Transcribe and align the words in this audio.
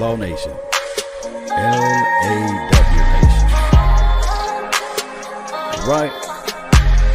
Law 0.00 0.16
Nation. 0.16 0.52
L-A-W 1.22 3.02
Nation. 3.12 3.50
Right. 5.86 6.10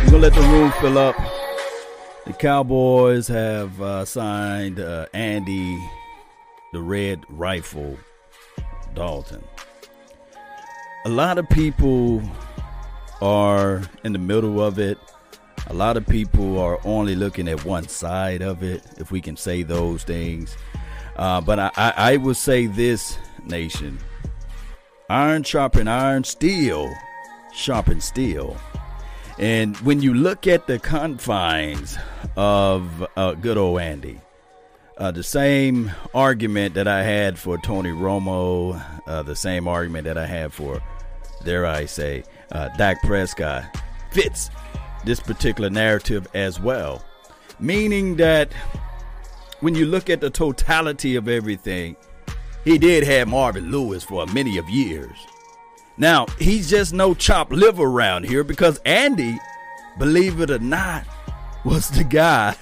We're 0.03 0.11
going 0.11 0.11
to 0.11 0.17
let 0.19 0.33
the 0.35 0.41
room 0.41 0.71
fill 0.79 0.99
up. 0.99 1.15
The 2.27 2.33
Cowboys 2.33 3.27
have 3.27 3.81
uh, 3.81 4.05
signed 4.05 4.79
uh, 4.79 5.07
Andy, 5.15 5.83
the 6.73 6.81
Red 6.81 7.23
Rifle 7.27 7.97
Dalton. 8.93 9.43
A 11.05 11.09
lot 11.09 11.39
of 11.39 11.49
people 11.49 12.21
are 13.19 13.81
in 14.03 14.13
the 14.13 14.19
middle 14.19 14.61
of 14.61 14.77
it. 14.77 14.99
A 15.67 15.73
lot 15.73 15.97
of 15.97 16.05
people 16.05 16.59
are 16.59 16.79
only 16.85 17.15
looking 17.15 17.47
at 17.47 17.65
one 17.65 17.87
side 17.87 18.43
of 18.43 18.61
it, 18.61 18.83
if 18.97 19.09
we 19.11 19.21
can 19.21 19.35
say 19.35 19.63
those 19.63 20.03
things. 20.03 20.55
Uh, 21.15 21.41
but 21.41 21.59
I, 21.59 21.71
I, 21.75 21.93
I 21.97 22.17
would 22.17 22.37
say 22.37 22.65
this, 22.67 23.17
nation 23.45 23.99
iron 25.09 25.43
sharpen 25.43 25.87
iron, 25.87 26.23
steel 26.23 26.91
sharpen 27.53 28.01
steel. 28.01 28.57
And 29.37 29.75
when 29.77 30.01
you 30.01 30.13
look 30.13 30.47
at 30.47 30.67
the 30.67 30.79
confines 30.79 31.97
of 32.35 33.05
uh, 33.15 33.33
good 33.33 33.57
old 33.57 33.81
Andy, 33.81 34.19
uh, 34.97 35.11
the 35.11 35.23
same 35.23 35.91
argument 36.13 36.73
that 36.75 36.87
I 36.87 37.03
had 37.03 37.37
for 37.37 37.57
Tony 37.57 37.91
Romo, 37.91 38.81
uh, 39.07 39.23
the 39.23 39.35
same 39.35 39.67
argument 39.67 40.05
that 40.05 40.17
I 40.17 40.25
had 40.25 40.53
for, 40.53 40.81
dare 41.43 41.65
I 41.65 41.85
say, 41.85 42.23
uh, 42.51 42.69
Dak 42.77 43.01
Prescott, 43.03 43.65
fits 44.11 44.49
this 45.03 45.19
particular 45.19 45.69
narrative 45.69 46.27
as 46.33 46.59
well. 46.59 47.03
Meaning 47.59 48.15
that 48.17 48.51
when 49.65 49.73
you 49.73 49.87
look 49.87 50.11
at 50.11 50.21
the 50.21 50.29
totality 50.29 51.15
of 51.15 51.27
everything, 51.27 51.95
he 52.63 52.77
did 52.77 53.03
have 53.03 53.27
Marvin 53.27 53.71
Lewis 53.71 54.03
for 54.03 54.23
many 54.27 54.59
of 54.59 54.69
years. 54.69 55.17
Now, 55.97 56.27
he's 56.37 56.69
just 56.69 56.93
no 56.93 57.15
chopped 57.15 57.51
liver 57.51 57.81
around 57.81 58.25
here 58.27 58.43
because 58.43 58.79
Andy, 58.85 59.39
believe 59.97 60.39
it 60.39 60.51
or 60.51 60.59
not, 60.59 61.03
was 61.63 61.89
the 61.89 62.03
guy, 62.03 62.55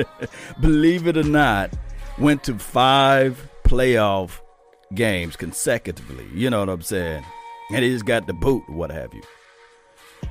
believe 0.60 1.06
it 1.06 1.16
or 1.16 1.22
not, 1.22 1.70
went 2.18 2.44
to 2.44 2.58
five 2.58 3.48
playoff 3.64 4.40
games 4.94 5.36
consecutively. 5.36 6.26
You 6.34 6.50
know 6.50 6.60
what 6.60 6.68
I'm 6.68 6.82
saying? 6.82 7.24
And 7.70 7.82
he 7.82 7.90
just 7.90 8.04
got 8.04 8.26
the 8.26 8.34
boot, 8.34 8.68
what 8.68 8.90
have 8.90 9.14
you. 9.14 9.22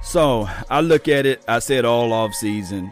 So 0.04 0.48
I 0.70 0.82
look 0.82 1.08
at 1.08 1.26
it, 1.26 1.42
I 1.48 1.58
said 1.58 1.86
all 1.86 2.14
off 2.14 2.36
season, 2.36 2.92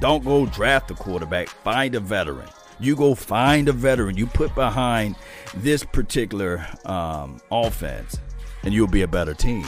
don't 0.00 0.22
go 0.22 0.44
draft 0.44 0.90
a 0.90 0.94
quarterback, 0.94 1.48
find 1.48 1.94
a 1.94 2.00
veteran. 2.00 2.50
You 2.80 2.96
go 2.96 3.14
find 3.14 3.68
a 3.68 3.72
veteran, 3.72 4.16
you 4.16 4.26
put 4.26 4.54
behind 4.54 5.16
this 5.54 5.84
particular 5.84 6.66
um, 6.84 7.40
offense, 7.50 8.18
and 8.62 8.74
you'll 8.74 8.88
be 8.88 9.02
a 9.02 9.08
better 9.08 9.34
team. 9.34 9.66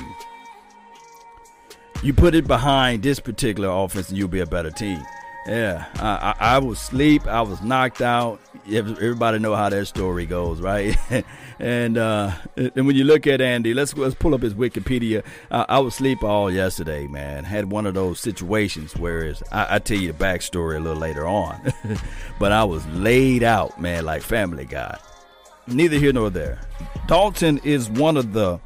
You 2.03 2.13
put 2.13 2.35
it 2.35 2.47
behind 2.47 3.03
this 3.03 3.21
particular 3.21 3.69
offense, 3.69 4.09
and 4.09 4.19
you'll 4.19 4.29
be 4.29 4.41
a 4.41 4.47
better 4.47 4.71
team. 4.71 5.03
Yeah, 5.47 5.87
I, 6.01 6.35
I, 6.41 6.57
I 6.57 6.59
was 6.59 6.79
asleep. 6.79 7.27
I 7.27 7.41
was 7.43 7.63
knocked 7.63 8.03
out. 8.03 8.41
Everybody 8.69 9.39
know 9.39 9.55
how 9.55 9.69
that 9.69 9.87
story 9.87 10.27
goes, 10.27 10.61
right? 10.61 10.97
and 11.61 11.97
uh, 11.97 12.33
and 12.57 12.85
when 12.87 12.97
you 12.97 13.05
look 13.05 13.29
at 13.29 13.41
Andy, 13.41 13.73
let's 13.73 13.97
let's 13.97 14.17
pull 14.17 14.35
up 14.35 14.43
his 14.43 14.55
Wikipedia. 14.55 15.25
Uh, 15.49 15.65
I 15.69 15.79
was 15.79 15.95
asleep 15.95 16.25
all 16.25 16.51
yesterday, 16.51 17.07
man. 17.07 17.45
Had 17.45 17.71
one 17.71 17.87
of 17.87 17.95
those 17.95 18.19
situations 18.19 18.97
where 18.97 19.35
I, 19.53 19.77
I 19.77 19.79
tell 19.79 19.99
you 19.99 20.13
the 20.13 20.19
backstory 20.19 20.77
a 20.77 20.81
little 20.81 20.99
later 20.99 21.29
on, 21.29 21.73
but 22.41 22.51
I 22.51 22.65
was 22.65 22.85
laid 22.89 23.45
out, 23.45 23.81
man, 23.81 24.05
like 24.05 24.23
Family 24.23 24.65
Guy. 24.65 24.99
Neither 25.69 25.97
here 25.97 26.13
nor 26.13 26.29
there. 26.31 26.61
Dalton 27.07 27.59
is 27.59 27.89
one 27.89 28.17
of 28.17 28.33
the 28.33 28.59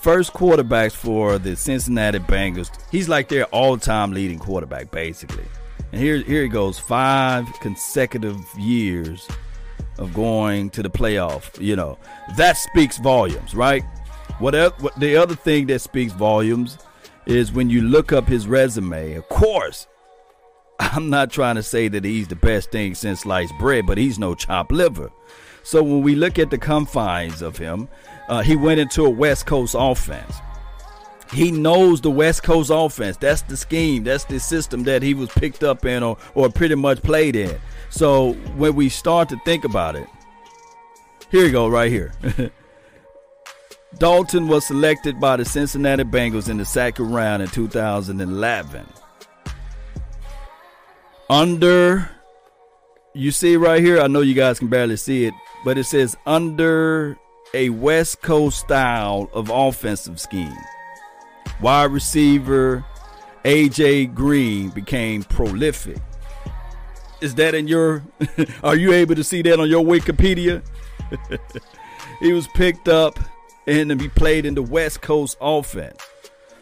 first 0.00 0.32
quarterbacks 0.32 0.92
for 0.92 1.38
the 1.38 1.56
Cincinnati 1.56 2.18
Bengals. 2.18 2.70
He's 2.90 3.08
like 3.08 3.28
their 3.28 3.44
all-time 3.46 4.12
leading 4.12 4.38
quarterback, 4.38 4.90
basically. 4.90 5.44
And 5.92 6.00
here, 6.00 6.18
here 6.18 6.42
he 6.42 6.48
goes, 6.48 6.78
five 6.78 7.46
consecutive 7.60 8.38
years 8.58 9.28
of 9.98 10.14
going 10.14 10.70
to 10.70 10.82
the 10.82 10.90
playoff. 10.90 11.60
You 11.60 11.76
know, 11.76 11.98
that 12.36 12.56
speaks 12.56 12.98
volumes, 12.98 13.54
right? 13.54 13.84
What, 14.38 14.54
what 14.80 14.98
the 14.98 15.16
other 15.16 15.34
thing 15.34 15.66
that 15.66 15.80
speaks 15.80 16.12
volumes 16.12 16.78
is 17.26 17.52
when 17.52 17.68
you 17.68 17.82
look 17.82 18.12
up 18.12 18.26
his 18.26 18.46
resume. 18.46 19.14
Of 19.14 19.28
course, 19.28 19.86
I'm 20.80 21.10
not 21.10 21.30
trying 21.30 21.56
to 21.56 21.62
say 21.62 21.88
that 21.88 22.04
he's 22.04 22.28
the 22.28 22.36
best 22.36 22.70
thing 22.70 22.94
since 22.94 23.20
sliced 23.20 23.54
bread, 23.58 23.86
but 23.86 23.98
he's 23.98 24.18
no 24.18 24.34
chopped 24.34 24.72
liver. 24.72 25.10
So 25.62 25.82
when 25.82 26.02
we 26.02 26.14
look 26.14 26.38
at 26.38 26.50
the 26.50 26.58
confines 26.58 27.42
of 27.42 27.58
him, 27.58 27.88
uh, 28.30 28.42
he 28.42 28.54
went 28.54 28.78
into 28.78 29.04
a 29.04 29.10
West 29.10 29.44
Coast 29.44 29.74
offense. 29.76 30.36
He 31.32 31.50
knows 31.50 32.00
the 32.00 32.10
West 32.10 32.44
Coast 32.44 32.70
offense. 32.72 33.16
That's 33.16 33.42
the 33.42 33.56
scheme. 33.56 34.04
That's 34.04 34.24
the 34.24 34.38
system 34.38 34.84
that 34.84 35.02
he 35.02 35.14
was 35.14 35.28
picked 35.30 35.64
up 35.64 35.84
in 35.84 36.02
or, 36.02 36.16
or 36.34 36.48
pretty 36.48 36.76
much 36.76 37.02
played 37.02 37.34
in. 37.34 37.60
So 37.90 38.34
when 38.56 38.76
we 38.76 38.88
start 38.88 39.28
to 39.30 39.36
think 39.44 39.64
about 39.64 39.96
it, 39.96 40.08
here 41.30 41.44
you 41.44 41.52
go, 41.52 41.68
right 41.68 41.90
here. 41.90 42.12
Dalton 43.98 44.46
was 44.46 44.64
selected 44.64 45.20
by 45.20 45.36
the 45.36 45.44
Cincinnati 45.44 46.04
Bengals 46.04 46.48
in 46.48 46.56
the 46.56 46.64
second 46.64 47.10
round 47.10 47.42
in 47.42 47.48
2011. 47.48 48.86
Under, 51.28 52.10
you 53.12 53.32
see 53.32 53.56
right 53.56 53.80
here, 53.80 54.00
I 54.00 54.06
know 54.06 54.20
you 54.20 54.34
guys 54.34 54.60
can 54.60 54.68
barely 54.68 54.96
see 54.96 55.24
it, 55.24 55.34
but 55.64 55.78
it 55.78 55.84
says 55.84 56.16
under 56.26 57.18
a 57.54 57.70
West 57.70 58.22
Coast 58.22 58.58
style 58.58 59.28
of 59.32 59.50
offensive 59.50 60.20
scheme. 60.20 60.56
Wide 61.60 61.90
receiver 61.90 62.84
AJ 63.44 64.14
Green 64.14 64.70
became 64.70 65.22
prolific. 65.22 65.98
Is 67.20 67.34
that 67.36 67.54
in 67.54 67.68
your 67.68 68.02
are 68.62 68.76
you 68.76 68.92
able 68.92 69.14
to 69.14 69.24
see 69.24 69.42
that 69.42 69.60
on 69.60 69.68
your 69.68 69.84
Wikipedia? 69.84 70.62
he 72.20 72.32
was 72.32 72.46
picked 72.48 72.88
up 72.88 73.18
and 73.66 74.00
he 74.00 74.08
played 74.08 74.46
in 74.46 74.54
the 74.54 74.62
West 74.62 75.00
Coast 75.00 75.36
offense. 75.40 76.00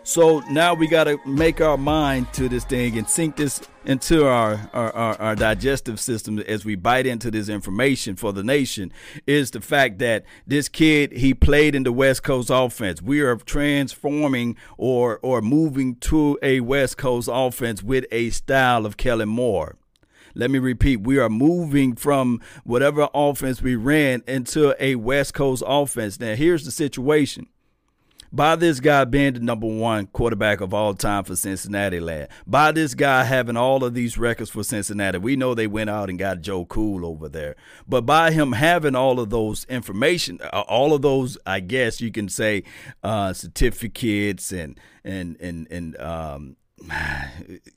So 0.09 0.41
now 0.49 0.73
we 0.73 0.89
got 0.89 1.05
to 1.05 1.19
make 1.27 1.61
our 1.61 1.77
mind 1.77 2.33
to 2.33 2.49
this 2.49 2.65
thing 2.65 2.97
and 2.97 3.07
sink 3.07 3.37
this 3.37 3.61
into 3.85 4.27
our, 4.27 4.71
our, 4.73 4.91
our, 4.97 5.21
our, 5.21 5.37
digestive 5.37 6.01
system 6.01 6.39
as 6.39 6.65
we 6.65 6.77
bite 6.77 7.05
into 7.05 7.31
this 7.31 7.51
information 7.51 8.17
for 8.17 8.33
the 8.33 8.43
nation 8.43 8.91
is 9.27 9.51
the 9.51 9.61
fact 9.61 9.99
that 9.99 10.25
this 10.47 10.71
kid, 10.71 11.13
he 11.13 11.35
played 11.35 11.75
in 11.75 11.83
the 11.83 11.93
West 11.93 12.23
Coast 12.23 12.49
offense. 12.51 13.03
We 13.03 13.21
are 13.21 13.37
transforming 13.37 14.57
or, 14.79 15.19
or 15.21 15.43
moving 15.43 15.97
to 15.97 16.39
a 16.43 16.61
West 16.61 16.97
Coast 16.97 17.29
offense 17.31 17.83
with 17.83 18.07
a 18.11 18.31
style 18.31 18.87
of 18.87 18.97
Kellen 18.97 19.29
Moore. 19.29 19.77
Let 20.35 20.51
me 20.51 20.59
repeat, 20.59 21.03
we 21.03 21.19
are 21.19 21.29
moving 21.29 21.95
from 21.95 22.41
whatever 22.65 23.11
offense 23.13 23.61
we 23.61 23.77
ran 23.77 24.23
into 24.27 24.75
a 24.83 24.95
West 24.95 25.35
Coast 25.35 25.63
offense. 25.67 26.19
Now, 26.19 26.35
here's 26.35 26.65
the 26.65 26.71
situation 26.71 27.47
by 28.33 28.57
this 28.57 28.81
guy 28.81 29.05
being 29.05 29.35
the 29.35 29.41
number 29.41 29.67
one 29.67 30.07
quarterback 30.07 30.61
of 30.61 30.75
all 30.75 30.95
time 30.95 31.25
for 31.25 31.37
Cincinnati 31.37 32.01
land, 32.01 32.29
by 32.47 32.73
this 32.73 32.95
guy 32.95 33.25
having 33.25 33.57
all 33.57 33.85
of 33.85 33.95
these 33.95 34.19
records 34.19 34.51
for 34.51 34.63
Cincinnati. 34.63 35.19
We 35.19 35.37
know 35.37 35.55
they 35.55 35.67
went 35.67 35.91
out 35.91 36.11
and 36.11 36.19
got 36.19 36.41
Joe 36.41 36.65
Cool 36.65 37.07
over 37.07 37.29
there, 37.29 37.57
but 37.87 38.03
by 38.03 38.31
him 38.31 38.53
having 38.53 38.95
all 38.95 39.21
of 39.21 39.31
those 39.31 39.65
information, 39.65 40.39
uh, 40.43 40.61
all 40.69 40.95
of 40.95 41.03
those, 41.03 41.39
I 41.47 41.61
guess 41.61 42.01
you 42.01 42.11
can 42.11 42.29
say, 42.29 42.65
uh, 43.03 43.33
certificates 43.33 44.53
and 44.53 44.79
and 45.05 45.37
and 45.41 45.67
and 45.71 46.01
um, 46.01 46.57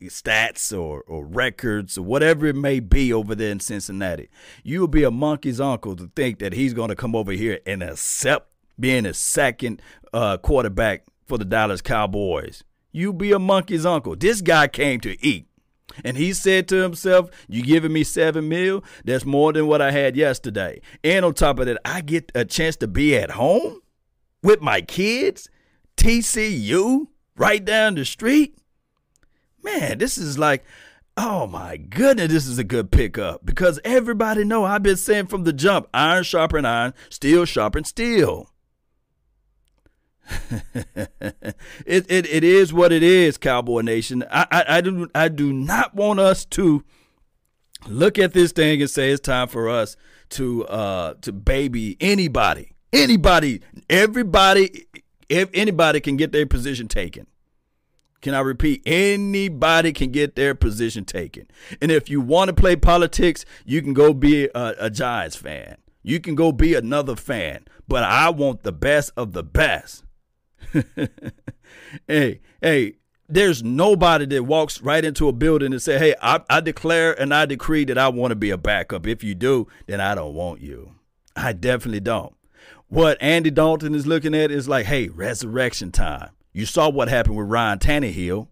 stats 0.03 0.77
or, 0.77 1.01
or 1.07 1.25
records 1.25 1.97
or 1.97 2.03
whatever 2.03 2.45
it 2.47 2.55
may 2.55 2.79
be 2.79 3.11
over 3.11 3.35
there 3.35 3.51
in 3.51 3.59
Cincinnati. 3.59 4.29
You'll 4.63 4.87
be 4.87 5.03
a 5.03 5.11
monkey's 5.11 5.59
uncle 5.59 5.95
to 5.95 6.11
think 6.15 6.39
that 6.39 6.53
he's 6.53 6.73
going 6.73 6.89
to 6.89 6.95
come 6.95 7.15
over 7.15 7.31
here 7.31 7.59
and 7.65 7.81
accept 7.81 8.50
being 8.81 9.05
a 9.05 9.13
second 9.13 9.81
uh, 10.11 10.37
quarterback 10.37 11.05
for 11.27 11.37
the 11.37 11.45
Dallas 11.45 11.81
Cowboys. 11.81 12.63
You 12.91 13.13
be 13.13 13.31
a 13.31 13.39
monkey's 13.39 13.85
uncle. 13.85 14.15
This 14.15 14.41
guy 14.41 14.67
came 14.67 14.99
to 15.01 15.23
eat. 15.25 15.47
And 16.03 16.17
he 16.17 16.33
said 16.33 16.67
to 16.69 16.75
himself, 16.75 17.29
You 17.47 17.63
giving 17.63 17.93
me 17.93 18.03
seven 18.03 18.49
mil? 18.49 18.83
That's 19.05 19.25
more 19.25 19.53
than 19.53 19.67
what 19.67 19.81
I 19.81 19.91
had 19.91 20.15
yesterday. 20.15 20.81
And 21.03 21.25
on 21.25 21.33
top 21.33 21.59
of 21.59 21.65
that, 21.65 21.79
I 21.85 22.01
get 22.01 22.31
a 22.35 22.45
chance 22.45 22.75
to 22.77 22.87
be 22.87 23.15
at 23.17 23.31
home 23.31 23.81
with 24.43 24.61
my 24.61 24.81
kids, 24.81 25.49
TCU, 25.97 27.07
right 27.35 27.63
down 27.63 27.95
the 27.95 28.05
street. 28.05 28.57
Man, 29.63 29.97
this 29.97 30.17
is 30.17 30.39
like, 30.39 30.63
oh 31.17 31.45
my 31.45 31.77
goodness, 31.77 32.31
this 32.31 32.47
is 32.47 32.57
a 32.57 32.63
good 32.63 32.91
pickup 32.91 33.45
because 33.45 33.79
everybody 33.83 34.43
know 34.43 34.65
I've 34.65 34.83
been 34.83 34.97
saying 34.97 35.27
from 35.27 35.43
the 35.43 35.53
jump, 35.53 35.87
iron 35.93 36.23
sharpen 36.23 36.65
iron, 36.65 36.93
steel 37.09 37.45
sharpen 37.45 37.83
steel. 37.83 38.50
it, 41.85 42.05
it 42.09 42.25
it 42.27 42.43
is 42.43 42.73
what 42.73 42.91
it 42.91 43.03
is, 43.03 43.37
Cowboy 43.37 43.81
Nation. 43.81 44.23
I, 44.31 44.47
I, 44.51 44.65
I 44.77 44.81
do 44.81 45.09
I 45.13 45.27
do 45.27 45.51
not 45.51 45.95
want 45.95 46.19
us 46.19 46.45
to 46.45 46.83
look 47.87 48.19
at 48.19 48.33
this 48.33 48.51
thing 48.51 48.81
and 48.81 48.89
say 48.89 49.11
it's 49.11 49.21
time 49.21 49.47
for 49.47 49.69
us 49.69 49.95
to 50.29 50.65
uh 50.65 51.15
to 51.21 51.31
baby 51.31 51.97
anybody. 51.99 52.73
Anybody 52.93 53.61
everybody 53.89 54.85
if 55.29 55.49
anybody 55.53 55.99
can 55.99 56.17
get 56.17 56.31
their 56.31 56.45
position 56.45 56.87
taken. 56.87 57.27
Can 58.21 58.35
i 58.35 58.39
repeat? 58.39 58.83
Anybody 58.85 59.93
can 59.93 60.11
get 60.11 60.35
their 60.35 60.53
position 60.53 61.05
taken. 61.05 61.47
And 61.81 61.91
if 61.91 62.09
you 62.09 62.21
want 62.21 62.49
to 62.49 62.53
play 62.53 62.75
politics 62.75 63.45
you 63.65 63.81
can 63.81 63.93
go 63.93 64.13
be 64.13 64.45
a, 64.53 64.75
a 64.79 64.89
giants 64.89 65.35
fan. 65.35 65.77
You 66.03 66.19
can 66.19 66.35
go 66.35 66.51
be 66.51 66.75
another 66.75 67.15
fan. 67.15 67.65
But 67.87 68.03
i 68.03 68.29
want 68.29 68.63
the 68.63 68.71
best 68.71 69.11
of 69.17 69.33
the 69.33 69.43
best 69.43 70.03
hey 72.07 72.39
hey 72.61 72.95
there's 73.31 73.63
nobody 73.63 74.25
that 74.25 74.43
walks 74.43 74.81
right 74.81 75.03
into 75.05 75.29
a 75.29 75.31
building 75.31 75.71
and 75.71 75.81
say, 75.81 75.97
"Hey, 75.97 76.13
I, 76.21 76.41
I 76.49 76.59
declare 76.59 77.19
and 77.19 77.33
I 77.33 77.45
decree 77.45 77.85
that 77.85 77.97
I 77.97 78.09
want 78.09 78.31
to 78.31 78.35
be 78.35 78.49
a 78.49 78.57
backup." 78.57 79.07
If 79.07 79.23
you 79.23 79.35
do, 79.35 79.67
then 79.87 80.01
I 80.01 80.15
don't 80.15 80.33
want 80.33 80.61
you. 80.61 80.95
I 81.35 81.53
definitely 81.53 82.01
don't. 82.01 82.35
What 82.89 83.17
Andy 83.21 83.49
Dalton 83.49 83.95
is 83.95 84.05
looking 84.05 84.35
at 84.35 84.51
is 84.51 84.67
like, 84.67 84.85
"Hey, 84.85 85.07
resurrection 85.07 85.91
time." 85.91 86.31
You 86.53 86.65
saw 86.65 86.89
what 86.89 87.07
happened 87.07 87.37
with 87.37 87.47
Ryan 87.47 87.79
Tannehill. 87.79 88.47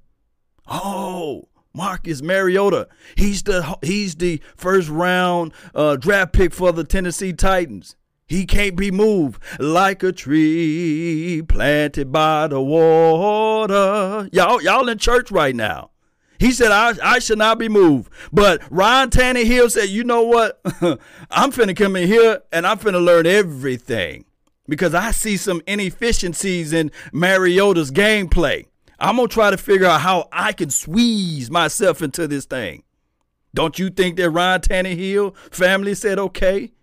Oh, 0.66 1.50
Marcus 1.74 2.22
Mariota. 2.22 2.88
He's 3.18 3.44
the 3.44 3.78
he's 3.82 4.16
the 4.16 4.42
first 4.56 4.88
round 4.88 5.54
uh, 5.76 5.98
draft 5.98 6.34
pick 6.34 6.54
for 6.54 6.72
the 6.72 6.86
Tennessee 6.86 7.34
Titans. 7.34 7.96
He 8.30 8.46
can't 8.46 8.76
be 8.76 8.92
moved 8.92 9.42
like 9.60 10.04
a 10.04 10.12
tree 10.12 11.42
planted 11.48 12.12
by 12.12 12.46
the 12.46 12.62
water. 12.62 14.30
Y'all, 14.32 14.62
y'all 14.62 14.88
in 14.88 15.00
church 15.00 15.32
right 15.32 15.56
now. 15.56 15.90
He 16.38 16.52
said, 16.52 16.72
I, 16.72 16.94
I 17.04 17.18
should 17.18 17.40
not 17.40 17.58
be 17.58 17.68
moved. 17.68 18.14
But 18.32 18.62
Ryan 18.70 19.10
Tannehill 19.10 19.72
said, 19.72 19.90
you 19.90 20.04
know 20.04 20.22
what? 20.22 20.62
I'm 21.32 21.52
finna 21.52 21.76
come 21.76 21.96
in 21.96 22.08
here 22.08 22.44
and 22.52 22.68
I'm 22.68 22.78
finna 22.78 23.04
learn 23.04 23.26
everything 23.26 24.26
because 24.68 24.94
I 24.94 25.10
see 25.10 25.36
some 25.36 25.64
inefficiencies 25.66 26.72
in 26.72 26.92
Mariota's 27.12 27.90
gameplay. 27.90 28.68
I'm 29.00 29.16
gonna 29.16 29.28
try 29.28 29.50
to 29.50 29.58
figure 29.58 29.88
out 29.88 30.02
how 30.02 30.30
I 30.32 30.54
can 30.54 30.70
squeeze 30.70 31.50
myself 31.50 32.04
into 32.04 32.28
this 32.28 32.46
thing. 32.46 32.84
Don't 33.56 33.80
you 33.80 33.90
think 33.90 34.18
that 34.18 34.30
Ryan 34.30 34.62
Tannehill 34.62 35.36
family 35.52 35.96
said 35.96 36.20
okay? 36.20 36.74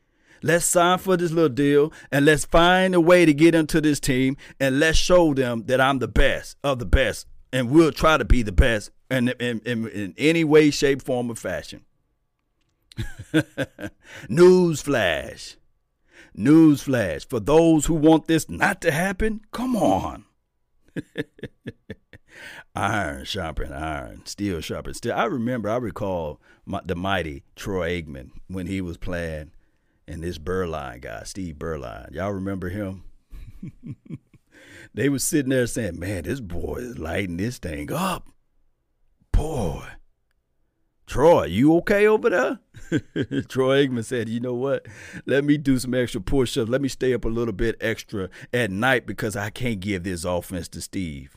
Let's 0.43 0.65
sign 0.65 0.99
for 0.99 1.17
this 1.17 1.33
little 1.33 1.49
deal 1.49 1.93
and 2.11 2.25
let's 2.25 2.44
find 2.44 2.94
a 2.94 3.00
way 3.00 3.25
to 3.25 3.35
get 3.35 3.55
into 3.55 3.81
this 3.81 4.00
team 4.00 4.37
and 4.61 4.79
let's 4.79 4.99
show 4.99 5.35
them 5.35 5.65
that 5.67 5.81
I'm 5.81 5.99
the 5.99 6.09
best 6.09 6.56
of 6.62 6.79
the 6.79 6.87
best 6.87 7.27
and 7.53 7.71
we'll 7.71 7.93
try 7.93 8.19
to 8.19 8.25
be 8.25 8.43
the 8.43 8.53
best 8.53 8.91
in, 9.11 9.29
in, 9.29 9.61
in, 9.65 9.88
in 9.88 10.15
any 10.19 10.44
way, 10.44 10.71
shape, 10.71 11.03
form, 11.03 11.31
or 11.31 11.37
fashion. 11.37 11.85
News 14.29 14.83
flash. 14.83 15.56
News 16.35 16.82
flash. 16.82 17.27
For 17.27 17.41
those 17.41 17.87
who 17.87 17.94
want 17.94 18.27
this 18.27 18.49
not 18.49 18.81
to 18.82 18.91
happen, 18.91 19.41
come 19.53 19.77
on. 19.77 20.25
iron 22.75 23.25
sharpen 23.25 23.73
iron, 23.73 24.25
steel 24.27 24.61
sharpen 24.61 24.94
steel. 24.94 25.15
I 25.15 25.25
remember, 25.25 25.71
I 25.71 25.77
recall 25.77 26.41
my, 26.65 26.81
the 26.85 26.94
mighty 26.94 27.44
Troy 27.55 28.03
Aikman 28.03 28.31
when 28.49 28.67
he 28.67 28.81
was 28.81 28.97
playing 28.97 29.53
and 30.08 30.23
this 30.23 30.38
Beuerlein 30.38 31.00
guy, 31.00 31.23
Steve 31.25 31.56
Beuerlein. 31.56 32.12
Y'all 32.14 32.32
remember 32.32 32.69
him? 32.69 33.05
they 34.94 35.08
was 35.08 35.25
sitting 35.25 35.50
there 35.50 35.67
saying, 35.67 35.99
"Man, 35.99 36.25
this 36.25 36.41
boy 36.41 36.76
is 36.76 36.99
lighting 36.99 37.37
this 37.37 37.58
thing 37.58 37.93
up." 37.93 38.29
Boy, 39.32 39.85
Troy, 41.06 41.44
you 41.44 41.76
okay 41.79 42.06
over 42.06 42.31
there? 42.31 42.58
Troy 43.49 43.87
Aikman 43.87 44.05
said, 44.05 44.29
"You 44.29 44.41
know 44.41 44.55
what? 44.55 44.87
Let 45.26 45.44
me 45.44 45.56
do 45.56 45.79
some 45.79 45.94
extra 45.94 46.20
push-ups. 46.20 46.70
Let 46.70 46.81
me 46.81 46.88
stay 46.88 47.12
up 47.14 47.25
a 47.25 47.29
little 47.29 47.55
bit 47.55 47.76
extra 47.81 48.29
at 48.53 48.70
night 48.70 49.06
because 49.06 49.37
I 49.37 49.50
can't 49.50 49.81
give 49.81 50.05
this 50.05 50.25
offense 50.25 50.69
to 50.69 50.81
Steve. 50.81 51.37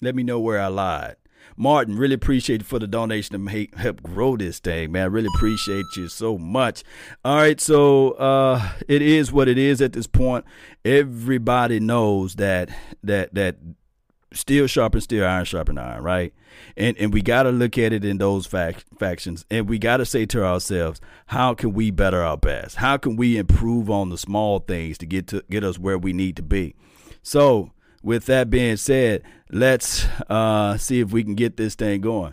Let 0.00 0.14
me 0.14 0.22
know 0.22 0.40
where 0.40 0.60
I 0.60 0.68
lied." 0.68 1.16
Martin, 1.56 1.96
really 1.96 2.14
appreciate 2.14 2.60
you 2.62 2.66
for 2.66 2.78
the 2.78 2.86
donation 2.86 3.46
to 3.46 3.68
help 3.76 4.02
grow 4.02 4.36
this 4.36 4.58
thing, 4.58 4.92
man. 4.92 5.02
I 5.02 5.06
really 5.06 5.28
appreciate 5.36 5.84
you 5.96 6.08
so 6.08 6.38
much. 6.38 6.82
All 7.24 7.36
right, 7.36 7.60
so 7.60 8.12
uh, 8.12 8.70
it 8.88 9.02
is 9.02 9.32
what 9.32 9.48
it 9.48 9.58
is 9.58 9.80
at 9.82 9.92
this 9.92 10.06
point. 10.06 10.44
Everybody 10.84 11.80
knows 11.80 12.36
that 12.36 12.70
that 13.02 13.34
that 13.34 13.56
steel 14.32 14.66
sharpen 14.66 15.00
steel, 15.00 15.24
iron 15.24 15.44
sharpen 15.44 15.78
iron, 15.78 16.02
right? 16.02 16.32
And 16.76 16.96
and 16.98 17.12
we 17.12 17.22
got 17.22 17.44
to 17.44 17.50
look 17.50 17.78
at 17.78 17.92
it 17.92 18.04
in 18.04 18.18
those 18.18 18.46
fac- 18.46 18.84
factions, 18.98 19.44
and 19.50 19.68
we 19.68 19.78
got 19.78 19.98
to 19.98 20.06
say 20.06 20.26
to 20.26 20.44
ourselves, 20.44 21.00
how 21.26 21.54
can 21.54 21.72
we 21.72 21.90
better 21.90 22.22
our 22.22 22.36
best? 22.36 22.76
How 22.76 22.96
can 22.96 23.16
we 23.16 23.36
improve 23.36 23.90
on 23.90 24.10
the 24.10 24.18
small 24.18 24.60
things 24.60 24.98
to 24.98 25.06
get 25.06 25.26
to 25.28 25.42
get 25.50 25.64
us 25.64 25.78
where 25.78 25.98
we 25.98 26.12
need 26.12 26.36
to 26.36 26.42
be? 26.42 26.74
So 27.22 27.72
with 28.02 28.26
that 28.26 28.50
being 28.50 28.76
said, 28.76 29.22
let's 29.50 30.04
uh, 30.28 30.76
see 30.76 31.00
if 31.00 31.12
we 31.12 31.22
can 31.24 31.34
get 31.34 31.56
this 31.56 31.74
thing 31.74 32.00
going. 32.00 32.32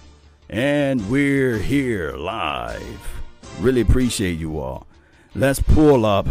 And 0.49 1.09
we're 1.09 1.57
here 1.57 2.15
live. 2.15 3.21
Really 3.59 3.81
appreciate 3.81 4.39
you 4.39 4.59
all. 4.59 4.87
Let's 5.35 5.59
pull 5.59 6.05
up 6.05 6.27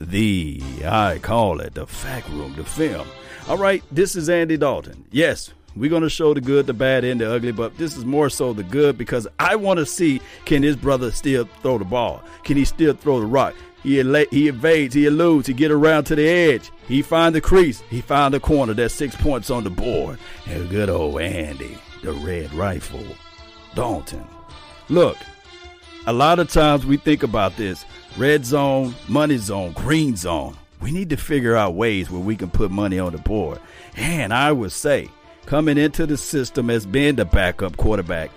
the, 0.00 0.62
I 0.84 1.18
call 1.18 1.60
it 1.60 1.74
the 1.74 1.86
fact 1.86 2.28
room, 2.28 2.54
the 2.54 2.64
film. 2.64 3.06
All 3.48 3.58
right, 3.58 3.82
this 3.90 4.16
is 4.16 4.28
Andy 4.28 4.56
Dalton. 4.56 5.04
Yes, 5.10 5.52
we're 5.76 5.90
going 5.90 6.02
to 6.02 6.10
show 6.10 6.34
the 6.34 6.40
good, 6.40 6.66
the 6.66 6.72
bad, 6.72 7.04
and 7.04 7.20
the 7.20 7.32
ugly, 7.32 7.52
but 7.52 7.76
this 7.78 7.96
is 7.96 8.04
more 8.04 8.30
so 8.30 8.52
the 8.52 8.62
good 8.62 8.96
because 8.96 9.28
I 9.38 9.56
want 9.56 9.78
to 9.78 9.86
see 9.86 10.20
can 10.44 10.62
his 10.62 10.76
brother 10.76 11.10
still 11.10 11.48
throw 11.62 11.78
the 11.78 11.84
ball? 11.84 12.22
Can 12.44 12.56
he 12.56 12.64
still 12.64 12.94
throw 12.94 13.20
the 13.20 13.26
rock? 13.26 13.54
He, 13.82 14.02
he 14.30 14.48
evades, 14.48 14.94
he 14.94 15.06
eludes, 15.06 15.46
he 15.46 15.54
get 15.54 15.70
around 15.70 16.04
to 16.04 16.16
the 16.16 16.28
edge. 16.28 16.70
He 16.86 17.02
find 17.02 17.34
the 17.34 17.40
crease, 17.40 17.82
he 17.90 18.00
find 18.00 18.34
the 18.34 18.40
corner. 18.40 18.74
There's 18.74 18.92
six 18.92 19.14
points 19.16 19.50
on 19.50 19.64
the 19.64 19.70
board. 19.70 20.18
And 20.46 20.68
good 20.68 20.88
old 20.88 21.20
Andy, 21.20 21.78
the 22.02 22.12
red 22.12 22.52
rifle, 22.52 23.04
Dalton. 23.74 24.26
Look, 24.88 25.16
a 26.06 26.12
lot 26.12 26.38
of 26.38 26.50
times 26.50 26.86
we 26.86 26.96
think 26.96 27.22
about 27.22 27.56
this 27.56 27.84
red 28.16 28.44
zone, 28.44 28.94
money 29.08 29.36
zone, 29.36 29.72
green 29.72 30.16
zone. 30.16 30.56
We 30.80 30.90
need 30.90 31.10
to 31.10 31.16
figure 31.16 31.56
out 31.56 31.74
ways 31.74 32.10
where 32.10 32.20
we 32.20 32.36
can 32.36 32.50
put 32.50 32.70
money 32.70 32.98
on 32.98 33.12
the 33.12 33.18
board. 33.18 33.60
And 33.96 34.32
I 34.32 34.52
would 34.52 34.72
say, 34.72 35.08
coming 35.46 35.76
into 35.76 36.06
the 36.06 36.16
system 36.16 36.70
as 36.70 36.86
being 36.86 37.16
the 37.16 37.24
backup 37.24 37.76
quarterback, 37.76 38.30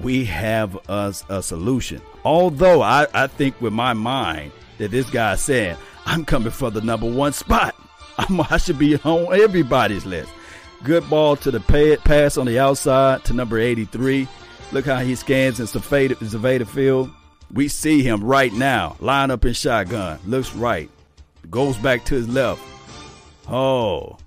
we 0.00 0.24
have 0.26 0.76
us 0.88 1.24
a 1.28 1.42
solution. 1.42 2.00
Although 2.24 2.82
I, 2.82 3.06
I 3.14 3.26
think 3.26 3.60
with 3.60 3.72
my 3.72 3.92
mind 3.92 4.52
that 4.78 4.90
this 4.90 5.08
guy 5.10 5.36
said, 5.36 5.76
I'm 6.06 6.24
coming 6.24 6.50
for 6.50 6.70
the 6.70 6.80
number 6.80 7.10
one 7.10 7.32
spot. 7.32 7.74
I'm, 8.18 8.40
i 8.40 8.56
should 8.56 8.78
be 8.78 8.96
on 8.96 9.34
everybody's 9.40 10.06
list. 10.06 10.30
Good 10.82 11.08
ball 11.10 11.36
to 11.36 11.50
the 11.50 11.60
pay, 11.60 11.96
pass 11.96 12.36
on 12.36 12.46
the 12.46 12.58
outside 12.58 13.24
to 13.24 13.32
number 13.32 13.58
83. 13.58 14.28
Look 14.70 14.86
how 14.86 14.98
he 14.98 15.14
scans 15.14 15.60
in 15.60 15.66
Zavada 15.66 16.66
field. 16.66 17.10
We 17.52 17.68
see 17.68 18.02
him 18.02 18.22
right 18.22 18.52
now, 18.52 18.96
line 19.00 19.30
up 19.30 19.44
in 19.44 19.54
shotgun. 19.54 20.18
Looks 20.26 20.54
right. 20.54 20.90
Goes 21.50 21.78
back 21.78 22.04
to 22.06 22.14
his 22.14 22.28
left. 22.28 22.62
Oh, 23.48 24.18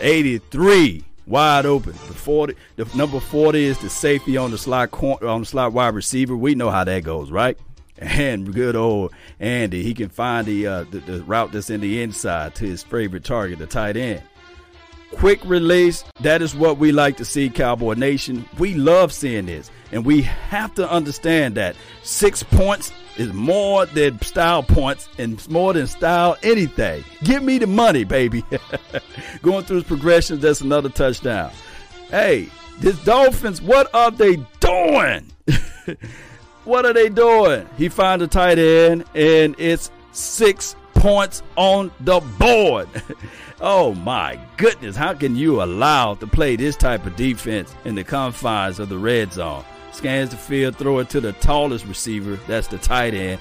83 0.00 1.04
wide 1.28 1.66
open. 1.66 1.92
The 1.92 2.14
forty, 2.14 2.54
the 2.76 2.88
number 2.96 3.20
forty 3.20 3.64
is 3.64 3.78
the 3.78 3.90
safety 3.90 4.36
on 4.36 4.50
the 4.50 4.58
slot 4.58 4.92
on 5.22 5.40
the 5.40 5.46
slot 5.46 5.72
wide 5.72 5.94
receiver. 5.94 6.36
We 6.36 6.54
know 6.54 6.70
how 6.70 6.84
that 6.84 7.04
goes, 7.04 7.30
right? 7.30 7.58
And 7.98 8.54
good 8.54 8.76
old 8.76 9.12
Andy, 9.40 9.82
he 9.82 9.92
can 9.92 10.08
find 10.08 10.46
the, 10.46 10.66
uh, 10.66 10.84
the, 10.84 11.00
the 11.00 11.22
route 11.24 11.50
that's 11.50 11.68
in 11.68 11.80
the 11.80 12.00
inside 12.00 12.54
to 12.54 12.64
his 12.64 12.82
favorite 12.84 13.24
target, 13.24 13.58
the 13.58 13.66
tight 13.66 13.96
end. 13.96 14.22
Quick 15.10 15.40
release. 15.44 16.04
That 16.20 16.40
is 16.40 16.54
what 16.54 16.78
we 16.78 16.92
like 16.92 17.16
to 17.16 17.24
see, 17.24 17.50
Cowboy 17.50 17.94
Nation. 17.94 18.44
We 18.58 18.74
love 18.74 19.12
seeing 19.12 19.46
this. 19.46 19.70
And 19.90 20.04
we 20.04 20.22
have 20.22 20.74
to 20.74 20.88
understand 20.88 21.56
that 21.56 21.74
six 22.02 22.42
points 22.42 22.92
is 23.18 23.32
more 23.32 23.84
than 23.86 24.20
style 24.22 24.62
points 24.62 25.08
and 25.18 25.46
more 25.50 25.72
than 25.72 25.86
style 25.86 26.36
anything. 26.42 27.04
Give 27.24 27.42
me 27.42 27.58
the 27.58 27.66
money, 27.66 28.04
baby. 28.04 28.44
Going 29.42 29.64
through 29.64 29.76
his 29.76 29.84
progressions, 29.84 30.40
that's 30.40 30.60
another 30.60 30.88
touchdown. 30.88 31.50
Hey, 32.10 32.48
this 32.78 33.02
Dolphins, 33.04 33.60
what 33.60 33.92
are 33.94 34.10
they 34.10 34.36
doing? 34.60 35.26
what 36.64 36.86
are 36.86 36.92
they 36.92 37.08
doing? 37.08 37.68
He 37.76 37.88
finds 37.88 38.24
a 38.24 38.28
tight 38.28 38.58
end, 38.58 39.04
and 39.14 39.54
it's 39.58 39.90
six 40.12 40.76
points 40.94 41.42
on 41.56 41.90
the 42.00 42.20
board. 42.38 42.88
oh 43.60 43.94
my 43.94 44.38
goodness, 44.56 44.96
how 44.96 45.14
can 45.14 45.36
you 45.36 45.62
allow 45.62 46.14
to 46.14 46.26
play 46.26 46.56
this 46.56 46.76
type 46.76 47.04
of 47.06 47.16
defense 47.16 47.74
in 47.84 47.94
the 47.94 48.04
confines 48.04 48.78
of 48.78 48.88
the 48.88 48.98
red 48.98 49.32
zone? 49.32 49.64
Scans 49.98 50.30
the 50.30 50.36
field, 50.36 50.76
throw 50.76 51.00
it 51.00 51.10
to 51.10 51.20
the 51.20 51.32
tallest 51.32 51.84
receiver, 51.84 52.36
that's 52.46 52.68
the 52.68 52.78
tight 52.78 53.14
end. 53.14 53.40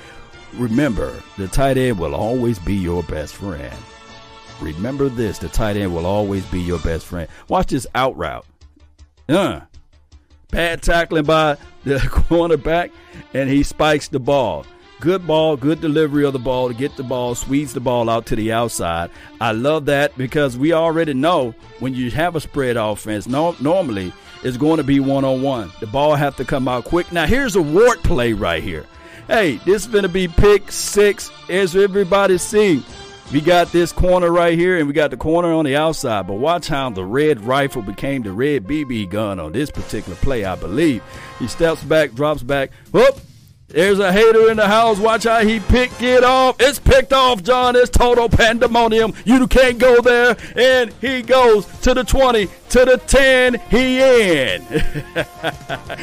Remember, 0.53 1.13
the 1.37 1.47
tight 1.47 1.77
end 1.77 1.99
will 1.99 2.15
always 2.15 2.57
be 2.57 2.73
your 2.73 3.03
best 3.03 3.35
friend. 3.35 3.77
Remember 4.59 5.07
this 5.07 5.37
the 5.37 5.49
tight 5.49 5.77
end 5.77 5.93
will 5.93 6.07
always 6.07 6.43
be 6.47 6.59
your 6.59 6.79
best 6.79 7.05
friend. 7.05 7.29
Watch 7.47 7.67
this 7.67 7.85
out 7.93 8.17
route. 8.17 8.43
Uh, 9.29 9.59
bad 10.49 10.81
tackling 10.81 11.25
by 11.25 11.57
the 11.83 11.97
cornerback, 11.99 12.89
and 13.35 13.51
he 13.51 13.61
spikes 13.61 14.07
the 14.07 14.19
ball. 14.19 14.65
Good 14.99 15.27
ball, 15.27 15.57
good 15.57 15.79
delivery 15.79 16.25
of 16.25 16.33
the 16.33 16.39
ball 16.39 16.69
to 16.69 16.73
get 16.73 16.97
the 16.97 17.03
ball, 17.03 17.35
squeeze 17.35 17.71
the 17.71 17.79
ball 17.79 18.09
out 18.09 18.25
to 18.25 18.35
the 18.35 18.51
outside. 18.51 19.11
I 19.39 19.51
love 19.51 19.85
that 19.85 20.17
because 20.17 20.57
we 20.57 20.73
already 20.73 21.13
know 21.13 21.53
when 21.77 21.93
you 21.93 22.09
have 22.09 22.35
a 22.35 22.41
spread 22.41 22.77
offense, 22.77 23.27
no, 23.27 23.55
normally 23.59 24.11
it's 24.43 24.57
going 24.57 24.77
to 24.77 24.83
be 24.83 24.99
one 24.99 25.25
on 25.25 25.41
one. 25.41 25.71
The 25.79 25.87
ball 25.87 26.15
have 26.15 26.35
to 26.37 26.45
come 26.45 26.67
out 26.67 26.85
quick. 26.85 27.11
Now 27.11 27.25
here's 27.25 27.55
a 27.55 27.61
wart 27.61 28.03
play 28.03 28.33
right 28.33 28.63
here. 28.63 28.85
Hey, 29.27 29.57
this 29.65 29.83
is 29.83 29.87
going 29.87 30.03
to 30.03 30.09
be 30.09 30.27
pick 30.27 30.71
six. 30.71 31.31
As 31.49 31.75
everybody 31.75 32.37
see, 32.37 32.83
we 33.31 33.41
got 33.41 33.73
this 33.73 33.91
corner 33.91 34.31
right 34.31 34.57
here, 34.57 34.77
and 34.77 34.87
we 34.87 34.93
got 34.93 35.11
the 35.11 35.17
corner 35.17 35.51
on 35.51 35.65
the 35.65 35.75
outside. 35.75 36.27
But 36.27 36.35
watch 36.35 36.67
how 36.67 36.89
the 36.89 37.03
red 37.03 37.41
rifle 37.41 37.81
became 37.81 38.21
the 38.23 38.31
red 38.31 38.63
BB 38.63 39.09
gun 39.09 39.39
on 39.39 39.51
this 39.51 39.69
particular 39.69 40.17
play, 40.19 40.45
I 40.45 40.55
believe. 40.55 41.03
He 41.39 41.47
steps 41.47 41.83
back, 41.83 42.13
drops 42.13 42.41
back. 42.41 42.71
Whoop! 42.91 43.19
There's 43.69 43.99
a 43.99 44.13
hater 44.13 44.49
in 44.49 44.55
the 44.55 44.65
house. 44.65 44.97
Watch 44.97 45.25
how 45.25 45.45
he 45.45 45.59
pick 45.59 45.91
it 46.01 46.23
off. 46.23 46.55
It's 46.57 46.79
picked 46.79 47.11
off, 47.11 47.43
John. 47.43 47.75
It's 47.75 47.89
total 47.89 48.29
pandemonium. 48.29 49.13
You 49.25 49.45
can't 49.45 49.77
go 49.77 49.99
there. 49.99 50.37
And 50.55 50.93
he 51.01 51.21
goes 51.21 51.65
to 51.81 51.93
the 51.93 52.05
20, 52.05 52.45
to 52.45 52.85
the 52.85 52.97
10. 53.05 53.55
He 53.69 53.99
in. 53.99 54.63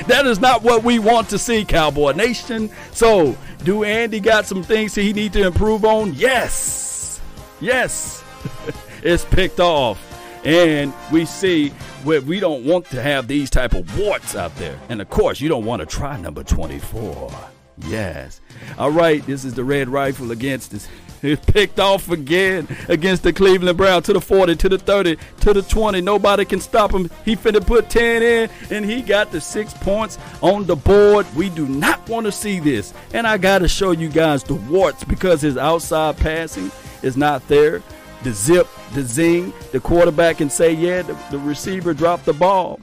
that 0.09 0.25
is 0.27 0.41
not 0.41 0.63
what 0.63 0.85
we 0.85 0.99
want 0.99 1.31
to 1.31 1.39
see, 1.39 1.65
Cowboy 1.65 2.13
Nation. 2.13 2.69
So, 2.93 3.35
do 3.63 3.83
Andy 3.83 4.21
got 4.21 4.45
some 4.45 4.63
things 4.63 4.95
he 4.95 5.15
need 5.15 5.33
to 5.33 5.47
improve 5.47 5.87
on? 5.87 6.13
Yes. 6.13 7.23
Yes. 7.61 8.23
it's 9.03 9.25
picked 9.25 9.59
off. 9.59 9.99
And 10.45 10.93
we 11.11 11.25
see 11.25 11.71
where 12.03 12.21
we 12.21 12.41
don't 12.41 12.67
want 12.67 12.85
to 12.91 13.01
have 13.01 13.27
these 13.27 13.49
type 13.49 13.73
of 13.73 13.99
warts 13.99 14.37
out 14.37 14.55
there. 14.57 14.79
And 14.91 15.01
of 15.01 15.09
course, 15.09 15.41
you 15.41 15.49
don't 15.49 15.65
want 15.65 15.81
to 15.81 15.87
try 15.87 16.21
number 16.21 16.45
24. 16.45 17.33
Yes. 17.79 18.41
All 18.79 18.91
right, 18.91 19.25
this 19.27 19.45
is 19.45 19.55
the 19.55 19.65
red 19.65 19.89
rifle 19.89 20.31
against 20.31 20.71
this. 20.71 20.89
It's 21.25 21.43
picked 21.43 21.81
off 21.81 22.11
again 22.11 22.69
against 22.87 23.23
the 23.23 23.33
Cleveland 23.33 23.79
Browns 23.79 24.05
to 24.07 24.13
the 24.13 24.21
40, 24.21 24.57
to 24.57 24.69
the 24.69 24.77
30, 24.77 25.17
to 25.41 25.55
the 25.55 25.63
20. 25.63 26.03
Nobody 26.03 26.45
can 26.45 26.61
stop 26.61 26.93
him. 26.93 27.09
He 27.25 27.35
finna 27.35 27.67
put 27.67 27.89
10 27.89 28.23
in, 28.23 28.51
and 28.71 28.85
he 28.85 29.01
got 29.01 29.33
the 29.33 29.41
six 29.41 29.73
points 29.73 30.19
on 30.43 30.67
the 30.67 30.77
board. 30.77 31.27
We 31.35 31.49
do 31.49 31.67
not 31.67 32.07
want 32.11 32.27
to 32.27 32.33
see 32.33 32.61
this. 32.61 32.93
And 33.15 33.27
I 33.27 33.39
got 33.39 33.61
to 33.61 33.69
show 33.69 33.93
you 33.93 34.11
guys 34.11 34.45
the 34.45 34.57
warts 34.57 35.03
because 35.03 35.41
his 35.41 35.57
outside 35.57 36.19
passing 36.19 36.71
is 37.03 37.17
not 37.17 37.49
there. 37.49 37.81
The 38.23 38.33
zip, 38.33 38.69
the 38.93 39.01
zing, 39.01 39.55
the 39.73 39.81
quarterback 39.81 40.37
can 40.39 40.51
say, 40.51 40.75
yeah, 40.75 41.01
the, 41.01 41.19
the 41.31 41.39
receiver 41.39 41.95
dropped 41.95 42.27
the 42.27 42.35
ball 42.35 42.81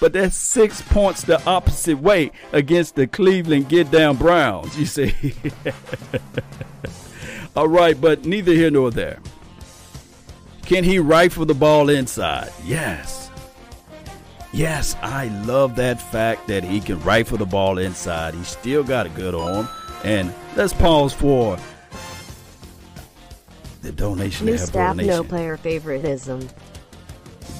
but 0.00 0.12
that's 0.12 0.36
six 0.36 0.80
points 0.82 1.22
the 1.22 1.44
opposite 1.44 1.98
way 1.98 2.30
against 2.52 2.94
the 2.94 3.06
Cleveland 3.06 3.68
get 3.68 3.90
down 3.90 4.16
Browns. 4.16 4.78
You 4.78 4.86
see. 4.86 5.34
All 7.56 7.68
right, 7.68 8.00
but 8.00 8.24
neither 8.24 8.52
here 8.52 8.70
nor 8.70 8.90
there. 8.90 9.18
Can 10.62 10.84
he 10.84 10.98
rifle 10.98 11.46
the 11.46 11.54
ball 11.54 11.88
inside? 11.88 12.52
Yes. 12.64 13.30
Yes, 14.52 14.96
I 15.02 15.28
love 15.44 15.76
that 15.76 16.00
fact 16.00 16.46
that 16.48 16.64
he 16.64 16.80
can 16.80 17.00
rifle 17.02 17.38
the 17.38 17.46
ball 17.46 17.78
inside. 17.78 18.34
He 18.34 18.44
still 18.44 18.82
got 18.82 19.06
a 19.06 19.08
good 19.10 19.34
arm. 19.34 19.68
And 20.04 20.32
let's 20.56 20.72
pause 20.72 21.12
for 21.12 21.58
the 23.82 23.92
donation. 23.92 24.46
New 24.46 24.58
staff, 24.58 24.96
no 24.96 25.24
player 25.24 25.56
favoritism. 25.56 26.48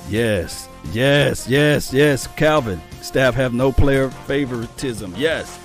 Yes, 0.09 0.69
yes, 0.93 1.49
yes, 1.49 1.93
yes. 1.93 2.27
Calvin, 2.37 2.81
staff 3.01 3.35
have 3.35 3.55
no 3.55 3.73
player 3.73 4.11
favoritism. 4.11 5.15
Yes. 5.17 5.59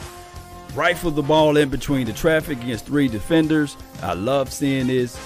Rifle 0.75 1.11
the 1.11 1.21
ball 1.21 1.57
in 1.57 1.69
between 1.69 2.07
the 2.07 2.13
traffic 2.13 2.61
against 2.61 2.85
three 2.85 3.07
defenders. 3.07 3.77
I 4.01 4.13
love 4.13 4.51
seeing 4.51 4.87
this. 4.87 5.17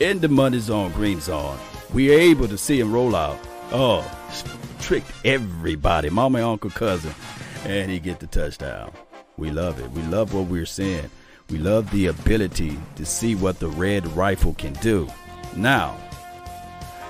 In 0.00 0.18
the 0.20 0.28
money 0.28 0.58
zone, 0.58 0.92
green 0.92 1.20
zone. 1.20 1.58
We 1.94 2.14
are 2.14 2.18
able 2.18 2.48
to 2.48 2.58
see 2.58 2.78
him 2.78 2.92
roll 2.92 3.14
out. 3.14 3.38
Oh, 3.70 4.04
tricked 4.80 5.10
everybody. 5.24 6.10
Mama, 6.10 6.46
uncle, 6.46 6.70
cousin. 6.70 7.14
And 7.64 7.90
he 7.90 8.00
get 8.00 8.20
the 8.20 8.26
touchdown. 8.26 8.92
We 9.36 9.50
love 9.50 9.80
it. 9.80 9.90
We 9.92 10.02
love 10.02 10.34
what 10.34 10.46
we're 10.46 10.66
seeing. 10.66 11.10
We 11.48 11.58
love 11.58 11.90
the 11.90 12.06
ability 12.06 12.78
to 12.96 13.06
see 13.06 13.34
what 13.34 13.58
the 13.58 13.68
red 13.68 14.06
rifle 14.16 14.54
can 14.54 14.72
do. 14.74 15.08
Now, 15.56 15.96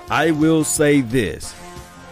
I 0.09 0.31
will 0.31 0.63
say 0.63 1.01
this 1.01 1.55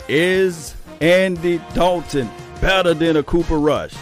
Is 0.08 0.76
Andy 1.00 1.62
Dalton 1.74 2.30
better 2.60 2.94
than 2.94 3.18
a 3.18 3.24
Cooper 3.24 3.58
Rush? 3.58 3.94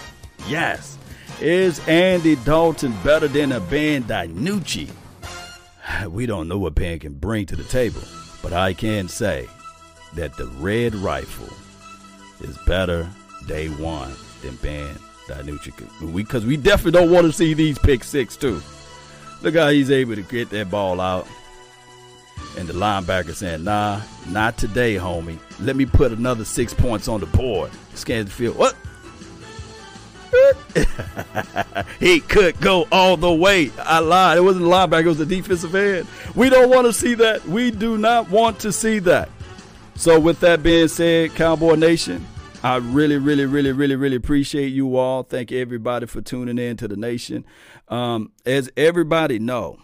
Yes. 0.48 0.98
Is 1.42 1.80
Andy 1.88 2.36
Dalton 2.38 2.94
better 3.04 3.28
than 3.28 3.52
a 3.52 3.60
Ben 3.60 4.04
DiNucci? 4.04 4.90
We 6.10 6.26
don't 6.26 6.48
know 6.48 6.58
what 6.58 6.76
Ben 6.76 7.00
can 7.00 7.14
bring 7.14 7.46
to 7.48 7.56
the 7.56 7.64
table, 7.64 8.02
but 8.42 8.54
I 8.54 8.74
can 8.74 9.08
say 9.08 9.48
that 10.14 10.36
the 10.38 10.46
red 10.46 10.96
rifle 10.96 11.50
is 12.48 12.58
better 12.66 13.10
day 13.48 13.68
one 13.68 14.14
than 14.42 14.56
Ben 14.58 14.96
DiNucci. 15.28 16.16
Because 16.16 16.46
we, 16.46 16.58
we 16.58 16.62
definitely 16.62 17.00
don't 17.00 17.12
want 17.12 17.26
to 17.28 17.34
see 17.34 17.54
these 17.54 17.78
pick 17.80 18.04
six, 18.04 18.38
too. 18.38 18.62
Look 19.42 19.56
how 19.56 19.70
he's 19.70 19.92
able 19.92 20.16
to 20.16 20.22
get 20.22 20.50
that 20.52 20.70
ball 20.70 21.00
out 21.00 21.28
and 22.58 22.68
the 22.68 22.74
linebacker 22.74 23.34
saying, 23.34 23.64
nah, 23.64 24.02
not 24.30 24.58
today, 24.58 24.96
homie. 24.96 25.40
Let 25.60 25.76
me 25.76 25.86
put 25.86 26.12
another 26.12 26.46
six 26.46 26.74
points 26.74 27.08
on 27.08 27.20
the 27.20 27.26
board. 27.28 27.72
Scans 27.94 28.26
the 28.26 28.32
field. 28.32 28.58
What? 28.58 28.76
he 32.00 32.20
could 32.20 32.60
go 32.62 32.88
all 32.92 33.18
the 33.18 33.32
way. 33.32 33.72
I 33.80 34.00
lied. 34.00 34.38
It 34.38 34.42
wasn't 34.42 34.66
the 34.66 34.72
linebacker, 34.72 35.06
it 35.06 35.08
was 35.08 35.18
the 35.18 35.26
defensive 35.26 35.74
end. 35.76 36.08
We 36.36 36.50
don't 36.50 36.70
want 36.70 36.88
to 36.88 36.94
see 36.94 37.16
that. 37.16 37.46
We 37.46 37.72
do 37.72 37.98
not 37.98 38.30
want 38.30 38.60
to 38.60 38.72
see 38.72 39.00
that. 39.00 39.30
So, 39.96 40.20
with 40.20 40.40
that 40.42 40.64
being 40.64 40.88
said, 40.88 41.36
Cowboy 41.36 41.76
Nation, 41.76 42.26
I 42.64 42.78
really, 42.78 43.18
really, 43.18 43.46
really, 43.46 43.72
really, 43.72 43.96
really 43.96 44.16
appreciate 44.16 44.68
you 44.68 44.98
all. 44.98 45.24
Thank 45.24 45.52
everybody 45.52 46.06
for 46.06 46.22
tuning 46.22 46.58
in 46.58 46.78
to 46.78 46.88
the 46.88 46.96
nation. 46.96 47.46
Um, 47.88 48.32
as 48.46 48.70
everybody 48.78 49.40
know, 49.40 49.78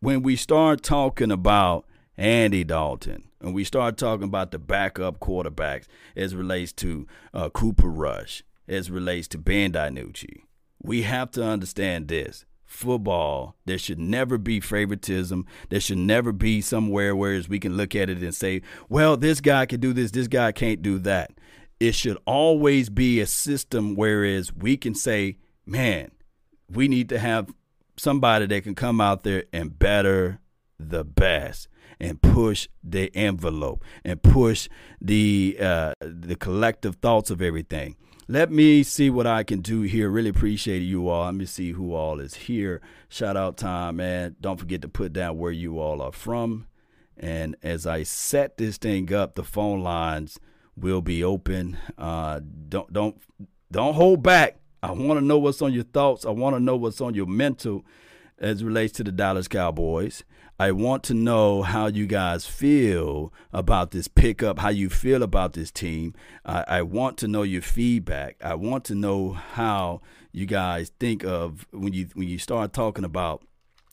when 0.00 0.22
we 0.22 0.34
start 0.34 0.82
talking 0.82 1.30
about 1.30 1.84
Andy 2.20 2.64
Dalton, 2.64 3.24
and 3.40 3.54
we 3.54 3.64
start 3.64 3.96
talking 3.96 4.24
about 4.24 4.50
the 4.50 4.58
backup 4.58 5.20
quarterbacks 5.20 5.86
as 6.14 6.34
relates 6.34 6.70
to 6.74 7.06
uh, 7.32 7.48
Cooper 7.48 7.88
Rush, 7.88 8.44
as 8.68 8.90
relates 8.90 9.26
to 9.28 9.38
Ben 9.38 9.72
DiNucci, 9.72 10.42
we 10.82 11.02
have 11.02 11.30
to 11.30 11.42
understand 11.42 12.08
this. 12.08 12.44
Football, 12.66 13.56
there 13.64 13.78
should 13.78 13.98
never 13.98 14.36
be 14.36 14.60
favoritism. 14.60 15.46
There 15.70 15.80
should 15.80 15.96
never 15.96 16.30
be 16.30 16.60
somewhere 16.60 17.16
where 17.16 17.42
we 17.48 17.58
can 17.58 17.78
look 17.78 17.96
at 17.96 18.10
it 18.10 18.18
and 18.18 18.34
say, 18.34 18.60
well, 18.90 19.16
this 19.16 19.40
guy 19.40 19.64
can 19.64 19.80
do 19.80 19.94
this, 19.94 20.10
this 20.10 20.28
guy 20.28 20.52
can't 20.52 20.82
do 20.82 20.98
that. 20.98 21.32
It 21.80 21.94
should 21.94 22.18
always 22.26 22.90
be 22.90 23.18
a 23.20 23.26
system 23.26 23.96
whereas 23.96 24.52
we 24.52 24.76
can 24.76 24.94
say, 24.94 25.38
man, 25.64 26.10
we 26.70 26.86
need 26.86 27.08
to 27.08 27.18
have 27.18 27.50
somebody 27.96 28.44
that 28.44 28.62
can 28.62 28.74
come 28.74 29.00
out 29.00 29.22
there 29.22 29.44
and 29.54 29.78
better 29.78 30.40
the 30.78 31.02
best 31.02 31.68
and 32.00 32.20
push 32.22 32.68
the 32.82 33.14
envelope 33.14 33.84
and 34.04 34.22
push 34.22 34.68
the 35.00 35.56
uh, 35.60 35.94
the 36.00 36.36
collective 36.36 36.96
thoughts 36.96 37.30
of 37.30 37.42
everything. 37.42 37.96
Let 38.26 38.50
me 38.50 38.84
see 38.84 39.10
what 39.10 39.26
I 39.26 39.42
can 39.42 39.60
do 39.60 39.82
here. 39.82 40.08
Really 40.08 40.30
appreciate 40.30 40.80
you 40.80 41.08
all. 41.08 41.24
Let 41.24 41.34
me 41.34 41.46
see 41.46 41.72
who 41.72 41.94
all 41.94 42.20
is 42.20 42.34
here. 42.34 42.80
Shout 43.08 43.36
out 43.36 43.56
time, 43.56 43.96
man. 43.96 44.36
Don't 44.40 44.56
forget 44.56 44.82
to 44.82 44.88
put 44.88 45.12
down 45.12 45.36
where 45.36 45.50
you 45.50 45.80
all 45.80 46.00
are 46.00 46.12
from. 46.12 46.66
And 47.16 47.56
as 47.62 47.86
I 47.86 48.04
set 48.04 48.56
this 48.56 48.78
thing 48.78 49.12
up, 49.12 49.34
the 49.34 49.42
phone 49.42 49.82
lines 49.82 50.38
will 50.76 51.02
be 51.02 51.22
open. 51.24 51.76
Uh, 51.98 52.40
don't 52.68 52.92
don't 52.92 53.20
don't 53.70 53.94
hold 53.94 54.22
back. 54.22 54.60
I 54.82 54.92
want 54.92 55.20
to 55.20 55.26
know 55.26 55.38
what's 55.38 55.60
on 55.60 55.72
your 55.72 55.84
thoughts. 55.84 56.24
I 56.24 56.30
want 56.30 56.56
to 56.56 56.60
know 56.60 56.76
what's 56.76 57.00
on 57.00 57.14
your 57.14 57.26
mental 57.26 57.84
as 58.38 58.64
relates 58.64 58.92
to 58.94 59.04
the 59.04 59.12
Dallas 59.12 59.48
Cowboys. 59.48 60.24
I 60.60 60.70
want 60.72 61.04
to 61.04 61.14
know 61.14 61.62
how 61.62 61.86
you 61.86 62.06
guys 62.06 62.44
feel 62.44 63.32
about 63.50 63.92
this 63.92 64.08
pickup, 64.08 64.58
how 64.58 64.68
you 64.68 64.90
feel 64.90 65.22
about 65.22 65.54
this 65.54 65.70
team. 65.70 66.12
I, 66.44 66.64
I 66.68 66.82
want 66.82 67.16
to 67.18 67.28
know 67.28 67.44
your 67.44 67.62
feedback. 67.62 68.36
I 68.44 68.56
want 68.56 68.84
to 68.84 68.94
know 68.94 69.32
how 69.32 70.02
you 70.32 70.44
guys 70.44 70.92
think 71.00 71.24
of 71.24 71.66
when 71.70 71.94
you 71.94 72.08
when 72.12 72.28
you 72.28 72.36
start 72.36 72.74
talking 72.74 73.06
about 73.06 73.42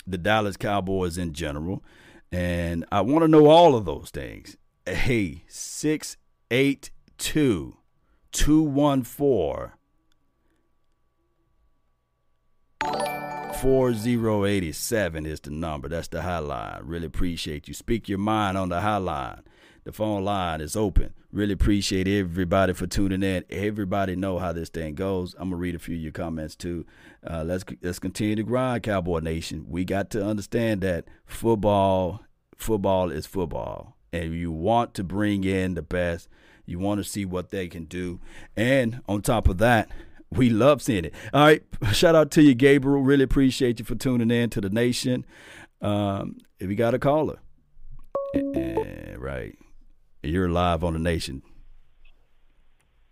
the 0.05 0.17
Dallas 0.17 0.57
Cowboys 0.57 1.17
in 1.17 1.31
general. 1.31 1.86
And 2.33 2.83
I 2.91 3.00
want 3.00 3.24
to 3.24 3.29
know 3.29 3.47
all 3.47 3.74
of 3.74 3.86
those 3.86 4.09
things. 4.09 4.57
Hey, 4.86 5.45
682 5.47 7.77
214 8.33 9.71
4087 13.61 15.25
is 15.25 15.39
the 15.39 15.49
number. 15.49 15.87
That's 15.87 16.07
the 16.09 16.19
hotline. 16.19 16.81
Really 16.83 17.07
appreciate 17.07 17.67
you. 17.67 17.73
Speak 17.73 18.07
your 18.07 18.19
mind 18.19 18.55
on 18.55 18.69
the 18.69 18.81
hotline. 18.81 19.39
The 19.83 19.91
phone 19.91 20.23
line 20.23 20.61
is 20.61 20.75
open. 20.75 21.15
Really 21.31 21.53
appreciate 21.53 22.07
everybody 22.07 22.73
for 22.73 22.85
tuning 22.85 23.23
in. 23.23 23.45
Everybody 23.49 24.15
know 24.15 24.37
how 24.37 24.53
this 24.53 24.69
thing 24.69 24.93
goes. 24.93 25.33
I'm 25.39 25.49
gonna 25.49 25.55
read 25.55 25.73
a 25.73 25.79
few 25.79 25.95
of 25.95 26.01
your 26.01 26.11
comments 26.11 26.55
too. 26.55 26.85
Uh, 27.25 27.43
let's 27.43 27.65
let's 27.81 27.97
continue 27.97 28.35
to 28.35 28.43
grind, 28.43 28.83
Cowboy 28.83 29.21
Nation. 29.21 29.65
We 29.67 29.85
got 29.85 30.11
to 30.11 30.23
understand 30.23 30.81
that 30.81 31.05
football, 31.25 32.21
football 32.55 33.09
is 33.09 33.25
football, 33.25 33.97
and 34.13 34.35
you 34.35 34.51
want 34.51 34.93
to 34.95 35.03
bring 35.03 35.43
in 35.45 35.73
the 35.73 35.81
best. 35.81 36.29
You 36.67 36.77
want 36.77 36.99
to 36.99 37.09
see 37.09 37.25
what 37.25 37.49
they 37.49 37.67
can 37.67 37.85
do, 37.85 38.19
and 38.55 39.01
on 39.07 39.23
top 39.23 39.47
of 39.47 39.57
that, 39.57 39.89
we 40.31 40.50
love 40.50 40.81
seeing 40.81 41.05
it. 41.05 41.13
All 41.34 41.46
right, 41.46 41.63
shout 41.93 42.15
out 42.15 42.31
to 42.31 42.41
you, 42.41 42.53
Gabriel. 42.53 43.01
Really 43.01 43.24
appreciate 43.24 43.79
you 43.79 43.86
for 43.86 43.96
tuning 43.96 44.31
in 44.31 44.50
to 44.51 44.62
the 44.62 44.69
nation. 44.69 45.25
Um, 45.81 46.38
if 46.60 46.69
you 46.69 46.75
got 46.75 46.93
a 46.93 47.00
caller, 47.00 47.39
right? 48.34 49.55
You're 50.24 50.50
live 50.50 50.84
on 50.84 50.93
the 50.93 51.00
nation. 51.00 51.43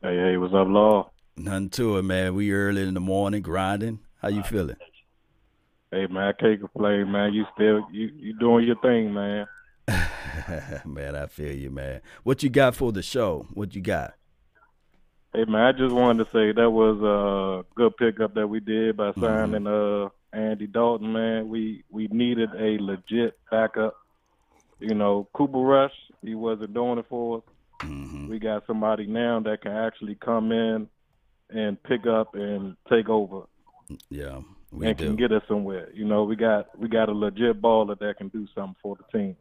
Hey, 0.02 0.16
hey, 0.18 0.38
what's 0.38 0.54
up, 0.54 0.68
Law? 0.68 1.12
Nothing 1.38 1.70
to 1.72 1.98
it, 1.98 2.04
man. 2.04 2.36
We 2.36 2.52
early 2.52 2.84
in 2.84 2.94
the 2.94 3.00
morning 3.00 3.42
grinding. 3.42 4.00
How 4.22 4.30
you 4.30 4.44
feeling? 4.44 4.78
Hey, 5.92 6.08
man, 6.08 6.28
I 6.28 6.34
can't 6.34 6.60
complain, 6.60 7.12
man. 7.12 7.34
You 7.34 7.46
still 7.54 7.88
you 7.92 8.10
you 8.16 8.38
doing 8.40 8.66
your 8.66 8.76
thing, 8.82 9.14
man. 9.14 9.46
man, 10.86 11.16
I 11.16 11.28
feel 11.28 11.56
you, 11.56 11.70
man. 11.70 12.02
What 12.24 12.44
you 12.44 12.50
got 12.50 12.76
for 12.76 12.92
the 12.92 13.02
show? 13.02 13.48
What 13.54 13.76
you 13.76 13.82
got? 13.82 14.16
Hey, 15.36 15.44
man, 15.44 15.64
I 15.64 15.72
just 15.74 15.94
wanted 15.94 16.24
to 16.24 16.32
say 16.32 16.54
that 16.54 16.70
was 16.70 17.02
a 17.02 17.66
good 17.76 17.98
pickup 17.98 18.36
that 18.36 18.48
we 18.48 18.62
did 18.62 18.96
by 18.96 19.10
mm-hmm. 19.10 19.22
signing 19.22 19.64
mm-hmm. 19.64 20.06
uh 20.06 20.40
Andy 20.40 20.66
Dalton, 20.66 21.12
man. 21.12 21.50
We 21.50 21.84
we 21.90 22.08
needed 22.08 22.52
a 22.58 22.82
legit 22.82 23.38
backup. 23.52 23.98
You 24.80 24.96
know, 24.96 25.28
Cooper 25.34 25.60
Rush, 25.60 25.92
he 26.22 26.36
wasn't 26.36 26.74
doing 26.74 27.00
it 27.00 27.06
for 27.10 27.40
us. 27.40 27.44
Mm-hmm. 27.82 28.30
We 28.30 28.40
got 28.40 28.66
somebody 28.66 29.08
now 29.08 29.42
that 29.42 29.62
can 29.62 29.74
actually 29.74 30.16
come 30.16 30.54
in 30.54 30.88
and 31.50 31.84
pick 31.84 32.08
up 32.08 32.36
and 32.36 32.78
take 32.90 33.10
over. 33.10 33.42
Yeah, 34.10 34.40
and 34.72 34.98
do. 34.98 35.06
can 35.06 35.16
get 35.18 35.34
us 35.34 35.44
somewhere. 35.50 35.90
You 35.94 36.06
know, 36.06 36.24
we 36.24 36.38
got 36.38 36.80
we 36.80 36.88
got 36.88 37.10
a 37.10 37.14
legit 37.14 37.62
baller 37.62 38.00
that 38.00 38.18
can 38.18 38.30
do 38.30 38.48
something 38.56 38.78
for 38.82 38.96
the 38.96 39.18
team. 39.18 39.36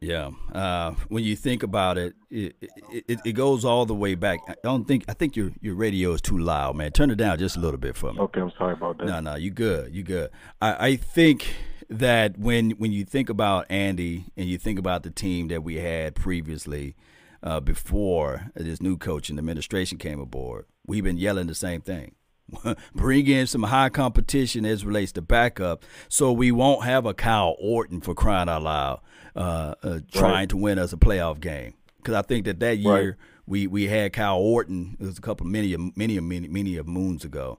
Yeah, 0.00 0.30
uh, 0.52 0.92
when 1.08 1.24
you 1.24 1.34
think 1.34 1.64
about 1.64 1.98
it 1.98 2.14
it, 2.30 2.56
it, 2.92 3.20
it, 3.24 3.32
goes 3.32 3.64
all 3.64 3.84
the 3.84 3.94
way 3.94 4.14
back. 4.14 4.40
I 4.48 4.54
don't 4.62 4.86
think 4.86 5.04
I 5.08 5.12
think 5.12 5.34
your 5.34 5.50
your 5.60 5.74
radio 5.74 6.12
is 6.12 6.20
too 6.20 6.38
loud, 6.38 6.76
man. 6.76 6.92
Turn 6.92 7.10
it 7.10 7.16
down 7.16 7.38
just 7.38 7.56
a 7.56 7.60
little 7.60 7.78
bit 7.80 7.96
for 7.96 8.12
me. 8.12 8.20
Okay, 8.20 8.40
I'm 8.40 8.52
sorry 8.56 8.74
about 8.74 8.98
that. 8.98 9.06
No, 9.06 9.20
no, 9.20 9.34
you 9.34 9.50
good, 9.50 9.92
you 9.92 10.04
good. 10.04 10.30
I, 10.60 10.88
I 10.88 10.96
think 10.96 11.52
that 11.90 12.38
when 12.38 12.72
when 12.72 12.92
you 12.92 13.04
think 13.04 13.28
about 13.28 13.66
Andy 13.70 14.26
and 14.36 14.48
you 14.48 14.56
think 14.56 14.78
about 14.78 15.02
the 15.02 15.10
team 15.10 15.48
that 15.48 15.64
we 15.64 15.76
had 15.76 16.14
previously, 16.14 16.94
uh, 17.42 17.60
before 17.60 18.52
this 18.54 18.80
new 18.80 18.96
coach 18.96 19.30
and 19.30 19.38
administration 19.38 19.98
came 19.98 20.20
aboard, 20.20 20.66
we've 20.86 21.04
been 21.04 21.18
yelling 21.18 21.48
the 21.48 21.54
same 21.54 21.80
thing. 21.80 22.14
bring 22.94 23.26
in 23.26 23.46
some 23.46 23.62
high 23.62 23.88
competition 23.88 24.64
as 24.64 24.84
relates 24.84 25.12
to 25.12 25.22
backup 25.22 25.84
so 26.08 26.32
we 26.32 26.50
won't 26.50 26.84
have 26.84 27.06
a 27.06 27.14
Kyle 27.14 27.56
Orton 27.58 28.00
for 28.00 28.14
crying 28.14 28.48
out 28.48 28.62
loud 28.62 29.00
uh, 29.36 29.74
uh, 29.82 30.00
trying 30.12 30.32
right. 30.32 30.48
to 30.48 30.56
win 30.56 30.78
us 30.78 30.92
a 30.92 30.96
playoff 30.96 31.40
game. 31.40 31.74
Because 31.98 32.14
I 32.14 32.22
think 32.22 32.44
that 32.46 32.60
that 32.60 32.78
year 32.78 33.08
right. 33.10 33.14
we, 33.46 33.66
we 33.66 33.86
had 33.86 34.12
Kyle 34.12 34.38
Orton. 34.38 34.96
It 34.98 35.04
was 35.04 35.18
a 35.18 35.20
couple 35.20 35.46
many 35.46 35.76
many 35.96 36.18
many 36.20 36.48
many 36.48 36.76
of 36.76 36.86
moons 36.86 37.24
ago. 37.24 37.58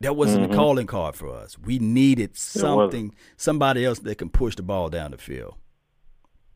That 0.00 0.16
wasn't 0.16 0.44
mm-hmm. 0.44 0.52
a 0.52 0.56
calling 0.56 0.86
card 0.88 1.14
for 1.14 1.32
us. 1.32 1.56
We 1.58 1.78
needed 1.78 2.36
something, 2.36 3.14
somebody 3.36 3.84
else 3.84 4.00
that 4.00 4.16
can 4.18 4.30
push 4.30 4.56
the 4.56 4.62
ball 4.64 4.90
down 4.90 5.12
the 5.12 5.18
field. 5.18 5.54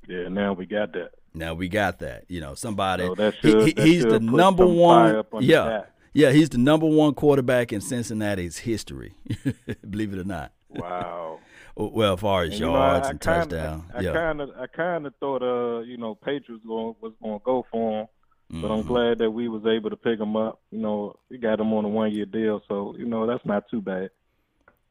Yeah, 0.08 0.26
now 0.26 0.52
we 0.52 0.66
got 0.66 0.92
that. 0.94 1.12
Now 1.32 1.54
we 1.54 1.68
got 1.68 2.00
that. 2.00 2.24
You 2.28 2.40
know, 2.40 2.54
somebody. 2.54 3.06
So 3.06 3.30
should, 3.30 3.68
he, 3.68 3.82
he's 3.82 4.04
the 4.04 4.18
number 4.18 4.66
one. 4.66 5.22
yeah, 5.40 5.84
yeah, 6.16 6.32
he's 6.32 6.48
the 6.48 6.58
number 6.58 6.86
one 6.86 7.12
quarterback 7.12 7.74
in 7.74 7.82
Cincinnati's 7.82 8.56
history. 8.58 9.14
Believe 9.90 10.14
it 10.14 10.18
or 10.18 10.24
not. 10.24 10.52
Wow. 10.70 11.40
well, 11.76 12.14
as 12.14 12.20
far 12.20 12.44
as 12.44 12.52
and, 12.52 12.60
yards 12.60 13.02
know, 13.02 13.08
I, 13.08 13.10
and 13.10 13.20
kinda, 13.20 13.38
touchdown. 13.40 13.84
I 13.94 14.02
kind 14.02 14.40
of, 14.40 14.50
I 14.58 14.66
kind 14.66 15.06
of 15.06 15.14
thought, 15.16 15.42
uh, 15.42 15.80
you 15.80 15.98
know, 15.98 16.14
Patriots 16.14 16.64
going, 16.66 16.94
was 17.02 17.12
going 17.22 17.38
to 17.38 17.44
go 17.44 17.66
for 17.70 18.00
him, 18.00 18.06
mm-hmm. 18.50 18.62
but 18.62 18.70
I'm 18.70 18.78
mm-hmm. 18.78 18.88
glad 18.88 19.18
that 19.18 19.30
we 19.30 19.48
was 19.48 19.66
able 19.66 19.90
to 19.90 19.96
pick 19.96 20.18
him 20.18 20.36
up. 20.36 20.60
You 20.70 20.78
know, 20.78 21.16
we 21.28 21.36
got 21.36 21.60
him 21.60 21.74
on 21.74 21.84
a 21.84 21.88
one 21.88 22.12
year 22.12 22.24
deal, 22.24 22.62
so 22.66 22.94
you 22.98 23.04
know 23.04 23.26
that's 23.26 23.44
not 23.44 23.68
too 23.70 23.82
bad. 23.82 24.08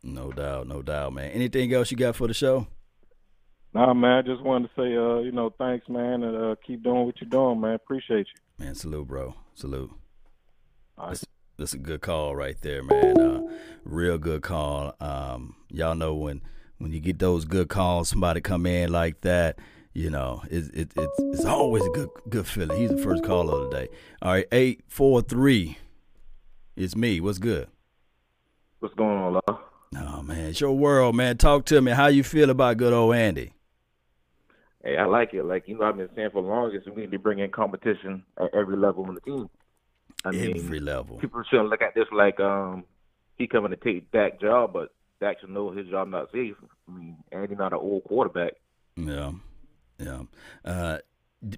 No 0.04 0.32
doubt, 0.32 0.68
no 0.68 0.84
doubt, 0.84 1.14
man. 1.14 1.32
Anything 1.32 1.74
else 1.74 1.90
you 1.90 1.98
got 1.98 2.16
for 2.16 2.28
the 2.28 2.36
show? 2.36 2.68
Nah, 3.74 3.96
man. 3.96 4.20
I 4.20 4.22
just 4.22 4.44
wanted 4.44 4.70
to 4.70 4.74
say, 4.76 4.96
uh, 4.96 5.20
you 5.22 5.32
know, 5.32 5.50
thanks, 5.58 5.90
man, 5.90 6.22
and 6.22 6.38
uh, 6.38 6.56
keep 6.66 6.84
doing 6.84 7.08
what 7.08 7.20
you're 7.20 7.30
doing, 7.30 7.60
man. 7.60 7.74
Appreciate 7.74 8.28
you. 8.28 8.64
Man, 8.64 8.76
salute, 8.76 9.08
bro. 9.08 9.34
Salute. 9.56 9.92
That's, 10.98 11.26
that's, 11.58 11.74
a 11.74 11.78
good 11.78 12.02
call 12.02 12.36
right 12.36 12.60
there, 12.62 12.84
man. 12.84 13.20
Uh, 13.20 13.42
real 13.84 14.18
good 14.18 14.42
call. 14.42 14.96
Um, 15.00 15.56
y'all 15.70 15.96
know 15.96 16.16
when 16.16 16.42
when 16.78 16.92
you 16.92 17.00
get 17.00 17.20
those 17.20 17.46
good 17.46 17.70
calls, 17.70 18.10
somebody 18.10 18.42
come 18.42 18.66
in 18.66 18.92
like 18.92 19.22
that, 19.22 19.58
you 19.94 20.10
know, 20.10 20.44
it, 20.50 20.66
it, 20.74 20.92
it's 20.96 21.20
it's 21.20 21.46
always 21.46 21.86
a 21.86 21.90
good 21.90 22.10
good 22.30 22.46
feeling. 22.46 22.78
He's 22.78 22.90
the 22.90 22.98
first 22.98 23.24
caller 23.24 23.64
of 23.64 23.72
the 23.72 23.78
day. 23.78 23.88
All 24.22 24.34
right, 24.34 24.46
eight 24.52 24.82
four 24.88 25.22
three. 25.22 25.78
It's 26.76 26.96
me. 26.96 27.22
What's 27.22 27.38
good? 27.38 27.70
What's 28.80 28.94
going 28.96 29.18
on, 29.18 29.34
love? 29.34 29.60
Oh 29.98 30.22
man, 30.22 30.48
it's 30.48 30.60
your 30.60 30.74
world, 30.74 31.16
man. 31.16 31.38
Talk 31.38 31.66
to 31.66 31.82
me. 31.82 31.94
How 31.94 32.08
you 32.08 32.24
feel 32.24 32.50
about 32.50 32.76
good 32.76 32.92
old 32.92 33.16
Andy? 33.16 33.54
Hey, 34.84 34.98
I 34.98 35.06
like 35.06 35.34
it. 35.34 35.44
Like 35.44 35.68
you 35.68 35.78
know, 35.78 35.86
I've 35.86 35.96
been 35.96 36.10
saying 36.14 36.32
for 36.34 36.42
the 36.42 36.50
longest, 36.50 36.90
we 36.94 37.04
need 37.04 37.12
to 37.12 37.20
bring 37.20 37.40
in 37.40 37.50
competition 37.52 38.24
at 38.38 38.54
every 38.54 38.76
level 38.76 39.06
on 39.06 39.16
the 39.16 39.22
team. 39.22 39.50
I 40.26 40.30
every 40.30 40.54
mean, 40.54 40.86
level. 40.86 41.18
People 41.18 41.44
shouldn't 41.50 41.70
look 41.70 41.82
at 41.82 41.96
this 41.96 42.08
like 42.12 42.40
um 42.40 42.84
he 43.38 43.48
coming 43.48 43.72
to 43.72 43.78
take 43.78 44.12
that 44.12 44.40
job, 44.40 44.74
but 44.74 44.90
Dak 45.20 45.40
should 45.40 45.50
know 45.50 45.72
his 45.72 45.88
job 45.88 46.10
not 46.10 46.32
safe. 46.32 46.56
I 46.88 46.92
mean, 46.92 47.18
Andy 47.32 47.56
not 47.56 47.74
an 47.74 47.80
old 47.80 48.04
quarterback. 48.06 48.54
Yeah, 48.96 49.34
yeah. 50.00 50.24
Uh, 50.64 51.00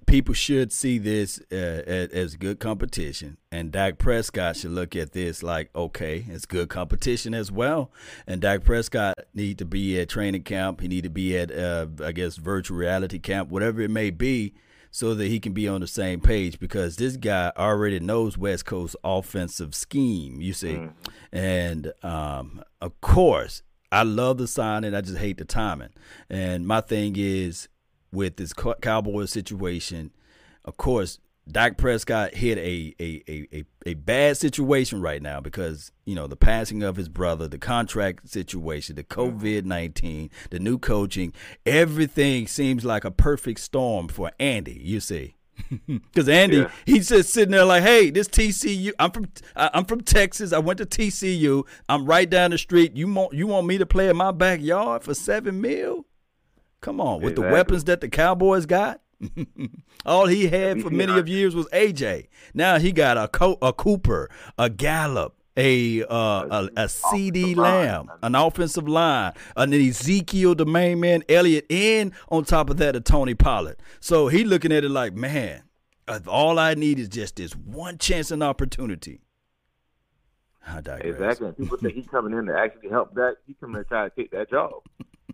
people 0.06 0.34
should 0.34 0.72
see 0.72 0.98
this 0.98 1.40
uh, 1.52 1.56
as, 1.56 2.10
as, 2.10 2.36
good 2.36 2.60
competition, 2.60 3.38
and 3.52 3.72
Dak 3.72 3.98
Prescott 3.98 4.58
should 4.58 4.72
look 4.72 4.96
at 4.96 5.12
this 5.12 5.44
like, 5.44 5.70
okay, 5.76 6.26
it's 6.30 6.46
good 6.46 6.70
competition 6.70 7.34
as 7.34 7.52
well. 7.52 7.92
And 8.26 8.42
Dak 8.42 8.64
Prescott 8.64 9.16
need 9.34 9.58
to 9.60 9.66
be 9.66 10.00
at 10.00 10.10
training 10.10 10.44
camp. 10.44 10.82
He 10.82 10.88
need 10.88 11.04
to 11.04 11.10
be 11.10 11.38
at, 11.38 11.52
uh, 11.52 11.88
I 12.04 12.12
guess, 12.12 12.38
virtual 12.38 12.78
reality 12.78 13.20
camp, 13.20 13.50
whatever 13.50 13.82
it 13.82 13.92
may 13.92 14.10
be 14.10 14.54
so 14.92 15.14
that 15.14 15.28
he 15.28 15.40
can 15.40 15.54
be 15.54 15.68
on 15.68 15.82
the 15.82 15.88
same 15.88 16.20
page 16.20 16.60
because 16.60 16.96
this 16.96 17.18
guy 17.18 17.52
already 17.58 18.00
knows 18.00 18.38
West 18.38 18.66
Coast 18.66 18.96
offensive 19.04 19.76
scheme, 19.76 20.42
you 20.42 20.54
see. 20.54 20.74
Mm. 20.74 20.94
And 21.32 21.94
um, 22.04 22.62
of 22.82 23.00
course, 23.02 23.64
I 23.92 24.04
love 24.04 24.38
the 24.38 24.48
signing. 24.48 24.94
I 24.94 25.02
just 25.02 25.18
hate 25.18 25.38
the 25.38 25.46
timing. 25.46 25.90
And 26.30 26.68
my 26.68 26.82
thing 26.82 27.16
is 27.18 27.68
with 28.12 28.38
this 28.38 28.54
Cowboys 28.54 29.32
situation, 29.32 30.12
of 30.66 30.78
course, 30.78 31.20
Dak 31.52 31.78
Prescott 31.78 32.34
hit 32.34 32.58
a, 32.58 32.96
a, 33.00 33.24
a, 33.28 33.48
a, 33.54 33.64
a 33.86 33.94
bad 33.94 34.38
situation 34.38 35.02
right 35.02 35.22
now 35.22 35.40
because, 35.40 35.92
you 36.06 36.16
know, 36.16 36.28
the 36.28 36.36
passing 36.36 36.84
of 36.84 36.96
his 36.96 37.10
brother, 37.10 37.48
the 37.48 37.58
contract 37.58 38.30
situation, 38.30 38.96
the 38.96 39.04
COVID 39.04 39.66
19, 39.66 40.30
the 40.50 40.60
new 40.60 40.78
coaching, 40.78 41.34
everything 41.66 42.48
seems 42.48 42.84
like 42.84 43.06
a 43.06 43.12
perfect 43.12 43.60
storm 43.60 44.08
for 44.08 44.32
Andy, 44.40 44.80
you 44.84 45.00
see. 45.00 45.36
Because 45.88 46.30
Andy, 46.30 46.58
yeah. 46.58 46.72
he's 46.86 47.10
just 47.10 47.34
sitting 47.34 47.52
there 47.52 47.66
like, 47.66 47.82
"Hey, 47.82 48.12
this 48.12 48.28
TCU. 48.28 48.92
I'm 49.00 49.10
from 49.12 49.28
I'm 49.56 49.86
from 49.86 50.02
Texas. 50.02 50.54
I 50.54 50.60
went 50.60 50.78
to 50.78 50.86
TCU. 50.86 51.66
I'm 51.90 52.06
right 52.06 52.30
down 52.30 52.52
the 52.52 52.58
street. 52.58 52.96
You 52.96 53.12
want 53.12 53.34
you 53.34 53.48
want 53.48 53.66
me 53.66 53.80
to 53.80 53.86
play 53.86 54.08
in 54.08 54.18
my 54.18 54.32
backyard 54.32 55.04
for 55.04 55.16
seven 55.16 55.60
mil? 55.60 56.06
Come 56.82 57.02
on, 57.02 57.22
with 57.22 57.32
exactly. 57.32 57.44
the 57.44 57.54
weapons 57.54 57.84
that 57.86 58.02
the 58.02 58.08
Cowboys 58.08 58.66
got. 58.66 59.02
All 60.06 60.28
he 60.28 60.48
had 60.48 60.82
for 60.82 60.90
many 60.90 61.18
of 61.18 61.28
years 61.28 61.56
was 61.56 61.68
AJ. 61.68 62.28
Now 62.54 62.78
he 62.80 62.92
got 62.92 63.18
a 63.18 63.28
Co- 63.28 63.58
a 63.62 63.74
Cooper, 63.74 64.30
a 64.58 64.70
Gallup, 64.70 65.36
a 65.56 66.04
uh, 66.04 66.08
a, 66.50 66.70
a 66.76 66.86
CeeDee 66.86 67.56
Lamb, 67.56 68.12
an 68.22 68.36
offensive 68.36 68.88
line, 68.88 69.34
an 69.56 69.74
Ezekiel, 69.74 70.56
the 70.56 70.66
main 70.66 71.00
man, 71.00 71.24
Elliott, 71.28 71.66
and 71.72 72.12
on 72.30 72.46
top 72.46 72.70
of 72.70 72.78
that, 72.78 72.96
a 72.96 73.02
Tony 73.02 73.34
Pollard. 73.34 73.78
So 74.00 74.28
he 74.28 74.44
looking 74.44 74.72
at 74.72 74.84
it 74.84 74.90
like, 74.90 75.14
man, 75.14 75.64
all 76.28 76.60
I 76.60 76.76
need 76.76 77.00
is 77.00 77.10
just 77.10 77.38
this 77.38 77.54
one 77.54 77.98
chance 77.98 78.32
and 78.32 78.44
opportunity. 78.44 79.22
I 80.66 80.82
digress. 80.82 81.14
Exactly. 81.16 81.52
People 81.54 81.78
think 81.78 81.96
he's 81.96 82.08
coming 82.08 82.38
in 82.38 82.46
to 82.46 82.58
actually 82.58 82.90
help 82.90 83.14
that. 83.16 83.38
He 83.46 83.54
coming 83.54 83.78
to 83.82 83.84
try 83.88 84.10
to 84.10 84.16
take 84.16 84.32
that 84.32 84.50
job. 84.50 84.74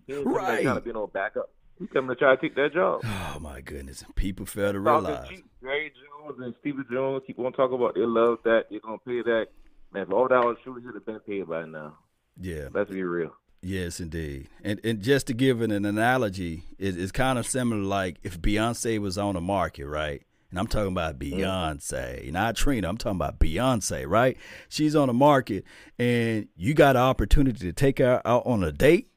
He 0.05 0.13
ain't 0.13 0.25
right. 0.27 0.61
trying 0.63 0.75
to 0.75 0.81
be 0.81 0.93
no 0.93 1.07
backup. 1.07 1.49
He 1.79 1.87
coming 1.87 2.09
to 2.09 2.15
try 2.15 2.35
to 2.35 2.41
take 2.41 2.55
that 2.55 2.73
job. 2.73 3.01
Oh 3.35 3.39
my 3.39 3.61
goodness! 3.61 4.03
People 4.15 4.45
fail 4.45 4.73
to 4.73 4.79
realize. 4.79 5.27
Jerry 5.61 5.91
Jones 5.91 6.39
and 6.39 6.53
Stevie 6.59 6.83
Jones 6.91 7.23
keep 7.25 7.39
on 7.39 7.51
talking 7.51 7.75
about 7.75 7.95
they 7.95 8.01
love 8.01 8.37
that. 8.43 8.65
They're 8.69 8.79
gonna 8.79 8.99
pay 8.99 9.23
that. 9.23 9.47
Man, 9.91 10.05
for 10.05 10.13
all 10.13 10.27
that 10.27 10.45
was 10.45 10.57
true, 10.63 10.75
he 10.75 10.85
should 10.85 10.93
have 10.93 11.05
been 11.05 11.19
paid 11.21 11.47
by 11.47 11.65
now. 11.65 11.97
Yeah, 12.39 12.67
let's 12.71 12.91
be 12.91 13.01
real. 13.01 13.31
Yes, 13.63 13.99
indeed. 13.99 14.49
And 14.63 14.79
and 14.83 15.01
just 15.01 15.27
to 15.27 15.33
give 15.33 15.61
an, 15.61 15.71
an 15.71 15.83
analogy, 15.85 16.63
it, 16.77 16.95
it's 16.95 17.11
kind 17.11 17.39
of 17.39 17.47
similar 17.47 17.81
like 17.81 18.17
if 18.21 18.39
Beyonce 18.39 18.99
was 18.99 19.17
on 19.17 19.33
the 19.33 19.41
market, 19.41 19.87
right? 19.87 20.21
and 20.53 20.59
I'm 20.59 20.67
talking 20.67 20.91
about 20.91 21.17
mm-hmm. 21.17 21.39
Beyonce, 21.39 22.31
not 22.31 22.55
Trina. 22.55 22.87
I'm 22.87 22.97
talking 22.97 23.17
about 23.17 23.39
Beyonce, 23.39 24.07
right? 24.07 24.37
She's 24.69 24.95
on 24.95 25.07
the 25.07 25.13
market, 25.13 25.65
and 25.97 26.47
you 26.55 26.75
got 26.75 26.95
an 26.95 27.01
opportunity 27.01 27.57
to 27.65 27.73
take 27.73 27.97
her 27.97 28.21
out 28.23 28.45
on 28.45 28.63
a 28.63 28.71
date. 28.71 29.09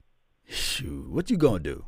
Shoot, 0.48 1.10
what 1.10 1.30
you 1.30 1.36
gonna 1.36 1.58
do? 1.58 1.84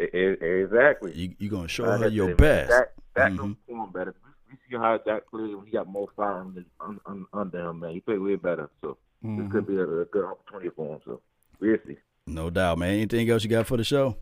Exactly. 0.00 1.12
You 1.12 1.34
you 1.38 1.50
gonna 1.50 1.68
show 1.68 1.84
her 1.84 2.08
your 2.08 2.34
best. 2.34 2.70
That 2.70 2.92
that 3.14 3.32
mm-hmm. 3.32 3.52
perform 3.52 3.92
better. 3.92 4.14
We 4.48 4.56
see 4.68 4.76
how 4.76 4.98
Dak 4.98 5.28
plays 5.30 5.54
when 5.54 5.66
he 5.66 5.72
got 5.72 5.86
more 5.86 6.08
fire 6.16 6.44
on 6.80 7.26
under 7.32 7.68
him, 7.68 7.80
man. 7.80 7.92
He 7.92 8.00
played 8.00 8.18
way 8.18 8.36
better. 8.36 8.70
So 8.80 8.96
mm-hmm. 9.24 9.42
this 9.42 9.52
could 9.52 9.66
be 9.66 9.76
a, 9.76 9.82
a, 9.82 10.04
good 10.06 10.24
opportunity 10.24 10.70
for 10.74 10.94
him. 10.94 11.00
So 11.04 11.20
we'll 11.60 11.76
see. 11.86 11.96
No 12.26 12.50
doubt, 12.50 12.78
man. 12.78 12.94
Anything 12.94 13.28
else 13.30 13.44
you 13.44 13.50
got 13.50 13.66
for 13.66 13.76
the 13.76 13.84
show? 13.84 14.16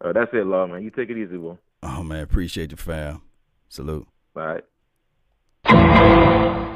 Uh, 0.00 0.12
that's 0.12 0.30
it, 0.32 0.46
Law, 0.46 0.66
man. 0.66 0.82
You 0.82 0.90
take 0.90 1.10
it 1.10 1.16
easy, 1.16 1.36
boy. 1.36 1.56
Oh 1.82 2.02
man, 2.02 2.20
appreciate 2.20 2.70
you, 2.70 2.76
fam. 2.76 3.22
Salute. 3.68 4.06
All 4.36 4.60
right. 5.64 6.72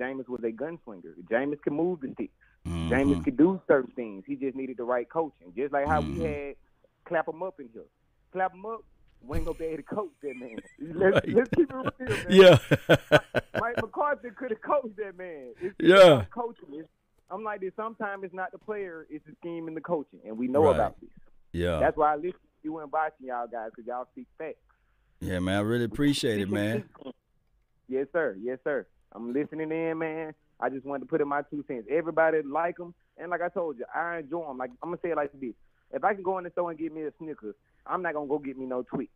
Jameis 0.00 0.28
was 0.28 0.40
a 0.44 0.52
gunslinger. 0.52 1.14
Jameis 1.30 1.60
could 1.62 1.72
move 1.72 2.00
the 2.00 2.12
sticks. 2.14 2.32
Mm-hmm. 2.66 2.92
Jameis 2.92 3.24
could 3.24 3.36
do 3.36 3.60
certain 3.66 3.92
things. 3.92 4.24
He 4.26 4.36
just 4.36 4.56
needed 4.56 4.76
the 4.76 4.84
right 4.84 5.08
coaching. 5.08 5.52
Just 5.56 5.72
like 5.72 5.86
how 5.86 6.00
mm-hmm. 6.00 6.20
we 6.20 6.24
had 6.24 6.54
clap 7.04 7.28
him 7.28 7.42
up 7.42 7.58
in 7.58 7.68
here. 7.72 7.82
Clap 8.32 8.54
him 8.54 8.66
up. 8.66 8.84
We 9.24 9.36
ain't 9.36 9.46
gonna 9.46 9.58
be 9.58 9.64
able 9.66 9.76
to 9.76 9.82
coach 9.82 10.10
that 10.22 10.36
man. 10.36 10.56
Let's, 10.80 11.14
right. 11.14 11.28
let's 11.28 11.50
keep 11.54 11.70
it 11.70 11.74
real, 11.74 11.92
man. 12.00 12.26
Yeah. 12.28 12.58
Mike 13.60 13.76
McCarthy 13.76 14.30
could 14.36 14.50
have 14.50 14.62
coached 14.62 14.96
that 14.96 15.16
man. 15.16 15.52
It's 15.60 15.74
yeah. 15.78 16.24
Coaching. 16.34 16.84
I'm 17.30 17.44
like 17.44 17.60
this. 17.60 17.72
Sometimes 17.76 18.24
it's 18.24 18.34
not 18.34 18.50
the 18.52 18.58
player; 18.58 19.06
it's 19.08 19.24
the 19.24 19.32
scheme 19.40 19.68
and 19.68 19.76
the 19.76 19.80
coaching, 19.80 20.18
and 20.26 20.36
we 20.36 20.48
know 20.48 20.64
right. 20.64 20.74
about 20.74 21.00
this. 21.00 21.10
Yeah. 21.52 21.78
That's 21.78 21.96
why 21.96 22.12
I 22.12 22.16
listen 22.16 22.32
to 22.32 22.38
you 22.64 22.78
and 22.78 22.90
Boston, 22.90 23.26
y'all 23.26 23.46
guys, 23.46 23.70
because 23.74 23.86
y'all 23.86 24.06
speak 24.12 24.26
facts. 24.38 24.56
Yeah, 25.20 25.38
man, 25.38 25.58
I 25.58 25.60
really 25.62 25.84
appreciate 25.84 26.40
it, 26.40 26.50
man. 26.50 26.84
Yes, 27.88 28.06
sir. 28.12 28.36
Yes, 28.42 28.58
sir. 28.64 28.86
I'm 29.14 29.32
listening 29.32 29.70
in, 29.70 29.98
man. 29.98 30.34
I 30.60 30.68
just 30.68 30.84
wanted 30.86 31.00
to 31.00 31.06
put 31.06 31.20
in 31.20 31.28
my 31.28 31.42
two 31.42 31.64
cents. 31.66 31.86
Everybody 31.90 32.38
like 32.42 32.76
them, 32.76 32.94
and 33.18 33.30
like 33.30 33.42
I 33.42 33.48
told 33.48 33.78
you, 33.78 33.84
I 33.94 34.18
enjoy 34.18 34.46
them. 34.46 34.58
Like 34.58 34.70
I'm 34.82 34.90
gonna 34.90 35.00
say 35.02 35.10
it 35.10 35.16
like 35.16 35.32
this: 35.40 35.54
If 35.92 36.04
I 36.04 36.14
can 36.14 36.22
go 36.22 36.38
in 36.38 36.44
the 36.44 36.50
store 36.50 36.70
and 36.70 36.78
get 36.78 36.94
me 36.94 37.02
a 37.02 37.12
Snickers, 37.18 37.54
I'm 37.86 38.02
not 38.02 38.14
gonna 38.14 38.28
go 38.28 38.38
get 38.38 38.56
me 38.56 38.66
no 38.66 38.82
Twix. 38.82 39.10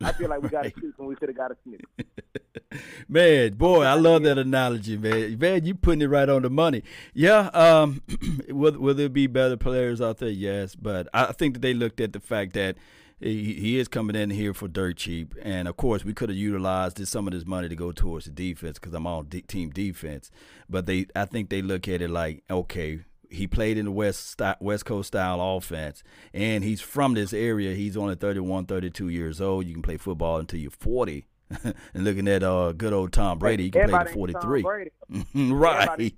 I 0.00 0.12
feel 0.12 0.28
like 0.30 0.42
we 0.42 0.48
got 0.48 0.66
a 0.66 0.70
Twix 0.78 0.96
when 0.96 1.08
we 1.08 1.16
could 1.16 1.28
have 1.28 1.36
got 1.36 1.50
a 1.50 1.56
Snickers. 1.62 2.82
man, 3.08 3.54
boy, 3.54 3.84
I 3.84 3.94
love 3.94 4.22
that 4.22 4.38
analogy, 4.38 4.96
man. 4.96 5.38
Man, 5.38 5.64
you 5.64 5.74
putting 5.74 6.02
it 6.02 6.06
right 6.06 6.28
on 6.28 6.42
the 6.42 6.50
money. 6.50 6.82
Yeah, 7.12 7.48
um, 7.52 8.02
will 8.48 8.78
will 8.78 8.94
there 8.94 9.08
be 9.08 9.26
better 9.26 9.56
players 9.56 10.00
out 10.00 10.18
there? 10.18 10.30
Yes, 10.30 10.74
but 10.74 11.08
I 11.12 11.32
think 11.32 11.54
that 11.54 11.60
they 11.60 11.74
looked 11.74 12.00
at 12.00 12.12
the 12.12 12.20
fact 12.20 12.54
that 12.54 12.76
he, 13.20 13.54
he 13.54 13.78
is 13.78 13.88
coming 13.88 14.16
in 14.16 14.30
here 14.30 14.54
for 14.54 14.68
dirt 14.68 14.96
cheap, 14.96 15.34
and 15.42 15.66
of 15.66 15.76
course 15.76 16.04
we 16.04 16.14
could 16.14 16.28
have 16.28 16.38
utilized 16.38 17.06
some 17.08 17.26
of 17.26 17.32
this 17.32 17.46
money 17.46 17.68
to 17.68 17.76
go 17.76 17.92
towards 17.92 18.26
the 18.26 18.30
defense 18.30 18.78
because 18.78 18.94
I'm 18.94 19.06
on 19.06 19.28
de- 19.28 19.42
team 19.42 19.70
defense. 19.70 20.30
But 20.68 20.86
they, 20.86 21.06
I 21.16 21.24
think 21.24 21.50
they 21.50 21.62
look 21.62 21.88
at 21.88 22.00
it 22.00 22.10
like, 22.10 22.44
okay, 22.50 23.00
he 23.30 23.46
played 23.46 23.76
in 23.76 23.86
the 23.86 23.90
West 23.90 24.40
West 24.60 24.84
Coast 24.84 25.08
style 25.08 25.40
offense, 25.40 26.02
and 26.32 26.62
he's 26.62 26.80
from 26.80 27.14
this 27.14 27.32
area. 27.32 27.74
He's 27.74 27.96
only 27.96 28.14
31, 28.14 28.66
32 28.66 29.08
years 29.08 29.40
old. 29.40 29.66
You 29.66 29.74
can 29.74 29.82
play 29.82 29.96
football 29.96 30.38
until 30.38 30.60
you're 30.60 30.70
40. 30.70 31.26
and 31.64 31.74
looking 31.94 32.28
at 32.28 32.42
uh, 32.42 32.72
good 32.72 32.92
old 32.92 33.10
Tom 33.10 33.38
Brady, 33.38 33.64
he 33.64 33.70
can 33.70 33.82
Everybody 33.82 34.12
play 34.12 34.32
to 34.32 34.40
43. 34.40 34.90
right. 35.50 36.12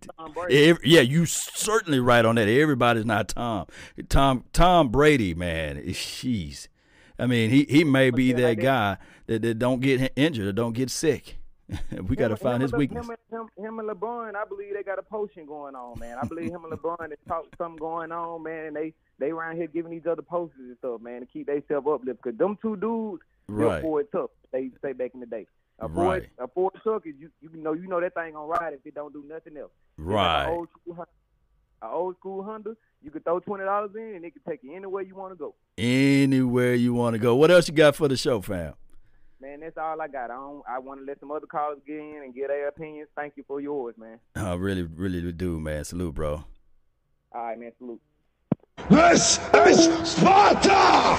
Every, 0.51 0.89
yeah, 0.89 1.01
you 1.01 1.25
certainly 1.25 2.01
right 2.01 2.25
on 2.25 2.35
that. 2.35 2.49
Everybody's 2.49 3.05
not 3.05 3.29
Tom. 3.29 3.67
Tom 4.09 4.45
Tom 4.53 4.89
Brady, 4.89 5.33
man, 5.35 5.93
she's 5.93 6.69
I 7.21 7.27
mean, 7.27 7.51
he, 7.51 7.67
he 7.69 7.85
may 7.85 8.11
be 8.11 8.33
that 8.33 8.55
guy 8.55 8.97
that, 9.27 9.43
that 9.43 9.59
don't 9.59 9.81
get 9.81 10.13
injured 10.17 10.47
or 10.47 10.53
don't 10.53 10.73
get 10.73 10.91
sick. 10.91 11.37
we 12.09 12.17
got 12.17 12.29
to 12.29 12.37
find 12.37 12.63
his 12.63 12.73
weakness. 12.73 13.07
Him, 13.07 13.17
him, 13.31 13.49
him, 13.57 13.79
and 13.79 13.89
LeBron, 13.89 14.35
I 14.35 14.45
believe 14.45 14.75
they 14.75 14.83
got 14.83 14.99
a 14.99 15.03
potion 15.03 15.47
going 15.47 15.75
on, 15.75 15.99
man. 15.99 16.19
I 16.21 16.27
believe 16.27 16.51
him 16.51 16.65
and 16.65 16.73
LeBron, 16.73 17.11
they 17.11 17.17
talk 17.29 17.45
something 17.59 17.77
going 17.77 18.11
on, 18.11 18.43
man. 18.43 18.67
And 18.67 18.77
they 18.77 18.95
they 19.19 19.31
around 19.31 19.57
here 19.57 19.67
giving 19.67 19.93
each 19.93 20.07
other 20.07 20.23
posters 20.23 20.59
and 20.59 20.77
stuff, 20.79 21.01
man, 21.01 21.21
to 21.21 21.27
keep 21.27 21.47
themselves 21.47 21.87
uplifted. 21.87 22.19
Because 22.23 22.39
them 22.39 22.59
two 22.61 22.77
dudes, 22.77 23.23
right. 23.49 23.83
Ford 23.83 24.07
took. 24.11 24.33
They 24.53 24.71
say 24.83 24.93
back 24.95 25.13
in 25.15 25.21
the 25.21 25.27
day. 25.27 25.47
A 25.79 25.89
Ford, 25.89 25.97
right. 25.97 26.29
a 26.39 26.49
Ford 26.49 26.75
took 26.83 27.07
is 27.07 27.15
you 27.19 27.31
you 27.41 27.51
know 27.55 27.73
you 27.73 27.87
know 27.87 28.01
that 28.01 28.15
thing 28.15 28.33
gonna 28.33 28.47
ride 28.47 28.75
if 28.75 28.85
it 28.85 28.95
don't 28.95 29.13
do 29.13 29.25
nothing 29.29 29.57
else. 29.57 29.71
Right. 29.97 30.47
Like 30.47 30.53
old 30.53 30.69
an 31.83 31.89
old 31.93 32.17
school 32.17 32.43
Honda, 32.43 32.77
you 33.03 33.11
could 33.11 33.25
throw 33.25 33.41
twenty 33.41 33.65
dollars 33.65 33.91
in, 33.97 34.15
and 34.17 34.25
it 34.25 34.33
could 34.33 34.45
take 34.45 34.61
you 34.63 34.75
anywhere 34.75 35.03
you 35.03 35.15
want 35.15 35.33
to 35.33 35.37
go. 35.37 35.55
Anywhere 35.79 36.75
you 36.75 36.93
want 36.95 37.15
to 37.15 37.19
go. 37.19 37.35
What 37.37 37.51
else 37.51 37.69
you 37.69 37.75
got 37.75 37.97
for 37.97 38.09
the 38.09 38.17
show, 38.17 38.41
fam? 38.41 38.75
Man, 39.41 39.61
that's 39.61 39.79
all 39.79 39.99
I 40.01 40.07
got. 40.07 40.31
I 40.31 40.35
don't, 40.35 40.63
I 40.69 40.79
want 40.79 41.01
to 41.01 41.07
let 41.07 41.19
some 41.19 41.31
other 41.31 41.47
callers 41.47 41.79
get 41.87 41.97
in 41.97 42.21
and 42.23 42.35
get 42.35 42.49
their 42.49 42.69
opinions. 42.69 43.09
Thank 43.17 43.35
you 43.37 43.45
for 43.49 43.59
yours, 43.59 43.95
man. 43.97 44.19
I 44.37 44.53
really, 44.55 44.83
really 44.83 45.33
do, 45.33 45.59
man. 45.59 45.83
Salute, 45.85 46.15
bro. 46.15 46.45
All 47.33 47.43
right, 47.43 47.59
man. 47.59 47.73
Salute. 47.79 48.03
This 48.89 49.39
is 49.55 50.09
Sparta! 50.09 51.17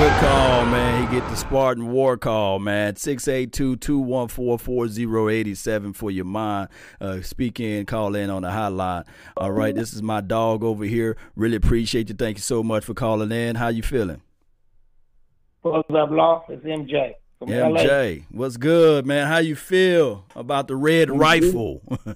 Good 0.00 0.20
call, 0.20 0.64
man. 0.64 1.06
He 1.06 1.14
get 1.14 1.28
the 1.28 1.36
Spartan 1.36 1.90
war 1.90 2.16
call, 2.16 2.58
man. 2.58 2.94
682-214-4087 2.94 5.94
for 5.94 6.10
your 6.10 6.24
mind. 6.24 6.70
Uh, 6.98 7.20
speak 7.20 7.60
in, 7.60 7.84
call 7.84 8.14
in 8.14 8.30
on 8.30 8.40
the 8.42 8.48
hotline. 8.48 9.04
All 9.36 9.50
right, 9.50 9.74
this 9.74 9.92
is 9.92 10.02
my 10.02 10.22
dog 10.22 10.64
over 10.64 10.84
here. 10.84 11.18
Really 11.36 11.56
appreciate 11.56 12.08
you. 12.08 12.14
Thank 12.14 12.38
you 12.38 12.42
so 12.42 12.62
much 12.62 12.84
for 12.84 12.94
calling 12.94 13.30
in. 13.30 13.56
How 13.56 13.68
you 13.68 13.82
feeling? 13.82 14.22
What's 15.60 15.90
up, 15.90 16.10
Law? 16.10 16.46
It's 16.48 16.64
MJ. 16.64 17.12
From 17.38 17.48
MJ, 17.48 18.20
LA. 18.20 18.24
what's 18.30 18.56
good, 18.56 19.04
man? 19.04 19.26
How 19.26 19.38
you 19.38 19.56
feel 19.56 20.24
about 20.34 20.68
the 20.68 20.76
red 20.76 21.10
rifle? 21.10 21.82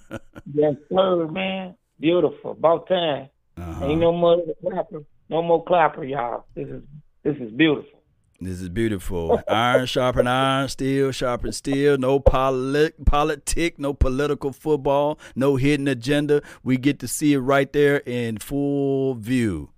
yes, 0.55 0.75
sir, 0.91 1.27
man. 1.29 1.75
Beautiful. 2.01 2.53
About 2.53 2.89
time. 2.89 3.29
Uh-huh. 3.57 3.87
Ain't 3.87 4.01
no 4.01 4.13
more 4.13 4.43
clapper. 4.61 5.05
No 5.29 5.43
more 5.43 5.65
clapper, 5.65 6.05
y'all. 6.05 6.47
This 6.55 6.69
is 6.69 6.83
this 7.23 7.37
is 7.37 7.53
beautiful. 7.53 8.01
This 8.41 8.61
is 8.61 8.69
beautiful. 8.69 9.43
iron 9.49 9.87
sharpen 9.87 10.27
iron, 10.27 10.69
steel 10.69 11.13
sharpen 11.13 11.53
steel. 11.53 11.97
No 11.97 12.21
polit- 12.21 13.05
politic, 13.07 13.79
no 13.79 13.95
political 13.95 14.53
football, 14.53 15.19
no 15.35 15.57
hidden 15.57 15.89
agenda. 15.89 16.43
We 16.63 16.77
get 16.77 16.99
to 17.01 17.09
see 17.09 17.33
it 17.33 17.39
right 17.39 17.73
there 17.73 17.99
in 17.99 18.39
full 18.39 19.15
view. 19.15 19.71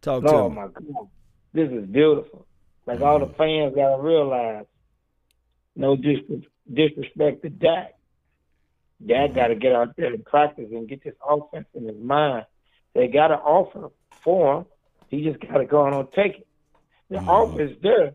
Talk 0.00 0.24
oh, 0.26 0.26
to 0.26 0.32
me. 0.32 0.38
Oh 0.38 0.48
my 0.50 0.66
God, 0.66 1.08
this 1.52 1.70
is 1.70 1.86
beautiful. 1.86 2.46
Like 2.84 2.98
mm 2.98 3.06
all 3.06 3.20
the 3.20 3.32
fans 3.34 3.74
gotta 3.76 4.02
realize, 4.02 4.66
no 5.76 5.94
dis- 5.94 6.18
disrespect 6.72 7.42
to 7.42 7.50
Dak, 7.50 7.94
Dad 9.06 9.30
mm-hmm. 9.30 9.34
got 9.34 9.46
to 9.48 9.54
get 9.54 9.72
out 9.72 9.96
there 9.96 10.12
and 10.12 10.24
practice 10.24 10.68
and 10.70 10.88
get 10.88 11.02
this 11.04 11.14
offense 11.26 11.66
in 11.74 11.86
his 11.86 11.98
mind. 12.00 12.44
They 12.94 13.08
got 13.08 13.30
an 13.30 13.38
offer 13.38 13.90
for 14.22 14.58
him. 14.58 14.66
He 15.08 15.24
just 15.24 15.40
got 15.40 15.58
to 15.58 15.64
go 15.64 15.82
on 15.82 15.94
and 15.94 16.12
take 16.12 16.38
it. 16.38 16.46
The 17.10 17.18
mm-hmm. 17.18 17.28
offense 17.28 17.78
there, 17.82 18.14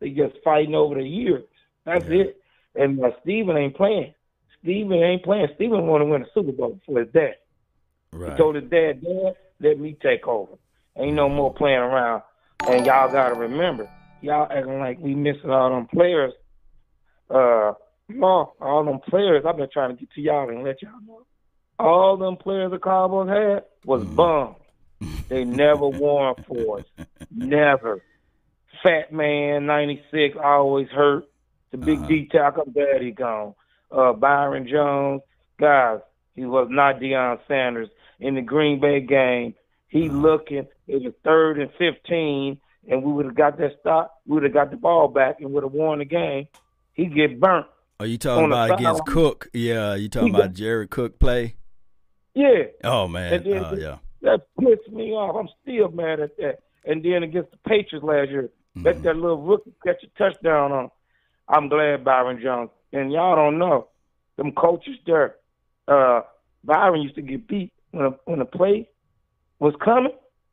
they 0.00 0.10
just 0.10 0.36
fighting 0.42 0.74
over 0.74 0.96
the 0.96 1.08
years. 1.08 1.44
That's 1.84 2.08
yeah. 2.08 2.22
it. 2.22 2.40
And 2.74 3.02
uh, 3.04 3.10
Steven 3.22 3.56
ain't 3.56 3.76
playing. 3.76 4.14
Steven 4.60 4.92
ain't 4.94 5.22
playing. 5.22 5.48
Steven 5.54 5.86
want 5.86 6.00
to 6.00 6.06
win 6.06 6.22
a 6.22 6.26
Super 6.34 6.52
Bowl 6.52 6.80
for 6.86 7.00
his 7.00 7.12
dad. 7.12 7.36
Right. 8.12 8.32
He 8.32 8.38
told 8.38 8.54
his 8.56 8.64
dad, 8.64 9.02
Dad, 9.02 9.34
let 9.60 9.78
me 9.78 9.96
take 10.02 10.26
over. 10.26 10.52
Ain't 10.96 11.14
no 11.14 11.28
more 11.28 11.52
playing 11.52 11.78
around. 11.78 12.22
And 12.68 12.86
y'all 12.86 13.10
got 13.10 13.28
to 13.28 13.34
remember, 13.34 13.90
y'all 14.22 14.50
acting 14.50 14.78
like 14.78 14.98
we 14.98 15.14
missing 15.14 15.50
all 15.50 15.70
them 15.70 15.86
players. 15.86 16.32
Uh, 17.28 17.72
all 18.22 18.84
them 18.84 19.00
players, 19.08 19.44
I've 19.46 19.56
been 19.56 19.68
trying 19.72 19.90
to 19.90 20.00
get 20.00 20.10
to 20.12 20.20
y'all 20.20 20.48
and 20.48 20.62
let 20.62 20.82
y'all 20.82 20.92
know. 21.06 21.26
All 21.78 22.16
them 22.16 22.36
players 22.36 22.70
the 22.70 22.78
Cowboys 22.78 23.28
had 23.28 23.64
was 23.84 24.04
mm. 24.04 24.16
bums. 24.16 24.56
They 25.28 25.44
never 25.44 25.88
won 25.88 26.34
for 26.46 26.80
us. 26.80 27.06
Never. 27.30 28.02
Fat 28.82 29.12
man, 29.12 29.66
96, 29.66 30.36
always 30.42 30.88
hurt. 30.88 31.24
The 31.70 31.78
big 31.78 31.98
uh-huh. 31.98 32.08
D 32.08 32.28
tackle, 32.30 32.64
I'm 32.66 32.72
glad 32.72 33.02
he 33.02 33.10
gone. 33.10 33.54
Uh, 33.90 34.12
Byron 34.12 34.68
Jones, 34.68 35.22
guys, 35.58 36.00
he 36.34 36.44
was 36.44 36.68
not 36.70 37.00
Deion 37.00 37.38
Sanders. 37.48 37.88
In 38.20 38.36
the 38.36 38.42
Green 38.42 38.80
Bay 38.80 39.00
game, 39.00 39.54
he 39.88 40.08
uh-huh. 40.08 40.16
looking, 40.16 40.66
it 40.86 41.02
was 41.02 41.12
third 41.24 41.58
and 41.58 41.70
15, 41.78 42.58
and 42.88 43.02
we 43.02 43.12
would 43.12 43.26
have 43.26 43.34
got 43.34 43.58
that 43.58 43.76
stop. 43.80 44.20
We 44.26 44.34
would 44.34 44.44
have 44.44 44.52
got 44.52 44.70
the 44.70 44.76
ball 44.76 45.08
back 45.08 45.40
and 45.40 45.52
would 45.52 45.64
have 45.64 45.72
won 45.72 45.98
the 45.98 46.04
game. 46.04 46.46
He 46.92 47.06
get 47.06 47.40
burnt. 47.40 47.66
Are 48.00 48.06
you 48.06 48.18
talking 48.18 48.46
about 48.46 48.78
against 48.78 49.06
Cook? 49.06 49.48
Yeah, 49.52 49.94
you 49.94 50.08
talking 50.08 50.34
about 50.34 50.52
Jared 50.52 50.90
Cook 50.90 51.18
play? 51.18 51.54
Yeah. 52.34 52.64
Oh 52.82 53.08
man. 53.08 53.42
Then, 53.42 53.64
uh, 53.64 53.76
yeah. 53.78 53.98
That 54.22 54.46
pissed 54.58 54.90
me 54.92 55.12
off. 55.12 55.36
I'm 55.36 55.48
still 55.62 55.90
mad 55.90 56.20
at 56.20 56.36
that. 56.38 56.60
And 56.84 57.04
then 57.04 57.22
against 57.22 57.50
the 57.50 57.58
Patriots 57.58 58.04
last 58.04 58.30
year, 58.30 58.50
mm-hmm. 58.76 58.86
let 58.86 59.02
that 59.02 59.16
little 59.16 59.40
rookie 59.40 59.72
catch 59.84 60.02
a 60.02 60.18
touchdown 60.18 60.72
on. 60.72 60.90
I'm 61.48 61.68
glad 61.68 62.04
Byron 62.04 62.40
Jones. 62.42 62.70
And 62.92 63.12
y'all 63.12 63.36
don't 63.36 63.58
know, 63.58 63.88
them 64.36 64.52
coaches 64.52 64.96
there, 65.06 65.36
uh, 65.88 66.22
Byron 66.64 67.02
used 67.02 67.16
to 67.16 67.22
get 67.22 67.46
beat 67.46 67.72
when 67.90 68.06
a, 68.06 68.10
when 68.24 68.40
a 68.40 68.44
play 68.44 68.88
was 69.58 69.74
coming. 69.84 70.12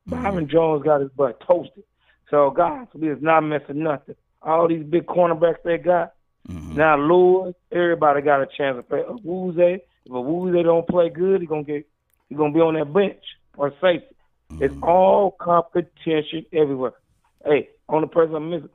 Mm-hmm. 0.09 0.23
Byron 0.23 0.49
Jones 0.49 0.83
got 0.83 1.01
his 1.01 1.11
butt 1.11 1.41
toasted. 1.47 1.83
So 2.29 2.49
guys, 2.51 2.87
we 2.93 3.09
is 3.09 3.21
not 3.21 3.41
missing 3.41 3.83
nothing. 3.83 4.15
All 4.41 4.67
these 4.67 4.83
big 4.83 5.05
cornerbacks 5.05 5.63
they 5.63 5.77
got. 5.77 6.13
Mm-hmm. 6.49 6.75
Now 6.75 6.97
Lewis, 6.97 7.55
everybody 7.71 8.21
got 8.21 8.41
a 8.41 8.47
chance 8.47 8.77
to 8.77 8.83
play. 8.83 9.03
Awuzie, 9.03 9.81
if 10.05 10.53
they 10.53 10.63
don't 10.63 10.87
play 10.87 11.09
good, 11.09 11.41
he 11.41 11.47
gonna 11.47 11.63
get 11.63 11.87
he 12.29 12.35
gonna 12.35 12.53
be 12.53 12.59
on 12.59 12.75
that 12.75 12.93
bench 12.93 13.23
or 13.57 13.73
safety. 13.81 14.15
Mm-hmm. 14.51 14.63
It's 14.63 14.75
all 14.81 15.31
competition 15.31 16.45
everywhere. 16.53 16.93
Hey, 17.45 17.69
on 17.87 18.01
the 18.01 18.07
person 18.07 18.35
I'm 18.35 18.49
missing, 18.49 18.69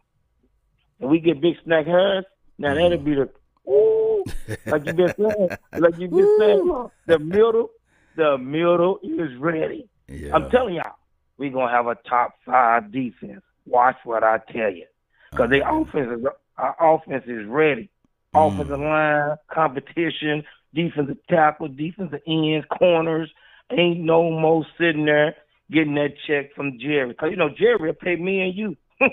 and 1.01 1.11
we 1.11 1.21
get 1.21 1.41
Big 1.41 1.57
Snack 1.65 1.87
Harris, 1.87 2.25
now 2.59 2.75
mm-hmm. 2.75 2.83
that'll 2.83 2.99
be 2.99 3.15
the 3.15 3.31
ooh, 3.71 4.25
like 4.67 4.87
you 4.87 4.93
been 4.93 5.15
saying, 5.17 5.49
like 5.79 5.99
you 5.99 6.09
been 6.09 6.37
saying, 6.39 6.89
the 7.07 7.19
middle, 7.19 7.71
the 8.17 8.39
middle 8.39 8.99
is 9.03 9.35
ready. 9.37 9.89
Yeah. 10.09 10.35
I'm 10.35 10.51
telling 10.51 10.75
y'all, 10.75 10.97
we 11.39 11.51
gonna 11.51 11.71
have 11.71 11.87
a 11.87 11.97
top 12.09 12.35
five 12.45 12.93
defense. 12.93 13.43
Watch 13.67 13.97
what 14.05 14.23
I 14.23 14.39
tell 14.53 14.71
you, 14.71 14.87
because 15.31 15.51
the 15.51 15.69
offense 15.69 16.21
is 16.21 16.27
our 16.57 16.95
offense 16.95 17.25
is 17.27 17.47
ready. 17.47 17.91
Mm. 18.35 18.53
Offensive 18.53 18.81
line, 18.81 19.37
competition, 19.49 20.45
defensive 20.77 21.17
tackle, 21.29 21.69
defensive 21.69 22.21
ends, 22.27 22.67
corners. 22.79 23.33
Ain't 23.73 24.01
no 24.01 24.31
more 24.31 24.65
sitting 24.79 25.07
there 25.07 25.35
getting 25.73 25.95
that 25.95 26.15
check 26.27 26.55
from 26.55 26.79
Jerry. 26.79 27.15
Cause 27.15 27.31
you 27.31 27.37
know 27.37 27.49
Jerry 27.49 27.79
will 27.89 27.95
pay 27.95 28.15
me 28.15 28.43
and 28.43 28.55
you. 28.55 28.77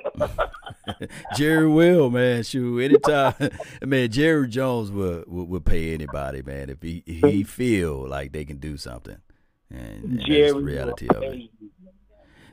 Jerry 1.36 1.68
will, 1.68 2.10
man. 2.10 2.44
Shoot, 2.44 2.80
anytime, 2.80 3.34
man. 3.82 4.12
Jerry 4.12 4.48
Jones 4.48 4.92
would, 4.92 5.26
would, 5.28 5.50
would 5.50 5.66
pay 5.66 5.94
anybody, 5.94 6.42
man, 6.42 6.70
if 6.70 6.82
he 6.82 7.04
if 7.08 7.32
he 7.32 7.44
feel 7.44 8.08
like 8.08 8.32
they 8.32 8.46
can 8.46 8.58
do 8.58 8.78
something. 8.78 9.18
And, 9.70 10.04
and 10.04 10.26
Jerry 10.26 10.42
that's 10.42 10.54
the 10.54 10.62
reality 10.62 11.08
of 11.10 11.24
it. 11.24 11.50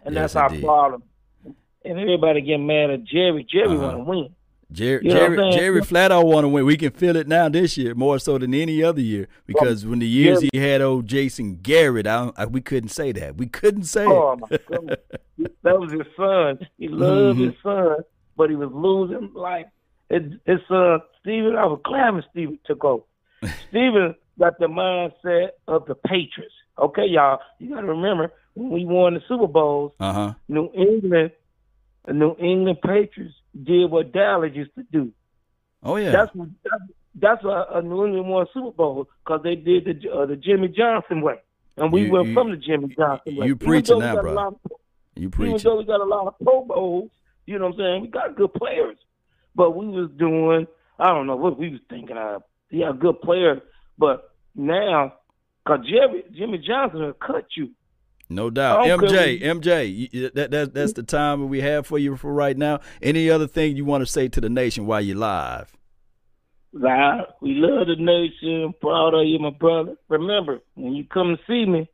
And 0.04 0.14
yes, 0.14 0.32
that's 0.32 0.36
our 0.36 0.48
problem. 0.58 1.02
And 1.84 1.98
everybody 1.98 2.40
get 2.40 2.58
mad 2.58 2.90
at 2.90 3.04
Jerry. 3.04 3.46
Jerry 3.50 3.68
uh-huh. 3.68 3.78
want 3.78 3.96
to 3.96 4.04
win. 4.04 4.34
Jerry, 4.72 5.00
you 5.04 5.14
know 5.14 5.36
Jerry, 5.36 5.52
Jerry 5.52 5.82
flat 5.82 6.12
out 6.12 6.26
want 6.26 6.44
to 6.44 6.48
win. 6.48 6.64
We 6.64 6.76
can 6.76 6.92
feel 6.92 7.16
it 7.16 7.26
now 7.26 7.48
this 7.48 7.76
year 7.76 7.94
more 7.94 8.18
so 8.18 8.38
than 8.38 8.54
any 8.54 8.82
other 8.82 9.00
year 9.00 9.26
because 9.46 9.84
when 9.84 9.98
the 9.98 10.06
years 10.06 10.42
he 10.52 10.58
had 10.58 10.80
old 10.80 11.06
Jason 11.06 11.56
Garrett, 11.56 12.06
I, 12.06 12.30
I, 12.36 12.46
we 12.46 12.60
couldn't 12.60 12.90
say 12.90 13.12
that. 13.12 13.36
We 13.36 13.46
couldn't 13.46 13.84
say 13.84 14.04
oh, 14.06 14.36
my 14.36 14.58
goodness. 14.68 15.00
that 15.62 15.80
was 15.80 15.92
his 15.92 16.06
son. 16.16 16.66
He 16.78 16.88
loved 16.88 17.38
mm-hmm. 17.38 17.50
his 17.50 17.54
son, 17.62 17.96
but 18.36 18.50
he 18.50 18.56
was 18.56 18.70
losing 18.72 19.32
life. 19.34 19.66
His, 20.08 20.22
his 20.44 20.60
son 20.68 21.00
Steven, 21.20 21.56
I 21.56 21.66
was 21.66 21.80
glad 21.84 22.14
when 22.14 22.24
Steven 22.30 22.58
took 22.64 22.84
over. 22.84 23.04
Steven 23.68 24.14
got 24.38 24.58
the 24.58 24.66
mindset 24.66 25.50
of 25.68 25.86
the 25.86 25.94
Patriots. 25.94 26.54
Okay, 26.78 27.06
y'all, 27.06 27.40
you 27.58 27.74
got 27.74 27.82
to 27.82 27.86
remember 27.88 28.32
when 28.54 28.70
we 28.70 28.84
won 28.84 29.14
the 29.14 29.22
Super 29.28 29.46
Bowls, 29.46 29.92
uh-huh. 30.00 30.34
New 30.48 30.70
England, 30.74 31.32
the 32.06 32.14
New 32.14 32.36
England 32.38 32.78
Patriots 32.82 33.34
did 33.54 33.90
what 33.90 34.12
Dallas 34.12 34.52
used 34.54 34.74
to 34.76 34.84
do. 34.90 35.12
Oh 35.82 35.96
yeah, 35.96 36.10
that's 36.10 36.30
that's, 36.34 36.82
that's 37.14 37.44
a, 37.44 37.66
a 37.74 37.82
New 37.82 38.06
England 38.06 38.28
won 38.28 38.46
Super 38.52 38.70
Bowl 38.70 39.08
because 39.24 39.42
they 39.42 39.56
did 39.56 39.84
the 39.84 40.10
uh, 40.10 40.26
the 40.26 40.36
Jimmy 40.36 40.68
Johnson 40.68 41.22
way, 41.22 41.40
and 41.76 41.92
we 41.92 42.02
you, 42.02 42.12
went 42.12 42.28
you, 42.28 42.34
from 42.34 42.50
the 42.50 42.56
Jimmy 42.56 42.94
Johnson 42.96 43.36
way. 43.36 43.46
You 43.46 43.56
preaching 43.56 44.00
that, 44.00 44.20
bro? 44.20 44.48
Of, 44.48 44.56
you 45.16 45.30
preaching? 45.30 45.54
Even 45.54 45.64
though 45.64 45.78
we 45.78 45.84
got 45.84 46.00
a 46.00 46.04
lot 46.04 46.26
of 46.26 46.34
Pro 46.42 46.64
Bowls, 46.64 47.10
you 47.46 47.58
know 47.58 47.66
what 47.66 47.74
I'm 47.74 47.78
saying? 47.78 48.02
We 48.02 48.08
got 48.08 48.36
good 48.36 48.52
players, 48.54 48.96
but 49.54 49.70
we 49.72 49.86
was 49.86 50.10
doing 50.16 50.66
I 51.00 51.08
don't 51.08 51.26
know 51.26 51.36
what 51.36 51.58
we 51.58 51.70
was 51.70 51.80
thinking 51.88 52.18
of. 52.18 52.42
Yeah, 52.70 52.92
good 52.98 53.20
players, 53.22 53.60
but 53.98 54.30
now 54.54 55.14
because 55.64 55.86
Jimmy 55.86 56.22
Jimmy 56.32 56.58
Johnson 56.58 57.00
will 57.00 57.14
cut 57.14 57.46
you. 57.56 57.70
No 58.30 58.48
doubt. 58.48 58.86
Oh, 58.86 58.98
MJ, 58.98 59.42
MJ, 59.42 60.32
that, 60.34 60.52
that, 60.52 60.72
that's 60.72 60.92
the 60.92 61.02
time 61.02 61.48
we 61.48 61.60
have 61.62 61.84
for 61.84 61.98
you 61.98 62.16
for 62.16 62.32
right 62.32 62.56
now. 62.56 62.78
Any 63.02 63.28
other 63.28 63.48
thing 63.48 63.76
you 63.76 63.84
want 63.84 64.02
to 64.02 64.06
say 64.06 64.28
to 64.28 64.40
the 64.40 64.48
nation 64.48 64.86
while 64.86 65.00
you're 65.00 65.16
live? 65.16 65.76
Live. 66.72 67.24
We 67.42 67.54
love 67.54 67.88
the 67.88 67.96
nation. 67.96 68.72
Proud 68.80 69.14
of 69.14 69.26
you, 69.26 69.40
my 69.40 69.50
brother. 69.50 69.96
Remember, 70.08 70.60
when 70.74 70.92
you 70.92 71.04
come 71.04 71.36
to 71.36 71.42
see 71.48 71.68
me, 71.68 71.90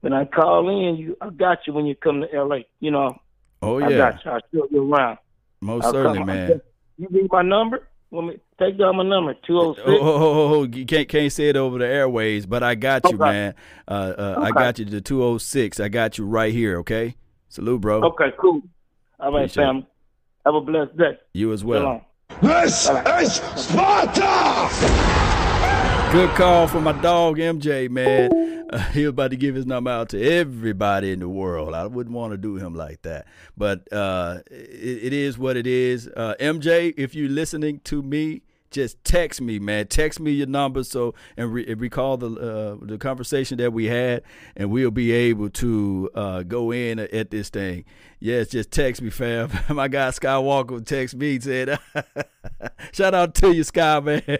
when 0.00 0.14
I 0.14 0.24
call 0.24 0.70
in, 0.70 0.96
you 0.96 1.16
I 1.20 1.28
got 1.28 1.58
you 1.66 1.74
when 1.74 1.84
you 1.84 1.94
come 1.94 2.22
to 2.22 2.42
LA. 2.42 2.60
You 2.80 2.92
know. 2.92 3.20
Oh 3.60 3.76
yeah. 3.78 3.86
I 3.86 3.96
got 3.98 4.24
you. 4.24 4.30
I'll 4.30 4.40
show 4.54 4.68
you 4.70 4.90
around. 4.90 5.18
Most 5.60 5.84
I'll 5.84 5.92
certainly, 5.92 6.18
come. 6.20 6.26
man. 6.26 6.60
You 6.96 7.08
need 7.10 7.30
my 7.30 7.42
number? 7.42 7.86
Let 8.12 8.24
me 8.24 8.38
take 8.58 8.76
down 8.76 8.96
my 8.96 9.04
number 9.04 9.34
two 9.34 9.56
oh 9.58 9.74
six. 9.74 9.86
Oh, 9.86 9.98
oh, 10.00 10.54
oh, 10.54 10.62
you 10.64 10.84
can't 10.84 11.08
can't 11.08 11.32
say 11.32 11.48
it 11.48 11.56
over 11.56 11.78
the 11.78 11.86
airways, 11.86 12.44
but 12.44 12.62
I 12.62 12.74
got 12.74 13.04
you, 13.04 13.16
okay. 13.16 13.18
man. 13.18 13.54
Uh, 13.86 13.92
uh, 13.92 14.34
okay. 14.38 14.46
I 14.46 14.50
got 14.50 14.78
you 14.80 14.84
to 14.86 15.00
two 15.00 15.22
oh 15.22 15.38
six. 15.38 15.78
I 15.78 15.88
got 15.88 16.18
you 16.18 16.24
right 16.24 16.52
here. 16.52 16.78
Okay, 16.78 17.14
salute, 17.48 17.80
bro. 17.80 18.02
Okay, 18.02 18.32
cool. 18.36 18.62
All 19.20 19.32
right, 19.32 19.42
Appreciate 19.42 19.64
fam. 19.64 19.86
Have 20.44 20.54
a 20.54 20.60
blessed 20.60 20.96
day. 20.96 21.18
You 21.34 21.52
as 21.52 21.62
well. 21.62 22.04
This 22.42 22.88
is 22.88 23.34
Sparta. 23.56 24.68
Good 26.10 26.30
call 26.30 26.66
from 26.66 26.84
my 26.84 26.92
dog 27.00 27.38
MJ, 27.38 27.88
man. 27.88 28.49
Uh, 28.70 28.78
he 28.92 29.02
was 29.02 29.10
about 29.10 29.30
to 29.30 29.36
give 29.36 29.54
his 29.54 29.66
number 29.66 29.90
out 29.90 30.08
to 30.10 30.22
everybody 30.22 31.12
in 31.12 31.20
the 31.20 31.28
world. 31.28 31.74
I 31.74 31.86
wouldn't 31.86 32.14
want 32.14 32.32
to 32.32 32.38
do 32.38 32.56
him 32.56 32.74
like 32.74 33.02
that, 33.02 33.26
but 33.56 33.92
uh, 33.92 34.38
it, 34.50 35.04
it 35.04 35.12
is 35.12 35.38
what 35.38 35.56
it 35.56 35.66
is. 35.66 36.08
Uh, 36.08 36.34
MJ, 36.40 36.94
if 36.96 37.14
you're 37.14 37.28
listening 37.30 37.80
to 37.84 38.02
me, 38.02 38.42
just 38.70 39.02
text 39.04 39.40
me, 39.40 39.58
man. 39.58 39.88
Text 39.88 40.20
me 40.20 40.30
your 40.30 40.46
number 40.46 40.84
so 40.84 41.14
and, 41.36 41.52
re- 41.52 41.74
recall 41.74 42.16
the 42.16 42.30
uh, 42.30 42.84
the 42.84 42.98
conversation 42.98 43.58
that 43.58 43.72
we 43.72 43.86
had, 43.86 44.22
and 44.56 44.70
we'll 44.70 44.92
be 44.92 45.10
able 45.10 45.50
to 45.50 46.10
uh, 46.14 46.42
go 46.44 46.70
in 46.70 47.00
at 47.00 47.30
this 47.30 47.50
thing. 47.50 47.84
Yes, 48.22 48.48
just 48.48 48.70
text 48.70 49.00
me, 49.00 49.08
fam. 49.08 49.50
My 49.70 49.88
guy 49.88 50.10
Skywalker 50.10 50.84
text 50.84 51.16
me 51.16 51.40
said, 51.40 51.78
"Shout 52.92 53.14
out 53.14 53.34
to 53.36 53.54
you, 53.54 53.64
Sky 53.64 53.98
man." 54.00 54.22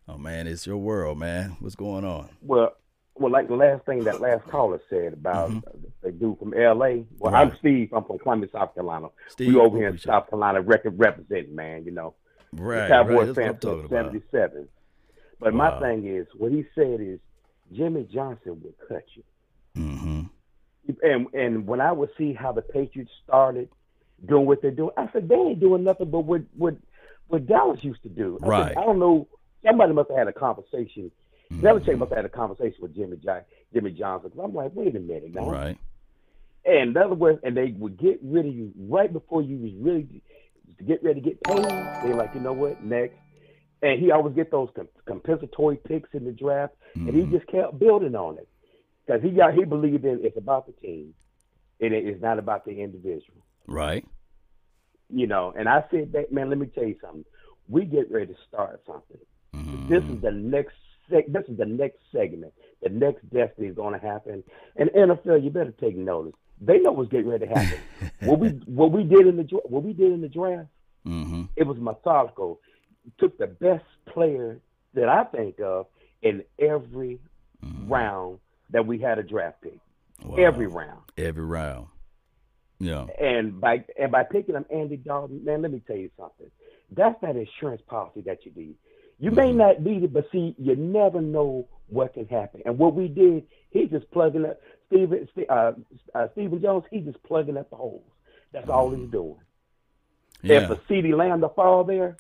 Oh 0.08 0.18
man, 0.18 0.48
it's 0.48 0.66
your 0.66 0.78
world, 0.78 1.20
man. 1.20 1.58
What's 1.60 1.76
going 1.76 2.04
on? 2.04 2.30
Well, 2.42 2.76
well, 3.14 3.32
like 3.32 3.48
the 3.48 3.56
last 3.56 3.86
thing 3.86 4.04
that 4.06 4.22
last 4.22 4.48
caller 4.48 4.82
said 4.90 5.14
about 5.14 5.52
mm-hmm. 5.52 5.80
the 6.02 6.12
dude 6.12 6.40
from 6.40 6.54
L.A. 6.56 7.06
Well, 7.20 7.32
right. 7.32 7.48
I'm 7.48 7.56
Steve. 7.60 7.90
I'm 7.94 8.04
from 8.06 8.18
Columbia, 8.18 8.50
South 8.52 8.74
Carolina. 8.74 9.10
Steve, 9.28 9.50
we 9.54 9.60
over 9.60 9.78
here 9.78 9.90
in 9.90 10.00
South 10.00 10.30
Carolina 10.30 10.62
record 10.62 10.98
representing, 10.98 11.56
man. 11.56 11.86
You 11.86 11.92
know, 11.92 12.16
right? 12.54 12.84
The 12.84 12.88
Cowboy 12.88 13.26
right. 13.28 13.36
fan 13.36 13.58
from 13.58 13.88
'77. 13.88 14.68
But 15.40 15.54
wow. 15.54 15.58
my 15.58 15.80
thing 15.80 16.08
is, 16.08 16.26
what 16.36 16.52
he 16.52 16.66
said 16.74 17.00
is, 17.02 17.20
Jimmy 17.72 18.08
Johnson 18.12 18.60
would 18.64 18.74
cut 18.88 19.04
you. 19.14 19.24
Mm-hmm. 19.78 20.22
And 21.04 21.28
and 21.36 21.68
when 21.68 21.82
I 21.82 21.92
would 21.92 22.10
see 22.18 22.34
how 22.34 22.52
the 22.52 22.64
Patriots 22.64 23.12
started 23.24 23.70
doing 24.26 24.46
what 24.46 24.62
they're 24.62 24.72
doing, 24.72 24.92
I 24.98 25.10
said 25.12 25.30
they 25.30 25.36
ain't 25.36 25.60
doing 25.60 25.84
nothing 25.84 26.10
but 26.10 26.22
what 26.22 26.42
what 26.56 26.76
what 27.28 27.46
Dallas 27.48 27.84
used 27.84 28.04
to 28.04 28.10
do. 28.10 28.40
I 28.44 28.48
right. 28.48 28.68
Said, 28.70 28.78
I 28.78 28.86
don't 28.86 29.00
know. 29.00 29.28
Somebody 29.66 29.94
must 29.94 30.10
have 30.10 30.18
had 30.18 30.28
a 30.28 30.34
conversation 30.34 31.12
Mm-hmm. 31.52 31.66
Belichick 31.66 31.98
must 31.98 32.10
have 32.10 32.18
had 32.18 32.26
a 32.26 32.30
conversation 32.30 32.78
with 32.82 32.96
Jimmy 32.96 33.18
John, 33.18 33.42
Jimmy 33.74 33.92
Johnson. 33.92 34.32
I'm 34.42 34.54
like, 34.54 34.72
wait 34.74 34.96
a 34.96 35.00
minute 35.00 35.34
now. 35.34 35.50
Right. 35.50 35.78
And 36.66 36.96
in 36.96 36.98
other 36.98 37.16
words, 37.16 37.40
and 37.44 37.58
they 37.58 37.72
would 37.72 37.98
get 37.98 38.20
rid 38.22 38.46
of 38.46 38.54
you 38.54 38.72
right 38.78 39.12
before 39.12 39.42
you 39.42 39.58
was 39.58 39.72
really 39.80 40.22
to 40.78 40.84
get 40.84 41.04
ready 41.04 41.22
to 41.22 41.28
get 41.28 41.44
paid. 41.44 41.64
They're 41.66 42.14
like, 42.14 42.36
you 42.36 42.42
know 42.42 42.54
what, 42.54 42.84
next. 42.84 43.16
And 43.82 44.00
he 44.00 44.12
always 44.12 44.36
get 44.36 44.52
those 44.52 44.70
compensatory 45.06 45.78
picks 45.78 46.10
in 46.14 46.26
the 46.26 46.32
draft, 46.32 46.74
mm-hmm. 46.96 47.08
and 47.08 47.18
he 47.18 47.24
mm-hmm. 47.24 47.38
just 47.38 47.48
kept 47.48 47.80
building 47.80 48.14
on 48.14 48.38
it 48.38 48.48
because 49.06 49.24
he 49.24 49.30
got 49.30 49.54
he 49.54 49.64
believed 49.64 50.04
in 50.06 50.20
it's 50.22 50.38
about 50.38 50.68
the 50.68 50.74
team, 50.74 51.14
and 51.80 51.94
it 51.94 52.06
is 52.06 52.22
not 52.22 52.38
about 52.38 52.66
the 52.66 52.72
individual. 52.72 53.42
Right. 53.68 54.06
You 55.10 55.28
know, 55.28 55.54
and 55.58 55.68
I 55.68 55.84
said 55.92 56.12
that 56.14 56.32
man. 56.32 56.50
Let 56.50 56.60
me 56.60 56.68
tell 56.68 56.86
you 56.86 56.96
something. 57.02 57.26
We 57.68 57.86
get 57.86 58.12
ready 58.12 58.28
to 58.28 58.36
start 58.48 58.82
something. 58.86 59.18
Mm-hmm. 59.56 59.90
This 59.90 60.04
is 60.04 60.22
the 60.22 60.32
next 60.32 60.76
this 61.10 61.44
is 61.48 61.58
the 61.58 61.66
next 61.66 61.98
segment. 62.12 62.54
The 62.82 62.90
next 62.90 63.28
destiny 63.30 63.68
is 63.68 63.76
going 63.76 64.00
to 64.00 64.06
happen. 64.06 64.44
And 64.76 64.90
NFL, 64.92 65.44
you 65.44 65.50
better 65.50 65.74
take 65.80 65.98
notice. 65.98 66.34
They 66.62 66.80
know 66.80 66.92
what's 66.92 67.10
getting 67.10 67.28
ready 67.28 67.48
to 67.48 67.54
happen. 67.54 67.80
what 68.22 68.40
we 68.40 68.50
what 68.66 68.92
we 68.92 69.04
did 69.04 69.28
in 69.28 69.38
the 69.38 69.44
what 69.66 69.84
we 69.84 69.94
did 69.94 70.12
in 70.12 70.22
the 70.22 70.28
draft, 70.28 70.68
mm-hmm. 71.08 71.44
it 71.56 71.64
was 71.64 71.78
methodical. 71.78 72.60
Took 73.18 73.38
the 73.38 73.48
best 73.48 73.86
player 74.06 74.60
that 74.94 75.10
I 75.10 75.24
think 75.24 75.60
of 75.62 75.88
in 76.22 76.44
every 76.60 77.20
mm-hmm. 77.64 77.92
round 77.92 78.40
that 78.72 78.86
we 78.86 79.00
had 79.00 79.18
a 79.20 79.24
draft 79.24 79.62
pick. 79.62 79.80
Wow. 80.24 80.36
Every 80.36 80.68
round. 80.68 81.02
Every 81.18 81.46
round. 81.46 81.88
Yeah. 82.80 83.08
And 83.20 83.60
by 83.60 83.84
and 84.00 84.12
by 84.12 84.24
picking 84.24 84.56
up 84.56 84.66
Andy 84.72 84.98
Dalton, 84.98 85.44
man, 85.44 85.62
let 85.62 85.72
me 85.72 85.82
tell 85.86 85.98
you 85.98 86.10
something. 86.18 86.50
That's 86.92 87.20
that 87.22 87.36
insurance 87.36 87.82
policy 87.88 88.22
that 88.22 88.46
you 88.46 88.52
need. 88.56 88.76
You 89.20 89.32
may 89.32 89.52
not 89.52 89.82
need 89.82 90.04
it, 90.04 90.14
but 90.14 90.28
see, 90.32 90.56
you 90.58 90.76
never 90.78 91.22
know 91.22 91.68
what 91.88 92.14
can 92.14 92.26
happen. 92.28 92.62
And 92.66 92.78
what 92.78 92.96
we 92.96 93.10
did, 93.10 93.44
he's 93.70 93.90
just 93.90 94.10
plugging 94.12 94.46
up 94.46 94.62
Stephen 94.88 95.28
uh, 95.50 95.74
uh, 96.16 96.28
Stephen 96.32 96.62
Jones. 96.62 96.86
He's 96.90 97.04
just 97.04 97.22
plugging 97.24 97.58
up 97.58 97.70
the 97.70 97.76
holes. 97.76 98.04
That's 98.54 98.70
all 98.70 98.92
he's 98.92 99.10
doing. 99.12 99.36
Yeah. 100.42 100.60
And 100.60 100.68
for 100.68 100.76
CeeDee 100.88 101.16
Lamb 101.16 101.42
to 101.42 101.50
fall 101.50 101.84
there, 101.84 102.16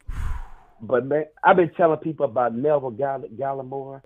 but 0.81 1.05
man, 1.05 1.25
I've 1.43 1.55
been 1.55 1.71
telling 1.73 1.99
people 1.99 2.25
about 2.25 2.53
Neville 2.53 2.91
Gall- 2.91 3.29
Gallimore 3.35 4.01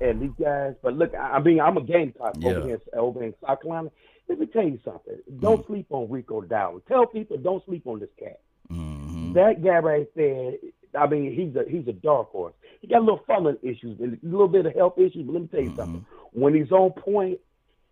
and 0.00 0.20
these 0.22 0.32
guys. 0.40 0.74
But 0.82 0.94
look, 0.94 1.14
I 1.14 1.38
mean, 1.38 1.60
I'm 1.60 1.76
a 1.76 1.82
Gamecock 1.82 2.36
yeah. 2.38 2.50
over 2.50 2.66
here 2.66 2.80
over 2.94 3.22
in 3.22 3.34
South 3.46 3.60
Carolina. 3.60 3.90
Let 4.28 4.38
me 4.38 4.46
tell 4.46 4.64
you 4.64 4.78
something. 4.84 5.18
Don't 5.40 5.62
mm. 5.62 5.66
sleep 5.66 5.86
on 5.90 6.10
Rico 6.10 6.40
Dowdle. 6.40 6.84
Tell 6.86 7.06
people 7.06 7.36
don't 7.36 7.64
sleep 7.64 7.86
on 7.86 8.00
this 8.00 8.08
cat. 8.18 8.40
Mm-hmm. 8.70 9.32
That 9.34 9.62
guy 9.62 9.78
right 9.78 10.08
there 10.14 10.52
I 10.98 11.06
mean, 11.06 11.34
he's 11.34 11.54
a 11.56 11.68
he's 11.68 11.86
a 11.88 11.92
dark 11.92 12.30
horse. 12.30 12.54
He 12.80 12.86
got 12.86 12.98
a 12.98 13.00
little 13.00 13.22
fumbling 13.26 13.58
issues 13.62 13.98
and 14.00 14.18
a 14.22 14.26
little 14.26 14.48
bit 14.48 14.66
of 14.66 14.74
health 14.74 14.98
issues. 14.98 15.26
But 15.26 15.32
let 15.32 15.42
me 15.42 15.48
tell 15.48 15.60
you 15.60 15.68
mm-hmm. 15.68 15.76
something. 15.76 16.06
When 16.32 16.54
he's 16.54 16.70
on 16.70 16.92
point, 16.92 17.38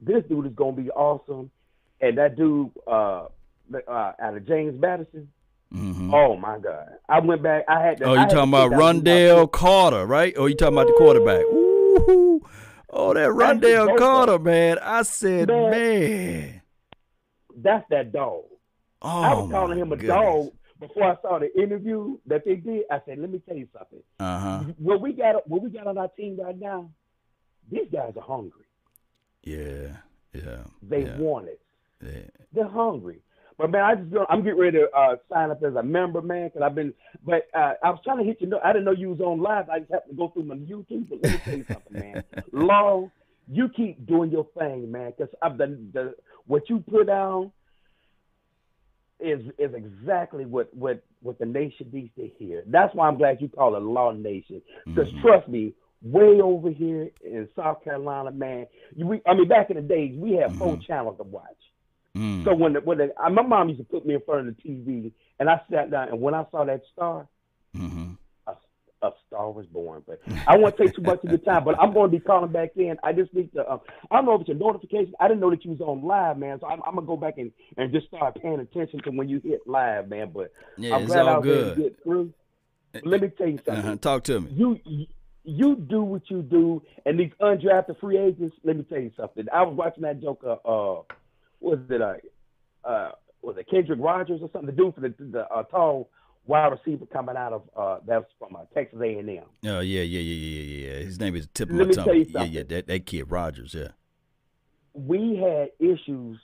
this 0.01 0.23
dude 0.29 0.47
is 0.47 0.53
gonna 0.55 0.73
be 0.73 0.91
awesome. 0.91 1.51
And 2.01 2.19
that 2.19 2.37
dude 2.37 2.71
uh, 2.87 3.27
uh 3.89 4.13
out 4.21 4.37
of 4.37 4.47
James 4.47 4.81
Madison. 4.81 5.29
Mm-hmm. 5.73 6.13
Oh 6.13 6.37
my 6.37 6.59
God! 6.59 6.89
I 7.09 7.21
went 7.21 7.43
back. 7.43 7.65
I 7.69 7.81
had. 7.81 7.99
To, 7.99 8.05
oh, 8.05 8.15
you 8.15 8.27
talking 8.27 8.49
about 8.49 8.73
Ron'Dell 8.73 9.53
Carter, 9.53 10.05
right? 10.05 10.37
Or 10.37 10.49
you 10.49 10.57
talking 10.57 10.75
about 10.75 10.89
the 10.89 10.95
quarterback? 10.95 11.43
Ooh, 11.43 12.45
oh, 12.91 13.15
that 13.15 13.31
Ron'Dell 13.31 13.97
Carter, 13.97 14.39
man! 14.39 14.79
I 14.83 15.03
said, 15.03 15.49
man, 15.49 15.71
man, 15.71 16.63
that's 17.57 17.85
that 17.91 18.13
dog. 18.13 18.45
Oh, 19.03 19.23
I 19.23 19.35
was 19.35 19.51
calling 19.51 19.79
him 19.79 19.93
a 19.93 19.97
goodness. 19.97 20.09
dog 20.09 20.51
before 20.81 21.05
I 21.05 21.17
saw 21.23 21.39
the 21.39 21.55
interview 21.61 22.17
that 22.27 22.45
they 22.45 22.57
did, 22.57 22.85
I 22.91 23.01
said, 23.07 23.19
"Let 23.19 23.31
me 23.31 23.41
tell 23.47 23.57
you 23.57 23.69
something. 23.77 24.03
Uh-huh. 24.19 24.65
What 24.79 25.01
we 25.01 25.13
got, 25.13 25.49
what 25.49 25.63
we 25.63 25.71
got 25.71 25.87
on 25.87 25.99
our 25.99 26.09
team 26.09 26.39
right 26.41 26.59
now, 26.59 26.91
these 27.71 27.89
guys 27.93 28.15
are 28.17 28.23
hungry. 28.23 28.65
Yeah, 29.43 29.97
yeah. 30.33 30.65
They 30.83 31.05
yeah. 31.05 31.19
want 31.19 31.49
it. 31.49 31.61
Yeah. 32.03 32.31
They're 32.53 32.69
hungry. 32.69 33.23
But 33.61 33.73
man, 33.73 33.83
I 33.83 33.95
just 33.95 34.17
I'm 34.31 34.43
getting 34.43 34.59
ready 34.59 34.79
to 34.79 34.91
uh, 34.97 35.17
sign 35.31 35.51
up 35.51 35.63
as 35.63 35.75
a 35.75 35.83
member, 35.83 36.23
man, 36.23 36.49
because 36.49 36.63
I've 36.65 36.75
been. 36.75 36.95
But 37.23 37.47
uh, 37.55 37.75
I 37.85 37.91
was 37.91 38.01
trying 38.03 38.17
to 38.17 38.25
hit 38.25 38.41
you. 38.41 38.47
Know, 38.47 38.59
I 38.65 38.73
didn't 38.73 38.87
know 38.87 38.93
you 38.93 39.11
was 39.11 39.21
on 39.21 39.43
live. 39.43 39.69
I 39.69 39.81
just 39.81 39.93
happened 39.93 40.13
to 40.13 40.17
go 40.17 40.29
through 40.29 40.45
my 40.45 40.55
YouTube. 40.55 41.11
But 41.11 41.19
let 41.23 41.33
me 41.33 41.41
tell 41.45 41.59
you 41.59 41.65
something, 41.71 41.93
man. 41.93 42.25
Law, 42.53 43.11
you 43.53 43.69
keep 43.69 44.07
doing 44.07 44.31
your 44.31 44.47
thing, 44.59 44.91
man, 44.91 45.13
because 45.15 45.31
the 45.43 45.79
the 45.93 46.15
what 46.47 46.71
you 46.71 46.83
put 46.91 47.09
down 47.09 47.53
is 49.19 49.43
is 49.59 49.75
exactly 49.75 50.47
what 50.47 50.73
what 50.73 51.05
what 51.21 51.39
the 51.39 51.45
nation 51.45 51.91
needs 51.93 52.15
to 52.17 52.31
hear. 52.39 52.63
That's 52.67 52.95
why 52.95 53.09
I'm 53.09 53.19
glad 53.19 53.43
you 53.43 53.51
call 53.51 53.77
it 53.77 53.83
Law 53.83 54.13
Nation. 54.13 54.63
Because 54.87 55.09
mm-hmm. 55.09 55.21
trust 55.21 55.49
me, 55.49 55.75
way 56.01 56.41
over 56.41 56.71
here 56.71 57.11
in 57.23 57.47
South 57.55 57.85
Carolina, 57.85 58.31
man, 58.31 58.69
you, 58.97 59.07
we, 59.07 59.21
I 59.27 59.35
mean, 59.35 59.49
back 59.49 59.69
in 59.69 59.77
the 59.77 59.83
days, 59.83 60.17
we 60.17 60.33
had 60.33 60.49
mm-hmm. 60.49 60.59
four 60.59 60.79
channels 60.79 61.19
to 61.19 61.25
watch. 61.25 61.45
Mm. 62.17 62.45
So 62.45 62.55
when 62.55 62.73
the, 62.73 62.81
when 62.81 62.99
the, 62.99 63.13
my 63.31 63.43
mom 63.43 63.69
used 63.69 63.81
to 63.81 63.85
put 63.85 64.05
me 64.05 64.15
in 64.15 64.21
front 64.21 64.49
of 64.49 64.57
the 64.57 64.63
TV, 64.63 65.13
and 65.39 65.49
I 65.49 65.61
sat 65.71 65.91
down, 65.91 66.09
and 66.09 66.21
when 66.21 66.35
I 66.35 66.45
saw 66.51 66.65
that 66.65 66.83
star, 66.93 67.29
mm-hmm 67.77 68.13
a 69.03 69.07
a, 69.07 69.13
star 69.27 69.51
was 69.51 69.67
born. 69.67 70.03
But 70.07 70.21
I 70.47 70.57
won't 70.57 70.77
take 70.77 70.95
too 70.95 71.03
much 71.03 71.23
of 71.25 71.31
your 71.31 71.39
time. 71.39 71.65
But 71.65 71.81
I'm 71.81 71.93
going 71.93 72.11
to 72.11 72.19
be 72.19 72.23
calling 72.23 72.53
back 72.53 72.71
in. 72.77 72.97
I 73.03 73.13
just 73.13 73.33
need 73.35 73.53
to. 73.55 73.67
Uh, 73.67 73.79
I 74.11 74.17
don't 74.17 74.27
know 74.27 74.35
if 74.35 74.43
it's 74.43 74.51
a 74.51 74.55
notification. 74.55 75.15
I 75.21 75.29
didn't 75.29 75.41
know 75.41 75.51
that 75.51 75.65
you 75.65 75.73
was 75.73 75.81
on 75.81 76.03
live, 76.03 76.39
man. 76.39 76.59
So 76.61 76.67
I'm, 76.67 76.81
I'm 76.87 76.95
gonna 76.95 77.07
go 77.07 77.17
back 77.17 77.39
and, 77.39 77.53
and 77.77 77.93
just 77.93 78.09
start 78.09 78.41
paying 78.41 78.61
attention 78.61 79.01
to 79.03 79.11
when 79.11 79.29
you 79.29 79.41
hit 79.45 79.61
live, 79.67 80.09
man. 80.09 80.31
But 80.35 80.53
yeah, 80.77 80.97
I'm 80.97 81.07
glad 81.07 81.21
all 81.21 81.29
I 81.29 81.39
was 81.39 81.45
good. 81.45 81.77
to 81.77 81.83
get 81.83 82.03
through. 82.03 82.33
But 82.93 83.07
let 83.07 83.23
me 83.23 83.29
tell 83.29 83.49
you 83.49 83.59
something. 83.65 83.85
Uh-huh. 83.85 83.97
Talk 83.97 84.25
to 84.25 84.41
me. 84.41 84.51
You 84.53 85.07
you 85.45 85.77
do 85.77 86.03
what 86.03 86.31
you 86.31 86.43
do, 86.43 86.83
and 87.07 87.19
these 87.19 87.33
undrafted 87.41 87.99
free 88.01 88.19
agents. 88.19 88.57
Let 88.65 88.77
me 88.77 88.83
tell 88.85 89.01
you 89.01 89.13
something. 89.17 89.47
I 89.53 89.63
was 89.63 89.75
watching 89.75 90.03
that 90.03 90.21
Joker. 90.21 90.59
Uh, 90.65 91.03
was 91.61 91.79
it 91.89 92.03
uh, 92.03 92.89
uh, 92.89 93.13
was 93.43 93.57
it 93.59 93.69
Kendrick 93.71 93.99
Rogers 94.01 94.41
or 94.43 94.51
something? 94.53 94.67
The 94.67 94.73
dude 94.73 94.95
for 94.95 95.01
the 95.01 95.15
the 95.19 95.47
uh, 95.47 95.63
tall 95.65 96.11
wide 96.47 96.73
receiver 96.73 97.07
coming 97.07 97.37
out 97.37 97.53
of 97.53 97.63
uh, 97.77 97.99
that's 98.07 98.27
from 98.39 98.57
uh, 98.57 98.61
Texas 98.75 98.99
A 99.01 99.19
and 99.19 99.29
M. 99.29 99.45
Oh 99.67 99.81
yeah, 99.81 100.03
yeah, 100.03 100.21
yeah, 100.21 100.21
yeah, 100.21 100.89
yeah. 100.89 101.05
His 101.05 101.21
name 101.21 101.37
is 101.37 101.49
Tip 101.55 101.69
Let 101.71 101.89
me 101.89 101.95
tell 101.95 102.15
you 102.15 102.27
Yeah, 102.29 102.45
yeah. 102.45 102.63
That 102.65 102.87
that 102.87 103.07
kid 103.07 103.31
Rogers. 103.31 103.75
Yeah. 103.75 103.89
We 104.93 105.37
had 105.37 105.71
issues 105.79 106.39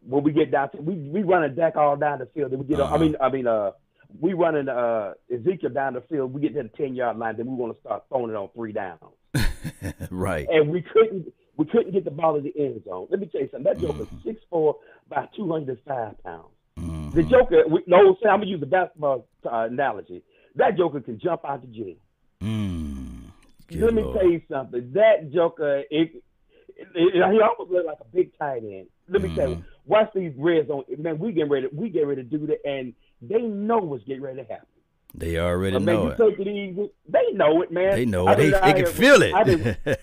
when 0.00 0.24
we 0.24 0.32
get 0.32 0.50
down 0.50 0.70
to 0.72 0.78
we 0.78 0.94
we 0.94 1.22
run 1.22 1.44
a 1.44 1.48
deck 1.48 1.76
all 1.76 1.96
down 1.96 2.18
the 2.18 2.26
field. 2.26 2.52
We 2.52 2.64
get. 2.64 2.80
Uh-huh. 2.80 2.94
I 2.94 2.98
mean, 2.98 3.16
I 3.20 3.30
mean, 3.30 3.46
uh, 3.46 3.72
we 4.20 4.32
running 4.32 4.68
uh 4.68 5.14
Ezekiel 5.32 5.70
down 5.70 5.94
the 5.94 6.02
field. 6.02 6.32
We 6.32 6.40
get 6.40 6.54
to 6.54 6.64
the 6.64 6.70
ten 6.70 6.94
yard 6.94 7.18
line. 7.18 7.36
Then 7.36 7.46
we 7.46 7.54
want 7.54 7.74
to 7.74 7.80
start 7.80 8.04
throwing 8.08 8.30
it 8.30 8.36
on 8.36 8.48
three 8.54 8.72
downs. 8.72 9.00
right. 10.10 10.48
And 10.50 10.70
we 10.70 10.82
couldn't 10.82 11.32
we 11.58 11.66
couldn't 11.66 11.92
get 11.92 12.04
the 12.04 12.10
ball 12.10 12.36
in 12.36 12.44
the 12.44 12.54
end 12.56 12.82
zone. 12.84 13.08
Let 13.10 13.20
me 13.20 13.26
tell 13.26 13.42
you 13.42 13.48
something. 13.50 13.70
That 13.70 13.80
Joker 13.80 14.04
mm-hmm. 14.04 14.28
six 14.28 14.40
four 14.48 14.76
by 15.10 15.28
two 15.36 15.50
hundred 15.50 15.78
five 15.86 16.22
pounds. 16.22 16.46
Mm-hmm. 16.78 17.10
The 17.10 17.22
Joker, 17.24 17.64
we, 17.68 17.82
no, 17.86 18.16
say 18.22 18.28
I'm 18.28 18.38
gonna 18.38 18.46
use 18.46 18.60
the 18.60 18.66
basketball 18.66 19.26
uh, 19.44 19.66
analogy. 19.70 20.22
That 20.54 20.78
Joker 20.78 21.00
can 21.00 21.18
jump 21.18 21.44
out 21.44 21.60
the 21.60 21.66
gym. 21.66 21.96
Mm, 22.40 23.80
Let 23.80 23.92
me 23.92 24.02
tell 24.02 24.30
you 24.30 24.40
something. 24.50 24.92
That 24.94 25.32
Joker, 25.32 25.80
it, 25.90 26.22
it, 26.76 26.86
it, 26.94 27.12
he 27.14 27.40
almost 27.40 27.72
looked 27.72 27.86
like 27.86 27.98
a 28.00 28.16
big 28.16 28.38
tight 28.38 28.62
end. 28.62 28.86
Let 29.08 29.22
me 29.22 29.28
mm-hmm. 29.28 29.36
tell 29.36 29.48
you, 29.50 29.64
watch 29.84 30.10
these 30.14 30.32
Reds 30.36 30.70
on. 30.70 30.84
Man, 30.96 31.18
we 31.18 31.32
get 31.32 31.50
ready. 31.50 31.66
We 31.72 31.88
get 31.90 32.06
ready 32.06 32.22
to 32.22 32.28
do 32.28 32.46
that, 32.46 32.58
and 32.64 32.94
they 33.20 33.42
know 33.42 33.78
what's 33.78 34.04
getting 34.04 34.22
ready 34.22 34.42
to 34.42 34.48
happen. 34.48 34.66
They 35.14 35.38
already 35.38 35.74
but, 35.74 35.82
know 35.82 36.04
man, 36.04 36.12
it. 36.12 36.18
Take 36.18 36.46
it 36.46 36.48
easy. 36.48 36.90
They 37.08 37.32
know 37.32 37.62
it, 37.62 37.72
man. 37.72 37.96
They 37.96 38.04
know 38.04 38.28
it. 38.28 38.36
They, 38.36 38.50
they 38.50 38.82
can 38.82 38.86
feel 38.86 39.22
it. 39.22 39.98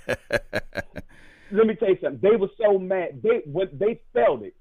let 1.58 1.68
me 1.68 1.76
tell 1.76 1.89
you 1.89 1.97
something. 2.01 2.20
They 2.22 2.36
were 2.36 2.49
so 2.62 2.78
mad. 2.78 3.22
They 3.24 3.41
what 3.45 3.78
they 3.78 4.01
felt 4.14 4.43
it 4.43 4.56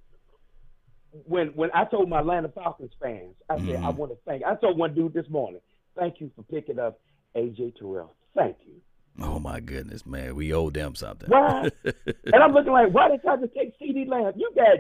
when 1.26 1.49
when 1.49 1.70
I 1.72 1.84
told 1.84 2.09
my 2.09 2.20
Atlanta 2.20 2.49
Falcons 2.49 2.92
fans, 3.01 3.34
I 3.49 3.57
said 3.59 3.66
mm-hmm. 3.66 3.84
I 3.84 3.90
want 3.90 4.12
to 4.12 4.18
thank. 4.26 4.42
I 4.45 4.55
told 4.57 4.76
one 4.76 4.95
dude 4.95 5.14
this 5.14 5.28
morning, 5.28 5.61
thank 5.97 6.20
you 6.20 6.30
for 6.34 6.42
picking 6.42 6.78
up 6.78 7.01
AJ 7.36 7.76
Terrell. 7.78 8.12
Thank 8.36 8.57
you. 8.66 8.74
Oh 9.22 9.38
my 9.38 9.61
goodness, 9.61 10.05
man, 10.05 10.34
we 10.34 10.53
owe 10.53 10.70
them 10.70 10.97
something. 10.97 11.28
Why? 11.28 11.70
and 11.84 12.34
I'm 12.34 12.53
looking 12.53 12.72
like, 12.72 12.92
why 12.92 13.11
did 13.11 13.24
I 13.24 13.36
just 13.36 13.55
take 13.55 13.78
CeeDee 13.78 14.09
Lamb? 14.09 14.32
You 14.34 14.51
got 14.57 14.78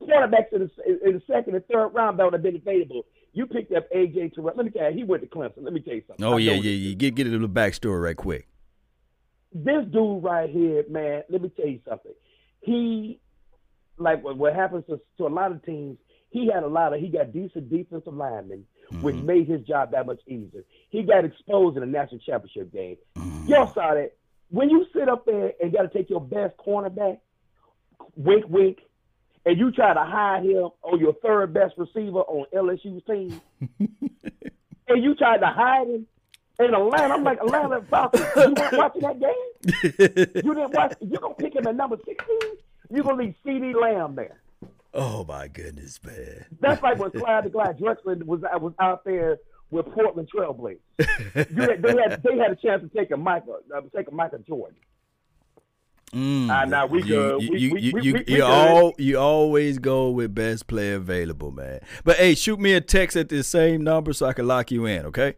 quarterbacks 0.00 0.52
in 0.52 0.62
the, 0.62 1.08
in 1.08 1.14
the 1.14 1.22
second 1.32 1.54
and 1.54 1.64
third 1.66 1.88
round 1.88 2.18
that 2.18 2.24
would 2.24 2.32
have 2.32 2.42
been 2.42 2.56
available. 2.56 3.06
You 3.32 3.46
picked 3.46 3.72
up 3.72 3.86
AJ 3.94 4.34
Terrell. 4.34 4.54
Let 4.56 4.66
me 4.66 4.72
tell 4.72 4.90
you, 4.90 4.96
he 4.96 5.04
went 5.04 5.22
to 5.22 5.28
Clemson. 5.28 5.62
Let 5.62 5.72
me 5.72 5.80
tell 5.80 5.94
you 5.94 6.02
something. 6.08 6.24
Oh 6.24 6.36
yeah, 6.36 6.52
yeah, 6.52 6.70
yeah. 6.70 6.94
Get 6.94 7.14
get 7.14 7.26
a 7.28 7.30
little 7.30 7.48
backstory 7.48 8.02
right 8.02 8.16
quick. 8.16 8.48
This 9.64 9.84
dude 9.92 10.22
right 10.22 10.50
here, 10.50 10.84
man, 10.88 11.22
let 11.28 11.42
me 11.42 11.50
tell 11.56 11.66
you 11.66 11.80
something. 11.88 12.12
He, 12.60 13.20
like 13.96 14.22
what, 14.22 14.36
what 14.36 14.54
happens 14.54 14.84
to, 14.88 15.00
to 15.18 15.26
a 15.26 15.28
lot 15.28 15.52
of 15.52 15.64
teams, 15.64 15.98
he 16.30 16.50
had 16.52 16.62
a 16.62 16.68
lot 16.68 16.92
of, 16.92 17.00
he 17.00 17.08
got 17.08 17.32
decent 17.32 17.70
defensive 17.70 18.12
linemen, 18.12 18.64
mm-hmm. 18.92 19.02
which 19.02 19.16
made 19.16 19.48
his 19.48 19.62
job 19.62 19.92
that 19.92 20.06
much 20.06 20.20
easier. 20.26 20.64
He 20.90 21.02
got 21.02 21.24
exposed 21.24 21.76
in 21.76 21.80
the 21.80 21.86
national 21.86 22.20
championship 22.20 22.72
game. 22.72 22.96
Mm-hmm. 23.16 23.46
Y'all 23.48 23.72
saw 23.72 23.94
that. 23.94 24.12
When 24.48 24.70
you 24.70 24.86
sit 24.94 25.08
up 25.08 25.26
there 25.26 25.52
and 25.60 25.72
got 25.72 25.82
to 25.82 25.88
take 25.88 26.10
your 26.10 26.20
best 26.20 26.56
cornerback, 26.56 27.18
wink, 28.14 28.44
wink, 28.48 28.78
and 29.44 29.58
you 29.58 29.70
try 29.72 29.94
to 29.94 30.04
hide 30.04 30.44
him 30.44 30.70
on 30.82 31.00
your 31.00 31.14
third 31.14 31.54
best 31.54 31.74
receiver 31.76 32.20
on 32.20 32.46
LSU's 32.54 33.02
team, 33.06 33.40
and 34.88 35.02
you 35.02 35.14
try 35.14 35.38
to 35.38 35.46
hide 35.46 35.88
him 35.88 36.06
in 36.58 36.74
Atlanta. 36.74 37.14
I'm 37.14 37.24
like, 37.24 37.38
Atlanta 37.38 37.82
Falcons, 37.90 38.24
you 38.36 38.54
weren't 38.54 38.76
watching 38.76 39.02
that 39.02 39.20
game? 39.20 40.42
you 40.44 40.54
didn't 40.54 40.74
watch 40.74 40.94
you 41.00 41.18
gonna 41.18 41.34
pick 41.34 41.54
him 41.54 41.66
at 41.66 41.76
number 41.76 41.96
16? 42.04 42.16
You're 42.90 43.04
gonna 43.04 43.22
leave 43.22 43.34
CeeDee 43.44 43.74
Lamb 43.80 44.14
there. 44.14 44.40
Oh 44.94 45.24
my 45.24 45.48
goodness, 45.48 46.00
man. 46.04 46.46
That's 46.60 46.82
like 46.82 46.98
when 46.98 47.10
Clyde 47.10 47.44
the 47.44 47.50
Glide 47.50 47.78
Drexler 47.78 48.24
was 48.24 48.40
was 48.60 48.72
out 48.80 49.04
there 49.04 49.38
with 49.70 49.86
Portland 49.92 50.28
Trailblazers. 50.34 50.78
had, 51.34 51.82
they 51.82 51.96
had 51.96 52.22
they 52.22 52.38
had 52.38 52.52
a 52.52 52.56
chance 52.56 52.82
to 52.82 52.88
take 52.96 53.10
a 53.10 53.16
Michael 53.16 53.58
uh, 53.74 53.82
take 53.94 54.08
a 54.08 54.14
Michael 54.14 54.38
Jordan. 54.46 54.76
Mm, 56.12 56.48
uh, 56.48 56.64
now 56.66 56.86
we 56.86 57.02
go. 57.02 57.38
You, 57.38 57.56
you, 57.56 57.76
you, 57.76 58.00
you, 58.00 58.24
you, 58.26 58.44
all, 58.44 58.94
you 58.96 59.18
always 59.18 59.78
go 59.78 60.10
with 60.10 60.34
best 60.34 60.68
player 60.68 60.94
available, 60.94 61.50
man. 61.50 61.80
But 62.04 62.16
hey, 62.16 62.36
shoot 62.36 62.60
me 62.60 62.74
a 62.74 62.80
text 62.80 63.16
at 63.16 63.28
the 63.28 63.42
same 63.42 63.82
number 63.82 64.12
so 64.12 64.26
I 64.26 64.32
can 64.32 64.46
lock 64.46 64.70
you 64.70 64.86
in, 64.86 65.04
okay? 65.06 65.34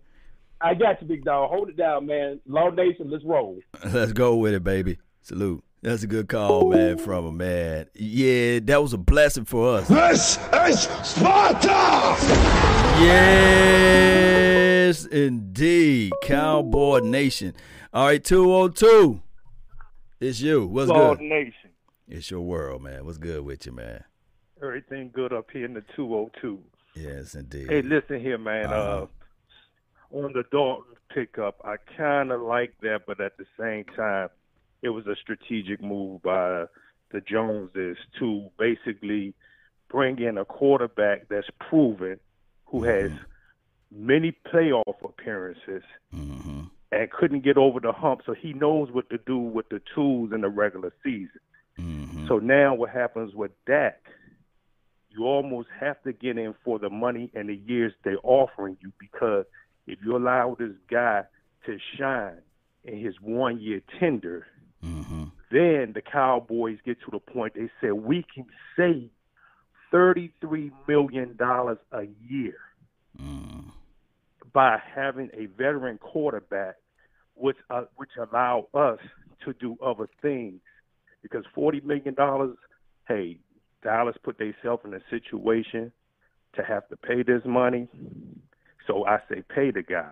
I 0.60 0.74
got 0.74 1.00
you, 1.00 1.06
big 1.08 1.24
dog. 1.24 1.50
Hold 1.50 1.68
it 1.68 1.76
down, 1.76 2.06
man. 2.06 2.40
Law 2.46 2.70
Nation, 2.70 3.10
let's 3.10 3.24
roll. 3.24 3.58
Let's 3.84 4.12
go 4.12 4.36
with 4.36 4.54
it, 4.54 4.64
baby. 4.64 4.98
Salute. 5.22 5.62
That's 5.82 6.02
a 6.02 6.08
good 6.08 6.28
call, 6.28 6.70
man, 6.70 6.98
from 6.98 7.24
a 7.24 7.30
man. 7.30 7.86
Yeah, 7.94 8.58
that 8.64 8.82
was 8.82 8.92
a 8.92 8.98
blessing 8.98 9.44
for 9.44 9.76
us. 9.76 9.86
This 9.86 10.36
is 10.36 10.80
Sparta! 11.04 12.16
Yes, 13.68 15.04
indeed. 15.06 16.12
Cowboy 16.24 16.98
Nation. 17.00 17.54
All 17.92 18.06
right, 18.06 18.24
202. 18.24 19.22
It's 20.20 20.40
you. 20.40 20.66
What's 20.66 20.88
Lord 20.88 21.18
good? 21.18 21.28
Nation. 21.28 21.70
It's 22.08 22.28
your 22.28 22.40
world, 22.40 22.82
man. 22.82 23.04
What's 23.04 23.18
good 23.18 23.44
with 23.44 23.64
you, 23.64 23.70
man? 23.72 24.02
Everything 24.60 25.10
good 25.14 25.32
up 25.32 25.46
here 25.52 25.64
in 25.64 25.74
the 25.74 25.84
202. 25.94 26.58
Yes, 26.96 27.36
indeed. 27.36 27.68
Hey, 27.70 27.82
listen 27.82 28.20
here, 28.20 28.38
man. 28.38 28.66
Uh-huh. 28.66 29.02
Uh, 29.02 29.06
on 30.12 30.32
the 30.32 30.44
Dalton 30.50 30.96
pickup, 31.12 31.60
I 31.64 31.76
kind 31.96 32.32
of 32.32 32.40
like 32.40 32.74
that, 32.82 33.02
but 33.06 33.20
at 33.20 33.36
the 33.36 33.46
same 33.58 33.84
time, 33.96 34.28
it 34.82 34.90
was 34.90 35.06
a 35.06 35.16
strategic 35.16 35.82
move 35.82 36.22
by 36.22 36.66
the 37.10 37.20
Joneses 37.20 37.96
to 38.18 38.48
basically 38.58 39.34
bring 39.90 40.18
in 40.18 40.38
a 40.38 40.44
quarterback 40.44 41.28
that's 41.28 41.48
proven, 41.58 42.20
who 42.66 42.82
mm-hmm. 42.82 43.08
has 43.08 43.18
many 43.90 44.36
playoff 44.52 45.02
appearances, 45.02 45.82
mm-hmm 46.14 46.64
and 46.90 47.10
couldn't 47.10 47.44
get 47.44 47.56
over 47.56 47.80
the 47.80 47.92
hump. 47.92 48.22
So 48.24 48.34
he 48.34 48.52
knows 48.52 48.88
what 48.90 49.10
to 49.10 49.18
do 49.18 49.38
with 49.38 49.68
the 49.68 49.80
tools 49.94 50.32
in 50.32 50.40
the 50.40 50.48
regular 50.48 50.92
season. 51.04 51.40
Mm-hmm. 51.78 52.26
So 52.26 52.38
now 52.38 52.74
what 52.74 52.90
happens 52.90 53.34
with 53.34 53.52
Dak? 53.66 54.00
You 55.10 55.24
almost 55.24 55.68
have 55.80 56.02
to 56.02 56.12
get 56.12 56.38
in 56.38 56.54
for 56.64 56.78
the 56.78 56.90
money 56.90 57.30
and 57.34 57.48
the 57.48 57.56
years 57.56 57.92
they're 58.04 58.18
offering 58.22 58.76
you 58.80 58.92
because 58.98 59.44
if 59.88 59.98
you 60.04 60.16
allow 60.16 60.56
this 60.58 60.72
guy 60.90 61.22
to 61.66 61.78
shine 61.98 62.40
in 62.84 63.00
his 63.00 63.14
one 63.20 63.60
year 63.60 63.80
tender, 63.98 64.46
mm-hmm. 64.84 65.24
then 65.50 65.92
the 65.94 66.02
Cowboys 66.02 66.78
get 66.84 66.98
to 67.00 67.10
the 67.10 67.18
point 67.18 67.54
they 67.54 67.70
say 67.80 67.90
we 67.90 68.24
can 68.34 68.46
save 68.76 69.10
$33 69.92 70.70
million 70.86 71.36
a 71.40 72.02
year. 72.28 72.56
Mm 73.20 73.58
by 74.52 74.78
having 74.94 75.30
a 75.34 75.46
veteran 75.46 75.98
quarterback, 75.98 76.76
which 77.34 77.56
uh, 77.70 77.84
which 77.96 78.10
allow 78.18 78.66
us 78.74 78.98
to 79.44 79.52
do 79.54 79.76
other 79.84 80.08
things. 80.22 80.60
Because 81.22 81.44
forty 81.54 81.80
million 81.80 82.14
dollars, 82.14 82.56
hey, 83.06 83.38
Dallas 83.82 84.16
put 84.22 84.38
themselves 84.38 84.82
in 84.84 84.94
a 84.94 85.00
situation 85.10 85.92
to 86.54 86.62
have 86.62 86.88
to 86.88 86.96
pay 86.96 87.22
this 87.22 87.42
money. 87.44 87.88
So 88.88 89.06
I 89.06 89.18
say 89.28 89.44
pay 89.54 89.70
the 89.70 89.82
guy. 89.82 90.10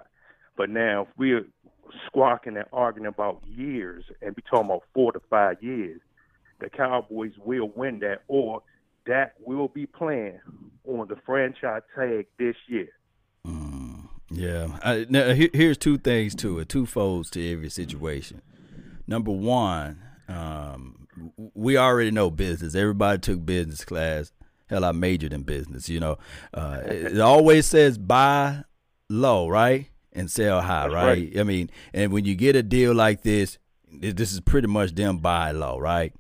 But 0.57 0.71
now 0.71 1.03
if 1.03 1.09
we're 1.19 1.47
squawking 2.07 2.57
and 2.57 2.67
arguing 2.73 3.09
about 3.09 3.43
years 3.49 4.05
and 4.23 4.37
be 4.37 4.43
talking 4.43 4.67
about 4.67 4.85
four 4.95 5.11
to 5.11 5.21
five 5.29 5.61
years, 5.61 6.01
the 6.61 6.71
Cowboys 6.71 7.33
will 7.45 7.73
win 7.75 7.99
that 8.01 8.23
or 8.29 8.63
that 9.07 9.35
will 9.45 9.69
be 9.69 9.87
playing 9.87 10.39
on 10.87 11.09
the 11.09 11.17
franchise 11.27 11.83
tag 11.97 12.27
this 12.39 12.55
year. 12.69 12.91
Yeah. 14.31 14.79
I, 14.83 15.07
now, 15.09 15.33
here's 15.33 15.79
two 15.79 15.99
things 15.99 16.35
to 16.37 16.59
it, 16.59 16.69
two 16.69 16.87
folds 16.87 17.31
to 17.31 17.53
every 17.53 17.71
situation. 17.71 18.43
Number 19.07 19.31
one, 19.31 20.03
um, 20.29 21.07
we 21.55 21.77
already 21.77 22.11
know 22.11 22.31
business. 22.31 22.75
Everybody 22.75 23.19
took 23.21 23.47
business 23.47 23.85
class. 23.85 24.33
Hell, 24.69 24.85
I 24.85 24.93
majored 24.93 25.33
in 25.33 25.43
business. 25.43 25.89
You 25.89 26.01
know, 26.01 26.19
uh, 26.53 26.81
it 26.85 27.21
always 27.21 27.67
says 27.67 27.99
buy 27.99 28.65
low, 29.09 29.49
right, 29.49 29.89
and 30.13 30.31
sell 30.31 30.61
high, 30.61 30.89
right? 30.89 31.05
right? 31.05 31.39
I 31.39 31.43
mean, 31.45 31.71
and 31.95 32.13
when 32.13 32.25
you 32.25 32.35
get 32.35 32.57
a 32.57 32.63
deal 32.63 32.95
like 32.95 33.23
this, 33.23 33.59
this 33.93 34.33
is 34.33 34.41
pretty 34.41 34.69
much 34.69 34.95
them 34.95 35.19
buy 35.19 35.53
low, 35.53 35.79
right? 35.79 36.13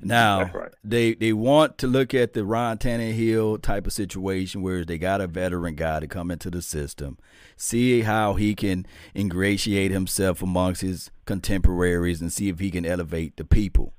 Now 0.00 0.50
right. 0.52 0.70
they 0.84 1.14
they 1.14 1.32
want 1.32 1.76
to 1.78 1.86
look 1.86 2.14
at 2.14 2.32
the 2.32 2.44
Ron 2.44 2.78
Tannehill 2.78 3.60
type 3.62 3.86
of 3.86 3.92
situation 3.92 4.62
where 4.62 4.84
they 4.84 4.96
got 4.96 5.20
a 5.20 5.26
veteran 5.26 5.74
guy 5.74 6.00
to 6.00 6.06
come 6.06 6.30
into 6.30 6.50
the 6.50 6.62
system, 6.62 7.18
see 7.56 8.02
how 8.02 8.34
he 8.34 8.54
can 8.54 8.86
ingratiate 9.16 9.90
himself 9.90 10.40
amongst 10.40 10.82
his 10.82 11.10
contemporaries 11.26 12.20
and 12.20 12.32
see 12.32 12.48
if 12.48 12.60
he 12.60 12.70
can 12.70 12.86
elevate 12.86 13.36
the 13.36 13.44
people. 13.44 13.94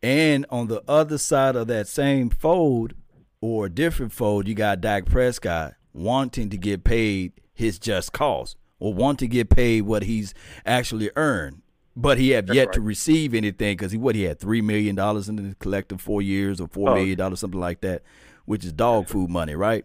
And 0.00 0.46
on 0.48 0.68
the 0.68 0.82
other 0.86 1.18
side 1.18 1.56
of 1.56 1.66
that 1.68 1.88
same 1.88 2.30
fold 2.30 2.94
or 3.42 3.66
a 3.66 3.70
different 3.70 4.12
fold, 4.12 4.48
you 4.48 4.54
got 4.54 4.80
Dak 4.80 5.04
Prescott 5.04 5.74
wanting 5.92 6.48
to 6.48 6.56
get 6.56 6.84
paid 6.84 7.32
his 7.52 7.78
just 7.78 8.14
cost 8.14 8.56
or 8.78 8.94
want 8.94 9.18
to 9.18 9.26
get 9.26 9.50
paid 9.50 9.82
what 9.82 10.04
he's 10.04 10.32
actually 10.64 11.10
earned 11.16 11.60
but 11.94 12.18
he 12.18 12.30
have 12.30 12.46
That's 12.46 12.56
yet 12.56 12.66
right. 12.68 12.74
to 12.74 12.80
receive 12.80 13.34
anything 13.34 13.76
because 13.76 13.92
he 13.92 13.98
what 13.98 14.14
he 14.14 14.22
had 14.22 14.38
three 14.38 14.60
million 14.60 14.96
dollars 14.96 15.28
in 15.28 15.36
the 15.36 15.54
collective 15.56 16.00
four 16.00 16.22
years 16.22 16.60
or 16.60 16.68
four 16.68 16.90
oh. 16.90 16.94
million 16.94 17.18
dollars 17.18 17.40
something 17.40 17.60
like 17.60 17.80
that, 17.82 18.02
which 18.44 18.64
is 18.64 18.72
dog 18.72 19.08
food 19.08 19.30
money, 19.30 19.54
right? 19.54 19.84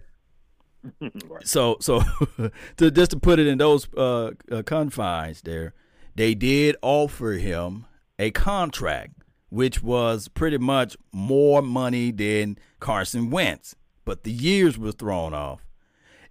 right. 1.02 1.46
So 1.46 1.78
so 1.82 2.02
to 2.78 2.92
just 2.92 3.12
to 3.12 3.20
put 3.20 3.40
it 3.40 3.48
in 3.48 3.58
those 3.58 3.88
uh, 3.96 4.32
uh, 4.52 4.64
confines, 4.64 5.42
there 5.42 5.74
they 6.16 6.34
did 6.34 6.76
offer 6.82 7.34
him 7.34 7.86
a 8.18 8.32
contract, 8.32 9.14
which 9.50 9.82
was 9.82 10.28
pretty 10.28 10.58
much 10.58 10.98
more 11.12 11.62
money 11.62 12.12
than 12.12 12.58
Carson 12.80 13.30
Wentz, 13.30 13.76
but 14.06 14.24
the 14.24 14.32
years 14.32 14.78
were 14.78 14.92
thrown 14.92 15.34
off. 15.34 15.66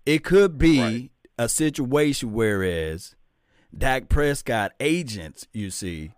It 0.04 0.22
could 0.22 0.58
be 0.58 0.80
right. 0.80 1.10
a 1.38 1.48
situation 1.48 2.32
whereas 2.32 3.14
Dak 3.76 4.08
Prescott 4.08 4.72
agents, 4.80 5.46
you 5.52 5.70
see, 5.70 6.12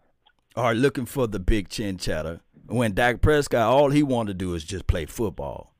are 0.56 0.74
looking 0.74 1.06
for 1.06 1.26
the 1.26 1.38
big 1.38 1.68
chin 1.68 1.96
chatter. 1.96 2.40
When 2.66 2.92
Dak 2.92 3.22
Prescott, 3.22 3.72
all 3.72 3.90
he 3.90 4.02
wanted 4.02 4.38
to 4.38 4.44
do 4.44 4.54
is 4.54 4.64
just 4.64 4.86
play 4.86 5.06
football. 5.06 5.74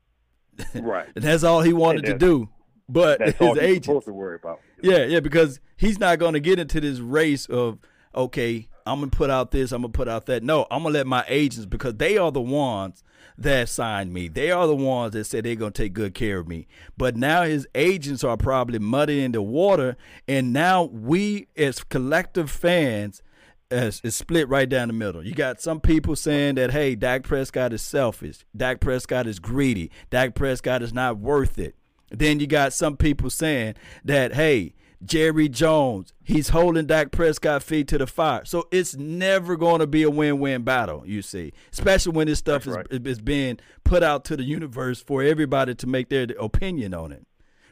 Right. 0.74 1.08
that's 1.14 1.44
all 1.44 1.60
he 1.60 1.72
wanted 1.72 2.04
to 2.06 2.16
do. 2.16 2.48
But 2.88 3.18
that's 3.18 3.38
his 3.38 3.58
agent 3.58 3.84
supposed 3.84 4.06
to 4.06 4.14
worry 4.14 4.36
about. 4.36 4.60
Yeah, 4.82 5.04
yeah, 5.04 5.20
because 5.20 5.60
he's 5.76 5.98
not 5.98 6.18
going 6.18 6.32
to 6.32 6.40
get 6.40 6.58
into 6.58 6.80
this 6.80 7.00
race 7.00 7.46
of 7.46 7.78
okay, 8.14 8.68
I'm 8.88 9.00
gonna 9.00 9.10
put 9.10 9.30
out 9.30 9.50
this, 9.50 9.72
I'm 9.72 9.82
gonna 9.82 9.92
put 9.92 10.08
out 10.08 10.26
that. 10.26 10.42
No, 10.42 10.66
I'm 10.70 10.82
gonna 10.82 10.94
let 10.94 11.06
my 11.06 11.24
agents 11.28 11.66
because 11.66 11.94
they 11.94 12.16
are 12.18 12.32
the 12.32 12.40
ones 12.40 13.02
that 13.36 13.68
signed 13.68 14.12
me. 14.12 14.28
They 14.28 14.50
are 14.50 14.66
the 14.66 14.74
ones 14.74 15.12
that 15.12 15.24
said 15.24 15.44
they're 15.44 15.54
gonna 15.54 15.70
take 15.70 15.92
good 15.92 16.14
care 16.14 16.38
of 16.38 16.48
me. 16.48 16.66
But 16.96 17.16
now 17.16 17.42
his 17.42 17.66
agents 17.74 18.24
are 18.24 18.36
probably 18.36 18.78
muddying 18.78 19.32
the 19.32 19.42
water, 19.42 19.96
and 20.26 20.52
now 20.52 20.84
we 20.84 21.48
as 21.56 21.84
collective 21.84 22.50
fans 22.50 23.22
is, 23.70 24.00
is 24.02 24.16
split 24.16 24.48
right 24.48 24.68
down 24.68 24.88
the 24.88 24.94
middle. 24.94 25.24
You 25.24 25.34
got 25.34 25.60
some 25.60 25.80
people 25.80 26.16
saying 26.16 26.56
that 26.56 26.72
hey, 26.72 26.94
Dak 26.94 27.22
Prescott 27.22 27.72
is 27.72 27.82
selfish, 27.82 28.44
Dak 28.56 28.80
Prescott 28.80 29.26
is 29.26 29.38
greedy, 29.38 29.90
Dak 30.10 30.34
Prescott 30.34 30.82
is 30.82 30.92
not 30.92 31.18
worth 31.18 31.58
it. 31.58 31.74
Then 32.10 32.40
you 32.40 32.46
got 32.46 32.72
some 32.72 32.96
people 32.96 33.30
saying 33.30 33.74
that 34.04 34.34
hey, 34.34 34.74
Jerry 35.04 35.48
Jones. 35.48 36.12
He's 36.24 36.48
holding 36.50 36.86
Dak 36.86 37.10
Prescott 37.12 37.62
feet 37.62 37.88
to 37.88 37.98
the 37.98 38.06
fire. 38.06 38.44
So 38.44 38.66
it's 38.70 38.96
never 38.96 39.56
going 39.56 39.80
to 39.80 39.86
be 39.86 40.02
a 40.02 40.10
win-win 40.10 40.62
battle, 40.62 41.04
you 41.06 41.22
see. 41.22 41.52
Especially 41.72 42.12
when 42.12 42.26
this 42.26 42.38
stuff 42.38 42.66
is, 42.66 42.74
right. 42.74 42.86
is 42.90 43.20
being 43.20 43.58
put 43.84 44.02
out 44.02 44.24
to 44.26 44.36
the 44.36 44.42
universe 44.42 45.00
for 45.00 45.22
everybody 45.22 45.74
to 45.76 45.86
make 45.86 46.08
their 46.08 46.26
opinion 46.38 46.94
on 46.94 47.12
it. 47.12 47.26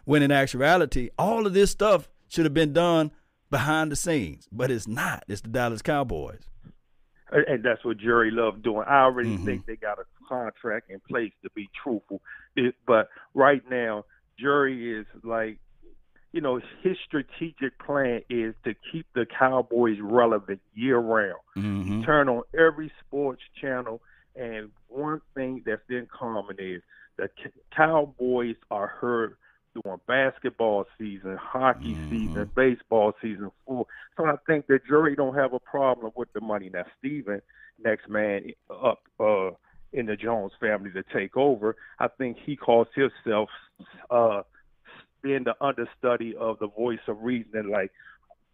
When 0.04 0.22
in 0.22 0.30
actuality, 0.30 1.10
all 1.18 1.46
of 1.46 1.54
this 1.54 1.70
stuff 1.70 2.08
should 2.28 2.44
have 2.44 2.54
been 2.54 2.72
done 2.72 3.10
behind 3.50 3.90
the 3.90 3.96
scenes, 3.96 4.48
but 4.52 4.70
it's 4.70 4.86
not. 4.86 5.24
It's 5.28 5.40
the 5.40 5.48
Dallas 5.48 5.82
Cowboys. 5.82 6.48
and 7.30 7.62
that's 7.62 7.84
what 7.84 7.98
Jerry 7.98 8.30
loved 8.30 8.62
doing. 8.62 8.84
I 8.88 9.02
already 9.02 9.30
mm-hmm. 9.30 9.44
think 9.44 9.66
they 9.66 9.76
got 9.76 9.98
a 9.98 10.04
contract 10.28 10.90
in 10.90 11.00
place 11.08 11.32
to 11.42 11.50
be 11.54 11.68
truthful, 11.82 12.20
it, 12.54 12.74
but 12.86 13.08
right 13.34 13.62
now 13.70 14.04
Jerry 14.38 14.98
is 14.98 15.06
like, 15.22 15.58
you 16.36 16.42
know, 16.42 16.60
his 16.82 16.98
strategic 17.06 17.78
plan 17.78 18.20
is 18.28 18.54
to 18.62 18.74
keep 18.92 19.06
the 19.14 19.24
Cowboys 19.24 19.96
relevant 20.02 20.60
year 20.74 20.98
round. 20.98 21.40
Mm-hmm. 21.56 22.02
Turn 22.02 22.28
on 22.28 22.42
every 22.52 22.92
sports 23.00 23.40
channel, 23.58 24.02
and 24.34 24.70
one 24.88 25.22
thing 25.34 25.62
that's 25.64 25.80
in 25.88 26.06
common 26.12 26.56
is 26.58 26.82
the 27.16 27.30
Cowboys 27.74 28.56
are 28.70 28.86
heard 28.86 29.38
during 29.82 29.98
basketball 30.06 30.84
season, 30.98 31.38
hockey 31.40 31.94
mm-hmm. 31.94 32.10
season, 32.10 32.50
baseball 32.54 33.14
season. 33.22 33.50
So 33.66 33.86
I 34.18 34.34
think 34.46 34.66
the 34.66 34.78
jury 34.86 35.16
don't 35.16 35.36
have 35.36 35.54
a 35.54 35.60
problem 35.60 36.12
with 36.14 36.30
the 36.34 36.42
money. 36.42 36.68
Now, 36.68 36.84
Stephen, 36.98 37.40
next 37.82 38.10
man 38.10 38.50
up 38.70 39.00
uh, 39.18 39.52
in 39.94 40.04
the 40.04 40.16
Jones 40.16 40.52
family 40.60 40.90
to 40.90 41.02
take 41.14 41.34
over, 41.34 41.76
I 41.98 42.08
think 42.08 42.36
he 42.44 42.56
calls 42.56 42.88
himself 42.94 43.48
uh, 44.10 44.42
being 45.26 45.44
the 45.44 45.54
understudy 45.60 46.36
of 46.38 46.58
the 46.60 46.68
voice 46.68 47.00
of 47.08 47.20
reason 47.20 47.50
and 47.54 47.68
like 47.68 47.90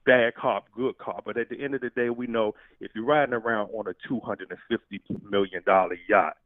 bad 0.07 0.35
cop, 0.35 0.64
good 0.75 0.97
cop. 0.97 1.25
But 1.27 1.37
at 1.37 1.51
the 1.51 1.62
end 1.62 1.75
of 1.75 1.83
the 1.83 1.91
day, 1.91 2.09
we 2.09 2.27
know 2.27 2.55
if 2.81 2.93
you're 2.95 3.05
riding 3.05 3.35
around 3.35 3.68
on 3.75 3.87
a 3.89 4.09
two 4.09 4.20
hundred 4.20 4.51
and 4.51 4.59
fifty 4.68 5.03
million 5.29 5.62
dollar 5.66 5.99
yacht, 6.09 6.37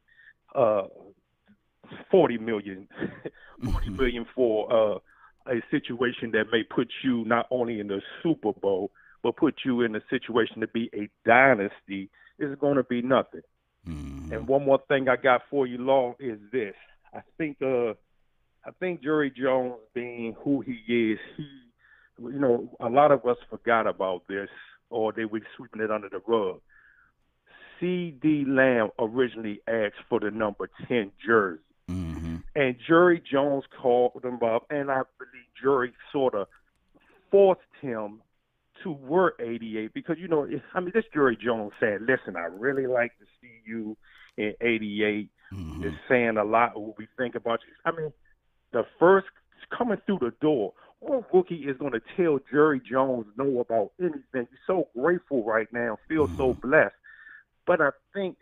uh, 0.53 0.83
forty 2.11 2.37
million, 2.37 2.89
forty 3.63 3.89
mm-hmm. 3.89 4.23
for 4.35 4.71
uh, 4.71 4.99
a 5.49 5.61
situation 5.71 6.31
that 6.31 6.45
may 6.51 6.63
put 6.63 6.89
you 7.03 7.23
not 7.23 7.47
only 7.49 7.79
in 7.79 7.87
the 7.87 8.01
Super 8.21 8.51
Bowl 8.51 8.91
but 9.23 9.35
put 9.35 9.55
you 9.65 9.81
in 9.81 9.95
a 9.95 10.01
situation 10.09 10.61
to 10.61 10.67
be 10.67 10.89
a 10.93 11.09
dynasty 11.25 12.09
is 12.37 12.55
going 12.59 12.75
to 12.75 12.83
be 12.83 13.01
nothing. 13.01 13.41
Mm-hmm. 13.87 14.33
And 14.33 14.47
one 14.47 14.65
more 14.65 14.79
thing 14.87 15.09
I 15.09 15.15
got 15.15 15.41
for 15.49 15.65
you, 15.65 15.77
Law, 15.79 16.15
is 16.19 16.37
this. 16.51 16.75
I 17.13 17.21
think 17.37 17.57
uh, 17.61 17.93
I 18.67 18.71
think 18.81 19.01
Jerry 19.01 19.31
Jones, 19.31 19.75
being 19.93 20.35
who 20.43 20.59
he 20.59 20.73
is, 21.13 21.19
he, 21.37 21.47
you 22.19 22.39
know, 22.39 22.69
a 22.81 22.89
lot 22.89 23.11
of 23.13 23.25
us 23.25 23.37
forgot 23.49 23.87
about 23.87 24.27
this, 24.27 24.49
or 24.89 25.13
they 25.13 25.23
were 25.23 25.39
sweeping 25.55 25.81
it 25.81 25.89
under 25.89 26.09
the 26.09 26.19
rug. 26.27 26.59
CeeDee 27.79 28.45
Lamb 28.45 28.89
originally 28.99 29.61
asked 29.67 30.03
for 30.09 30.19
the 30.19 30.31
number 30.31 30.69
ten 30.87 31.11
jersey. 31.25 31.61
Mm-hmm. 31.89 32.37
And 32.55 32.75
Jerry 32.85 33.23
Jones 33.31 33.63
called 33.81 34.23
him 34.23 34.39
up, 34.43 34.65
and 34.69 34.91
I 34.91 35.03
believe 35.17 35.45
Jerry 35.61 35.93
sort 36.11 36.35
of 36.35 36.47
forced 37.31 37.61
him 37.79 38.21
to 38.83 38.91
wear 38.91 39.33
88 39.39 39.93
because, 39.93 40.17
you 40.19 40.27
know, 40.27 40.45
I 40.73 40.79
mean, 40.81 40.91
this 40.93 41.05
Jerry 41.13 41.37
Jones 41.41 41.71
said, 41.79 42.01
listen, 42.01 42.35
I 42.35 42.45
really 42.45 42.87
like 42.87 43.11
to 43.19 43.25
see 43.39 43.61
you 43.65 43.95
in 44.35 44.53
88. 44.59 45.29
Mm-hmm. 45.53 45.83
It's 45.85 45.95
saying 46.09 46.35
a 46.37 46.43
lot 46.43 46.79
what 46.79 46.97
we 46.97 47.07
think 47.17 47.35
about 47.35 47.59
you. 47.65 47.73
I 47.85 47.95
mean, 47.95 48.11
the 48.77 48.85
first 48.99 49.27
coming 49.75 49.97
through 50.05 50.19
the 50.19 50.33
door, 50.39 50.73
what 50.99 51.33
rookie 51.33 51.55
is 51.55 51.77
going 51.77 51.93
to 51.93 52.01
tell 52.15 52.39
Jerry 52.51 52.79
Jones 52.79 53.25
no 53.37 53.59
about 53.59 53.91
anything? 53.99 54.19
You're 54.33 54.45
so 54.67 54.87
grateful 54.95 55.43
right 55.43 55.67
now, 55.73 55.97
feel 56.07 56.27
mm-hmm. 56.27 56.37
so 56.37 56.53
blessed. 56.53 56.93
But 57.65 57.81
I 57.81 57.89
think 58.13 58.37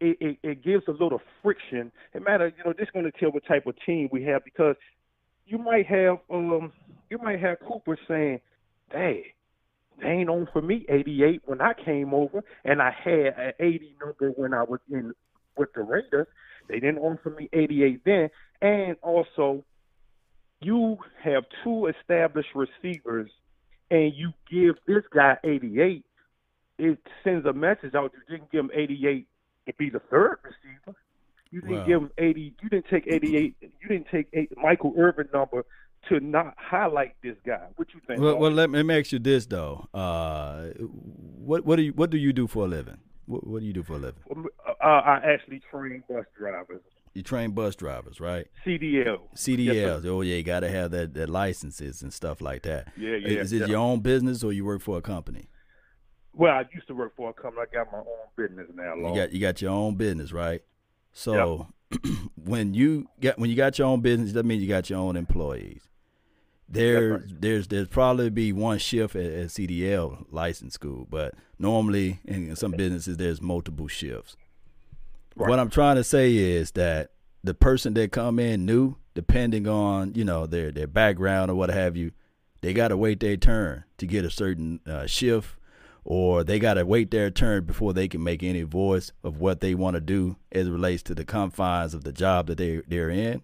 it, 0.00 0.18
it, 0.20 0.38
it 0.42 0.64
gives 0.64 0.84
a 0.86 0.92
little 0.92 1.20
friction. 1.42 1.92
It 2.12 2.22
matters, 2.22 2.52
you 2.58 2.64
know, 2.64 2.74
this 2.76 2.84
is 2.84 2.90
going 2.92 3.06
to 3.06 3.12
tell 3.12 3.30
what 3.30 3.46
type 3.46 3.66
of 3.66 3.74
team 3.86 4.08
we 4.12 4.24
have 4.24 4.44
because 4.44 4.76
you 5.46 5.58
might 5.58 5.86
have 5.86 6.18
um 6.30 6.72
you 7.10 7.18
might 7.18 7.40
have 7.40 7.58
Cooper 7.60 7.98
saying, 8.08 8.40
"Dang, 8.90 9.24
they 10.00 10.08
ain't 10.08 10.30
on 10.30 10.48
for 10.52 10.62
me 10.62 10.86
88 10.88 11.42
when 11.44 11.60
I 11.60 11.72
came 11.74 12.14
over, 12.14 12.42
and 12.64 12.80
I 12.80 12.90
had 12.90 13.34
an 13.36 13.52
80 13.58 13.96
number 14.00 14.30
when 14.30 14.54
I 14.54 14.62
was 14.62 14.80
in 14.90 15.12
with 15.56 15.72
the 15.74 15.82
Raiders. 15.82 16.28
They 16.72 16.80
didn't 16.80 17.00
own 17.00 17.18
for 17.22 17.30
me 17.30 17.50
88 17.52 18.00
then, 18.04 18.30
and 18.62 18.96
also 19.02 19.62
you 20.62 20.96
have 21.22 21.44
two 21.62 21.86
established 21.86 22.48
receivers, 22.54 23.30
and 23.90 24.14
you 24.14 24.32
give 24.50 24.76
this 24.86 25.04
guy 25.14 25.36
88." 25.44 26.04
It 26.78 26.98
sends 27.22 27.44
a 27.44 27.52
message 27.52 27.94
out. 27.94 28.12
You 28.14 28.36
didn't 28.36 28.50
give 28.50 28.64
him 28.64 28.70
88 28.74 29.28
to 29.66 29.74
be 29.74 29.90
the 29.90 30.00
third 30.10 30.38
receiver. 30.42 30.98
You 31.50 31.60
didn't 31.60 31.76
wow. 31.76 31.86
give 31.86 32.02
him 32.02 32.10
80. 32.16 32.54
You 32.62 32.68
didn't 32.70 32.86
take 32.90 33.06
88. 33.06 33.56
You 33.60 33.88
didn't 33.88 34.06
take 34.10 34.28
eight, 34.32 34.50
Michael 34.56 34.94
Irvin 34.96 35.28
number 35.34 35.66
to 36.08 36.20
not 36.20 36.54
highlight 36.56 37.14
this 37.22 37.36
guy. 37.46 37.68
What 37.76 37.88
you 37.92 38.00
think? 38.06 38.18
Well, 38.20 38.38
well 38.38 38.50
let, 38.50 38.70
me, 38.70 38.78
let 38.78 38.86
me 38.86 38.98
ask 38.98 39.12
you 39.12 39.18
this 39.18 39.44
though. 39.44 39.86
Uh, 39.92 40.68
what 40.78 41.66
what 41.66 41.76
do 41.76 41.82
you 41.82 41.92
what 41.92 42.08
do 42.08 42.16
you 42.16 42.32
do 42.32 42.46
for 42.46 42.64
a 42.64 42.68
living? 42.68 42.98
What, 43.26 43.46
what 43.46 43.60
do 43.60 43.66
you 43.66 43.72
do 43.72 43.82
for 43.82 43.94
a 43.94 43.98
living? 43.98 44.22
Uh, 44.30 44.84
I 44.84 45.20
actually 45.24 45.60
train 45.70 46.02
bus 46.08 46.24
drivers. 46.38 46.82
You 47.14 47.22
train 47.22 47.50
bus 47.50 47.76
drivers, 47.76 48.20
right? 48.20 48.46
CDL. 48.66 49.18
CDLs. 49.36 49.74
Yes, 49.74 50.04
oh 50.06 50.22
yeah, 50.22 50.36
you 50.36 50.42
got 50.42 50.60
to 50.60 50.70
have 50.70 50.92
that, 50.92 51.12
that 51.14 51.28
licenses 51.28 52.02
and 52.02 52.12
stuff 52.12 52.40
like 52.40 52.62
that. 52.62 52.88
Yeah, 52.96 53.16
yeah. 53.16 53.40
Is 53.40 53.52
it 53.52 53.60
yeah. 53.60 53.66
your 53.66 53.78
own 53.78 54.00
business 54.00 54.42
or 54.42 54.52
you 54.52 54.64
work 54.64 54.80
for 54.80 54.96
a 54.96 55.02
company? 55.02 55.48
Well, 56.32 56.52
I 56.52 56.64
used 56.72 56.86
to 56.88 56.94
work 56.94 57.14
for 57.14 57.28
a 57.30 57.32
company. 57.34 57.66
I 57.70 57.74
got 57.74 57.92
my 57.92 57.98
own 57.98 58.04
business 58.36 58.66
now. 58.74 58.94
You 58.94 59.14
got 59.14 59.32
you 59.32 59.40
got 59.40 59.60
your 59.60 59.72
own 59.72 59.96
business, 59.96 60.32
right? 60.32 60.62
So 61.12 61.68
yep. 61.90 62.00
when 62.36 62.72
you 62.72 63.08
get 63.20 63.38
when 63.38 63.50
you 63.50 63.56
got 63.56 63.78
your 63.78 63.88
own 63.88 64.00
business, 64.00 64.32
that 64.32 64.44
means 64.44 64.62
you 64.62 64.68
got 64.68 64.88
your 64.88 64.98
own 64.98 65.16
employees. 65.16 65.82
There, 66.72 67.24
there's 67.28 67.68
there's 67.68 67.88
probably 67.88 68.30
be 68.30 68.52
one 68.52 68.78
shift 68.78 69.14
at, 69.14 69.26
at, 69.26 69.46
CDL 69.48 70.24
license 70.30 70.72
school, 70.74 71.06
but 71.10 71.34
normally 71.58 72.20
in 72.24 72.56
some 72.56 72.72
businesses 72.72 73.18
there's 73.18 73.42
multiple 73.42 73.88
shifts. 73.88 74.36
Right. 75.36 75.50
What 75.50 75.58
I'm 75.58 75.68
trying 75.68 75.96
to 75.96 76.04
say 76.04 76.34
is 76.34 76.70
that 76.72 77.10
the 77.44 77.52
person 77.52 77.92
that 77.94 78.10
come 78.10 78.38
in 78.38 78.64
new, 78.64 78.96
depending 79.14 79.68
on 79.68 80.14
you 80.14 80.24
know 80.24 80.46
their 80.46 80.72
their 80.72 80.86
background 80.86 81.50
or 81.50 81.54
what 81.54 81.68
have 81.68 81.94
you, 81.94 82.12
they 82.62 82.72
got 82.72 82.88
to 82.88 82.96
wait 82.96 83.20
their 83.20 83.36
turn 83.36 83.84
to 83.98 84.06
get 84.06 84.24
a 84.24 84.30
certain 84.30 84.80
uh, 84.86 85.06
shift 85.06 85.56
or 86.04 86.42
they 86.42 86.58
got 86.58 86.74
to 86.74 86.84
wait 86.84 87.10
their 87.10 87.30
turn 87.30 87.64
before 87.64 87.92
they 87.92 88.08
can 88.08 88.22
make 88.22 88.42
any 88.42 88.62
voice 88.62 89.12
of 89.22 89.38
what 89.38 89.60
they 89.60 89.74
want 89.74 89.94
to 89.94 90.00
do 90.00 90.36
as 90.50 90.66
it 90.66 90.70
relates 90.70 91.02
to 91.02 91.14
the 91.14 91.24
confines 91.24 91.94
of 91.94 92.04
the 92.04 92.12
job 92.12 92.46
that 92.46 92.58
they 92.58 92.80
they're 92.88 93.10
in. 93.10 93.42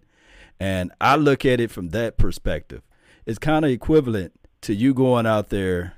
And 0.59 0.91
I 0.99 1.15
look 1.15 1.45
at 1.45 1.61
it 1.61 1.71
from 1.71 1.89
that 1.89 2.17
perspective. 2.17 2.81
It's 3.29 3.37
kind 3.37 3.63
of 3.63 3.69
equivalent 3.69 4.33
to 4.61 4.73
you 4.73 4.95
going 4.95 5.27
out 5.27 5.49
there 5.49 5.93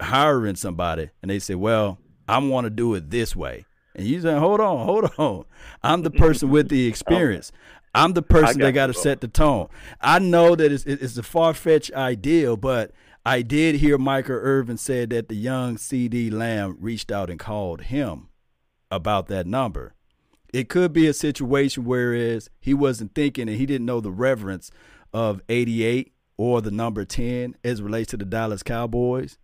hiring 0.00 0.56
somebody 0.56 1.10
and 1.20 1.30
they 1.30 1.38
say, 1.38 1.54
"Well, 1.54 1.98
I 2.26 2.38
want 2.38 2.64
to 2.64 2.70
do 2.70 2.94
it 2.94 3.10
this 3.10 3.36
way." 3.36 3.66
And 3.94 4.06
you 4.06 4.22
say, 4.22 4.38
"Hold 4.38 4.60
on, 4.60 4.86
hold 4.86 5.10
on. 5.18 5.44
I'm 5.82 6.00
the 6.00 6.10
person 6.10 6.48
with 6.48 6.70
the 6.70 6.86
experience. 6.86 7.52
I'm 7.94 8.14
the 8.14 8.22
person 8.22 8.58
got 8.58 8.64
that 8.64 8.72
got 8.72 8.86
to 8.86 8.94
set 8.94 9.20
the 9.20 9.28
tone. 9.28 9.68
I 10.00 10.18
know 10.18 10.56
that 10.56 10.72
it's, 10.72 10.86
it's 10.86 11.18
a 11.18 11.22
far 11.22 11.52
fetched 11.52 11.92
ideal, 11.92 12.56
but 12.56 12.92
I 13.26 13.42
did 13.42 13.74
hear 13.74 13.98
Michael 13.98 14.36
Irvin 14.36 14.78
said 14.78 15.10
that 15.10 15.28
the 15.28 15.34
young 15.34 15.76
CeeDee 15.76 16.32
Lamb 16.32 16.78
reached 16.80 17.12
out 17.12 17.28
and 17.28 17.38
called 17.38 17.82
him 17.82 18.28
about 18.90 19.26
that 19.26 19.46
number. 19.46 19.92
It 20.54 20.70
could 20.70 20.94
be 20.94 21.06
a 21.06 21.12
situation 21.12 21.84
whereas 21.84 22.48
he 22.58 22.72
wasn't 22.72 23.14
thinking 23.14 23.46
and 23.46 23.58
he 23.58 23.66
didn't 23.66 23.84
know 23.84 24.00
the 24.00 24.10
reverence 24.10 24.70
of 25.12 25.42
88 25.50 26.14
or 26.36 26.60
the 26.60 26.70
number 26.70 27.04
10 27.04 27.56
as 27.64 27.82
relates 27.82 28.10
to 28.10 28.16
the 28.16 28.24
Dallas 28.24 28.62
Cowboys. 28.62 29.38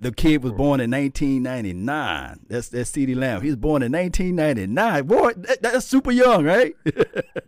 The 0.00 0.12
kid 0.12 0.44
was 0.44 0.52
born 0.52 0.80
in 0.80 0.92
1999. 0.92 2.46
That's 2.48 2.68
that's 2.68 2.92
CeeDee 2.92 3.16
Lamb. 3.16 3.42
He 3.42 3.48
was 3.48 3.56
born 3.56 3.82
in 3.82 3.90
1999. 3.90 5.06
Boy, 5.06 5.32
that, 5.38 5.60
that's 5.60 5.86
super 5.86 6.12
young, 6.12 6.44
right? 6.44 6.74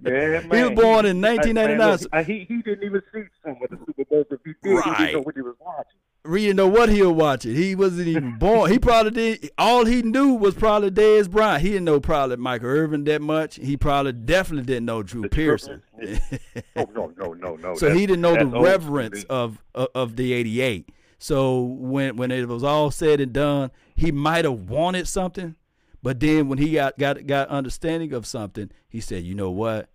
Yeah, 0.07 0.41
man. 0.41 0.51
he 0.51 0.63
was 0.65 0.71
born 0.73 1.07
in 1.07 1.23
1999. 1.23 1.79
Man, 1.79 1.99
look, 1.99 2.27
he, 2.27 2.45
he 2.47 2.61
didn't 2.61 2.85
even 2.85 3.01
see 3.11 3.23
some 3.43 3.57
of 3.63 3.71
the 3.71 3.79
Super 3.87 4.05
Bowl. 4.05 4.25
If 4.31 4.41
he 4.45 4.53
did, 4.63 4.75
right. 4.75 4.85
he 4.85 5.05
didn't 5.05 5.15
know 5.15 5.23
what 5.23 5.35
he 5.35 5.41
was 5.41 5.55
watching. 5.59 5.99
Didn't 6.27 6.57
know 6.57 6.69
what 6.69 6.89
he 6.89 7.03
was 7.03 7.13
watching. 7.13 7.55
He 7.55 7.75
wasn't 7.75 8.09
even 8.09 8.39
born. 8.39 8.71
He 8.71 8.79
probably 8.79 9.11
did. 9.11 9.51
All 9.59 9.85
he 9.85 10.03
knew 10.03 10.35
was 10.35 10.55
probably 10.55 10.91
Dez 10.91 11.31
Bryant. 11.31 11.63
He 11.63 11.71
didn't 11.71 11.85
know 11.85 12.01
probably 12.01 12.37
Michael 12.37 12.69
Irvin 12.69 13.05
that 13.05 13.21
much. 13.21 13.57
He 13.57 13.77
probably 13.77 14.13
definitely 14.13 14.65
didn't 14.65 14.87
know 14.87 15.03
Drew 15.03 15.29
Pearson. 15.29 15.83
oh 16.77 16.89
no, 16.95 17.13
no, 17.19 17.35
no, 17.35 17.57
no. 17.57 17.75
So 17.75 17.93
he 17.93 18.07
didn't 18.07 18.23
know 18.23 18.37
the 18.37 18.47
reverence 18.47 19.25
of, 19.25 19.63
of 19.75 19.89
of 19.95 20.17
the 20.17 20.33
'88. 20.33 20.89
So 21.19 21.61
when 21.63 22.17
when 22.17 22.31
it 22.31 22.49
was 22.49 22.65
all 22.65 22.91
said 22.91 23.21
and 23.21 23.33
done, 23.33 23.71
he 23.95 24.11
might 24.11 24.45
have 24.45 24.69
wanted 24.69 25.07
something, 25.07 25.57
but 26.03 26.21
then 26.21 26.49
when 26.49 26.59
he 26.59 26.73
got 26.73 26.99
got 26.99 27.27
got 27.27 27.49
understanding 27.49 28.13
of 28.13 28.27
something, 28.27 28.71
he 28.89 29.01
said, 29.01 29.25
"You 29.25 29.35
know 29.35 29.51
what, 29.51 29.89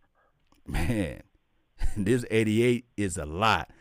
man, 0.67 1.23
this 1.97 2.25
88 2.29 2.85
is 2.97 3.17
a 3.17 3.25
lot. 3.25 3.71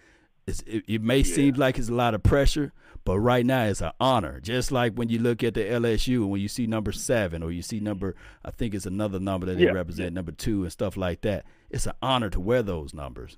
It, 0.49 0.85
it, 0.89 1.03
may 1.03 1.19
yeah. 1.19 1.35
seem 1.35 1.55
like 1.55 1.79
it's 1.79 1.89
a 1.89 1.95
lot 1.95 2.15
of 2.15 2.23
pressure, 2.23 2.73
but 3.05 3.19
right 3.19 3.45
now 3.45 3.65
it's 3.65 3.81
an 3.81 3.93
honor. 4.01 4.41
Just 4.41 4.73
like 4.73 4.95
when 4.95 5.09
you 5.09 5.19
look 5.19 5.43
at 5.43 5.55
the 5.55 5.61
LSU, 5.61 6.17
and 6.17 6.31
when 6.31 6.41
you 6.41 6.49
see 6.49 6.67
number 6.67 6.93
seven 6.93 7.43
or 7.43 7.53
you 7.53 7.63
see 7.63 7.81
number, 7.81 8.15
I 8.45 8.51
think 8.51 8.75
it's 8.75 8.87
another 8.87 9.21
number 9.21 9.47
that 9.47 9.59
they 9.59 9.65
yeah. 9.65 9.73
represent, 9.73 10.15
number 10.15 10.33
two 10.33 10.63
and 10.63 10.73
stuff 10.73 10.97
like 10.97 11.21
that. 11.23 11.45
It's 11.71 11.87
an 11.87 11.93
honor 12.01 12.31
to 12.31 12.41
wear 12.41 12.63
those 12.63 12.95
numbers. 12.95 13.37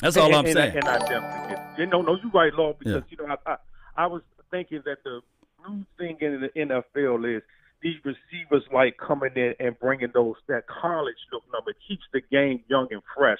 That's 0.00 0.16
all 0.16 0.26
and, 0.26 0.36
I'm 0.36 0.44
and, 0.46 0.54
saying. 0.54 0.76
And 0.76 0.88
I 0.88 0.98
definitely 0.98 1.54
get. 1.54 1.78
You 1.78 1.86
know, 1.86 2.02
no, 2.02 2.16
you're 2.22 2.32
right, 2.32 2.52
Law, 2.54 2.74
because 2.78 3.02
yeah. 3.10 3.16
you 3.18 3.26
know, 3.26 3.36
I, 3.46 3.52
I 3.52 3.56
I 3.96 4.06
was 4.06 4.22
thinking 4.50 4.82
that 4.84 4.98
the 5.04 5.20
new 5.68 5.84
thing 5.98 6.16
in 6.20 6.40
the 6.40 6.48
NFL 6.60 7.36
is 7.36 7.42
these 7.82 7.96
receivers 8.04 8.64
like 8.72 8.96
coming 8.98 9.32
in 9.36 9.54
and 9.58 9.78
bringing 9.78 10.10
those 10.12 10.36
that 10.48 10.64
college 10.66 11.16
look 11.32 11.42
number 11.52 11.72
keeps 11.86 12.04
the 12.12 12.20
game 12.30 12.62
young 12.68 12.88
and 12.90 13.02
fresh. 13.16 13.38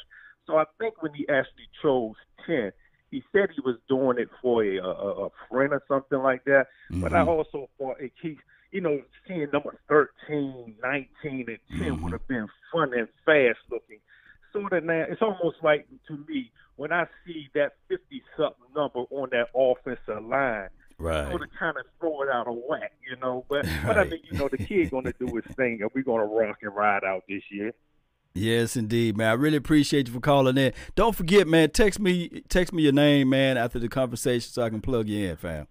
So 0.51 0.57
I 0.57 0.65
think 0.79 1.01
when 1.01 1.15
he 1.15 1.29
actually 1.29 1.69
chose 1.81 2.15
ten, 2.45 2.73
he 3.11 3.23
said 3.33 3.51
he 3.55 3.61
was 3.61 3.77
doing 3.89 4.19
it 4.19 4.29
for 4.43 4.65
a, 4.65 4.79
a, 4.79 5.27
a 5.27 5.29
friend 5.49 5.73
or 5.73 5.83
something 5.87 6.19
like 6.19 6.45
that. 6.45 6.67
Mm-hmm. 6.91 7.03
But 7.03 7.13
I 7.13 7.21
mm-hmm. 7.21 7.29
also 7.29 7.69
thought 7.79 8.01
it 8.01 8.13
keeps, 8.21 8.41
you 8.73 8.81
know, 8.81 9.01
seeing 9.27 9.49
number 9.53 9.79
13, 9.89 10.75
19, 10.83 11.09
and 11.25 11.47
10 11.47 11.59
mm-hmm. 11.69 12.03
would 12.03 12.13
have 12.13 12.27
been 12.29 12.49
fun 12.73 12.93
and 12.95 13.09
fast 13.25 13.59
looking. 13.71 13.99
Sort 14.53 14.73
of 14.73 14.85
now, 14.85 15.05
it's 15.09 15.23
almost 15.23 15.59
like 15.63 15.87
to 16.09 16.25
me 16.29 16.51
when 16.75 16.93
I 16.93 17.07
see 17.25 17.49
that 17.55 17.75
50 17.89 18.23
something 18.37 18.57
number 18.75 19.01
on 19.11 19.29
that 19.31 19.49
offensive 19.55 20.25
line. 20.25 20.69
Right. 20.99 21.29
Sort 21.31 21.43
of 21.43 21.49
kind 21.59 21.77
of 21.79 21.87
throw 21.99 22.23
it 22.23 22.29
out 22.29 22.47
of 22.47 22.57
whack, 22.69 22.93
you 23.09 23.17
know. 23.17 23.45
But 23.49 23.65
right. 23.65 23.83
but 23.87 23.99
I 23.99 24.05
mean, 24.05 24.21
you 24.31 24.37
know, 24.37 24.49
the 24.49 24.59
kid 24.59 24.91
going 24.91 25.05
to 25.05 25.15
do 25.19 25.35
his 25.35 25.57
thing, 25.57 25.79
and 25.81 25.91
we're 25.95 26.03
going 26.03 26.21
to 26.21 26.27
rock 26.27 26.59
and 26.63 26.75
ride 26.75 27.05
out 27.05 27.23
this 27.29 27.43
year. 27.51 27.73
Yes, 28.33 28.77
indeed, 28.77 29.17
man. 29.17 29.29
I 29.29 29.33
really 29.33 29.57
appreciate 29.57 30.07
you 30.07 30.15
for 30.15 30.21
calling 30.21 30.57
in. 30.57 30.73
Don't 30.95 31.17
forget, 31.17 31.49
man. 31.49 31.71
Text 31.71 31.99
me, 31.99 32.43
text 32.49 32.73
me 32.73 32.85
your 32.85 32.93
name, 32.93 33.29
man, 33.29 33.57
after 33.57 33.79
the 33.79 33.89
conversation, 33.89 34.53
so 34.53 34.63
I 34.63 34.71
can 34.71 34.81
plug 34.81 35.09
you 35.09 35.31
in, 35.31 35.37
fam. 35.37 35.67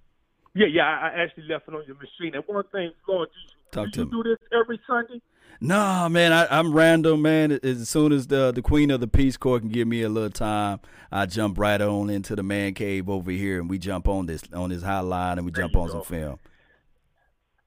Yeah, 0.56 0.68
yeah. 0.68 0.84
I 0.84 1.24
actually 1.24 1.44
left 1.44 1.68
it 1.68 1.74
on 1.74 1.84
your 1.88 1.96
machine. 1.96 2.36
And 2.36 2.44
one 2.48 2.66
thing, 2.72 2.92
Floyd, 3.06 3.30
you, 3.34 3.56
Talk 3.72 3.92
to 3.94 4.00
you 4.02 4.12
do 4.12 4.24
this 4.24 4.38
every 4.52 4.80
Sunday? 4.88 5.22
Nah, 5.62 6.10
man. 6.10 6.32
I, 6.32 6.60
am 6.60 6.74
random, 6.74 7.22
man. 7.22 7.60
As 7.64 7.88
soon 7.90 8.12
as 8.12 8.28
the 8.28 8.52
the 8.52 8.62
Queen 8.62 8.92
of 8.92 9.02
the 9.02 9.08
Peace 9.08 9.38
Corps 9.38 9.60
can 9.60 9.70
give 9.70 9.88
me 9.88 10.02
a 10.02 10.10
little 10.10 10.30
time, 10.30 10.80
I 11.12 11.26
jump 11.26 11.58
right 11.58 11.80
on 11.80 12.10
into 12.10 12.36
the 12.36 12.44
man 12.44 12.74
cave 12.74 13.10
over 13.10 13.32
here, 13.32 13.60
and 13.60 13.70
we 13.70 13.78
jump 13.78 14.08
on 14.08 14.26
this 14.26 14.42
on 14.54 14.70
this 14.70 14.84
hotline, 14.84 15.34
and 15.34 15.46
we 15.46 15.52
there 15.52 15.64
jump 15.64 15.76
on 15.76 15.88
go. 15.88 15.94
some 15.94 16.04
film. 16.04 16.40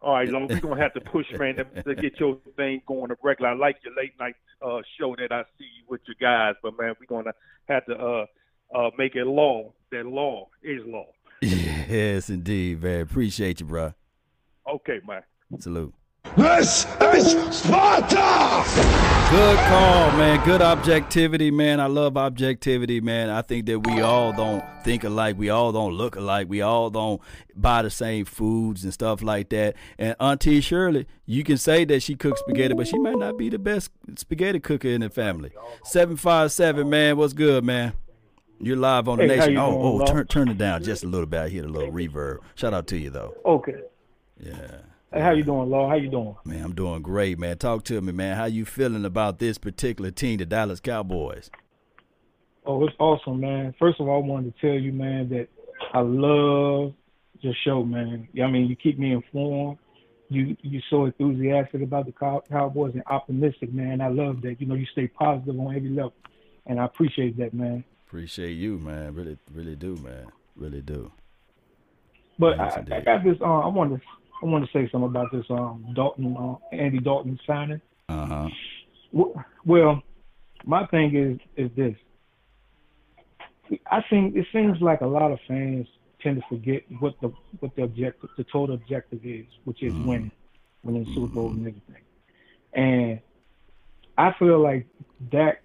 All 0.02 0.14
right, 0.14 0.28
long 0.28 0.48
we're 0.48 0.58
gonna 0.58 0.82
have 0.82 0.94
to 0.94 1.00
push, 1.00 1.26
man, 1.38 1.54
to, 1.56 1.82
to 1.84 1.94
get 1.94 2.18
your 2.18 2.36
thing 2.56 2.82
going 2.86 3.08
to 3.10 3.16
regular. 3.22 3.50
I 3.50 3.54
like 3.54 3.76
your 3.84 3.94
late 3.94 4.12
night 4.18 4.34
uh, 4.60 4.80
show 4.98 5.14
that 5.16 5.30
I 5.30 5.44
see 5.58 5.68
with 5.88 6.00
your 6.06 6.16
guys, 6.20 6.56
but 6.60 6.76
man, 6.76 6.94
we're 6.98 7.06
gonna 7.06 7.32
have 7.68 7.86
to 7.86 7.94
uh, 7.96 8.26
uh, 8.74 8.90
make 8.98 9.14
it 9.14 9.24
law. 9.24 9.72
That 9.92 10.06
law 10.06 10.48
is 10.62 10.80
law. 10.86 11.06
Yes, 11.88 12.30
indeed, 12.30 12.82
man. 12.82 13.02
Appreciate 13.02 13.60
you, 13.60 13.66
bro. 13.66 13.92
Okay, 14.66 15.00
man. 15.06 15.22
Salute. 15.58 15.92
This 16.36 16.86
is 17.02 17.56
Sparta! 17.58 18.64
Good 19.30 19.58
call, 19.58 20.12
man. 20.12 20.42
Good 20.46 20.62
objectivity, 20.62 21.50
man. 21.50 21.78
I 21.78 21.86
love 21.86 22.16
objectivity, 22.16 23.02
man. 23.02 23.28
I 23.28 23.42
think 23.42 23.66
that 23.66 23.80
we 23.80 24.00
all 24.00 24.32
don't 24.32 24.64
think 24.82 25.04
alike. 25.04 25.36
We 25.36 25.50
all 25.50 25.72
don't 25.72 25.92
look 25.92 26.16
alike. 26.16 26.48
We 26.48 26.62
all 26.62 26.88
don't 26.88 27.20
buy 27.54 27.82
the 27.82 27.90
same 27.90 28.24
foods 28.24 28.82
and 28.82 28.94
stuff 28.94 29.22
like 29.22 29.50
that. 29.50 29.76
And 29.98 30.16
Auntie 30.18 30.62
Shirley, 30.62 31.06
you 31.26 31.44
can 31.44 31.58
say 31.58 31.84
that 31.84 32.02
she 32.02 32.14
cooks 32.14 32.40
spaghetti, 32.40 32.72
but 32.72 32.88
she 32.88 32.98
might 32.98 33.18
not 33.18 33.36
be 33.36 33.50
the 33.50 33.58
best 33.58 33.90
spaghetti 34.16 34.58
cooker 34.58 34.88
in 34.88 35.02
the 35.02 35.10
family. 35.10 35.50
757, 35.84 36.88
man. 36.88 37.18
What's 37.18 37.34
good, 37.34 37.62
man? 37.62 37.92
You're 38.58 38.76
live 38.76 39.06
on 39.06 39.18
the 39.18 39.26
hey, 39.26 39.36
nation. 39.36 39.58
Oh, 39.58 40.00
oh, 40.00 40.06
turn 40.06 40.26
turn 40.28 40.48
it 40.48 40.56
down 40.56 40.82
just 40.82 41.04
a 41.04 41.08
little 41.08 41.26
bit. 41.26 41.40
I 41.40 41.48
hear 41.50 41.64
a 41.64 41.68
little 41.68 41.92
reverb. 41.92 42.38
Shout 42.54 42.72
out 42.72 42.86
to 42.86 42.96
you 42.96 43.10
though. 43.10 43.34
Okay. 43.44 43.82
Yeah. 44.40 44.78
Hey, 45.12 45.20
how 45.20 45.32
you 45.32 45.42
doing, 45.42 45.68
Law? 45.68 45.90
How 45.90 45.96
you 45.96 46.08
doing? 46.08 46.36
Man, 46.46 46.64
I'm 46.64 46.74
doing 46.74 47.02
great, 47.02 47.38
man. 47.38 47.58
Talk 47.58 47.84
to 47.84 48.00
me, 48.00 48.12
man. 48.12 48.34
How 48.34 48.46
you 48.46 48.64
feeling 48.64 49.04
about 49.04 49.40
this 49.40 49.58
particular 49.58 50.10
team, 50.10 50.38
the 50.38 50.46
Dallas 50.46 50.80
Cowboys? 50.80 51.50
Oh, 52.64 52.82
it's 52.86 52.96
awesome, 52.98 53.40
man. 53.40 53.74
First 53.78 54.00
of 54.00 54.08
all, 54.08 54.22
I 54.22 54.26
wanted 54.26 54.54
to 54.54 54.60
tell 54.60 54.78
you, 54.78 54.90
man, 54.90 55.28
that 55.28 55.48
I 55.92 56.00
love 56.00 56.94
your 57.40 57.52
show, 57.62 57.84
man. 57.84 58.26
I 58.42 58.46
mean, 58.46 58.68
you 58.68 58.76
keep 58.76 58.98
me 58.98 59.12
informed. 59.12 59.76
You 60.30 60.56
you 60.62 60.80
so 60.88 61.04
enthusiastic 61.04 61.82
about 61.82 62.06
the 62.06 62.12
Cow- 62.12 62.42
Cowboys 62.48 62.94
and 62.94 63.02
optimistic, 63.06 63.70
man. 63.70 64.00
I 64.00 64.08
love 64.08 64.40
that. 64.42 64.62
You 64.62 64.66
know, 64.66 64.76
you 64.76 64.86
stay 64.92 65.08
positive 65.08 65.60
on 65.60 65.76
every 65.76 65.90
level, 65.90 66.14
and 66.64 66.80
I 66.80 66.86
appreciate 66.86 67.36
that, 67.36 67.52
man. 67.52 67.84
Appreciate 68.06 68.52
you, 68.52 68.78
man. 68.78 69.14
Really, 69.14 69.36
really 69.52 69.76
do, 69.76 69.96
man. 69.96 70.28
Really 70.56 70.80
do. 70.80 71.12
But 72.38 72.58
I, 72.58 72.68
I, 72.68 73.00
got 73.00 73.24
this. 73.24 73.36
Uh, 73.42 73.44
I 73.44 73.66
wanted 73.66 74.00
to 74.00 74.06
I 74.42 74.46
want 74.46 74.64
to 74.64 74.70
say 74.72 74.90
something 74.90 75.08
about 75.08 75.30
this 75.30 75.44
um, 75.50 75.86
Dalton, 75.94 76.36
uh, 76.36 76.74
Andy 76.74 76.98
Dalton 76.98 77.38
signing. 77.46 77.80
Uh 78.08 78.26
huh. 78.26 78.48
Well, 79.64 80.02
my 80.64 80.86
thing 80.86 81.14
is 81.16 81.38
is 81.56 81.70
this. 81.76 81.94
I 83.90 84.02
think 84.10 84.34
it 84.36 84.46
seems 84.52 84.80
like 84.80 85.00
a 85.00 85.06
lot 85.06 85.30
of 85.30 85.38
fans 85.46 85.86
tend 86.20 86.40
to 86.40 86.48
forget 86.48 86.82
what 86.98 87.14
the 87.20 87.32
what 87.60 87.74
the 87.76 87.84
objective, 87.84 88.30
the 88.36 88.44
total 88.44 88.74
objective 88.74 89.24
is, 89.24 89.46
which 89.64 89.82
is 89.82 89.92
mm-hmm. 89.92 90.08
winning, 90.08 90.30
winning 90.82 91.06
Super 91.14 91.32
Bowl 91.32 91.50
and 91.50 91.60
everything. 91.60 92.02
And 92.72 93.20
I 94.18 94.32
feel 94.38 94.60
like 94.60 94.86
Dak, 95.30 95.62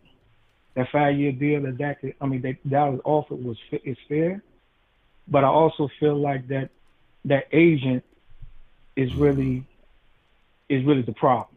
that 0.75 0.88
five 0.91 1.17
year 1.17 1.32
deal 1.32 1.63
that 1.63 1.78
Dak, 1.78 2.03
I 2.21 2.25
mean 2.28 2.41
that 2.43 2.57
that 2.65 2.91
was 2.91 3.01
offered 3.03 3.43
was 3.43 3.57
is 3.71 3.97
fair, 4.07 4.43
but 5.28 5.43
I 5.43 5.47
also 5.47 5.89
feel 5.99 6.15
like 6.15 6.47
that 6.49 6.69
that 7.25 7.45
agent 7.51 8.03
is 8.97 9.13
really 9.15 9.63
is 10.67 10.83
really 10.83 11.03
the 11.03 11.13
problem. 11.13 11.55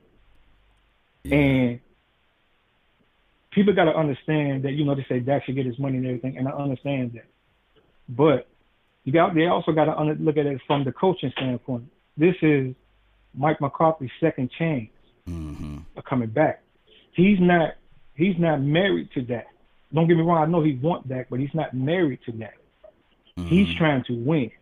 Yeah. 1.25 1.37
And 1.37 1.81
people 3.51 3.75
got 3.75 3.87
to 3.87 3.97
understand 3.97 4.65
that 4.65 4.73
you 4.73 4.85
know 4.85 4.95
they 4.95 5.07
say 5.09 5.19
Dak 5.19 5.45
should 5.45 5.57
get 5.57 5.67
his 5.67 5.79
money 5.79 5.97
and 5.97 6.07
everything, 6.07 6.37
and 6.37 6.47
I 6.47 6.53
understand 6.53 7.15
that. 7.15 7.25
But 8.09 8.47
you 9.05 9.13
got 9.13 9.35
they 9.35 9.47
also 9.47 9.73
got 9.73 9.87
to 9.87 10.03
look 10.21 10.37
at 10.37 10.47
it 10.47 10.61
from 10.67 10.85
the 10.85 10.93
coaching 10.93 11.33
standpoint. 11.37 11.91
This 12.17 12.37
is 12.43 12.75
Mike 13.35 13.61
McCarthy's 13.61 14.11
second 14.21 14.51
chance 14.57 14.91
mm-hmm. 15.29 15.79
of 15.97 16.05
coming 16.05 16.29
back. 16.29 16.63
He's 17.13 17.41
not 17.41 17.75
he's 18.15 18.39
not 18.39 18.61
married 18.61 19.11
to 19.15 19.23
that. 19.23 19.47
Don't 19.93 20.07
get 20.07 20.17
me 20.17 20.23
wrong. 20.23 20.43
I 20.43 20.47
know 20.47 20.63
he 20.63 20.75
want 20.75 21.09
that, 21.09 21.31
but 21.31 21.41
he's 21.41 21.55
not 21.55 21.75
married 21.75 22.21
to 22.27 22.33
that. 22.33 22.55
Mm-hmm. 23.39 23.49
He's 23.49 23.75
trying 23.77 24.05
to 24.05 24.15
win 24.15 24.53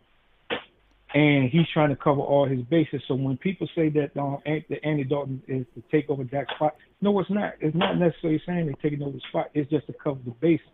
and 1.14 1.48
he's 1.50 1.66
trying 1.72 1.88
to 1.88 1.96
cover 1.96 2.20
all 2.20 2.46
his 2.46 2.60
bases. 2.62 3.02
So 3.08 3.14
when 3.14 3.36
people 3.38 3.68
say 3.74 3.88
that 3.90 4.16
um, 4.16 4.38
that 4.44 4.84
Andy 4.84 5.04
Dalton 5.04 5.42
is 5.46 5.66
to 5.74 5.82
take 5.90 6.10
over 6.10 6.24
Dak's 6.24 6.54
spot, 6.54 6.76
no, 7.00 7.18
it's 7.20 7.30
not. 7.30 7.54
It's 7.60 7.76
not 7.76 7.98
necessarily 7.98 8.42
saying 8.44 8.66
they're 8.66 8.74
taking 8.90 9.02
over 9.02 9.12
the 9.12 9.22
spot. 9.28 9.50
It's 9.54 9.70
just 9.70 9.86
to 9.86 9.92
cover 9.92 10.18
the 10.24 10.32
bases. 10.32 10.66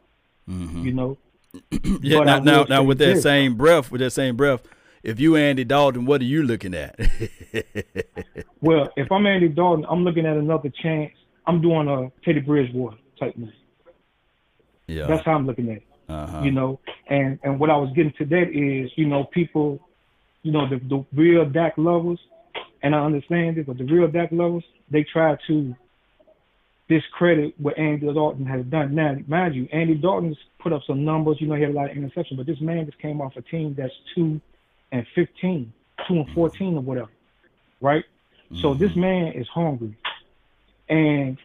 Mm-hmm. 0.49 0.85
You 0.85 0.93
know. 0.93 1.19
yeah. 2.01 2.19
But 2.19 2.25
now, 2.25 2.39
now, 2.41 2.65
now, 2.65 2.83
with 2.83 2.99
that 2.99 3.15
this. 3.15 3.23
same 3.23 3.57
breath, 3.57 3.93
with 3.93 4.01
that 4.01 4.11
same 4.11 4.37
breath, 4.37 4.63
if 5.05 5.21
you 5.21 5.37
Andy 5.37 5.65
Dalton, 5.65 6.05
what 6.07 6.21
are 6.21 6.25
you 6.25 6.43
looking 6.43 6.75
at? 6.75 6.99
well, 8.61 8.89
if 8.97 9.13
I'm 9.13 9.27
Andy 9.27 9.49
Dalton, 9.49 9.87
I'm 9.89 10.03
looking 10.03 10.27
at 10.27 10.37
another 10.37 10.73
chance. 10.83 11.13
I'm 11.47 11.61
doing 11.61 11.89
a 11.89 12.11
Teddy 12.25 12.41
Bridgewater 12.41 12.97
type 13.21 13.37
move. 13.37 13.51
Yeah. 14.87 15.07
That's 15.07 15.25
how 15.25 15.35
I'm 15.35 15.47
looking 15.47 15.71
at 15.71 15.77
it. 15.77 15.87
Uh-huh. 16.09 16.43
You 16.43 16.51
know, 16.51 16.81
and 17.09 17.39
and 17.43 17.59
what 17.59 17.71
I 17.71 17.77
was 17.77 17.91
getting 17.95 18.13
to 18.19 18.25
that 18.27 18.51
is, 18.51 18.91
you 18.97 19.07
know, 19.07 19.25
people 19.25 19.81
you 20.45 20.53
know, 20.53 20.69
the, 20.69 20.77
the 20.77 21.05
real 21.13 21.45
Dak 21.47 21.73
lovers, 21.77 22.21
and 22.83 22.95
I 22.95 23.05
understand 23.05 23.59
it, 23.59 23.67
but 23.67 23.79
the 23.79 23.85
real 23.85 24.07
Dak 24.07 24.29
lovers, 24.31 24.63
they 24.91 25.03
try 25.03 25.37
to 25.49 25.75
discredit 26.89 27.55
what 27.59 27.79
Andy 27.79 28.07
Dalton 28.13 28.45
has 28.45 28.65
done. 28.67 28.95
Now, 28.95 29.17
mind 29.27 29.55
you, 29.55 29.67
Andy 29.73 29.95
Dalton's 29.95 30.37
put 30.61 30.73
up 30.75 30.83
some 30.87 31.05
numbers. 31.05 31.39
You 31.41 31.49
know, 31.49 31.55
he 31.55 31.63
had 31.63 31.71
a 31.71 31.75
lot 31.75 31.91
of 31.91 31.97
interceptions, 31.97 32.37
but 32.37 32.47
this 32.47 32.61
man 32.61 32.85
just 32.85 32.99
came 32.99 33.23
off 33.23 33.33
a 33.37 33.43
team 33.43 33.75
that's 33.77 33.93
two 34.15 34.41
and 34.93 35.07
15, 35.15 35.73
two 36.07 36.15
and 36.15 36.31
14 36.35 36.77
or 36.77 36.81
whatever, 36.83 37.11
right? 37.81 38.05
Mm-hmm. 38.47 38.61
So 38.61 38.75
this 38.75 38.95
man 38.95 39.33
is 39.33 39.49
hungry, 39.49 39.97
and 40.91 41.39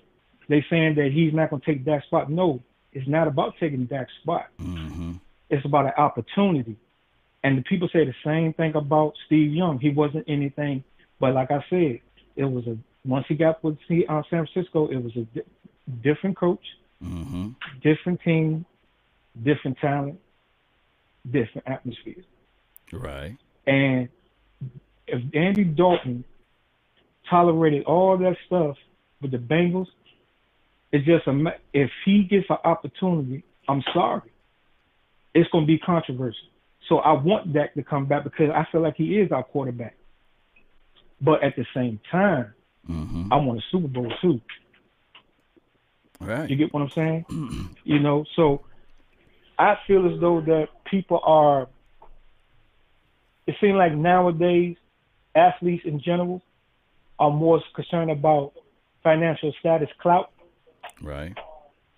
they 0.49 0.65
saying 0.69 0.95
that 0.95 1.11
he's 1.13 1.33
not 1.33 1.51
going 1.51 1.61
to 1.61 1.65
take 1.65 1.85
that 1.85 2.03
spot. 2.03 2.29
No, 2.29 2.61
it's 2.91 3.07
not 3.07 3.29
about 3.29 3.53
taking 3.61 3.85
that 3.87 4.07
spot. 4.21 4.47
Mm-hmm. 4.59 5.13
It's 5.49 5.65
about 5.65 5.85
an 5.85 5.93
opportunity. 5.97 6.75
And 7.43 7.57
the 7.57 7.61
people 7.61 7.87
say 7.91 8.05
the 8.05 8.13
same 8.23 8.53
thing 8.53 8.75
about 8.75 9.13
Steve 9.25 9.53
Young. 9.53 9.79
He 9.79 9.89
wasn't 9.89 10.25
anything, 10.27 10.83
but 11.19 11.33
like 11.33 11.51
I 11.51 11.63
said, 11.69 11.99
it 12.35 12.45
was 12.45 12.67
a 12.67 12.77
once 13.05 13.25
he 13.27 13.35
got 13.35 13.63
with 13.63 13.77
uh, 13.89 14.21
San 14.29 14.45
Francisco, 14.45 14.87
it 14.87 15.01
was 15.01 15.15
a 15.15 15.21
di- 15.21 15.41
different 16.03 16.37
coach, 16.37 16.63
mm-hmm. 17.01 17.49
different 17.81 18.21
team, 18.21 18.65
different 19.41 19.77
talent, 19.79 20.19
different 21.25 21.67
atmosphere. 21.67 22.23
Right. 22.91 23.37
And 23.65 24.09
if 25.07 25.21
Andy 25.33 25.63
Dalton 25.63 26.23
tolerated 27.29 27.85
all 27.85 28.17
that 28.17 28.35
stuff 28.45 28.75
with 29.21 29.31
the 29.31 29.37
Bengals, 29.37 29.87
it's 30.91 31.05
just 31.05 31.27
a 31.27 31.55
if 31.73 31.89
he 32.05 32.23
gets 32.23 32.47
an 32.49 32.57
opportunity, 32.63 33.43
I'm 33.67 33.83
sorry, 33.93 34.31
it's 35.33 35.49
going 35.51 35.65
to 35.65 35.67
be 35.67 35.77
controversial. 35.77 36.47
So 36.87 36.97
I 36.99 37.13
want 37.13 37.53
Dak 37.53 37.73
to 37.75 37.83
come 37.83 38.05
back 38.05 38.23
because 38.23 38.49
I 38.53 38.65
feel 38.71 38.81
like 38.81 38.95
he 38.95 39.19
is 39.19 39.31
our 39.31 39.43
quarterback. 39.43 39.95
But 41.21 41.43
at 41.43 41.55
the 41.55 41.65
same 41.75 41.99
time, 42.11 42.53
mm-hmm. 42.89 43.31
I 43.31 43.35
want 43.35 43.59
a 43.59 43.63
Super 43.71 43.87
Bowl 43.87 44.11
too. 44.21 44.39
Right. 46.19 46.49
You 46.49 46.55
get 46.55 46.73
what 46.73 46.81
I'm 46.81 46.89
saying? 46.89 47.75
you 47.83 47.99
know, 47.99 48.25
so 48.35 48.65
I 49.57 49.77
feel 49.85 50.13
as 50.13 50.19
though 50.19 50.41
that 50.41 50.67
people 50.89 51.19
are 51.23 51.67
it 53.49 53.55
seems 53.59 53.75
like 53.75 53.95
nowadays 53.95 54.77
athletes 55.35 55.83
in 55.85 55.99
general 55.99 56.41
are 57.17 57.31
more 57.31 57.59
concerned 57.75 58.11
about 58.11 58.53
financial 59.03 59.51
status, 59.59 59.89
clout, 59.99 60.31
right, 61.01 61.33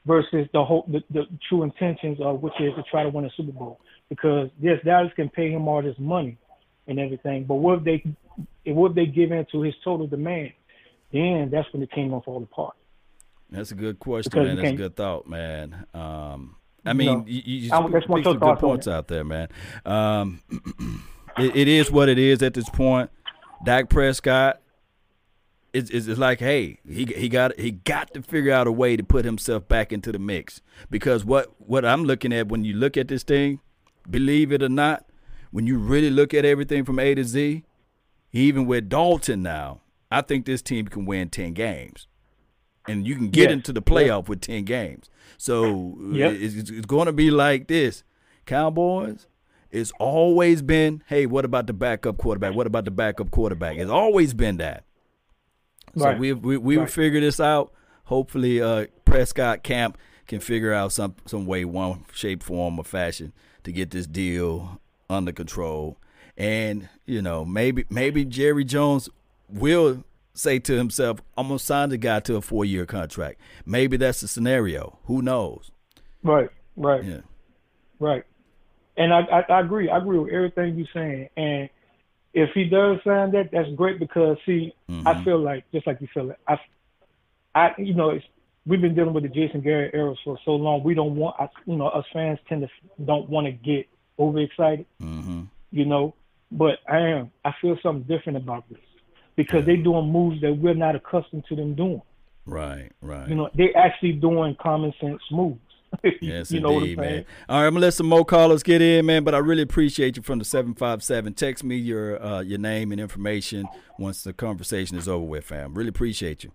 versus 0.06 0.48
the 0.54 0.64
whole 0.64 0.86
the, 0.88 1.02
the 1.10 1.24
true 1.50 1.64
intentions 1.64 2.20
of 2.22 2.42
which 2.42 2.54
is 2.60 2.74
to 2.76 2.84
try 2.90 3.04
to 3.04 3.10
win 3.10 3.26
a 3.26 3.30
Super 3.36 3.52
Bowl. 3.52 3.82
Because 4.12 4.50
yes, 4.60 4.78
Dallas 4.84 5.14
can 5.16 5.30
pay 5.30 5.50
him 5.50 5.70
all 5.70 5.82
this 5.82 5.96
money 5.98 6.38
and 6.86 7.00
everything, 7.00 7.46
but 7.46 7.56
what 7.56 7.78
if 7.78 7.84
they 7.86 8.72
what 8.74 8.90
if 8.90 8.96
they 8.96 9.06
give 9.06 9.32
in 9.32 9.46
to 9.54 9.62
his 9.62 9.74
total 9.86 10.06
demand? 10.06 10.52
Then 11.14 11.50
that's 11.50 11.72
when 11.72 11.80
the 11.80 11.88
team 11.88 12.10
gonna 12.10 12.22
fall 12.22 12.44
apart. 12.44 12.76
That's 13.50 13.72
a 13.72 13.76
good 13.76 14.00
question, 14.00 14.30
because 14.30 14.48
man. 14.48 14.58
That's 14.58 14.74
a 14.74 14.76
good 14.76 14.96
thought, 14.98 15.28
man. 15.28 15.86
Um, 15.94 16.58
I 16.86 16.92
mean, 16.92 17.24
you, 17.26 17.42
you, 17.46 17.58
you 17.60 17.70
speak, 17.70 18.04
speak 18.04 18.24
some 18.26 18.38
good 18.38 18.60
points 18.60 18.86
out 18.86 19.08
there, 19.08 19.24
man. 19.24 19.48
Um, 19.86 20.42
it, 21.38 21.56
it 21.56 21.68
is 21.70 21.90
what 21.90 22.10
it 22.10 22.20
is 22.20 22.44
at 22.44 22.54
this 22.54 22.70
point. 22.70 23.12
Dak 23.64 23.90
Prescott 23.90 24.62
it's, 25.74 25.90
it's, 25.90 26.08
like, 26.20 26.40
hey, 26.40 26.80
he 26.86 27.06
he 27.06 27.30
got 27.30 27.58
he 27.58 27.72
got 27.72 28.14
to 28.14 28.22
figure 28.22 28.52
out 28.52 28.68
a 28.68 28.72
way 28.72 28.98
to 28.98 29.04
put 29.04 29.24
himself 29.24 29.68
back 29.70 29.94
into 29.94 30.12
the 30.12 30.20
mix 30.20 30.62
because 30.90 31.24
what 31.24 31.54
what 31.60 31.86
I'm 31.86 32.04
looking 32.04 32.34
at 32.34 32.50
when 32.50 32.66
you 32.66 32.74
look 32.74 32.98
at 32.98 33.08
this 33.08 33.24
thing, 33.24 33.62
believe 34.10 34.52
it 34.52 34.64
or 34.64 34.70
not, 34.70 35.06
when 35.52 35.68
you 35.68 35.78
really 35.78 36.10
look 36.10 36.34
at 36.34 36.46
everything 36.46 36.86
from 36.86 37.00
A 37.00 37.14
to 37.16 37.24
Z, 37.24 37.64
even 38.32 38.66
with 38.66 38.90
Dalton 38.90 39.44
now, 39.44 39.82
I 40.10 40.22
think 40.22 40.46
this 40.46 40.62
team 40.62 40.88
can 40.88 41.06
win 41.06 41.30
ten 41.30 41.54
games, 41.54 42.08
and 42.88 43.06
you 43.06 43.16
can 43.16 43.30
get 43.30 43.50
yes. 43.50 43.52
into 43.52 43.74
the 43.74 43.82
playoff 43.82 44.28
with 44.28 44.42
ten 44.42 44.64
games. 44.64 45.10
So 45.38 45.98
yep. 46.12 46.34
it's, 46.34 46.70
it's 46.70 46.86
going 46.86 47.08
to 47.08 47.14
be 47.14 47.32
like 47.32 47.68
this, 47.68 48.04
Cowboys. 48.46 49.28
It's 49.72 49.92
always 50.00 50.62
been, 50.62 51.02
hey, 51.08 51.26
what 51.26 51.46
about 51.46 51.68
the 51.68 51.74
backup 51.74 52.18
quarterback? 52.18 52.54
What 52.54 52.68
about 52.68 52.86
the 52.86 52.92
backup 52.92 53.32
quarterback? 53.32 53.78
It's 53.78 53.90
always 53.90 54.34
been 54.34 54.58
that. 54.58 54.84
So 55.98 56.06
right. 56.06 56.20
we 56.20 56.34
we 56.34 56.58
we 56.58 56.78
right. 56.78 56.84
will 56.84 56.92
figure 56.92 57.20
this 57.20 57.40
out. 57.40 57.74
Hopefully, 58.06 58.62
uh, 58.62 58.88
Prescott 59.06 59.64
Camp 59.64 59.98
can 60.28 60.40
figure 60.40 60.74
out 60.74 60.92
some 60.92 61.16
some 61.26 61.46
way, 61.46 61.66
one 61.66 62.06
shape, 62.14 62.44
form, 62.44 62.80
or 62.80 62.84
fashion 62.84 63.34
to 63.64 63.72
get 63.72 63.92
this 63.92 64.08
deal 64.08 64.80
under 65.10 65.32
control. 65.32 65.98
And 66.38 66.90
you 67.06 67.22
know, 67.22 67.46
maybe 67.46 67.86
maybe 67.90 68.26
Jerry 68.26 68.64
Jones 68.64 69.10
will 69.50 70.04
say 70.34 70.60
to 70.60 70.74
himself, 70.74 71.22
"I'm 71.38 71.48
gonna 71.48 71.60
sign 71.60 71.90
the 71.90 71.98
guy 71.98 72.20
to 72.22 72.38
a 72.38 72.42
four 72.42 72.66
year 72.66 72.86
contract." 72.86 73.40
Maybe 73.66 73.98
that's 73.98 74.22
the 74.22 74.28
scenario. 74.28 75.00
Who 75.06 75.22
knows? 75.22 75.72
Right. 76.24 76.50
Right. 76.76 77.04
Yeah. 77.04 77.22
Right. 78.00 78.24
And 78.98 79.14
I, 79.14 79.22
I, 79.22 79.42
I 79.50 79.60
agree. 79.62 79.90
I 79.90 79.98
agree 79.98 80.20
with 80.20 80.34
everything 80.34 80.76
you're 80.76 80.88
saying. 80.94 81.30
And 81.38 81.70
if 82.34 82.50
he 82.54 82.66
does 82.66 82.98
sign 83.04 83.32
that, 83.32 83.50
that's 83.52 83.70
great 83.76 84.00
because 84.00 84.38
see, 84.46 84.74
mm-hmm. 84.90 85.08
I 85.08 85.24
feel 85.24 85.40
like 85.40 85.70
just 85.72 85.88
like 85.88 86.00
you 86.02 86.08
feel 86.14 86.26
like 86.26 86.40
I, 86.48 86.60
I 87.56 87.74
you 87.78 87.94
know, 87.94 88.12
it's, 88.12 88.26
we've 88.66 88.82
been 88.82 88.96
dealing 88.96 89.14
with 89.14 89.24
the 89.24 89.30
Jason 89.30 89.62
Garrett 89.62 89.94
era 89.94 90.16
for 90.24 90.38
so 90.46 90.52
long. 90.52 90.84
We 90.84 90.94
don't 90.94 91.16
want, 91.16 91.36
you 91.66 91.76
know, 91.76 91.88
us 91.88 92.06
fans 92.14 92.40
tend 92.48 92.62
to 92.62 92.68
don't 93.04 93.30
want 93.30 93.48
to 93.48 93.52
get 93.52 93.88
overexcited, 94.20 94.86
mm-hmm. 95.02 95.44
you 95.72 95.86
know. 95.86 96.14
But 96.52 96.80
I 96.90 97.00
am. 97.00 97.32
I 97.46 97.54
feel 97.62 97.78
something 97.82 98.04
different 98.04 98.38
about 98.38 98.68
this 98.70 98.80
because 99.36 99.62
yeah. 99.62 99.76
they're 99.76 99.84
doing 99.84 100.12
moves 100.12 100.42
that 100.42 100.54
we're 100.54 100.74
not 100.74 100.96
accustomed 100.96 101.46
to 101.50 101.56
them 101.56 101.76
doing. 101.76 102.02
Right, 102.46 102.92
right. 103.02 103.30
You 103.30 103.36
know, 103.36 103.50
they're 103.56 103.76
actually 103.78 104.14
doing 104.14 104.56
common 104.62 104.94
sense 105.00 105.22
moves. 105.32 105.60
yes, 106.22 106.52
you 106.52 106.62
know 106.62 106.78
indeed, 106.80 106.98
man. 106.98 107.26
All 107.50 107.60
right, 107.60 107.68
I'm 107.68 107.74
gonna 107.74 107.86
let 107.86 107.94
some 107.94 108.08
more 108.08 108.24
callers 108.24 108.64
get 108.64 108.82
in, 108.82 109.06
man. 109.06 109.26
But 109.26 109.36
I 109.36 109.40
really 109.40 109.62
appreciate 109.62 110.16
you 110.16 110.24
from 110.24 110.40
the 110.40 110.46
seven 110.46 110.74
five 110.74 111.04
seven. 111.04 111.34
Text 111.34 111.64
me 111.66 111.76
your 111.76 112.22
uh, 112.24 112.42
your 112.42 112.60
name 112.60 112.94
and 112.94 113.02
information 113.02 113.68
once 114.00 114.24
the 114.24 114.32
conversation 114.32 114.98
is 114.98 115.10
over 115.10 115.26
with, 115.26 115.46
fam. 115.46 115.74
Really 115.74 115.90
appreciate 115.90 116.46
you. 116.46 116.52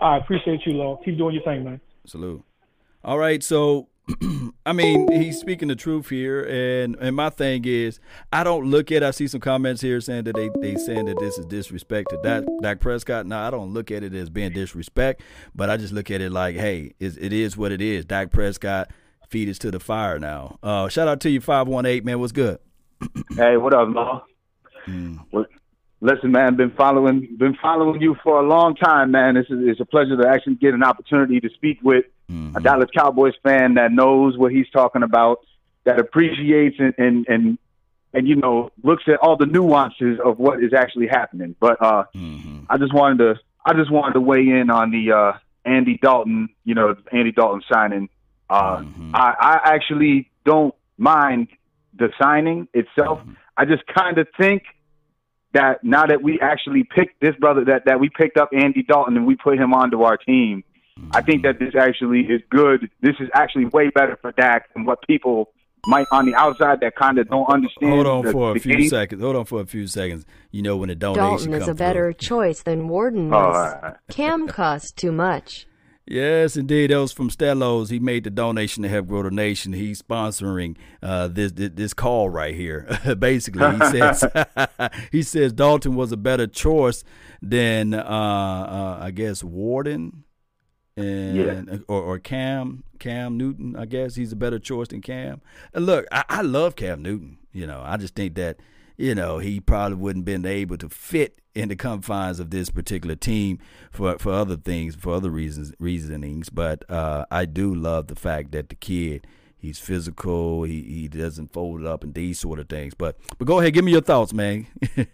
I 0.00 0.16
appreciate 0.16 0.64
you, 0.66 0.72
Law. 0.72 1.00
Keep 1.04 1.18
doing 1.18 1.34
your 1.34 1.44
thing, 1.44 1.64
man. 1.64 1.80
Salute. 2.06 2.42
All 3.04 3.18
right, 3.18 3.42
so 3.42 3.88
I 4.66 4.72
mean, 4.72 5.10
he's 5.12 5.38
speaking 5.38 5.68
the 5.68 5.76
truth 5.76 6.08
here, 6.08 6.42
and 6.42 6.96
and 6.96 7.14
my 7.14 7.30
thing 7.30 7.64
is, 7.64 8.00
I 8.32 8.44
don't 8.44 8.66
look 8.66 8.90
at. 8.92 9.02
I 9.02 9.10
see 9.10 9.28
some 9.28 9.40
comments 9.40 9.80
here 9.80 10.00
saying 10.00 10.24
that 10.24 10.36
they 10.36 10.50
they 10.60 10.76
saying 10.76 11.06
that 11.06 11.18
this 11.18 11.38
is 11.38 11.46
disrespect 11.46 12.10
to 12.10 12.18
Dak, 12.22 12.44
Dak 12.60 12.80
Prescott. 12.80 13.26
No, 13.26 13.38
I 13.38 13.50
don't 13.50 13.72
look 13.72 13.90
at 13.90 14.02
it 14.02 14.14
as 14.14 14.30
being 14.30 14.52
disrespect, 14.52 15.22
but 15.54 15.70
I 15.70 15.76
just 15.76 15.92
look 15.92 16.10
at 16.10 16.20
it 16.20 16.30
like, 16.30 16.56
hey, 16.56 16.92
it, 16.98 17.16
it 17.18 17.32
is 17.32 17.56
what 17.56 17.72
it 17.72 17.80
is. 17.80 18.04
Dak 18.04 18.30
Prescott, 18.30 18.90
feed 19.28 19.48
is 19.48 19.58
to 19.60 19.70
the 19.70 19.80
fire 19.80 20.18
now. 20.18 20.58
Uh, 20.62 20.88
shout 20.88 21.08
out 21.08 21.20
to 21.20 21.30
you, 21.30 21.40
five 21.40 21.68
one 21.68 21.86
eight 21.86 22.04
man. 22.04 22.20
What's 22.20 22.32
good? 22.32 22.58
hey, 23.36 23.56
what 23.56 23.74
up, 23.74 23.88
Law? 23.94 24.24
Mm. 24.86 25.24
Well, 25.30 25.46
listen, 26.00 26.32
man, 26.32 26.56
been 26.56 26.72
following 26.72 27.36
been 27.38 27.56
following 27.60 28.00
you 28.00 28.16
for 28.22 28.40
a 28.40 28.46
long 28.46 28.74
time, 28.74 29.10
man. 29.10 29.36
It's 29.36 29.50
a, 29.50 29.68
it's 29.68 29.80
a 29.80 29.84
pleasure 29.84 30.16
to 30.16 30.28
actually 30.28 30.56
get 30.56 30.74
an 30.74 30.82
opportunity 30.82 31.40
to 31.40 31.48
speak 31.50 31.78
with 31.82 32.04
mm-hmm. 32.30 32.56
a 32.56 32.60
Dallas 32.60 32.90
Cowboys 32.94 33.34
fan 33.42 33.74
that 33.74 33.92
knows 33.92 34.36
what 34.36 34.52
he's 34.52 34.68
talking 34.70 35.02
about, 35.02 35.40
that 35.84 35.98
appreciates 35.98 36.76
and, 36.78 36.94
and 36.98 37.26
and 37.28 37.58
and 38.12 38.28
you 38.28 38.36
know 38.36 38.70
looks 38.82 39.04
at 39.06 39.18
all 39.20 39.36
the 39.36 39.46
nuances 39.46 40.18
of 40.24 40.38
what 40.38 40.62
is 40.62 40.72
actually 40.72 41.06
happening. 41.06 41.54
But 41.60 41.80
uh, 41.82 42.04
mm-hmm. 42.14 42.64
I 42.68 42.78
just 42.78 42.94
wanted 42.94 43.18
to 43.18 43.40
I 43.64 43.74
just 43.74 43.90
wanted 43.90 44.14
to 44.14 44.20
weigh 44.20 44.48
in 44.48 44.70
on 44.70 44.90
the 44.90 45.12
uh, 45.12 45.32
Andy 45.64 45.98
Dalton, 46.00 46.48
you 46.64 46.74
know, 46.74 46.96
Andy 47.12 47.32
Dalton 47.32 47.62
signing. 47.70 48.08
Uh, 48.48 48.78
mm-hmm. 48.78 49.14
I, 49.14 49.34
I 49.38 49.74
actually 49.74 50.30
don't 50.44 50.74
mind 50.98 51.48
the 51.96 52.08
signing 52.20 52.68
itself. 52.74 53.20
Mm-hmm. 53.20 53.32
I 53.56 53.64
just 53.66 53.86
kind 53.86 54.18
of 54.18 54.26
think 54.38 54.62
that 55.52 55.82
now 55.82 56.06
that 56.06 56.22
we 56.22 56.38
actually 56.40 56.84
picked 56.84 57.20
this 57.20 57.34
brother, 57.36 57.64
that, 57.64 57.84
that 57.86 58.00
we 58.00 58.08
picked 58.08 58.36
up 58.36 58.50
Andy 58.52 58.82
Dalton 58.82 59.16
and 59.16 59.26
we 59.26 59.36
put 59.36 59.58
him 59.58 59.72
onto 59.74 60.02
our 60.02 60.16
team, 60.16 60.64
I 61.12 61.22
think 61.22 61.42
that 61.42 61.58
this 61.58 61.74
actually 61.74 62.20
is 62.20 62.42
good. 62.50 62.90
This 63.00 63.16
is 63.20 63.28
actually 63.34 63.66
way 63.66 63.90
better 63.90 64.18
for 64.20 64.32
Dak 64.32 64.72
than 64.74 64.84
what 64.84 65.06
people 65.06 65.50
might 65.86 66.06
on 66.12 66.26
the 66.26 66.34
outside 66.34 66.80
that 66.80 66.94
kind 66.96 67.18
of 67.18 67.28
don't 67.28 67.48
understand. 67.48 67.92
Hold 67.92 68.06
on 68.06 68.24
the, 68.24 68.32
for 68.32 68.56
a 68.56 68.60
few 68.60 68.76
game. 68.76 68.88
seconds. 68.88 69.22
Hold 69.22 69.36
on 69.36 69.44
for 69.44 69.60
a 69.60 69.66
few 69.66 69.86
seconds. 69.86 70.26
You 70.50 70.62
know 70.62 70.76
when 70.76 70.88
the 70.88 70.94
donation 70.94 71.22
Dalton 71.22 71.54
is 71.54 71.62
a 71.62 71.64
through. 71.66 71.74
better 71.74 72.12
choice 72.12 72.62
than 72.62 72.88
Warden 72.88 73.30
was. 73.30 73.56
all 73.56 73.80
right. 73.82 73.94
Cam 74.10 74.46
costs 74.46 74.92
too 74.92 75.12
much. 75.12 75.66
Yes, 76.10 76.56
indeed. 76.56 76.90
That 76.90 76.96
was 77.00 77.12
from 77.12 77.30
Stellos. 77.30 77.88
He 77.88 78.00
made 78.00 78.24
the 78.24 78.30
donation 78.30 78.82
to 78.82 78.88
help 78.88 79.06
grow 79.06 79.22
the 79.22 79.30
nation. 79.30 79.72
He's 79.72 80.02
sponsoring 80.02 80.76
uh, 81.02 81.28
this, 81.28 81.52
this 81.52 81.70
this 81.72 81.94
call 81.94 82.28
right 82.28 82.52
here. 82.54 82.88
Basically, 83.18 83.70
he 83.70 83.78
says 83.86 84.24
he 85.12 85.22
says 85.22 85.52
Dalton 85.52 85.94
was 85.94 86.10
a 86.10 86.16
better 86.16 86.48
choice 86.48 87.04
than 87.40 87.94
uh, 87.94 87.98
uh, 88.02 88.98
I 89.00 89.12
guess 89.12 89.44
Warden 89.44 90.24
and 90.96 91.36
Yeah. 91.36 91.76
or, 91.86 92.02
or 92.02 92.18
Cam 92.18 92.82
Cam 92.98 93.36
Newton. 93.36 93.76
I 93.76 93.84
guess 93.86 94.16
he's 94.16 94.32
a 94.32 94.36
better 94.36 94.58
choice 94.58 94.88
than 94.88 95.02
Cam. 95.02 95.40
And 95.72 95.86
look, 95.86 96.06
I, 96.10 96.24
I 96.28 96.42
love 96.42 96.74
Cam 96.74 97.02
Newton. 97.02 97.38
You 97.52 97.68
know, 97.68 97.82
I 97.84 97.96
just 97.96 98.16
think 98.16 98.34
that 98.34 98.56
you 99.00 99.14
know 99.14 99.38
he 99.38 99.60
probably 99.60 99.96
wouldn't 99.96 100.24
been 100.24 100.44
able 100.46 100.76
to 100.78 100.88
fit 100.88 101.40
in 101.54 101.68
the 101.68 101.76
confines 101.76 102.38
of 102.38 102.50
this 102.50 102.70
particular 102.70 103.16
team 103.16 103.58
for 103.90 104.18
for 104.18 104.32
other 104.32 104.56
things, 104.56 104.94
for 104.94 105.14
other 105.14 105.30
reasons 105.30 105.72
reasonings. 105.78 106.48
But 106.50 106.88
uh, 106.90 107.24
I 107.30 107.44
do 107.46 107.74
love 107.74 108.06
the 108.08 108.16
fact 108.16 108.52
that 108.52 108.68
the 108.68 108.74
kid. 108.76 109.26
He's 109.62 109.78
physical. 109.78 110.62
He 110.62 110.80
he 110.82 111.06
doesn't 111.08 111.52
fold 111.52 111.82
it 111.82 111.86
up 111.86 112.02
and 112.02 112.14
these 112.14 112.38
sort 112.38 112.58
of 112.60 112.68
things. 112.70 112.94
But 112.94 113.18
but 113.38 113.44
go 113.46 113.60
ahead, 113.60 113.74
give 113.74 113.84
me 113.84 113.92
your 113.92 114.00
thoughts, 114.00 114.32
man. 114.32 114.66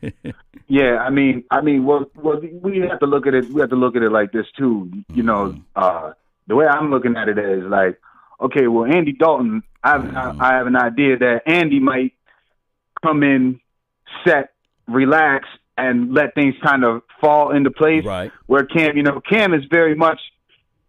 Yeah, 0.69 0.99
I 0.99 1.11
mean, 1.11 1.45
I 1.51 1.61
mean, 1.61 1.85
well, 1.85 2.07
well, 2.17 2.41
we 2.41 2.79
have 2.81 2.99
to 3.01 3.07
look 3.07 3.27
at 3.29 3.35
it. 3.35 3.49
We 3.51 3.61
have 3.61 3.71
to 3.71 3.77
look 3.77 3.95
at 3.97 4.03
it 4.03 4.11
like 4.11 4.33
this 4.33 4.47
too. 4.59 4.91
You 5.15 5.23
know, 5.23 5.47
Mm-hmm. 5.47 5.61
uh, 5.77 6.13
the 6.49 6.57
way 6.57 6.67
I'm 6.67 6.91
looking 6.91 7.17
at 7.17 7.29
it 7.29 7.39
is 7.39 7.63
like, 7.65 8.01
okay, 8.41 8.67
well, 8.67 8.85
Andy 8.85 9.13
Dalton, 9.13 9.63
I 9.85 9.91
have, 9.93 10.03
Mm-hmm. 10.03 10.43
I 10.43 10.55
have 10.55 10.67
an 10.67 10.75
idea 10.77 11.19
that 11.19 11.43
Andy 11.47 11.79
might 11.79 12.15
come 13.05 13.23
in, 13.23 13.61
set, 14.27 14.51
relax, 14.89 15.47
and 15.79 16.13
let 16.15 16.35
things 16.35 16.55
kind 16.63 16.85
of 16.85 17.03
fall 17.21 17.51
into 17.55 17.71
place. 17.71 18.05
Right. 18.05 18.33
Where 18.47 18.65
Cam, 18.65 18.97
you 18.97 19.03
know, 19.03 19.21
Cam 19.21 19.53
is 19.55 19.65
very 19.71 19.95
much, 19.95 20.21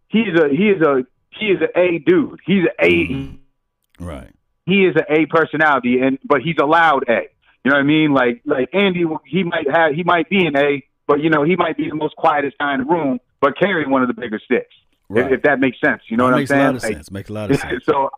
he's 0.08 0.34
a 0.40 0.48
he 0.50 0.70
is 0.70 0.82
a 0.82 1.06
he 1.32 1.48
is 1.48 1.60
a 1.62 1.78
A 1.80 2.00
dude. 2.00 2.40
He's 2.46 2.64
a 2.66 2.86
A. 2.86 2.90
Mm-hmm. 3.08 4.06
right. 4.06 4.30
He 4.66 4.86
is 4.86 4.96
a 4.96 5.04
A 5.14 5.26
personality, 5.28 6.00
and 6.02 6.18
but 6.26 6.42
he's 6.42 6.56
a 6.62 6.66
loud 6.66 7.06
A. 7.10 7.28
You 7.64 7.72
know 7.72 7.76
what 7.78 7.82
I 7.82 7.84
mean? 7.84 8.14
Like 8.14 8.42
like 8.46 8.70
Andy, 8.74 9.06
he 9.26 9.44
might 9.44 9.70
have 9.70 9.94
he 9.94 10.04
might 10.04 10.30
be 10.30 10.46
an 10.46 10.56
A, 10.58 10.84
but 11.08 11.22
you 11.22 11.30
know 11.30 11.44
he 11.44 11.56
might 11.56 11.78
be 11.78 11.90
the 11.90 11.96
most 11.96 12.16
quietest 12.16 12.58
guy 12.58 12.74
in 12.74 12.80
the 12.82 12.86
room, 12.86 13.20
but 13.42 13.58
carry 13.58 13.86
one 13.88 14.02
of 14.02 14.08
the 14.08 14.14
bigger 14.14 14.40
sticks. 14.44 14.74
Right. 15.10 15.26
If, 15.28 15.38
if 15.40 15.42
that 15.44 15.60
makes 15.60 15.80
sense, 15.80 16.02
you 16.10 16.18
know 16.18 16.26
That 16.26 16.32
what 16.32 16.34
I'm 16.36 16.40
makes 16.42 16.50
saying? 16.50 16.62
a 16.62 16.66
lot 16.66 16.76
of 16.76 16.84
Like, 16.84 16.94
sense. 16.94 17.12
Makes 17.12 17.30
a 17.30 17.34
lot 17.34 17.52
of 17.52 17.58
sense. 17.60 17.84
so, 17.90 18.10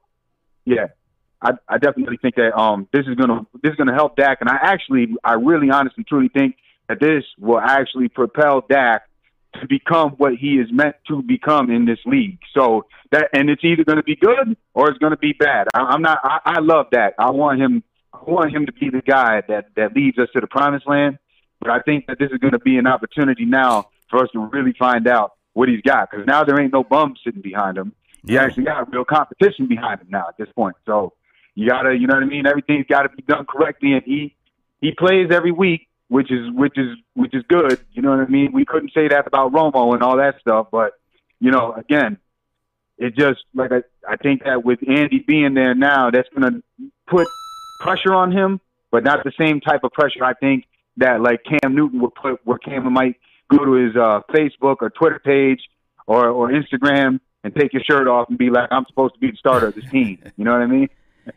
yeah, 0.66 0.88
I, 1.42 1.52
I 1.68 1.78
definitely 1.78 2.18
think 2.18 2.36
that 2.36 2.58
um 2.58 2.88
this 2.92 3.06
is 3.08 3.16
gonna 3.16 3.46
this 3.62 3.72
is 3.72 3.76
gonna 3.76 3.94
help 3.94 4.16
Dak, 4.16 4.40
and 4.42 4.50
I 4.50 4.58
actually 4.62 5.08
I 5.24 5.34
really 5.34 5.70
honestly 5.70 6.04
truly 6.04 6.30
think 6.30 6.56
that 6.88 7.00
this 7.00 7.24
will 7.40 7.60
actually 7.60 8.10
propel 8.10 8.66
Dak 8.70 9.04
to 9.60 9.68
become 9.68 10.12
what 10.12 10.36
he 10.36 10.56
is 10.56 10.68
meant 10.72 10.96
to 11.08 11.22
become 11.22 11.72
in 11.72 11.86
this 11.86 12.00
league. 12.06 12.40
So 12.54 12.86
that 13.12 13.30
and 13.34 13.50
it's 13.50 13.64
either 13.64 13.84
going 13.84 13.98
to 13.98 14.04
be 14.04 14.16
good 14.16 14.56
or 14.74 14.90
it's 14.90 15.00
going 15.00 15.12
to 15.12 15.18
be 15.18 15.34
bad. 15.34 15.68
I, 15.74 15.80
I'm 15.80 16.02
not. 16.02 16.20
I, 16.24 16.40
I 16.46 16.60
love 16.60 16.88
Dak. 16.92 17.14
I 17.18 17.32
want 17.32 17.60
him. 17.60 17.84
I 18.14 18.20
want 18.30 18.54
him 18.54 18.66
to 18.66 18.72
be 18.74 18.90
the 18.90 19.02
guy 19.02 19.42
that 19.48 19.70
that 19.76 19.96
leads 19.96 20.18
us 20.18 20.28
to 20.34 20.42
the 20.42 20.48
promised 20.48 20.88
land. 20.88 21.18
But 21.60 21.72
I 21.72 21.80
think 21.80 22.08
that 22.08 22.20
this 22.20 22.32
is 22.32 22.38
going 22.38 22.54
to 22.54 22.60
be 22.60 22.78
an 22.78 22.88
opportunity 22.88 23.46
now 23.46 23.90
for 24.10 24.24
us 24.24 24.30
to 24.34 24.40
really 24.40 24.74
find 24.78 25.08
out 25.08 25.34
what 25.54 25.68
he's 25.68 25.82
got 25.82 26.10
because 26.10 26.26
now 26.26 26.44
there 26.44 26.60
ain't 26.60 26.74
no 26.74 26.84
bum 26.84 27.16
sitting 27.24 27.42
behind 27.42 27.78
him. 27.78 27.94
He 28.26 28.38
actually 28.38 28.66
got 28.66 28.92
real 28.92 29.06
competition 29.06 29.68
behind 29.68 30.02
him 30.02 30.08
now 30.10 30.28
at 30.30 30.38
this 30.38 30.50
point. 30.56 30.76
So 30.86 31.14
you 31.60 31.68
gotta, 31.68 31.94
you 31.94 32.08
know 32.08 32.14
what 32.14 32.24
I 32.24 32.28
mean. 32.28 32.46
Everything's 32.46 32.86
got 32.88 33.02
to 33.02 33.10
be 33.10 33.22
done 33.22 33.46
correctly, 33.46 33.92
and 33.92 34.02
he 34.06 34.34
he 34.80 34.92
plays 34.98 35.28
every 35.30 35.52
week, 35.52 35.90
which 36.08 36.32
is 36.32 36.50
which 36.54 36.78
is 36.78 36.98
which 37.16 37.34
is 37.34 37.44
good. 37.50 37.78
You 37.92 38.02
know 38.02 38.12
what 38.12 38.22
I 38.22 38.28
mean. 38.28 38.54
We 38.54 38.64
couldn't 38.64 38.94
say 38.94 39.10
that 39.10 39.28
about 39.28 39.52
Romo 39.52 39.94
and 39.94 40.02
all 40.02 40.16
that 40.16 40.36
stuff, 40.40 40.68
but 40.72 40.94
you 41.42 41.52
know, 41.52 41.74
again, 41.74 42.18
it 42.98 43.14
just 43.14 43.42
like 43.54 43.74
I, 43.74 43.82
I 44.08 44.16
think 44.16 44.46
that 44.46 44.64
with 44.64 44.80
Andy 44.88 45.20
being 45.20 45.54
there 45.54 45.76
now, 45.76 46.10
that's 46.12 46.30
to 46.30 46.64
put 47.08 47.28
pressure 47.82 48.14
on 48.14 48.32
him, 48.32 48.62
but 48.90 49.04
not 49.04 49.26
the 49.26 49.34
same 49.38 49.60
type 49.60 49.84
of 49.84 49.92
pressure 49.92 50.24
I 50.24 50.36
think 50.36 50.64
that 50.96 51.20
like 51.20 51.42
Cam 51.44 51.76
Newton 51.76 52.00
would 52.00 52.16
put, 52.16 52.40
where 52.46 52.58
Cam 52.58 52.90
might 52.94 53.18
go 53.52 53.66
to 53.66 53.74
his 53.74 53.98
uh, 53.98 54.22
Facebook 54.34 54.78
or 54.80 54.92
Twitter 54.92 55.20
page 55.20 55.60
or 56.08 56.30
or 56.30 56.52
Instagram 56.52 57.20
and 57.44 57.54
take 57.54 57.74
your 57.74 57.84
shirt 57.84 58.08
off 58.08 58.30
and 58.30 58.38
be 58.38 58.50
like, 58.50 58.70
I'm 58.72 58.86
supposed 58.88 59.16
to 59.16 59.20
be 59.20 59.32
the 59.32 59.38
starter 59.38 59.68
of 59.68 59.76
this 59.76 59.90
team. 59.90 60.20
You 60.38 60.46
know 60.46 60.54
what 60.54 60.62
I 60.62 60.68
mean? 60.68 60.88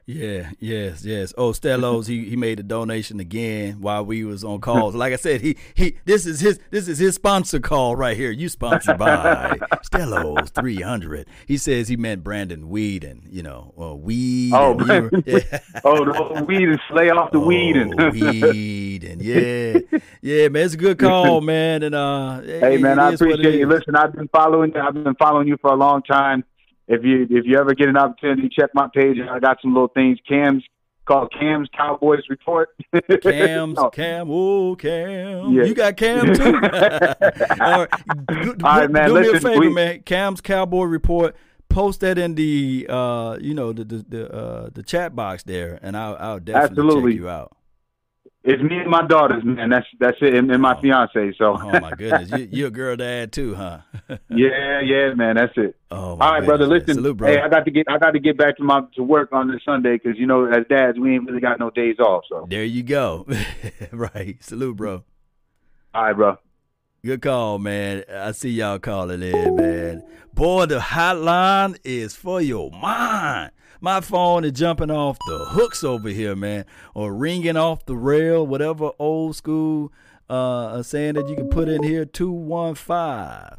Yeah, 0.07 0.51
yes, 0.59 1.05
yes. 1.05 1.35
Oh, 1.37 1.53
Stellos, 1.53 2.07
he, 2.07 2.29
he 2.29 2.37
made 2.37 2.61
a 2.61 2.63
donation 2.63 3.21
again 3.21 3.81
while 3.81 4.05
we 4.05 4.25
was 4.25 4.45
on 4.45 4.61
calls. 4.61 4.95
Like 4.95 5.13
I 5.13 5.17
said, 5.17 5.41
he 5.41 5.57
he 5.75 5.99
this 6.05 6.27
is 6.27 6.41
his 6.41 6.59
this 6.71 6.89
is 6.89 6.99
his 6.99 7.15
sponsor 7.15 7.61
call 7.61 7.97
right 7.97 8.17
here. 8.17 8.31
You 8.31 8.49
sponsored 8.49 8.99
by 8.99 9.59
Stellos 9.85 10.51
three 10.51 10.81
hundred. 10.81 11.29
He 11.47 11.57
says 11.57 11.89
he 11.89 11.97
meant 11.97 12.25
Brandon 12.25 12.69
Weeden 12.69 13.23
you 13.33 13.43
know, 13.43 13.73
uh, 13.81 13.95
weed. 13.95 14.53
Oh, 14.53 14.79
you 14.79 15.23
yeah. 15.27 15.59
oh, 15.85 16.05
the 16.05 16.45
weed 16.45 16.69
and 16.69 16.81
slay 16.91 17.09
off 17.09 17.33
the 17.33 17.39
oh, 17.39 17.47
weed 17.47 17.77
and 17.77 17.95
weed 18.13 19.05
and 19.05 19.23
yeah, 19.23 19.79
yeah, 20.21 20.49
man. 20.49 20.67
It's 20.67 20.75
a 20.75 20.77
good 20.77 20.99
call, 20.99 21.41
man. 21.41 21.83
And 21.83 21.95
uh, 21.95 22.43
hey, 22.43 22.77
man, 22.77 22.99
I 22.99 23.13
appreciate 23.13 23.55
you. 23.55 23.67
Listen, 23.67 23.97
I've 23.97 24.13
been 24.13 24.29
following. 24.29 24.73
you. 24.75 24.81
I've 24.81 24.95
been 24.95 25.15
following 25.15 25.49
you 25.49 25.57
for 25.63 25.73
a 25.73 25.77
long 25.77 26.03
time 26.03 26.45
if 26.93 27.03
you 27.05 27.23
if 27.31 27.47
you 27.47 27.59
ever 27.59 27.75
get 27.75 27.89
an 27.89 27.97
opportunity, 27.97 28.49
check 28.49 28.71
my 28.75 28.89
page. 28.95 29.17
I 29.19 29.39
got 29.39 29.59
some 29.63 29.73
little 29.73 29.89
things. 29.89 30.19
Cam's 30.29 30.63
called 31.07 31.33
Cam's 31.39 31.69
Cowboys 31.77 32.21
Report. 32.29 32.69
Cam's 33.23 33.79
oh. 33.79 33.91
Cam, 33.91 34.29
oh 34.31 34.77
Cam, 34.77 35.53
yeah. 35.53 35.65
you 35.65 35.75
got 35.75 35.97
Cam 35.97 36.35
too. 36.35 36.43
All 37.61 37.87
right, 37.87 37.89
do, 38.29 38.57
All 38.63 38.79
right 38.79 38.91
man. 38.91 39.09
Do 39.09 39.15
listen, 39.15 39.33
me 39.33 39.39
a 39.39 39.41
favor, 39.41 39.61
we, 39.61 39.73
man. 39.73 40.03
Cam's 40.03 40.41
Cowboy 40.41 40.85
Report. 40.85 41.35
Post 41.71 42.01
that 42.01 42.19
in 42.19 42.35
the 42.35 42.87
uh, 42.91 43.39
you 43.41 43.55
know, 43.55 43.73
the 43.73 43.85
the 43.85 44.05
the, 44.07 44.31
uh, 44.31 44.71
the 44.75 44.83
chat 44.83 45.17
box 45.17 45.43
there, 45.45 45.79
and 45.83 45.97
I'll 45.97 46.17
I'll 46.21 46.41
definitely 46.41 46.83
Absolutely. 46.83 47.13
check 47.13 47.21
you 47.21 47.29
out. 47.31 47.57
It's 48.45 48.61
me 48.61 48.79
and 48.79 48.91
my 48.91 49.07
daughters, 49.07 49.45
man. 49.45 49.71
That's 49.71 49.87
that's 50.01 50.17
it, 50.21 50.35
and, 50.35 50.51
and 50.51 50.61
my 50.61 50.81
fiance. 50.81 51.33
So. 51.39 51.57
Oh 51.61 51.81
my 51.81 51.93
goodness, 51.93 52.29
you, 52.33 52.49
you're 52.51 52.69
a 52.69 52.73
girl 52.73 52.97
dad 52.97 53.31
too, 53.31 53.55
huh? 53.55 53.79
yeah, 54.29 54.81
yeah, 54.83 55.15
man. 55.15 55.37
That's 55.37 55.53
it. 55.57 55.77
Oh, 55.93 55.97
All 55.97 56.19
right, 56.19 56.45
brother. 56.45 56.67
goodness. 56.67 56.89
Listen, 56.89 56.95
Salute, 57.03 57.19
bro. 57.19 57.29
hey, 57.29 57.41
I 57.41 57.49
got 57.49 57.65
to 57.67 57.71
get 57.71 57.87
I 57.89 57.99
got 57.99 58.11
to 58.13 58.19
get 58.19 58.37
back 58.37 58.57
to 58.57 58.65
my 58.65 58.81
to 58.97 59.05
work 59.05 59.29
on 59.33 59.49
this 59.49 59.61
Sunday 59.65 59.93
because 59.93 60.19
you 60.19 60.27
know, 60.27 60.47
as 60.47 60.67
dads, 60.69 60.99
we 60.99 61.15
ain't 61.15 61.25
really 61.25 61.41
got 61.41 61.61
no 61.61 61.71
days 61.71 62.01
off. 62.01 62.25
So. 62.29 62.47
There 62.51 62.65
you 62.65 62.83
go. 62.83 63.27
right. 63.93 64.43
Salute, 64.43 64.77
bro. 64.77 65.05
All 65.95 66.03
right, 66.03 66.17
bro. 66.17 66.37
Good 67.05 67.23
call, 67.23 67.59
man. 67.59 68.05
I 68.13 68.33
see 68.33 68.51
y'all 68.51 68.79
calling 68.81 69.23
in, 69.23 69.57
man. 69.57 70.03
Boy, 70.35 70.67
the 70.67 70.79
hotline 70.79 71.79
is 71.85 72.17
for 72.17 72.41
your 72.41 72.71
mind. 72.71 73.53
My 73.85 74.01
phone 74.01 74.45
is 74.45 74.53
jumping 74.53 74.93
off 74.93 75.19
the 75.27 75.45
hooks 75.51 75.83
over 75.83 76.09
here, 76.09 76.37
man, 76.37 76.67
or 76.95 77.13
ringing 77.13 77.57
off 77.57 77.85
the 77.85 77.97
rail, 77.97 78.47
whatever 78.47 78.93
old 78.97 79.35
school 79.35 79.93
uh, 80.31 80.85
saying 80.85 81.15
that 81.15 81.29
you 81.29 81.35
can 81.35 81.49
put 81.49 81.69
in 81.69 81.83
here. 81.83 82.05
215. 82.05 83.59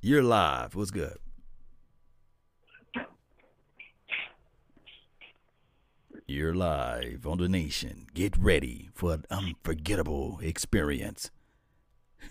You're 0.00 0.22
live. 0.22 0.76
What's 0.76 0.92
good? 0.92 1.16
You're 6.24 6.54
live 6.54 7.26
on 7.26 7.38
the 7.38 7.48
nation. 7.48 8.06
Get 8.14 8.36
ready 8.38 8.90
for 8.94 9.12
an 9.12 9.24
unforgettable 9.28 10.38
experience. 10.40 11.32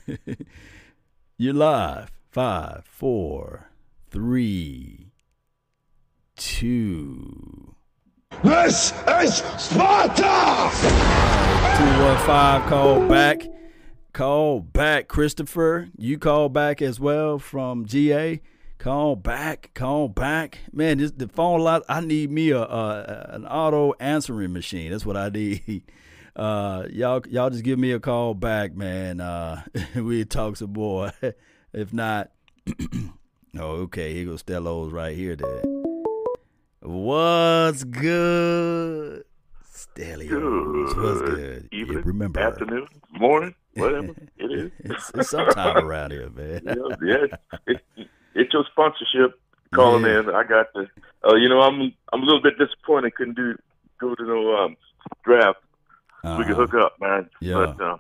You're 1.38 1.54
live. 1.54 2.10
Five, 2.30 2.86
four, 2.86 3.70
three, 4.10 5.11
two. 6.36 7.76
This 8.44 8.94
is 9.08 9.36
Sparta! 9.58 10.72
215 11.78 12.70
call 12.70 13.08
back. 13.08 13.48
Call 14.14 14.60
back, 14.60 15.08
Christopher. 15.08 15.90
You 15.98 16.18
call 16.18 16.50
back 16.50 16.82
as 16.82 17.00
well 17.00 17.40
from 17.40 17.86
GA. 17.86 18.42
Call 18.78 19.16
back, 19.16 19.72
call 19.76 20.08
back. 20.08 20.60
Man, 20.74 20.98
this 20.98 21.12
the 21.12 21.28
phone 21.28 21.62
line. 21.62 21.82
I 21.88 22.02
need 22.02 22.32
me 22.32 22.50
a, 22.50 22.62
a 22.62 23.30
an 23.30 23.46
auto 23.46 23.94
answering 24.00 24.54
machine. 24.54 24.92
That's 24.92 25.06
what 25.06 25.16
I 25.16 25.30
need. 25.30 25.84
Uh, 26.36 26.86
y'all, 26.90 27.22
y'all 27.30 27.50
just 27.50 27.64
give 27.64 27.78
me 27.78 27.92
a 27.92 28.00
call 28.00 28.34
back, 28.34 28.74
man. 28.74 29.20
Uh, 29.22 29.62
we 29.96 30.26
talk 30.26 30.58
some 30.58 30.74
more. 30.74 31.12
if 31.74 31.94
not, 31.94 32.32
oh, 33.60 33.82
okay. 33.84 34.14
Here 34.14 34.26
goes 34.26 34.42
Stellos 34.42 34.92
right 34.92 35.16
here. 35.16 35.36
There. 35.36 35.62
What's 36.82 37.84
good? 37.84 39.24
Stelios. 39.72 40.98
What's 40.98 41.22
good? 41.22 41.70
Evening, 41.72 41.98
Yeah, 41.98 42.04
remember, 42.06 42.40
afternoon, 42.40 42.88
morning, 43.12 43.54
whatever 43.76 44.14
it 44.38 44.52
is. 44.52 44.72
it's, 44.80 45.12
it's 45.14 45.30
sometime 45.30 45.78
around 45.78 46.12
here, 46.12 46.30
man. 46.30 46.62
yeah, 46.66 46.74
yeah. 47.04 47.58
It, 47.68 47.82
it's 48.34 48.54
your 48.54 48.66
sponsorship 48.72 49.40
calling 49.76 50.06
Yeah. 50.06 50.20
in. 50.22 50.30
I 50.30 50.44
got 50.44 50.68
the. 50.74 50.88
Uh, 51.24 51.36
you 51.36 51.50
know, 51.50 51.62
I'm 51.62 51.94
I'm 52.14 52.22
a 52.22 52.26
little 52.26 52.42
bit 52.42 52.58
disappointed. 52.58 53.14
Couldn't 53.16 53.36
do 53.36 53.56
go 54.00 54.16
to 54.16 54.24
no 54.26 54.56
um, 54.56 54.76
draft. 55.24 55.60
so 56.24 56.38
We 56.38 56.46
could 56.46 56.54
Uh-huh. 56.54 56.62
hook 56.66 56.74
up, 56.74 56.96
man. 57.00 57.30
Yeah. 57.42 57.74
But 57.76 57.82
uh, 57.82 57.98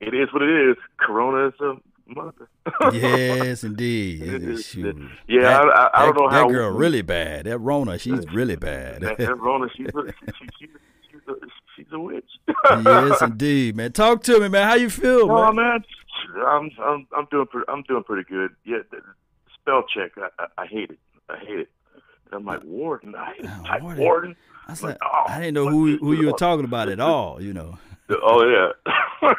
it 0.00 0.12
is 0.14 0.32
what 0.32 0.42
it 0.42 0.70
is. 0.70 0.76
Corona 0.98 1.48
is 1.48 1.54
a 1.60 1.74
mother. 2.06 2.48
yes, 2.92 3.64
indeed. 3.64 4.22
Yeah, 5.26 5.40
That- 5.42 5.64
I, 5.66 5.90
I, 5.94 6.02
I 6.02 6.06
don't 6.06 6.14
that- 6.16 6.20
know 6.20 6.28
how 6.28 6.46
That 6.46 6.52
girl 6.52 6.70
really 6.70 7.02
bad. 7.02 7.46
That 7.46 7.58
Rona, 7.58 7.98
she's 7.98 8.26
really 8.32 8.56
bad. 8.56 9.02
That, 9.02 9.18
that 9.18 9.38
Rona, 9.40 9.68
she's 9.76 9.86
a, 9.88 10.12
she, 10.38 10.46
she's, 10.58 10.68
she's 11.10 11.20
a, 11.28 11.32
she's 11.76 11.86
a 11.92 11.98
witch. 11.98 12.24
yes, 12.84 13.22
indeed, 13.22 13.76
man. 13.76 13.92
Talk 13.92 14.22
to 14.24 14.40
me, 14.40 14.48
man. 14.48 14.68
How 14.68 14.74
you 14.74 14.90
feel, 14.90 15.26
No, 15.28 15.52
man? 15.52 15.56
man, 15.56 15.84
I'm 16.46 16.70
I'm 16.82 17.06
I'm 17.16 17.26
doing 17.30 17.46
pretty, 17.46 17.66
I'm 17.68 17.82
doing 17.82 18.02
pretty 18.04 18.28
good. 18.28 18.50
Yeah, 18.64 18.78
spell 19.60 19.84
check, 19.94 20.12
I, 20.16 20.28
I, 20.42 20.62
I 20.62 20.66
hate 20.66 20.90
it. 20.90 20.98
I 21.28 21.36
hate 21.38 21.58
it. 21.60 21.68
And 22.26 22.34
I'm 22.34 22.44
like 22.44 22.62
Warden. 22.64 23.14
I 23.14 23.34
hate 23.34 23.46
uh, 23.46 23.62
type 23.64 23.82
Warden. 23.82 24.02
Warden. 24.02 24.36
I, 24.66 24.72
was 24.72 24.82
like, 24.82 24.96
oh, 25.02 25.24
I 25.28 25.40
didn't 25.40 25.54
know 25.54 25.68
who 25.68 25.96
who 25.98 26.12
you 26.14 26.26
were 26.26 26.32
talking 26.32 26.64
about 26.64 26.88
at 26.88 27.00
all. 27.00 27.40
You 27.40 27.52
know. 27.52 27.78
Oh 28.22 28.44
yeah. 28.46 29.32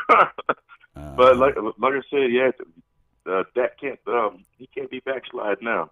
Uh, 0.96 1.16
but 1.16 1.38
like 1.38 1.56
like 1.78 1.93
I 1.93 2.02
said, 2.10 2.32
yeah, 2.32 2.52
uh, 3.32 3.43
that 3.56 3.80
can't 3.80 4.00
um 4.08 4.46
he 4.58 4.68
can't 4.68 4.89
be 4.89 5.00
backslide 5.00 5.58
now. 5.62 5.91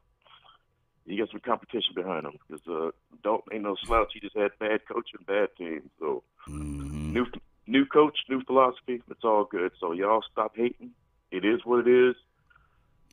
He 1.05 1.17
got 1.17 1.29
some 1.31 1.41
competition 1.41 1.93
behind 1.95 2.25
him 2.25 2.33
because 2.47 2.65
uh, 2.67 2.91
Dalton 3.23 3.53
ain't 3.53 3.63
no 3.63 3.75
slouch. 3.85 4.11
He 4.13 4.21
just 4.21 4.37
had 4.37 4.51
bad 4.59 4.81
coaching, 4.87 5.19
bad 5.27 5.49
team. 5.57 5.89
So 5.99 6.23
Mm-hmm. 6.47 7.13
new 7.13 7.25
new 7.67 7.85
coach, 7.85 8.17
new 8.29 8.41
philosophy. 8.43 9.01
It's 9.09 9.23
all 9.23 9.45
good. 9.45 9.71
So 9.79 9.91
y'all 9.91 10.23
stop 10.31 10.53
hating. 10.55 10.91
It 11.31 11.43
is 11.45 11.61
what 11.65 11.85
it 11.87 12.09
is. 12.09 12.15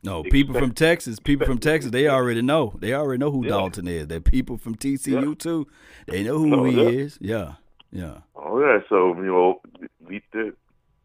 No, 0.03 0.23
people 0.23 0.55
from 0.55 0.73
Texas, 0.73 1.19
people 1.19 1.45
from 1.45 1.59
Texas, 1.59 1.91
they 1.91 2.07
already 2.07 2.41
know. 2.41 2.73
They 2.79 2.93
already 2.93 3.19
know 3.19 3.31
who 3.31 3.43
Yeah. 3.43 3.49
Dalton 3.49 3.87
is. 3.87 4.07
They're 4.07 4.19
people 4.19 4.57
from 4.57 4.75
TCU 4.75 5.37
too. 5.37 5.67
They 6.07 6.23
know 6.23 6.39
who 6.39 6.61
Oh, 6.61 6.63
he 6.65 6.81
yeah. 6.81 6.89
is. 7.03 7.17
Yeah, 7.21 7.53
yeah. 7.91 8.17
Oh 8.35 8.59
yeah, 8.59 8.79
so 8.89 9.13
you 9.15 9.25
know, 9.25 9.61
we 10.07 10.21
they're 10.33 10.53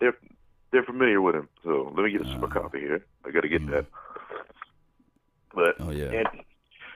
they're, 0.00 0.16
they're 0.76 0.84
familiar 0.84 1.22
with 1.22 1.34
him. 1.34 1.48
So 1.64 1.90
let 1.96 2.04
me 2.04 2.12
get 2.12 2.20
a 2.20 2.48
copy 2.48 2.80
here. 2.80 3.02
I 3.24 3.30
got 3.30 3.40
to 3.40 3.48
get 3.48 3.62
hmm. 3.62 3.70
that. 3.70 3.86
But 5.54 5.76
oh 5.80 5.90
yeah. 5.90 6.10
and, 6.10 6.28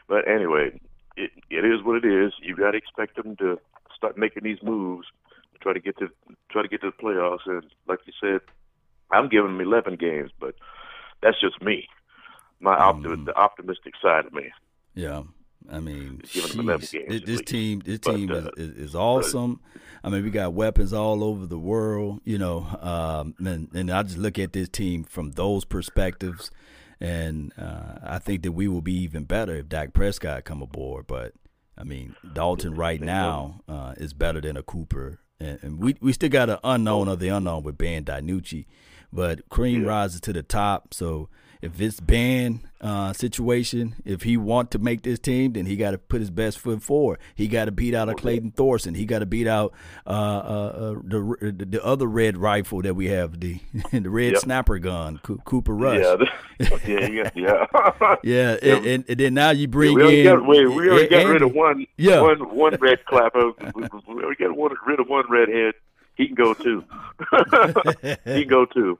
but 0.07 0.29
anyway, 0.29 0.79
it 1.17 1.31
it 1.49 1.65
is 1.65 1.83
what 1.83 2.05
it 2.05 2.05
is. 2.05 2.35
You 2.43 2.55
got 2.57 2.73
to 2.73 2.77
expect 2.77 3.17
them 3.17 3.37
to 3.37 3.59
start 3.97 4.19
making 4.19 4.43
these 4.45 4.63
moves, 4.63 5.07
to 5.55 5.59
try 5.61 5.73
to 5.73 5.81
get 5.81 5.99
to 5.99 6.09
try 6.51 6.61
to 6.61 6.69
get 6.69 6.83
to 6.83 6.91
the 6.91 7.03
playoffs. 7.03 7.47
And 7.47 7.65
like 7.89 8.01
you 8.05 8.13
said, 8.21 8.41
I'm 9.11 9.31
giving 9.31 9.57
them 9.57 9.67
11 9.67 9.97
games, 9.97 10.31
but 10.39 10.55
that's 11.23 11.41
just 11.41 11.63
me. 11.63 11.89
My 12.61 12.77
opti- 12.77 13.15
hmm. 13.15 13.25
the 13.25 13.35
optimistic 13.35 13.95
side 14.03 14.27
of 14.27 14.35
me. 14.35 14.53
Yeah, 14.95 15.23
I 15.69 15.81
mean, 15.81 16.21
Giving 16.33 16.57
them 16.57 16.61
11 16.69 16.87
sheesh. 16.87 16.93
games 16.93 17.09
This, 17.09 17.21
at 17.21 17.27
this 17.27 17.39
least. 17.39 17.47
team, 17.49 17.81
this 17.85 17.99
But, 17.99 18.17
team 18.17 18.31
uh, 18.31 18.35
is, 18.35 18.49
is, 18.57 18.77
is 18.77 18.95
awesome. 18.95 19.61
I 20.03 20.09
mean, 20.09 20.25
we 20.25 20.31
got 20.31 20.55
weapons 20.55 20.93
all 20.93 21.23
over 21.23 21.47
the 21.47 21.59
world, 21.59 22.21
you 22.25 22.39
know, 22.39 22.67
um, 22.81 23.35
and 23.47 23.69
and 23.75 23.91
I 23.91 24.03
just 24.03 24.17
look 24.19 24.39
at 24.39 24.53
this 24.53 24.69
team 24.69 25.05
from 25.05 25.33
those 25.33 25.65
perspectives, 25.65 26.51
and 27.01 27.53
uh, 27.59 27.99
I 28.03 28.19
think 28.19 28.43
that 28.43 28.53
we 28.53 28.67
will 28.67 28.81
be 28.81 28.95
even 28.95 29.25
better 29.25 29.55
if 29.57 29.69
Dak 29.69 29.93
Prescott 29.93 30.45
come 30.45 30.63
aboard. 30.63 31.07
But 31.07 31.35
I 31.77 31.85
mean, 31.85 32.17
Dalton 32.33 32.75
right 32.75 33.01
now 33.01 33.61
uh, 33.69 33.95
is 33.99 34.15
better 34.15 34.41
than 34.41 34.57
a 34.57 34.63
Cooper, 34.63 35.21
and, 35.39 35.59
and, 35.63 35.79
we 35.79 35.97
we 36.01 36.13
still 36.15 36.31
got 36.31 36.49
an 36.49 36.59
unknown 36.65 37.09
of 37.09 37.19
the 37.19 37.29
unknown 37.29 37.63
with 37.63 37.77
Ben 37.77 38.05
DiNucci, 38.05 38.65
but 39.13 39.47
Kareem 39.51 39.83
yeah. 39.83 39.89
rises 39.89 40.23
to 40.23 40.33
the 40.33 40.43
top. 40.43 40.95
So 40.95 41.29
if 41.63 41.79
it's 41.81 42.01
Ben 42.01 42.61
uh, 42.81 43.13
situation, 43.13 43.95
if 44.05 44.23
he 44.23 44.37
want 44.37 44.71
to 44.71 44.79
make 44.79 45.03
this 45.03 45.19
team, 45.19 45.53
then 45.53 45.67
he 45.67 45.77
got 45.77 45.91
to 45.91 45.99
put 45.99 46.21
his 46.21 46.31
best 46.31 46.59
foot 46.59 46.83
forward. 46.83 47.19
He 47.35 47.49
got 47.49 47.67
to 47.67 47.71
beat 47.71 47.95
out 47.95 48.09
a 48.09 48.15
Clayton 48.15 48.53
Thorson. 48.53 48.95
He 48.95 49.05
got 49.05 49.19
to 49.19 49.27
beat 49.27 49.47
out 49.47 49.75
uh, 50.07 50.11
uh, 50.11 50.13
uh 50.15 50.95
the 51.05 51.67
the 51.69 51.85
other 51.85 52.07
red 52.07 52.39
rifle 52.39 52.81
that 52.83 52.95
we 52.95 53.09
have, 53.09 53.41
the 53.41 53.61
the 53.93 54.09
red 54.09 54.33
yep. 54.33 54.41
snapper 54.41 54.79
gun, 54.79 55.21
Cooper 55.45 55.75
Rush. 55.75 56.01
Yeah, 56.01 57.07
yeah, 57.07 57.31
yeah, 57.35 58.17
yeah. 58.23 58.57
and, 58.63 58.87
and, 58.87 59.05
and, 59.09 59.21
then 59.21 59.35
now 59.35 59.51
you 59.51 59.69
bring 59.69 59.99
yeah, 59.99 60.07
we 60.07 60.21
in. 60.21 60.27
Got, 60.27 60.47
we, 60.47 60.67
we 60.67 60.89
already 60.89 61.09
got 61.09 61.27
rid 61.27 61.43
of 61.43 61.53
one. 61.53 61.87
Yeah. 61.99 62.23
one 62.23 62.57
one 62.57 62.77
red 62.77 63.05
clapper. 63.05 63.53
we, 63.75 63.83
we 64.09 64.23
already 64.23 64.43
got 64.43 64.57
one, 64.57 64.75
rid 64.87 65.01
of 65.01 65.09
one 65.09 65.25
redhead. 65.29 65.75
He 66.15 66.27
can 66.27 66.35
go 66.35 66.55
too. 66.55 66.85
he 68.05 68.17
can 68.25 68.49
go 68.49 68.65
too. 68.65 68.99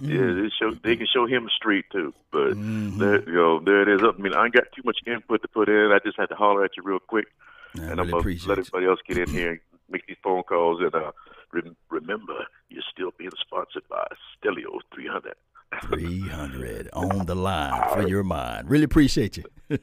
Mm. 0.00 0.08
Yeah, 0.08 0.42
they 0.42 0.50
show 0.58 0.78
they 0.82 0.96
can 0.96 1.06
show 1.12 1.26
him 1.26 1.44
the 1.44 1.50
street 1.50 1.86
too. 1.92 2.14
But 2.30 2.54
mm-hmm. 2.54 2.98
there, 2.98 3.28
you 3.28 3.34
know, 3.34 3.60
there 3.60 3.82
it 3.82 3.88
is. 3.88 4.00
I 4.02 4.20
mean, 4.20 4.34
I 4.34 4.44
ain't 4.44 4.54
got 4.54 4.64
too 4.74 4.82
much 4.84 4.98
input 5.06 5.42
to 5.42 5.48
put 5.48 5.68
in. 5.68 5.92
I 5.92 5.98
just 6.04 6.18
had 6.18 6.28
to 6.30 6.34
holler 6.34 6.64
at 6.64 6.76
you 6.76 6.82
real 6.82 6.98
quick, 6.98 7.26
I 7.74 7.78
and 7.78 7.98
really 7.98 8.00
I'm 8.02 8.10
gonna 8.10 8.38
let 8.46 8.58
everybody 8.58 8.86
else 8.86 9.00
get 9.06 9.18
in 9.18 9.28
here 9.30 9.50
and 9.50 9.60
make 9.90 10.06
these 10.06 10.16
phone 10.22 10.42
calls. 10.44 10.80
And 10.80 10.94
uh, 10.94 11.12
re- 11.52 11.76
remember, 11.90 12.46
you're 12.68 12.82
still 12.90 13.12
being 13.18 13.30
sponsored 13.40 13.88
by 13.88 14.06
Stelio 14.38 14.78
300. 14.94 15.34
300 15.82 16.88
on 16.94 17.26
the 17.26 17.34
line 17.34 17.88
for 17.92 18.08
your 18.08 18.24
mind. 18.24 18.70
Really 18.70 18.84
appreciate 18.84 19.36
you. 19.36 19.44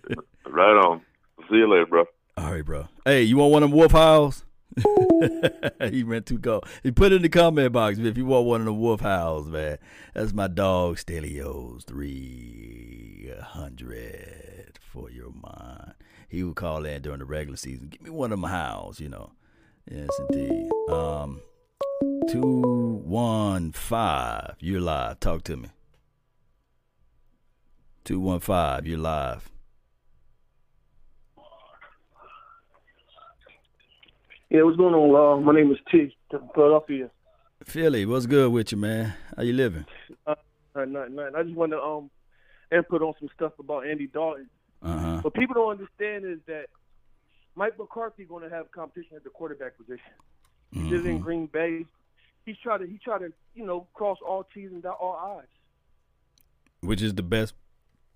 right 0.47 0.77
on. 0.85 1.01
See 1.49 1.57
you 1.57 1.69
later, 1.69 1.85
bro. 1.85 2.05
All 2.35 2.51
right, 2.51 2.65
bro. 2.65 2.87
Hey, 3.05 3.23
you 3.23 3.37
want 3.37 3.51
one 3.51 3.63
of 3.63 3.69
them 3.69 3.77
wolf 3.77 3.91
howls? 3.91 4.43
he 5.89 6.03
meant 6.03 6.25
to 6.27 6.37
go. 6.37 6.61
He 6.83 6.91
put 6.91 7.11
in 7.11 7.21
the 7.21 7.29
comment 7.29 7.73
box 7.73 7.97
if 7.97 8.17
you 8.17 8.25
want 8.25 8.45
one 8.45 8.61
of 8.61 8.65
the 8.65 8.73
wolf 8.73 9.01
howls, 9.01 9.47
man. 9.47 9.77
That's 10.13 10.33
my 10.33 10.47
dog 10.47 10.97
Stelios 10.97 11.83
300 11.85 14.79
for 14.79 15.09
your 15.09 15.31
mind. 15.31 15.93
He 16.29 16.43
would 16.43 16.55
call 16.55 16.85
in 16.85 17.01
during 17.01 17.19
the 17.19 17.25
regular 17.25 17.57
season. 17.57 17.89
Give 17.89 18.01
me 18.01 18.09
one 18.09 18.31
of 18.31 18.39
my 18.39 18.49
howls, 18.49 18.99
you 18.99 19.09
know. 19.09 19.31
Yes, 19.89 20.09
indeed. 20.29 20.69
Um, 20.89 21.41
215, 22.29 24.55
you're 24.59 24.81
live. 24.81 25.19
Talk 25.19 25.43
to 25.43 25.57
me. 25.57 25.69
215, 28.03 28.89
you're 28.89 28.99
live. 28.99 29.49
Yeah, 34.49 34.61
what's 34.63 34.77
going 34.77 34.93
on, 34.93 35.11
Law? 35.11 35.39
My 35.41 35.53
name 35.53 35.71
is 35.71 35.77
T 35.91 36.15
from 36.29 36.49
Philadelphia. 36.55 37.09
Philly, 37.65 38.05
what's 38.05 38.25
good 38.25 38.49
with 38.49 38.71
you, 38.71 38.77
man? 38.77 39.13
How 39.35 39.43
you 39.43 39.51
living? 39.51 39.85
Uh, 40.25 40.35
nothing, 40.75 41.15
nothing. 41.15 41.35
I 41.35 41.43
just 41.43 41.55
want 41.55 41.73
to 41.73 41.81
um 41.81 42.09
input 42.71 43.01
on 43.01 43.13
some 43.19 43.29
stuff 43.35 43.53
about 43.59 43.85
Andy 43.85 44.07
Dalton. 44.07 44.49
Uh-huh. 44.81 45.19
What 45.21 45.33
people 45.33 45.55
don't 45.55 45.71
understand 45.71 46.23
is 46.23 46.39
that 46.47 46.67
Mike 47.55 47.77
McCarthy 47.77 48.23
going 48.23 48.47
to 48.47 48.49
have 48.49 48.71
competition 48.71 49.17
at 49.17 49.23
the 49.25 49.29
quarterback 49.29 49.77
position. 49.77 50.13
He's 50.71 50.83
mm-hmm. 50.83 51.07
in 51.07 51.19
Green 51.19 51.47
Bay. 51.47 51.85
He's 52.45 52.57
trying 52.63 52.79
to 52.79 52.87
he 52.87 52.99
try 53.03 53.19
to 53.19 53.33
you 53.53 53.65
know 53.65 53.87
cross 53.93 54.19
all 54.25 54.47
T's 54.53 54.71
and 54.71 54.81
dot 54.81 54.97
all 55.01 55.39
I's. 55.39 55.45
Which 56.79 57.01
is 57.01 57.15
the 57.15 57.23
best 57.23 57.53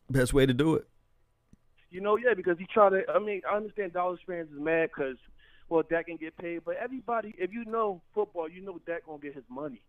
best 0.10 0.34
way 0.34 0.46
to 0.46 0.54
do 0.54 0.76
it. 0.76 0.88
You 1.90 2.00
know, 2.00 2.16
yeah, 2.16 2.36
because 2.36 2.58
he 2.58 2.66
tried 2.74 2.92
to. 2.92 3.04
I 3.14 3.20
mean, 3.20 3.42
I 3.52 3.58
understand 3.58 3.92
Dallas 3.92 4.22
fans 4.26 4.48
is 4.50 4.62
mad 4.62 4.92
because 4.96 5.18
well, 5.72 5.84
Dak 5.89 6.07
can 6.07 6.17
get 6.17 6.36
paid, 6.36 6.63
but 6.65 6.76
everybody, 6.76 7.34
if 7.38 7.53
you 7.53 7.63
know 7.63 8.01
football, 8.13 8.49
you 8.49 8.61
know 8.61 8.78
Dak 8.86 9.05
gonna 9.05 9.19
get 9.19 9.34
his 9.34 9.45
money. 9.49 9.82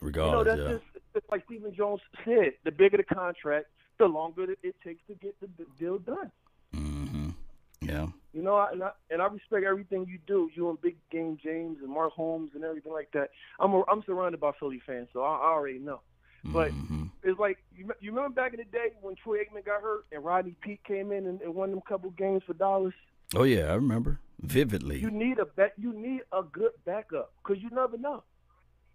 Regardless, 0.00 0.32
you 0.32 0.36
know, 0.36 0.44
that's 0.44 0.82
yeah. 0.94 1.00
just 1.14 1.30
like 1.30 1.44
Stephen 1.44 1.74
Jones 1.74 2.00
said. 2.24 2.52
The 2.64 2.70
bigger 2.70 2.96
the 2.96 3.02
contract, 3.02 3.66
the 3.98 4.06
longer 4.06 4.46
it 4.62 4.74
takes 4.82 5.02
to 5.08 5.14
get 5.14 5.38
the 5.40 5.48
deal 5.78 5.98
done. 5.98 6.32
Mm-hmm. 6.74 7.30
Yeah. 7.82 8.06
You 8.32 8.42
know, 8.42 8.66
and 8.72 8.82
I, 8.82 8.90
and 9.10 9.20
I 9.20 9.26
respect 9.26 9.64
everything 9.64 10.06
you 10.08 10.18
do. 10.26 10.50
You 10.54 10.70
and 10.70 10.80
Big 10.80 10.96
Game 11.10 11.38
James 11.42 11.78
and 11.82 11.90
Mark 11.90 12.12
Holmes 12.12 12.52
and 12.54 12.64
everything 12.64 12.92
like 12.92 13.10
that. 13.12 13.28
I'm 13.60 13.74
a, 13.74 13.82
I'm 13.88 14.02
surrounded 14.06 14.40
by 14.40 14.52
Philly 14.58 14.80
fans, 14.86 15.08
so 15.12 15.20
I, 15.20 15.36
I 15.36 15.50
already 15.50 15.78
know. 15.78 16.00
But 16.44 16.70
mm-hmm. 16.70 17.04
it's 17.24 17.38
like 17.38 17.58
you, 17.76 17.90
you 18.00 18.10
remember 18.10 18.34
back 18.34 18.54
in 18.54 18.58
the 18.58 18.64
day 18.64 18.92
when 19.02 19.16
Troy 19.16 19.38
Aikman 19.38 19.66
got 19.66 19.82
hurt 19.82 20.06
and 20.12 20.24
Rodney 20.24 20.54
Peete 20.62 20.82
came 20.84 21.12
in 21.12 21.26
and, 21.26 21.42
and 21.42 21.54
won 21.54 21.70
them 21.70 21.82
couple 21.86 22.08
games 22.10 22.42
for 22.46 22.54
Dallas. 22.54 22.94
Oh 23.34 23.42
yeah, 23.42 23.64
I 23.64 23.74
remember 23.74 24.20
vividly. 24.40 24.98
You 24.98 25.10
need 25.10 25.38
a 25.38 25.46
bet. 25.46 25.72
You 25.76 25.92
need 25.92 26.22
a 26.32 26.42
good 26.42 26.72
backup 26.84 27.32
because 27.42 27.62
you 27.62 27.70
never 27.70 27.96
know. 27.96 28.22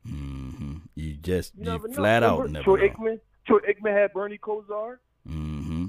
Mm-hmm. 0.07 0.77
You 0.95 1.13
just 1.15 1.53
you, 1.57 1.71
you 1.71 1.93
flat 1.93 2.23
out 2.23 2.49
never 2.49 2.63
Troy 2.63 2.79
know. 2.79 2.87
Aikman. 2.87 3.19
Troy 3.45 3.59
Aikman 3.59 3.93
had 3.93 4.13
Bernie 4.13 4.37
Kosar. 4.37 4.97
Mm-hmm. 5.27 5.87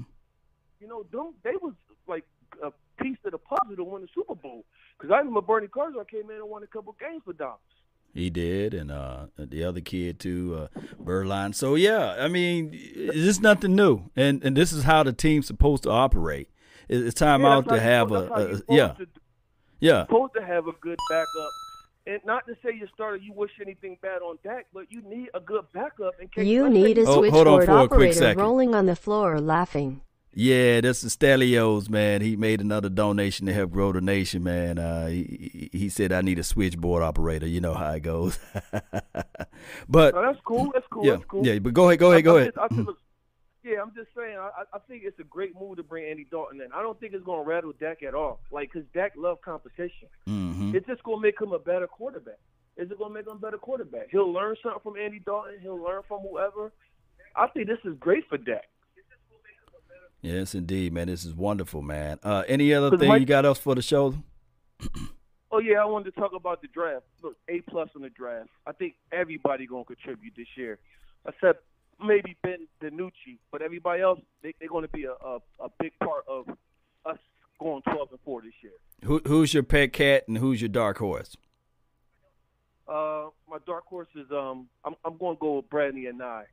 You 0.79 0.87
know, 0.87 1.05
them 1.11 1.33
they 1.43 1.55
was 1.61 1.73
like 2.07 2.25
a 2.61 2.71
piece 3.01 3.17
of 3.25 3.31
the 3.31 3.37
puzzle 3.37 3.75
to 3.75 3.83
win 3.83 4.01
the 4.01 4.07
Super 4.13 4.35
Bowl. 4.35 4.65
Because 4.97 5.13
I 5.13 5.19
remember 5.19 5.41
Bernie 5.41 5.67
Kosar 5.67 6.07
came 6.07 6.29
in 6.29 6.37
and 6.37 6.49
won 6.49 6.63
a 6.63 6.67
couple 6.67 6.95
games 6.99 7.21
for 7.25 7.33
Dallas. 7.33 7.59
He 8.13 8.29
did, 8.29 8.75
and 8.75 8.91
uh, 8.91 9.25
the 9.37 9.63
other 9.63 9.81
kid 9.81 10.19
too, 10.19 10.69
uh, 10.75 10.79
Beuerlein. 11.01 11.55
So 11.55 11.73
yeah, 11.73 12.15
I 12.19 12.27
mean, 12.27 12.69
it's 12.73 13.39
nothing 13.39 13.75
new, 13.75 14.11
and 14.15 14.43
and 14.43 14.55
this 14.55 14.71
is 14.71 14.83
how 14.83 15.01
the 15.01 15.13
team's 15.13 15.47
supposed 15.47 15.83
to 15.83 15.89
operate. 15.89 16.49
It's 16.89 17.13
time 17.13 17.41
yeah, 17.41 17.53
out 17.53 17.69
to 17.69 17.79
have 17.79 18.11
a, 18.11 18.15
a 18.15 18.61
yeah, 18.73 18.87
to, 18.89 19.07
yeah. 19.79 20.05
Supposed 20.05 20.33
to 20.35 20.45
have 20.45 20.67
a 20.67 20.73
good 20.81 20.99
backup, 21.09 21.51
and 22.05 22.19
not 22.25 22.45
to 22.47 22.55
say 22.63 22.75
you 22.75 22.87
started, 22.93 23.23
you 23.23 23.33
wish 23.33 23.51
anything 23.61 23.97
bad 24.01 24.21
on 24.21 24.37
Dak, 24.43 24.65
but 24.73 24.91
you 24.91 25.01
need 25.01 25.29
a 25.33 25.39
good 25.39 25.65
backup 25.73 26.13
in 26.19 26.27
case. 26.27 26.45
You 26.45 26.69
need 26.69 26.97
a 26.97 27.05
oh, 27.05 27.19
switchboard 27.19 27.69
operator 27.69 28.33
rolling 28.35 28.75
on 28.75 28.85
the 28.85 28.95
floor 28.95 29.39
laughing. 29.39 30.01
Yeah, 30.35 30.81
this 30.81 31.03
is 31.03 31.15
Stelios, 31.15 31.89
man. 31.89 32.21
He 32.21 32.35
made 32.35 32.59
another 32.59 32.89
donation 32.89 33.45
to 33.45 33.53
help 33.53 33.71
grow 33.71 33.91
the 33.91 34.01
nation, 34.01 34.41
man. 34.43 34.79
Uh, 34.79 35.07
he, 35.07 35.69
he 35.71 35.89
said 35.89 36.11
I 36.11 36.21
need 36.21 36.39
a 36.39 36.43
switchboard 36.43 37.03
operator. 37.03 37.45
You 37.45 37.61
know 37.61 37.75
how 37.75 37.91
it 37.91 37.99
goes. 37.99 38.39
but 39.87 40.15
no, 40.15 40.21
that's 40.23 40.39
cool. 40.43 40.71
That's 40.73 40.87
cool. 40.89 41.05
Yeah, 41.05 41.11
that's 41.13 41.25
cool. 41.25 41.45
yeah. 41.45 41.59
But 41.59 41.73
go 41.73 41.87
ahead, 41.87 41.99
go 41.99 42.11
ahead, 42.11 42.23
go 42.23 42.37
I, 42.37 42.41
ahead. 42.41 42.53
I, 42.57 42.65
I, 42.65 42.85
yeah, 43.63 43.81
I'm 43.81 43.93
just 43.95 44.09
saying. 44.15 44.37
I, 44.37 44.63
I 44.73 44.79
think 44.87 45.03
it's 45.05 45.19
a 45.19 45.23
great 45.23 45.53
move 45.59 45.77
to 45.77 45.83
bring 45.83 46.05
Andy 46.09 46.27
Dalton 46.29 46.61
in. 46.61 46.71
I 46.73 46.81
don't 46.81 46.99
think 46.99 47.13
it's 47.13 47.25
going 47.25 47.43
to 47.43 47.49
rattle 47.49 47.73
Dak 47.79 48.03
at 48.03 48.13
all. 48.13 48.39
Like, 48.51 48.71
cause 48.73 48.83
Dak 48.93 49.13
love 49.17 49.41
competition. 49.41 50.07
Mm-hmm. 50.27 50.75
It's 50.75 50.87
just 50.87 51.03
going 51.03 51.17
to 51.17 51.21
make 51.21 51.39
him 51.39 51.51
a 51.51 51.59
better 51.59 51.87
quarterback. 51.87 52.39
Is 52.75 52.89
it 52.91 52.97
going 52.97 53.11
to 53.11 53.13
make 53.13 53.27
him 53.27 53.33
a 53.33 53.39
better 53.39 53.57
quarterback? 53.57 54.07
He'll 54.11 54.31
learn 54.31 54.55
something 54.63 54.81
from 54.83 54.97
Andy 54.97 55.19
Dalton. 55.19 55.55
He'll 55.61 55.81
learn 55.81 56.01
from 56.07 56.21
whoever. 56.21 56.71
I 57.35 57.47
think 57.47 57.67
this 57.67 57.79
is 57.85 57.95
great 57.99 58.27
for 58.29 58.37
Dak. 58.37 58.65
Yes, 60.21 60.55
indeed, 60.55 60.93
man. 60.93 61.07
This 61.07 61.25
is 61.25 61.33
wonderful, 61.33 61.81
man. 61.81 62.17
Uh, 62.23 62.43
any 62.47 62.73
other 62.73 62.97
thing 62.97 63.09
Mike, 63.09 63.19
you 63.19 63.25
got 63.25 63.45
else 63.45 63.59
for 63.59 63.75
the 63.75 63.81
show? 63.81 64.15
oh 65.51 65.59
yeah, 65.59 65.81
I 65.81 65.85
wanted 65.85 66.15
to 66.15 66.19
talk 66.19 66.31
about 66.33 66.61
the 66.61 66.69
draft. 66.69 67.03
Look, 67.21 67.35
A 67.49 67.59
plus 67.69 67.89
on 67.93 68.03
the 68.03 68.09
draft. 68.09 68.49
I 68.65 68.71
think 68.71 68.93
everybody 69.11 69.67
gonna 69.67 69.83
contribute 69.83 70.33
this 70.37 70.47
year, 70.55 70.79
except 71.27 71.65
maybe 72.03 72.35
Ben 72.43 72.67
DiNucci, 72.81 73.39
but 73.51 73.61
everybody 73.61 74.01
else 74.01 74.19
they, 74.41 74.53
they're 74.59 74.69
going 74.69 74.85
to 74.85 74.91
be 74.91 75.05
a, 75.05 75.11
a, 75.11 75.39
a 75.59 75.69
big 75.79 75.91
part 75.99 76.25
of 76.27 76.47
us 77.05 77.17
going 77.59 77.81
twelve 77.83 78.09
and 78.11 78.19
four 78.25 78.41
this 78.41 78.53
year. 78.61 78.73
Who, 79.03 79.21
who's 79.25 79.53
your 79.53 79.63
pet 79.63 79.93
cat 79.93 80.23
and 80.27 80.37
who's 80.37 80.61
your 80.61 80.69
dark 80.69 80.97
horse? 80.97 81.35
Uh, 82.87 83.27
my 83.49 83.57
dark 83.65 83.85
horse 83.85 84.09
is 84.15 84.29
um, 84.31 84.67
I'm 84.83 84.95
I'm 85.05 85.17
going 85.17 85.35
to 85.35 85.39
go 85.39 85.55
with 85.57 85.69
Bradley 85.69 86.03
Anae. 86.03 86.43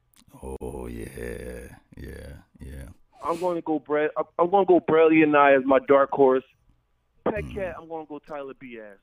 Oh 0.43 0.87
yeah, 0.87 1.77
yeah, 1.97 2.33
yeah. 2.61 2.85
I'm 3.23 3.39
going 3.39 3.57
to 3.57 3.63
go 3.63 3.79
Brad. 3.79 4.11
I'm 4.39 4.51
going 4.51 4.65
to 4.65 4.69
go 4.69 4.81
Bradley 4.81 5.19
Anae 5.19 5.59
as 5.59 5.65
my 5.65 5.79
dark 5.89 6.11
horse. 6.11 6.45
Pet 7.25 7.45
mm. 7.45 7.55
cat. 7.55 7.75
I'm 7.79 7.89
going 7.89 8.07
to 8.07 8.09
go 8.09 8.19
Tyler 8.19 8.55
Biadasz. 8.55 8.97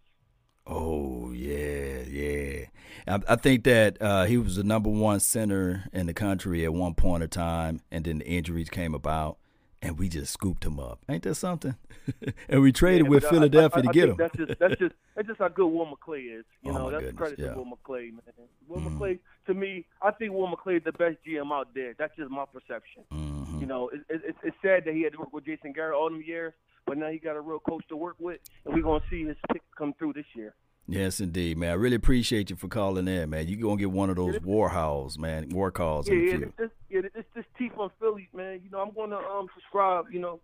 Oh 0.65 1.31
yeah, 1.31 2.01
yeah. 2.09 2.65
I, 3.07 3.19
I 3.27 3.35
think 3.35 3.63
that 3.63 4.01
uh, 4.01 4.25
he 4.25 4.37
was 4.37 4.55
the 4.57 4.63
number 4.63 4.89
one 4.89 5.19
center 5.19 5.85
in 5.93 6.07
the 6.07 6.13
country 6.13 6.65
at 6.65 6.73
one 6.73 6.93
point 6.93 7.23
in 7.23 7.29
time, 7.29 7.81
and 7.91 8.05
then 8.05 8.19
the 8.19 8.27
injuries 8.27 8.69
came 8.69 8.93
about, 8.93 9.37
and 9.81 9.97
we 9.97 10.09
just 10.09 10.33
scooped 10.33 10.65
him 10.65 10.79
up. 10.79 10.99
Ain't 11.09 11.23
that 11.23 11.35
something? 11.35 11.75
and 12.49 12.61
we 12.61 12.71
traded 12.71 13.05
yeah, 13.05 13.09
with 13.09 13.25
I, 13.25 13.29
Philadelphia 13.29 13.79
I, 13.79 13.81
to 13.81 13.93
get 13.93 14.09
him. 14.09 14.15
That's 14.17 14.37
just 14.37 14.59
that's 14.59 14.75
just 14.79 14.95
that's 15.15 15.27
just 15.27 15.39
how 15.39 15.47
good 15.47 15.67
Will 15.67 15.85
McClay 15.85 16.39
is. 16.39 16.45
You 16.61 16.71
oh 16.71 16.77
know, 16.77 16.91
that's 16.91 17.05
goodness, 17.05 17.17
credit 17.17 17.39
yeah. 17.39 17.49
to 17.49 17.57
Will 17.57 17.65
McClay, 17.65 18.11
man. 18.11 18.21
Will 18.67 18.81
mm. 18.81 18.97
McClay, 18.97 19.19
to 19.47 19.53
me, 19.53 19.85
I 20.01 20.11
think 20.11 20.33
Will 20.33 20.47
McClay 20.47 20.77
is 20.77 20.83
the 20.83 20.91
best 20.91 21.17
GM 21.27 21.51
out 21.51 21.69
there. 21.73 21.93
That's 21.97 22.15
just 22.15 22.29
my 22.29 22.45
perception. 22.45 23.03
Mm-hmm. 23.13 23.59
You 23.59 23.65
know, 23.65 23.89
it, 23.89 24.01
it, 24.09 24.35
it's 24.43 24.57
sad 24.61 24.83
that 24.85 24.93
he 24.93 25.03
had 25.03 25.13
to 25.13 25.19
work 25.19 25.33
with 25.33 25.45
Jason 25.45 25.73
Garrett 25.73 25.95
all 25.95 26.09
them 26.09 26.23
years, 26.25 26.53
but 26.85 26.97
now 26.97 27.09
he 27.09 27.19
got 27.19 27.35
a 27.35 27.41
real 27.41 27.59
coach 27.59 27.83
to 27.89 27.95
work 27.95 28.15
with, 28.19 28.39
and 28.65 28.73
we're 28.73 28.83
gonna 28.83 29.03
see 29.09 29.25
his 29.25 29.37
pick 29.51 29.61
come 29.77 29.93
through 29.97 30.13
this 30.13 30.25
year. 30.35 30.53
Yes, 30.89 31.19
indeed, 31.19 31.57
man. 31.57 31.71
I 31.71 31.73
really 31.73 31.97
appreciate 31.97 32.49
you 32.49 32.55
for 32.55 32.69
calling 32.69 33.07
in, 33.09 33.29
man. 33.29 33.47
You 33.47 33.57
gonna 33.57 33.75
get 33.75 33.91
one 33.91 34.09
of 34.09 34.15
those 34.15 34.39
war 34.41 34.69
howls, 34.69 35.19
man, 35.19 35.49
war 35.49 35.69
calls 35.69 36.07
Yeah, 36.07 36.13
in 36.13 36.25
the 36.25 36.31
yeah, 36.31 36.45
this, 36.57 36.69
yeah, 36.89 37.01
this 37.13 37.25
this 37.35 37.45
T 37.57 37.69
from 37.75 37.91
Philly, 37.99 38.29
man. 38.33 38.61
You 38.63 38.69
know, 38.69 38.79
I'm 38.79 38.91
gonna 38.95 39.17
um 39.17 39.47
subscribe. 39.53 40.05
You 40.11 40.19
know, 40.19 40.39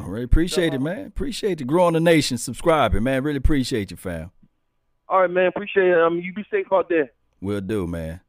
All 0.00 0.06
right, 0.06 0.24
appreciate 0.24 0.74
it, 0.74 0.80
man. 0.80 1.06
Appreciate 1.06 1.60
you 1.60 1.66
growing 1.66 1.94
the 1.94 2.00
nation, 2.00 2.36
subscribing, 2.36 3.04
man. 3.04 3.22
Really 3.22 3.36
appreciate 3.38 3.92
you, 3.92 3.96
fam. 3.96 4.32
All 5.08 5.20
right, 5.20 5.30
man. 5.30 5.46
Appreciate 5.46 5.88
it. 5.88 6.00
Um, 6.00 6.18
you 6.18 6.32
be 6.32 6.44
safe 6.50 6.66
out 6.72 6.88
there. 6.88 7.12
Will 7.40 7.60
do, 7.60 7.86
man. 7.86 8.20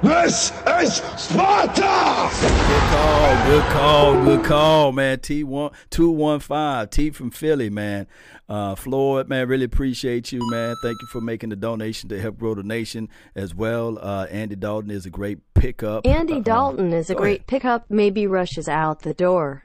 This 0.00 0.50
is 0.66 0.94
Sparta! 1.16 2.28
Good 2.40 2.82
call, 2.90 3.46
good 3.46 3.64
call, 3.72 4.24
good 4.24 4.44
call, 4.44 4.92
man. 4.92 5.20
T 5.20 5.44
one 5.44 5.70
two 5.90 6.10
one 6.10 6.40
five 6.40 6.90
T 6.90 7.10
from 7.10 7.30
Philly, 7.30 7.70
man. 7.70 8.08
Uh, 8.48 8.74
Floyd, 8.74 9.28
man, 9.28 9.46
really 9.46 9.64
appreciate 9.64 10.32
you, 10.32 10.40
man. 10.50 10.74
Thank 10.82 10.96
you 11.00 11.06
for 11.12 11.20
making 11.20 11.50
the 11.50 11.56
donation 11.56 12.08
to 12.08 12.20
help 12.20 12.38
grow 12.38 12.54
the 12.54 12.64
nation 12.64 13.08
as 13.36 13.54
well. 13.54 13.96
Uh, 14.00 14.26
Andy 14.28 14.56
Dalton 14.56 14.90
is 14.90 15.06
a 15.06 15.10
great 15.10 15.38
pickup. 15.54 16.04
Andy 16.06 16.34
Uh, 16.34 16.40
Dalton 16.40 16.92
is 16.92 17.08
a 17.08 17.14
great 17.14 17.40
ahead. 17.40 17.46
pickup. 17.46 17.84
Maybe 17.88 18.26
rushes 18.26 18.68
out 18.68 19.02
the 19.02 19.14
door. 19.14 19.64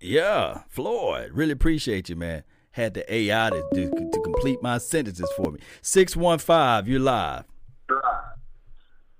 Yeah, 0.00 0.62
Floyd, 0.68 1.32
really 1.34 1.52
appreciate 1.52 2.08
you, 2.08 2.16
man. 2.16 2.44
Had 2.72 2.94
the 2.94 3.14
AI 3.14 3.50
to, 3.50 3.62
to, 3.74 3.90
to 4.10 4.20
complete 4.22 4.62
my 4.62 4.78
sentences 4.78 5.30
for 5.36 5.52
me. 5.52 5.60
Six 5.82 6.16
one 6.16 6.38
five, 6.38 6.88
you're 6.88 6.98
live. 7.00 7.44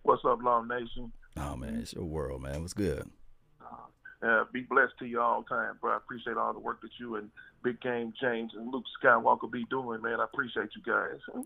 What's 0.05 0.22
up, 0.26 0.38
Long 0.42 0.68
Nation? 0.68 1.11
Oh 1.38 1.57
man, 1.57 1.76
it's 1.76 1.94
your 1.94 2.05
world, 2.05 2.42
man. 2.42 2.61
What's 2.61 2.74
good? 2.74 3.11
Uh, 4.22 4.44
be 4.52 4.62
blessed 4.62 4.92
to 4.98 5.07
you 5.07 5.20
all 5.20 5.42
the 5.42 5.48
time, 5.55 5.76
bro. 5.80 5.92
I 5.92 5.96
appreciate 5.96 6.36
all 6.36 6.52
the 6.55 6.59
work 6.59 6.80
that 6.80 6.90
you 6.98 7.16
and 7.16 7.30
Big 7.62 7.80
Game 7.82 8.12
James 8.20 8.52
and 8.57 8.72
Luke 8.72 8.84
Skywalker 9.02 9.50
be 9.50 9.64
doing, 9.68 10.00
man. 10.00 10.20
I 10.20 10.24
appreciate 10.24 10.70
you 10.74 10.82
guys. 10.82 11.44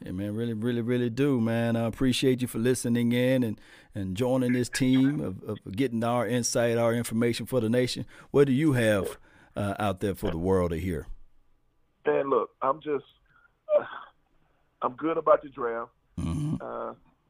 Yeah, 0.00 0.12
man, 0.12 0.34
really, 0.34 0.52
really, 0.52 0.80
really 0.80 1.10
do, 1.10 1.40
man. 1.40 1.76
I 1.76 1.86
appreciate 1.86 2.40
you 2.40 2.46
for 2.46 2.58
listening 2.58 3.12
in 3.12 3.42
and, 3.42 3.60
and 3.94 4.16
joining 4.16 4.52
this 4.52 4.68
team 4.68 5.20
of, 5.20 5.42
of 5.42 5.58
getting 5.72 6.04
our 6.04 6.26
insight, 6.26 6.78
our 6.78 6.94
information 6.94 7.46
for 7.46 7.60
the 7.60 7.68
nation. 7.68 8.06
What 8.30 8.46
do 8.46 8.52
you 8.52 8.72
have 8.72 9.18
uh, 9.56 9.74
out 9.78 10.00
there 10.00 10.14
for 10.14 10.30
the 10.30 10.38
world 10.38 10.70
to 10.70 10.78
hear? 10.78 11.06
Man, 12.06 12.30
look, 12.30 12.50
I'm 12.62 12.80
just, 12.80 13.04
uh, 13.76 13.84
I'm 14.82 14.94
good 14.94 15.16
about 15.16 15.42
the 15.42 15.48
draft. 15.48 15.90
Mm-hmm. 16.20 16.62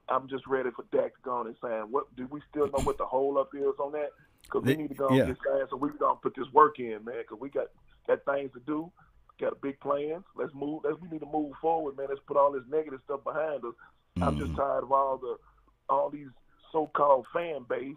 I'm 0.09 0.29
just 0.29 0.47
ready 0.47 0.71
for 0.71 0.85
Dak 0.93 1.15
to 1.15 1.23
go 1.23 1.33
on 1.33 1.47
and 1.47 1.57
saying, 1.63 1.87
what 1.91 2.15
do 2.17 2.27
we 2.31 2.41
still 2.51 2.67
know 2.67 2.85
what 2.85 2.99
the 2.99 3.07
hold 3.07 3.39
up 3.39 3.51
is 3.55 3.75
on 3.79 3.93
that? 3.93 4.11
Because 4.43 4.63
we 4.63 4.77
need 4.77 4.89
to 4.89 4.95
go 4.95 5.09
on 5.09 5.15
yeah. 5.15 5.25
this 5.25 5.39
so 5.71 5.77
we 5.77 5.89
don't 5.99 6.21
put 6.21 6.35
this 6.37 6.47
work 6.53 6.79
in, 6.79 7.05
man. 7.05 7.23
Because 7.23 7.39
we 7.41 7.49
got 7.49 7.69
got 8.07 8.25
things 8.25 8.53
to 8.53 8.61
do, 8.67 8.91
got 9.41 9.61
big 9.63 9.81
plans. 9.81 10.25
Let's 10.37 10.53
move. 10.55 10.83
Let's 10.85 11.01
we 11.01 11.09
need 11.09 11.21
to 11.21 11.27
move 11.27 11.53
forward, 11.61 11.97
man. 11.97 12.07
Let's 12.09 12.21
put 12.27 12.37
all 12.37 12.53
this 12.53 12.63
negative 12.71 13.01
stuff 13.05 13.25
behind 13.25 13.65
us. 13.65 13.75
I'm 14.21 14.39
just 14.39 14.53
mm-hmm. 14.53 14.61
tired 14.61 14.85
of 14.85 14.93
all 14.93 15.19
the 15.19 15.37
all 15.89 16.11
these 16.11 16.29
so-called 16.73 17.27
fan 17.33 17.65
base 17.69 17.97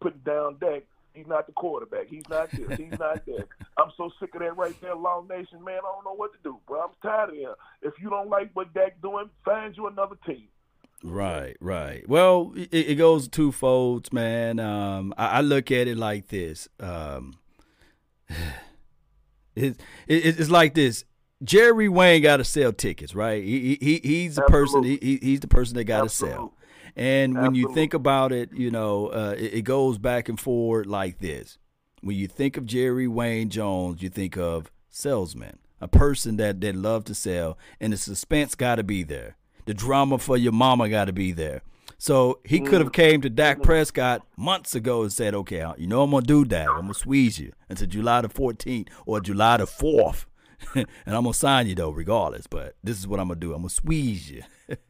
putting 0.00 0.20
down 0.20 0.58
Dak. 0.60 0.82
He's 1.14 1.26
not 1.26 1.46
the 1.46 1.52
quarterback. 1.52 2.06
He's 2.08 2.28
not 2.28 2.50
this. 2.50 2.68
He's 2.78 2.98
not 2.98 3.24
that. 3.26 3.48
I'm 3.76 3.90
so 3.96 4.10
sick 4.20 4.34
of 4.34 4.40
that 4.40 4.56
right 4.56 4.78
there, 4.80 4.94
Long 4.94 5.26
Nation, 5.26 5.64
man. 5.64 5.78
I 5.78 5.92
don't 5.92 6.04
know 6.04 6.14
what 6.14 6.32
to 6.32 6.38
do, 6.44 6.60
bro. 6.68 6.82
I'm 6.82 6.90
tired 7.02 7.30
of 7.30 7.34
him. 7.36 7.54
If 7.82 7.94
you 8.00 8.10
don't 8.10 8.28
like 8.28 8.50
what 8.54 8.72
Dak 8.74 9.00
doing, 9.02 9.28
find 9.44 9.76
you 9.76 9.88
another 9.88 10.16
team. 10.24 10.46
Right, 11.02 11.56
right. 11.60 12.06
Well, 12.08 12.52
it, 12.56 12.68
it 12.90 12.94
goes 12.96 13.26
two 13.28 13.52
folds, 13.52 14.12
man. 14.12 14.58
Um, 14.60 15.14
I, 15.16 15.26
I 15.26 15.40
look 15.40 15.70
at 15.70 15.88
it 15.88 15.96
like 15.96 16.28
this. 16.28 16.68
Um, 16.78 17.38
it, 19.56 19.80
it, 20.06 20.40
it's 20.40 20.50
like 20.50 20.74
this. 20.74 21.04
Jerry 21.42 21.88
Wayne 21.88 22.22
got 22.22 22.36
to 22.36 22.44
sell 22.44 22.72
tickets, 22.72 23.14
right? 23.14 23.42
He, 23.42 23.78
he 23.80 24.00
he's 24.02 24.34
the 24.36 24.42
person. 24.42 24.82
He, 24.84 24.98
he- 25.00 25.18
he's 25.22 25.40
the 25.40 25.48
person 25.48 25.76
that 25.76 25.84
got 25.84 26.02
to 26.02 26.08
sell. 26.10 26.54
And 26.96 27.34
when 27.40 27.54
you 27.54 27.68
think 27.74 27.94
about 27.94 28.32
it, 28.32 28.52
you 28.52 28.70
know, 28.70 29.06
uh, 29.06 29.34
it, 29.38 29.54
it 29.54 29.62
goes 29.62 29.96
back 29.96 30.28
and 30.28 30.38
forward 30.38 30.86
like 30.86 31.18
this. 31.18 31.56
When 32.02 32.16
you 32.16 32.26
think 32.26 32.56
of 32.56 32.66
Jerry 32.66 33.06
Wayne 33.08 33.48
Jones, 33.48 34.02
you 34.02 34.08
think 34.10 34.36
of 34.36 34.70
salesman, 34.90 35.58
a 35.80 35.88
person 35.88 36.36
that 36.36 36.60
that 36.60 36.74
love 36.76 37.04
to 37.04 37.14
sell, 37.14 37.56
and 37.80 37.92
the 37.92 37.96
suspense 37.96 38.54
got 38.54 38.76
to 38.76 38.82
be 38.82 39.02
there. 39.02 39.36
The 39.66 39.74
drama 39.74 40.18
for 40.18 40.36
your 40.36 40.52
mama 40.52 40.88
got 40.88 41.06
to 41.06 41.12
be 41.12 41.32
there. 41.32 41.62
So 41.98 42.40
he 42.44 42.56
mm-hmm. 42.56 42.66
could 42.66 42.80
have 42.80 42.92
came 42.92 43.20
to 43.20 43.30
Dak 43.30 43.56
mm-hmm. 43.56 43.64
Prescott 43.64 44.26
months 44.36 44.74
ago 44.74 45.02
and 45.02 45.12
said, 45.12 45.34
"Okay, 45.34 45.64
you 45.76 45.86
know 45.86 46.02
I'm 46.02 46.10
gonna 46.10 46.24
do 46.24 46.44
that. 46.46 46.68
I'm 46.68 46.82
gonna 46.82 46.94
squeeze 46.94 47.38
you 47.38 47.52
until 47.68 47.86
July 47.86 48.22
the 48.22 48.28
14th 48.28 48.88
or 49.04 49.20
July 49.20 49.58
the 49.58 49.66
4th, 49.66 50.24
and 50.74 50.86
I'm 51.06 51.24
gonna 51.24 51.34
sign 51.34 51.66
you 51.66 51.74
though, 51.74 51.90
regardless. 51.90 52.46
But 52.46 52.76
this 52.82 52.98
is 52.98 53.06
what 53.06 53.20
I'm 53.20 53.28
gonna 53.28 53.40
do. 53.40 53.52
I'm 53.52 53.60
gonna 53.60 53.70
squeeze 53.70 54.30
you. 54.30 54.42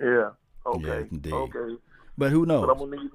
Yeah. 0.00 0.30
Okay. 0.66 0.86
Yeah, 0.86 1.04
indeed. 1.10 1.32
Okay. 1.32 1.76
But 2.18 2.30
who 2.30 2.46
knows? 2.46 2.66
But 2.66 2.72
I'm 2.72 2.78
gonna 2.78 3.02
need 3.02 3.10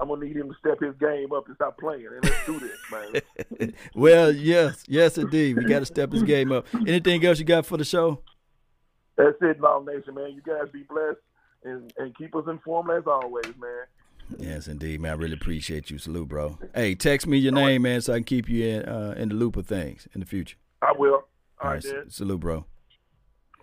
I'm 0.00 0.08
gonna 0.08 0.24
need 0.24 0.36
him 0.36 0.48
to 0.48 0.54
step 0.58 0.80
his 0.80 0.94
game 0.96 1.32
up 1.32 1.46
and 1.46 1.54
stop 1.56 1.78
playing. 1.78 2.06
And 2.06 2.24
let's 2.24 2.46
do 2.46 2.60
this, 2.60 2.78
man. 3.60 3.72
well, 3.94 4.32
yes, 4.32 4.84
yes, 4.88 5.18
indeed. 5.18 5.56
We 5.56 5.64
got 5.64 5.80
to 5.80 5.86
step 5.86 6.12
his 6.12 6.22
game 6.22 6.50
up. 6.50 6.66
Anything 6.86 7.24
else 7.24 7.38
you 7.38 7.44
got 7.44 7.66
for 7.66 7.76
the 7.76 7.84
show? 7.84 8.20
That's 9.16 9.36
it, 9.40 9.60
Long 9.60 9.86
Nation, 9.86 10.14
man. 10.14 10.32
You 10.32 10.42
guys 10.42 10.70
be 10.72 10.82
blessed 10.82 11.18
and, 11.64 11.92
and 11.98 12.16
keep 12.16 12.34
us 12.34 12.44
informed 12.48 12.90
as 12.90 13.04
always, 13.06 13.46
man. 13.58 14.38
Yes, 14.38 14.68
indeed, 14.68 15.00
man. 15.00 15.12
I 15.12 15.14
really 15.14 15.34
appreciate 15.34 15.90
you. 15.90 15.98
Salute, 15.98 16.28
bro. 16.28 16.58
Hey, 16.74 16.94
text 16.94 17.26
me 17.26 17.36
your 17.38 17.52
name, 17.52 17.82
man, 17.82 18.00
so 18.00 18.14
I 18.14 18.16
can 18.16 18.24
keep 18.24 18.48
you 18.48 18.64
in 18.66 18.82
uh, 18.84 19.14
in 19.16 19.28
the 19.28 19.34
loop 19.34 19.56
of 19.56 19.66
things 19.66 20.08
in 20.14 20.20
the 20.20 20.26
future. 20.26 20.56
I 20.82 20.92
will. 20.96 21.12
All 21.12 21.24
All 21.60 21.70
right, 21.70 21.84
right, 21.84 22.12
salute, 22.12 22.40
bro. 22.40 22.64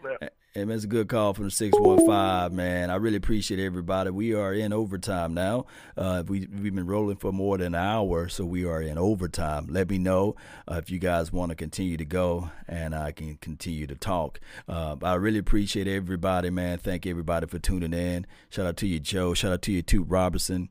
Yeah. 0.04 0.30
Hey, 0.54 0.64
it's 0.64 0.84
a 0.84 0.88
good 0.88 1.08
call 1.08 1.34
from 1.34 1.46
the 1.46 1.52
615, 1.52 2.54
man. 2.54 2.90
I 2.90 2.96
really 2.96 3.16
appreciate 3.16 3.62
everybody. 3.62 4.10
We 4.10 4.34
are 4.34 4.54
in 4.54 4.74
overtime 4.74 5.34
now. 5.34 5.66
Uh, 5.96 6.24
we, 6.28 6.46
we've 6.48 6.76
been 6.76 6.88
rolling 6.88 7.16
for 7.16 7.32
more 7.32 7.58
than 7.58 7.68
an 7.74 7.82
hour, 7.82 8.28
so 8.28 8.44
we 8.44 8.66
are 8.66 8.82
in 8.82 8.98
overtime. 8.98 9.68
Let 9.70 9.90
me 9.90 9.98
know 9.98 10.36
uh, 10.70 10.76
if 10.76 10.92
you 10.92 11.00
guys 11.00 11.32
want 11.32 11.52
to 11.52 11.56
continue 11.56 11.96
to 11.96 12.04
go, 12.04 12.52
and 12.68 12.94
I 12.94 13.14
can 13.14 13.38
continue 13.38 13.88
to 13.88 13.96
talk. 13.96 14.42
Uh, 14.68 14.98
I 15.02 15.14
really 15.14 15.40
appreciate 15.40 15.88
everybody, 15.88 16.50
man. 16.50 16.80
Thank 16.80 17.08
everybody 17.08 17.48
for 17.48 17.58
tuning 17.58 17.94
in. 17.94 18.28
Shout 18.50 18.66
out 18.66 18.76
to 18.76 18.88
you, 18.88 19.00
Joe. 19.00 19.34
Shout 19.34 19.54
out 19.54 19.62
to 19.62 19.72
you, 19.72 19.82
Toot 19.82 20.08
Robertson. 20.10 20.68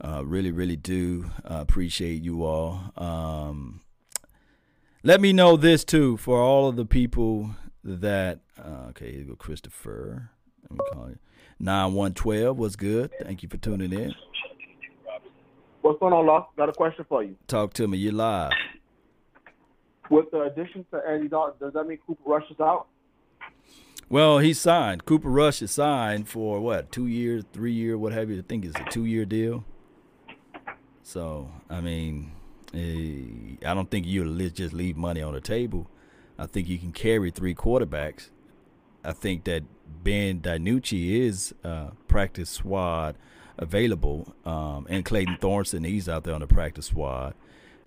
Uh, 0.00 0.24
really, 0.24 0.52
really 0.52 0.76
do 0.76 1.32
uh, 1.44 1.58
appreciate 1.62 2.22
you 2.22 2.44
all. 2.44 2.92
Um, 2.96 3.80
let 5.02 5.20
me 5.20 5.32
know 5.32 5.56
this 5.56 5.84
too 5.84 6.16
for 6.16 6.40
all 6.40 6.68
of 6.68 6.76
the 6.76 6.86
people 6.86 7.56
that 7.82 8.38
uh, 8.64 8.88
okay 8.90 9.10
here 9.10 9.20
you 9.20 9.24
go 9.26 9.34
christopher. 9.36 10.30
Let 10.62 10.72
me 10.72 10.78
call 10.92 11.08
you. 11.10 11.18
9112 11.60 12.58
what's 12.58 12.76
good? 12.76 13.10
Thank 13.22 13.42
you 13.42 13.48
for 13.48 13.56
tuning 13.56 13.92
in. 13.92 14.14
What's 15.82 16.00
going 16.00 16.12
on, 16.12 16.26
Law? 16.26 16.48
Got 16.56 16.68
a 16.68 16.72
question 16.72 17.04
for 17.08 17.22
you. 17.22 17.36
talk 17.46 17.72
to 17.74 17.86
me 17.86 17.98
you're 17.98 18.12
live. 18.12 18.52
With 20.10 20.30
the 20.30 20.42
addition 20.42 20.84
to 20.92 21.00
Andy 21.08 21.28
Dalton, 21.28 21.54
does 21.60 21.72
that 21.74 21.84
mean 21.84 21.98
Cooper 22.06 22.22
Rush 22.26 22.44
is 22.50 22.60
out? 22.60 22.86
well 24.08 24.38
he 24.38 24.52
signed. 24.52 25.04
Cooper 25.04 25.28
rush 25.28 25.62
is 25.62 25.70
signed 25.72 26.28
for 26.28 26.60
what 26.60 26.92
two 26.92 27.06
years 27.06 27.44
three 27.52 27.72
year 27.72 27.96
what 27.98 28.12
have 28.12 28.30
you? 28.30 28.38
I 28.38 28.42
think 28.42 28.64
it's 28.64 28.78
a 28.78 28.84
two 28.90 29.04
year 29.04 29.24
deal. 29.24 29.64
So 31.02 31.50
i 31.70 31.80
mean 31.80 32.32
eh, 32.74 33.68
i 33.68 33.74
don't 33.74 33.90
think 33.90 34.06
you 34.06 34.50
just 34.50 34.72
leave 34.74 34.96
money 34.96 35.22
on 35.22 35.34
the 35.34 35.40
table. 35.40 35.90
I 36.38 36.46
think 36.46 36.68
you 36.68 36.78
can 36.78 36.92
carry 36.92 37.30
three 37.30 37.54
quarterbacks 37.54 38.30
I 39.06 39.12
think 39.12 39.44
that 39.44 39.62
Ben 40.02 40.40
DiNucci 40.40 41.20
is 41.20 41.54
uh, 41.64 41.90
practice 42.08 42.50
squad 42.50 43.16
available, 43.58 44.34
um, 44.44 44.86
and 44.90 45.04
Clayton 45.04 45.38
Thorson 45.40 45.84
he's 45.84 46.08
out 46.08 46.24
there 46.24 46.34
on 46.34 46.40
the 46.40 46.46
practice 46.46 46.86
squad. 46.86 47.34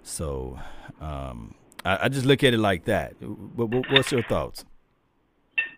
So 0.02 0.60
um, 1.02 1.56
I, 1.86 2.06
I 2.06 2.10
just 2.10 2.26
look 2.26 2.44
at 2.44 2.54
it 2.54 2.60
like 2.60 2.86
that. 2.86 3.22
What, 3.22 3.70
what, 3.70 3.92
what's 3.92 4.12
your 4.12 4.24
thoughts? 4.24 4.66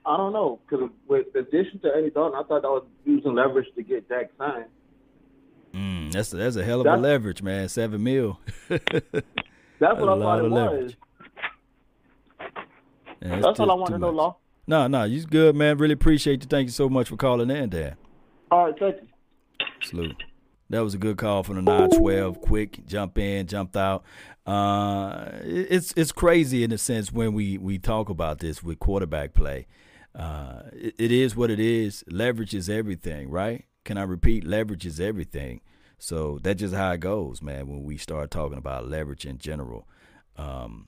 I 0.06 0.18
don't 0.18 0.34
know 0.34 0.60
because 0.68 0.90
with 1.08 1.32
the 1.34 1.40
addition 1.40 1.80
to 1.80 1.94
Andy 1.94 2.10
Dalton, 2.10 2.40
I 2.40 2.48
thought 2.48 2.62
that 2.62 2.70
was 2.70 2.86
using 3.06 3.36
leverage 3.36 3.68
to 3.76 3.84
get 3.84 4.08
Dak 4.10 4.32
signed. 4.38 4.66
Mm, 5.74 6.12
that's 6.12 6.30
that's 6.30 6.56
a 6.56 6.64
hell 6.64 6.82
of 6.82 6.88
a 6.88 6.98
leverage, 6.98 7.42
man. 7.42 7.70
Seven 7.70 8.04
mil. 8.04 8.40
That's 9.82 10.00
what 10.00 10.10
I 10.10 10.20
thought 10.20 10.46
it 10.46 10.52
was. 10.52 10.96
Yeah, 13.20 13.40
That's 13.40 13.60
all 13.60 13.72
I 13.72 13.74
want 13.74 13.92
to 13.92 13.98
know. 13.98 14.10
Law. 14.12 14.38
No, 14.72 14.88
no, 14.88 15.04
you 15.04 15.22
good, 15.26 15.54
man. 15.54 15.78
Really 15.80 15.92
appreciate 15.92 16.44
you. 16.44 16.48
Thank 16.48 16.68
you 16.68 16.72
so 16.72 16.88
much 16.88 17.10
for 17.10 17.18
calling 17.18 17.52
in, 17.52 17.72
Dan. 17.72 17.98
All 18.50 18.68
right, 18.68 18.80
thank 18.80 19.02
you. 19.02 19.08
Salute. 19.84 20.24
That 20.70 20.80
was 20.80 20.94
a 20.94 20.98
good 20.98 21.18
call 21.18 21.44
from 21.44 21.58
the 21.58 21.62
912. 21.62 22.40
Quick, 22.40 22.88
jump 22.88 23.18
in, 23.18 23.48
jumped 23.48 23.76
out. 23.76 24.06
Uh, 24.46 25.26
it's 25.44 25.94
it's 25.98 26.14
crazy 26.14 26.64
in 26.64 26.72
a 26.72 26.78
sense 26.78 27.12
when 27.12 27.34
we, 27.34 27.58
we 27.58 27.80
talk 27.80 28.08
about 28.08 28.40
this 28.40 28.64
with 28.64 28.80
quarterback 28.80 29.34
play. 29.34 29.68
Uh, 30.16 30.62
it, 30.72 30.96
it 30.98 31.12
is 31.12 31.36
what 31.36 31.52
it 31.52 31.60
is. 31.60 32.06
Leverage 32.10 32.54
is 32.54 32.70
everything, 32.70 33.30
right? 33.30 33.66
Can 33.84 33.98
I 33.98 34.04
repeat? 34.04 34.46
Leverage 34.46 34.86
is 34.86 35.02
everything. 35.02 35.60
So 35.98 36.40
that's 36.42 36.62
just 36.62 36.74
how 36.74 36.94
it 36.94 37.02
goes, 37.02 37.42
man. 37.42 37.68
When 37.68 37.84
we 37.84 37.98
start 37.98 38.32
talking 38.32 38.58
about 38.58 38.88
leverage 38.88 39.26
in 39.26 39.38
general, 39.38 39.86
um, 40.38 40.88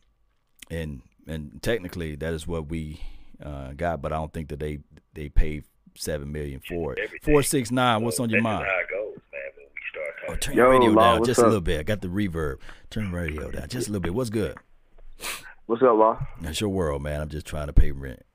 and 0.71 1.01
and 1.27 1.61
technically 1.61 2.15
that 2.15 2.31
is 2.31 2.47
what 2.47 2.69
we 2.69 3.01
uh, 3.43 3.73
got, 3.73 4.01
but 4.01 4.11
I 4.13 4.15
don't 4.17 4.31
think 4.33 4.49
that 4.49 4.59
they 4.59 4.79
they 5.13 5.29
paid 5.29 5.63
seven 5.95 6.31
million 6.31 6.59
for 6.67 6.93
it. 6.93 7.09
Four 7.23 7.43
six 7.43 7.71
nine. 7.71 8.03
What's 8.03 8.19
on 8.19 8.29
your 8.29 8.41
mind? 8.41 8.65
goes, 8.89 9.15
man, 9.31 9.41
when 9.55 9.65
we 9.65 9.81
start 9.91 10.13
Oh, 10.29 10.35
turn 10.35 10.55
Yo, 10.55 10.63
your 10.63 10.71
radio 10.71 10.89
Law, 10.91 11.01
down 11.11 11.19
what's 11.19 11.27
just 11.27 11.39
a 11.41 11.45
little 11.45 11.61
bit. 11.61 11.79
I 11.79 11.83
got 11.83 12.01
the 12.01 12.07
reverb. 12.07 12.57
Turn 12.89 13.11
the 13.11 13.17
radio 13.17 13.51
down 13.51 13.67
just 13.69 13.87
a 13.87 13.91
little 13.91 14.01
bit. 14.01 14.13
What's 14.13 14.29
good? 14.29 14.57
What's 15.65 15.81
up, 15.81 15.95
Law? 15.97 16.19
That's 16.41 16.59
your 16.59 16.69
world, 16.69 17.01
man. 17.03 17.21
I'm 17.21 17.29
just 17.29 17.45
trying 17.45 17.67
to 17.67 17.73
pay 17.73 17.91
rent. 17.91 18.23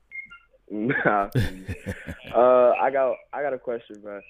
Nah. 0.71 1.29
uh, 2.35 2.71
I 2.79 2.91
got 2.91 3.15
I 3.33 3.41
got 3.41 3.53
a 3.53 3.57
question, 3.59 4.01
man. 4.03 4.21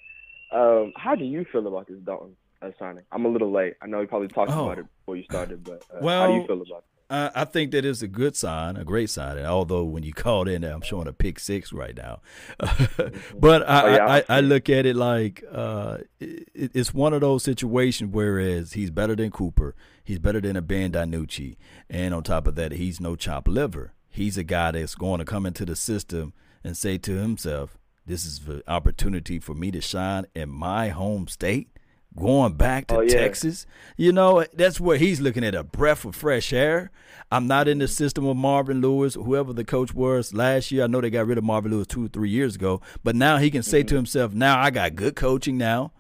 Um, 0.54 0.94
how 0.96 1.14
do 1.16 1.26
you 1.26 1.46
feel 1.52 1.68
about 1.68 1.88
this 1.88 1.98
Dalton 2.00 2.36
uh, 2.62 2.70
signing? 2.80 3.04
I'm 3.12 3.26
a 3.26 3.28
little 3.30 3.52
late. 3.52 3.74
I 3.82 3.88
know 3.88 4.00
you 4.02 4.08
probably 4.08 4.30
talked 4.30 4.52
Oh. 4.52 4.66
about 4.66 4.80
it 4.80 4.86
before 5.00 5.16
you 5.18 5.24
started, 5.26 5.64
but 5.64 5.84
uh, 5.94 6.00
Well, 6.02 6.22
how 6.22 6.28
do 6.28 6.34
you 6.36 6.48
feel 6.48 6.62
about 6.62 6.78
it? 6.80 6.84
I 7.12 7.46
think 7.46 7.72
that 7.72 7.86
is 7.86 8.04
a 8.04 8.08
good 8.08 8.36
sign, 8.36 8.78
a 8.78 8.84
great 8.84 9.10
sign. 9.10 9.38
And 9.38 9.48
although 9.48 9.84
when 9.84 10.04
you 10.04 10.14
called 10.26 10.48
in, 10.48 10.64
I'm 10.64 10.82
showing 10.82 11.08
a 11.08 11.14
pick 11.14 11.40
six 11.40 11.74
right 11.74 11.96
now. 11.96 12.22
but 13.36 13.68
I, 13.68 13.82
Oh, 13.82 13.96
yeah, 13.96 14.08
I, 14.08 14.24
I 14.38 14.42
look 14.42 14.70
at 14.70 14.86
it 14.86 14.96
like 14.96 15.44
uh, 15.52 15.98
it, 16.20 16.48
it's 16.54 16.94
one 16.94 17.14
of 17.14 17.22
those 17.22 17.44
situations. 17.44 18.14
Whereas 18.14 18.74
he's 18.74 18.92
better 18.92 19.16
than 19.16 19.32
Cooper, 19.32 19.76
he's 20.04 20.20
better 20.20 20.40
than 20.40 20.56
a 20.56 20.62
Ben 20.62 20.92
DiNucci, 20.92 21.58
and 21.90 22.14
on 22.14 22.24
top 22.24 22.46
of 22.46 22.56
that, 22.56 22.74
he's 22.74 23.00
no 23.00 23.16
chop 23.16 23.48
liver. 23.48 23.94
He's 24.10 24.38
a 24.38 24.44
guy 24.44 24.72
that's 24.72 24.96
going 24.96 25.20
to 25.20 25.26
come 25.26 25.46
into 25.46 25.66
the 25.66 25.76
system 25.76 26.34
and 26.64 26.78
say 26.78 26.98
to 27.00 27.14
himself, 27.14 27.78
"This 28.06 28.26
is 28.26 28.42
the 28.42 28.62
opportunity 28.68 29.40
for 29.40 29.56
me 29.56 29.72
to 29.72 29.82
shine 29.82 30.26
in 30.36 30.50
my 30.50 30.90
home 30.90 31.28
state." 31.28 31.70
Going 32.18 32.54
back 32.54 32.88
to 32.88 32.98
Oh, 32.98 33.02
yeah. 33.02 33.12
Texas, 33.12 33.66
you 33.96 34.12
know, 34.12 34.44
that's 34.54 34.80
where 34.80 34.98
he's 34.98 35.22
looking 35.22 35.44
at 35.44 35.56
a 35.56 35.64
breath 35.64 36.06
of 36.06 36.16
fresh 36.16 36.52
air. 36.52 36.92
I'm 37.32 37.46
not 37.48 37.68
in 37.68 37.78
the 37.78 37.88
system 37.88 38.26
of 38.26 38.36
Marvin 38.36 38.82
Lewis, 38.82 39.14
whoever 39.14 39.54
the 39.54 39.64
coach 39.64 39.94
was 39.94 40.34
last 40.34 40.72
year. 40.72 40.84
I 40.84 40.88
know 40.88 41.00
they 41.02 41.12
got 41.12 41.28
rid 41.28 41.38
of 41.38 41.44
Marvin 41.44 41.72
Lewis 41.72 41.88
two 41.88 42.06
or 42.06 42.08
three 42.08 42.30
years 42.32 42.56
ago, 42.56 42.82
but 43.04 43.16
now 43.16 43.38
he 43.38 43.52
can 43.52 43.62
say 43.64 43.84
to 43.84 43.96
himself, 43.96 44.34
now 44.34 44.60
I 44.60 44.72
got 44.72 44.96
good 44.96 45.16
coaching 45.16 45.58
now. 45.58 45.92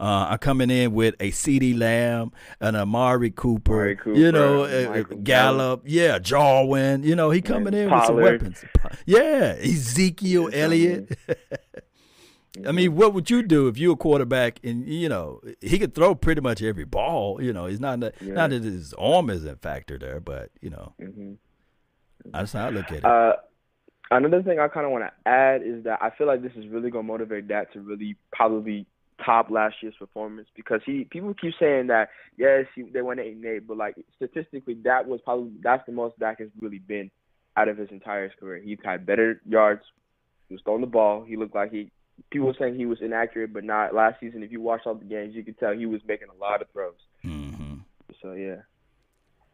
Uh, 0.00 0.28
I'm 0.30 0.38
coming 0.38 0.70
in 0.70 0.94
with 0.94 1.16
a 1.20 1.32
CeeDee 1.32 1.76
Lamb, 1.76 2.30
an 2.60 2.76
Amari 2.76 3.30
Cooper, 3.32 3.96
Cooper, 3.96 4.16
you 4.16 4.30
know, 4.30 4.62
uh, 4.62 5.02
Gallup, 5.02 5.82
yeah, 5.84 6.20
Jarwin. 6.20 7.02
You 7.02 7.16
know, 7.16 7.30
he 7.30 7.42
coming 7.42 7.74
in 7.74 7.90
with 7.90 8.04
some 8.04 8.16
weapons. 8.16 8.64
Yeah, 9.06 9.56
Ezekiel 9.60 10.50
Elliott. 10.52 11.18
I 12.66 12.72
mean, 12.72 12.96
what 12.96 13.14
would 13.14 13.30
you 13.30 13.42
do 13.42 13.68
if 13.68 13.78
you 13.78 13.88
were 13.88 13.94
a 13.94 13.96
quarterback 13.96 14.58
and 14.64 14.86
you 14.86 15.08
know 15.08 15.40
he 15.60 15.78
could 15.78 15.94
throw 15.94 16.14
pretty 16.14 16.40
much 16.40 16.62
every 16.62 16.84
ball? 16.84 17.42
You 17.42 17.52
know, 17.52 17.66
he's 17.66 17.80
not 17.80 18.00
that, 18.00 18.14
Yeah. 18.20 18.34
not 18.34 18.50
that 18.50 18.64
his 18.64 18.94
arm 18.94 19.30
is 19.30 19.44
a 19.44 19.56
factor 19.56 19.98
there, 19.98 20.20
but 20.20 20.50
you 20.60 20.70
know, 20.70 20.94
hmm 20.98 21.34
that's 22.32 22.52
how 22.52 22.66
I 22.66 22.70
look 22.70 22.86
at 22.86 22.98
it. 22.98 23.04
Uh, 23.04 23.34
another 24.10 24.42
thing 24.42 24.58
I 24.58 24.68
kind 24.68 24.84
of 24.86 24.92
want 24.92 25.04
to 25.04 25.28
add 25.30 25.62
is 25.62 25.84
that 25.84 26.02
I 26.02 26.10
feel 26.10 26.26
like 26.26 26.42
this 26.42 26.52
is 26.56 26.66
really 26.68 26.90
gonna 26.90 27.04
motivate 27.04 27.48
Dak 27.48 27.72
to 27.74 27.80
really 27.80 28.16
probably 28.32 28.86
top 29.24 29.50
last 29.50 29.76
year's 29.82 29.94
performance 29.98 30.48
because 30.54 30.80
he 30.86 31.04
people 31.04 31.34
keep 31.34 31.52
saying 31.58 31.88
that 31.88 32.08
yes 32.36 32.66
he, 32.74 32.82
they 32.82 33.02
went 33.02 33.20
eight 33.20 33.34
and 33.36 33.44
eight, 33.44 33.66
but 33.66 33.76
like 33.76 33.94
statistically 34.16 34.74
that 34.84 35.06
was 35.06 35.20
probably 35.24 35.52
that's 35.62 35.84
the 35.86 35.92
most 35.92 36.18
Dak 36.18 36.38
has 36.40 36.48
really 36.60 36.78
been 36.78 37.10
out 37.56 37.68
of 37.68 37.76
his 37.76 37.90
entire 37.90 38.28
career. 38.30 38.60
He's 38.62 38.78
had 38.84 39.04
better 39.06 39.40
yards. 39.48 39.82
He 40.48 40.54
was 40.54 40.62
throwing 40.62 40.80
the 40.80 40.86
ball. 40.86 41.24
He 41.24 41.36
looked 41.36 41.54
like 41.54 41.70
he. 41.72 41.90
People 42.30 42.54
saying 42.58 42.74
he 42.74 42.86
was 42.86 42.98
inaccurate, 43.00 43.52
but 43.52 43.64
not 43.64 43.94
last 43.94 44.20
season. 44.20 44.42
If 44.42 44.52
you 44.52 44.60
watched 44.60 44.86
all 44.86 44.94
the 44.94 45.04
games, 45.04 45.34
you 45.34 45.44
could 45.44 45.58
tell 45.58 45.72
he 45.72 45.86
was 45.86 46.00
making 46.06 46.28
a 46.28 46.40
lot 46.40 46.60
of 46.60 46.68
throws. 46.72 46.94
Mm-hmm. 47.24 47.76
So 48.20 48.32
yeah. 48.32 48.56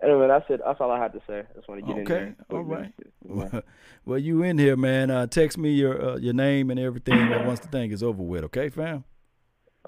Anyway, 0.02 0.26
that's 0.28 0.44
it. 0.50 0.60
That's 0.64 0.80
all 0.80 0.90
I 0.90 1.00
had 1.00 1.12
to 1.12 1.20
say. 1.26 1.38
I 1.38 1.54
just 1.56 1.68
want 1.68 1.80
to 1.80 1.86
get 1.86 1.96
in 1.96 2.02
Okay, 2.02 2.34
there. 2.48 2.58
all 2.58 2.62
right. 2.62 2.92
Yeah. 3.26 3.60
well, 4.04 4.18
you 4.18 4.42
in 4.42 4.58
here, 4.58 4.76
man? 4.76 5.10
Uh, 5.10 5.26
text 5.26 5.56
me 5.56 5.70
your 5.70 6.10
uh, 6.10 6.16
your 6.16 6.34
name 6.34 6.70
and 6.70 6.78
everything 6.80 7.30
once 7.46 7.60
the 7.60 7.68
thing 7.68 7.90
is 7.90 8.02
over 8.02 8.22
with. 8.22 8.44
Okay, 8.44 8.68
fam. 8.68 9.04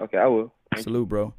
Okay, 0.01 0.17
I 0.17 0.27
will. 0.27 0.53
Salute, 0.77 1.09
bro. 1.09 1.33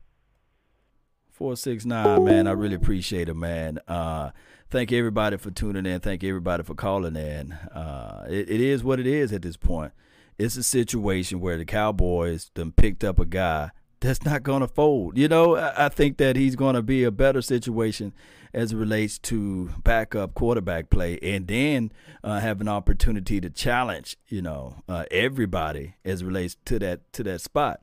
Four 1.30 1.56
six 1.56 1.84
nine, 1.84 2.24
man. 2.24 2.46
I 2.46 2.52
really 2.52 2.74
appreciate 2.74 3.28
it, 3.28 3.34
man. 3.34 3.78
Uh, 3.88 4.30
thank 4.70 4.92
everybody 4.92 5.36
for 5.36 5.50
tuning 5.50 5.86
in. 5.86 6.00
Thank 6.00 6.22
everybody 6.24 6.62
for 6.62 6.74
calling 6.74 7.16
in. 7.16 7.52
Uh, 7.52 8.26
it, 8.28 8.50
it 8.50 8.60
is 8.60 8.82
what 8.84 8.98
it 9.00 9.06
is 9.06 9.32
at 9.32 9.42
this 9.42 9.56
point. 9.56 9.92
It's 10.38 10.56
a 10.56 10.62
situation 10.62 11.40
where 11.40 11.56
the 11.56 11.64
Cowboys 11.64 12.50
done 12.54 12.72
picked 12.72 13.02
up 13.02 13.18
a 13.18 13.24
guy 13.24 13.70
that's 14.00 14.24
not 14.24 14.44
going 14.44 14.60
to 14.60 14.68
fold. 14.68 15.18
You 15.18 15.28
know, 15.28 15.56
I, 15.56 15.88
think 15.88 16.18
that 16.18 16.36
he's 16.36 16.54
going 16.54 16.76
to 16.76 16.82
be 16.82 17.02
a 17.02 17.10
better 17.10 17.42
situation 17.42 18.12
as 18.54 18.72
it 18.72 18.76
relates 18.76 19.18
to 19.18 19.70
backup 19.82 20.34
quarterback 20.34 20.90
play, 20.90 21.18
and 21.22 21.46
then 21.48 21.92
uh, 22.22 22.40
have 22.40 22.60
an 22.60 22.68
opportunity 22.68 23.40
to 23.40 23.50
challenge, 23.50 24.16
you 24.28 24.40
know, 24.40 24.76
uh, 24.88 25.04
everybody 25.10 25.96
as 26.04 26.22
relates 26.22 26.56
to 26.66 26.78
that 26.78 27.12
to 27.14 27.22
that 27.24 27.40
spot. 27.40 27.82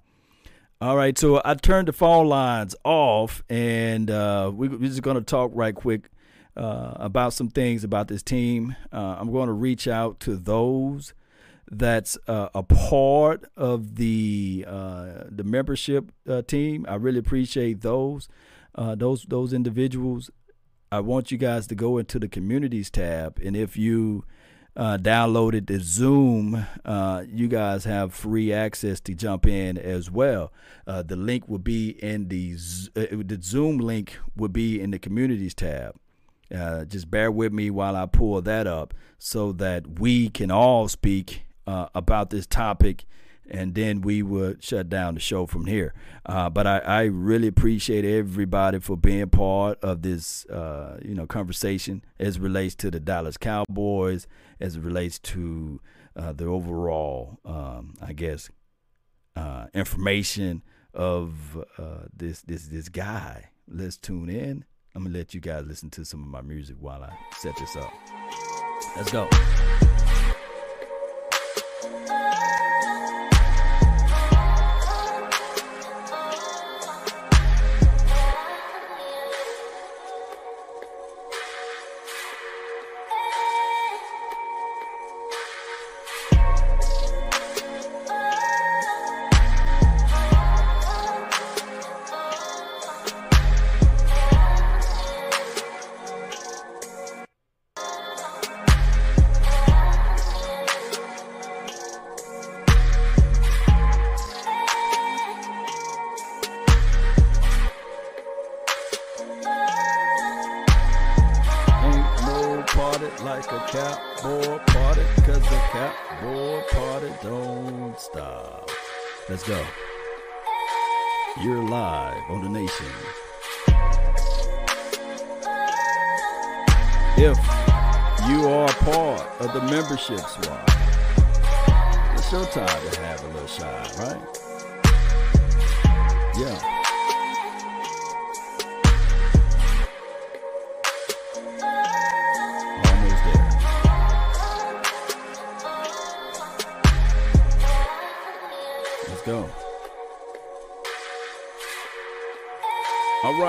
All 0.81 0.95
right, 0.95 1.17
so 1.17 1.41
I 1.43 1.53
turned 1.55 1.87
the 1.87 1.93
phone 1.93 2.27
lines 2.27 2.75
off, 2.83 3.43
and 3.49 4.09
uh, 4.09 4.51
we, 4.53 4.67
we're 4.67 4.87
just 4.87 5.01
going 5.01 5.17
to 5.17 5.23
talk 5.23 5.51
right 5.53 5.75
quick 5.75 6.09
uh, 6.57 6.93
about 6.95 7.33
some 7.33 7.49
things 7.49 7.83
about 7.83 8.07
this 8.07 8.23
team. 8.23 8.75
Uh, 8.91 9.17
I'm 9.19 9.31
going 9.31 9.47
to 9.47 9.53
reach 9.53 9.87
out 9.87 10.19
to 10.21 10.35
those 10.35 11.13
that's 11.71 12.17
uh, 12.27 12.49
a 12.53 12.63
part 12.63 13.45
of 13.57 13.95
the 13.95 14.65
uh, 14.67 15.23
the 15.29 15.43
membership 15.43 16.11
uh, 16.29 16.41
team. 16.43 16.85
I 16.87 16.95
really 16.95 17.19
appreciate 17.19 17.81
those 17.81 18.27
uh, 18.75 18.95
those 18.95 19.23
those 19.23 19.53
individuals. 19.53 20.29
I 20.91 20.99
want 20.99 21.31
you 21.31 21.37
guys 21.37 21.67
to 21.67 21.75
go 21.75 21.97
into 21.97 22.19
the 22.19 22.27
communities 22.27 22.89
tab, 22.89 23.39
and 23.43 23.57
if 23.57 23.75
you 23.75 24.25
uh, 24.77 24.97
downloaded 24.97 25.67
the 25.67 25.79
Zoom, 25.79 26.65
uh, 26.85 27.23
you 27.27 27.47
guys 27.47 27.85
have 27.85 28.13
free 28.13 28.53
access 28.53 28.99
to 29.01 29.15
jump 29.15 29.47
in 29.47 29.77
as 29.77 30.11
well. 30.11 30.53
The 30.85 31.15
link 31.15 31.49
will 31.49 31.59
be 31.59 31.89
in 32.03 32.27
the 32.27 32.53
the 32.53 33.39
Zoom 33.41 33.79
link 33.79 34.17
will 34.35 34.49
be 34.49 34.79
in 34.79 34.91
the 34.91 34.99
communities 34.99 35.55
tab. 35.55 35.95
Uh, 36.53 36.85
just 36.85 37.09
bear 37.09 37.31
with 37.31 37.51
me 37.51 37.71
while 37.71 37.95
I 37.95 38.05
pull 38.05 38.39
that 38.43 38.67
up 38.67 38.93
so 39.17 39.51
that 39.53 39.99
we 39.99 40.29
can 40.29 40.51
all 40.51 40.87
speak 40.87 41.45
uh, 41.67 41.87
about 41.93 42.29
this 42.29 42.45
topic 42.45 43.05
and 43.49 43.75
then 43.75 44.01
we 44.01 44.23
would 44.23 44.63
shut 44.63 44.89
down 44.89 45.13
the 45.13 45.19
show 45.19 45.45
from 45.45 45.65
here. 45.65 45.93
Uh, 46.25 46.49
but 46.49 46.65
I, 46.65 46.79
I 46.79 47.03
really 47.03 47.47
appreciate 47.47 48.05
everybody 48.05 48.79
for 48.79 48.97
being 48.97 49.29
part 49.29 49.79
of 49.83 50.01
this, 50.01 50.45
uh, 50.47 50.99
you 51.03 51.13
know, 51.13 51.27
conversation 51.27 52.03
as 52.19 52.39
relates 52.39 52.75
to 52.75 52.91
the 52.91 52.99
Dallas 52.99 53.37
Cowboys, 53.37 54.27
as 54.59 54.75
it 54.75 54.81
relates 54.81 55.19
to 55.19 55.79
uh, 56.15 56.33
the 56.33 56.45
overall, 56.45 57.39
um, 57.45 57.93
I 58.01 58.13
guess, 58.13 58.49
uh, 59.35 59.67
information 59.73 60.63
of 60.93 61.57
uh, 61.77 62.05
this 62.15 62.41
this 62.41 62.67
this 62.67 62.89
guy. 62.89 63.49
Let's 63.67 63.97
tune 63.97 64.29
in. 64.29 64.63
I'm 64.95 65.03
gonna 65.03 65.17
let 65.17 65.33
you 65.33 65.41
guys 65.41 65.65
listen 65.65 65.89
to 65.91 66.05
some 66.05 66.21
of 66.21 66.29
my 66.29 66.41
music 66.41 66.77
while 66.79 67.03
I 67.03 67.13
set 67.37 67.55
this 67.57 67.75
up. 67.75 67.91
Let's 68.95 69.11
go. 69.11 69.27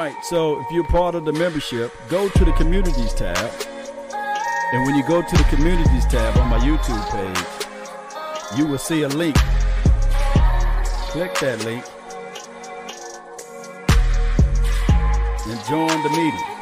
Right, 0.06 0.24
so 0.24 0.60
if 0.60 0.70
you're 0.70 0.84
part 0.84 1.14
of 1.14 1.24
the 1.24 1.32
membership, 1.32 1.92
go 2.08 2.28
to 2.28 2.44
the 2.44 2.52
communities 2.52 3.12
tab. 3.14 3.50
And 4.72 4.84
when 4.84 4.94
you 4.94 5.06
go 5.06 5.22
to 5.22 5.36
the 5.36 5.44
communities 5.44 6.06
tab 6.06 6.36
on 6.38 6.48
my 6.48 6.58
YouTube 6.58 7.04
page, 7.10 8.58
you 8.58 8.66
will 8.66 8.78
see 8.78 9.02
a 9.02 9.08
link. 9.08 9.36
Click 11.10 11.34
that 11.40 11.64
link 11.64 11.84
and 15.46 15.64
join 15.66 16.02
the 16.02 16.10
meeting. 16.10 16.55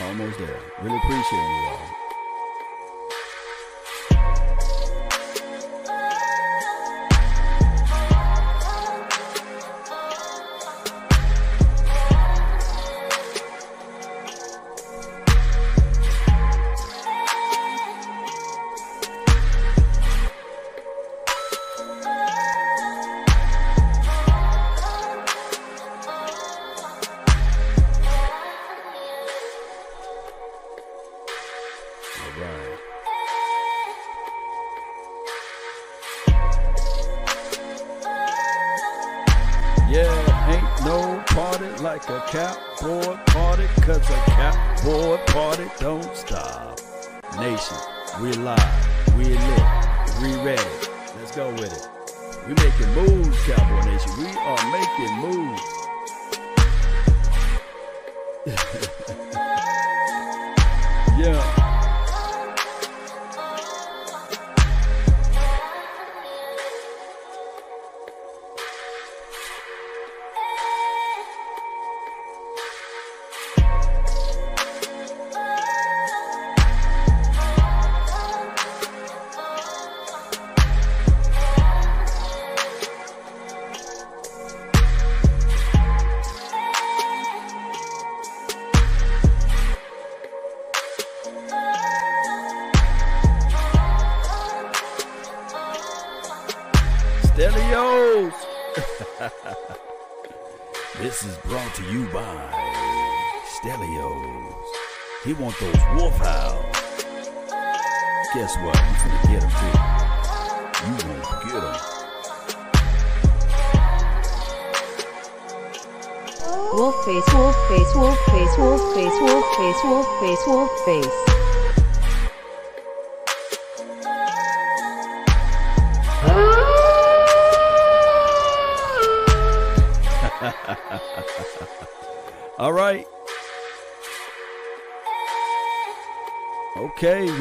Almost 0.00 0.38
there. 0.38 0.60
Really 0.80 0.96
appreciate 0.96 1.32
you 1.32 1.68
all. 1.70 2.07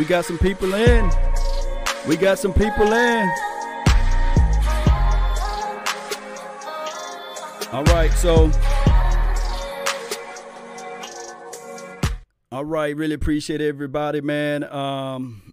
Got 0.07 0.23
some 0.23 0.37
people 0.37 0.73
in. 0.73 1.09
We 2.07 2.15
got 2.15 2.39
some 2.39 2.53
people 2.53 2.93
in. 2.93 3.29
All 7.73 7.83
right, 7.83 8.09
so. 8.13 8.49
All 12.51 12.63
right, 12.63 12.95
really 12.95 13.15
appreciate 13.15 13.59
everybody, 13.59 14.21
man. 14.21 14.63
Um, 14.63 15.46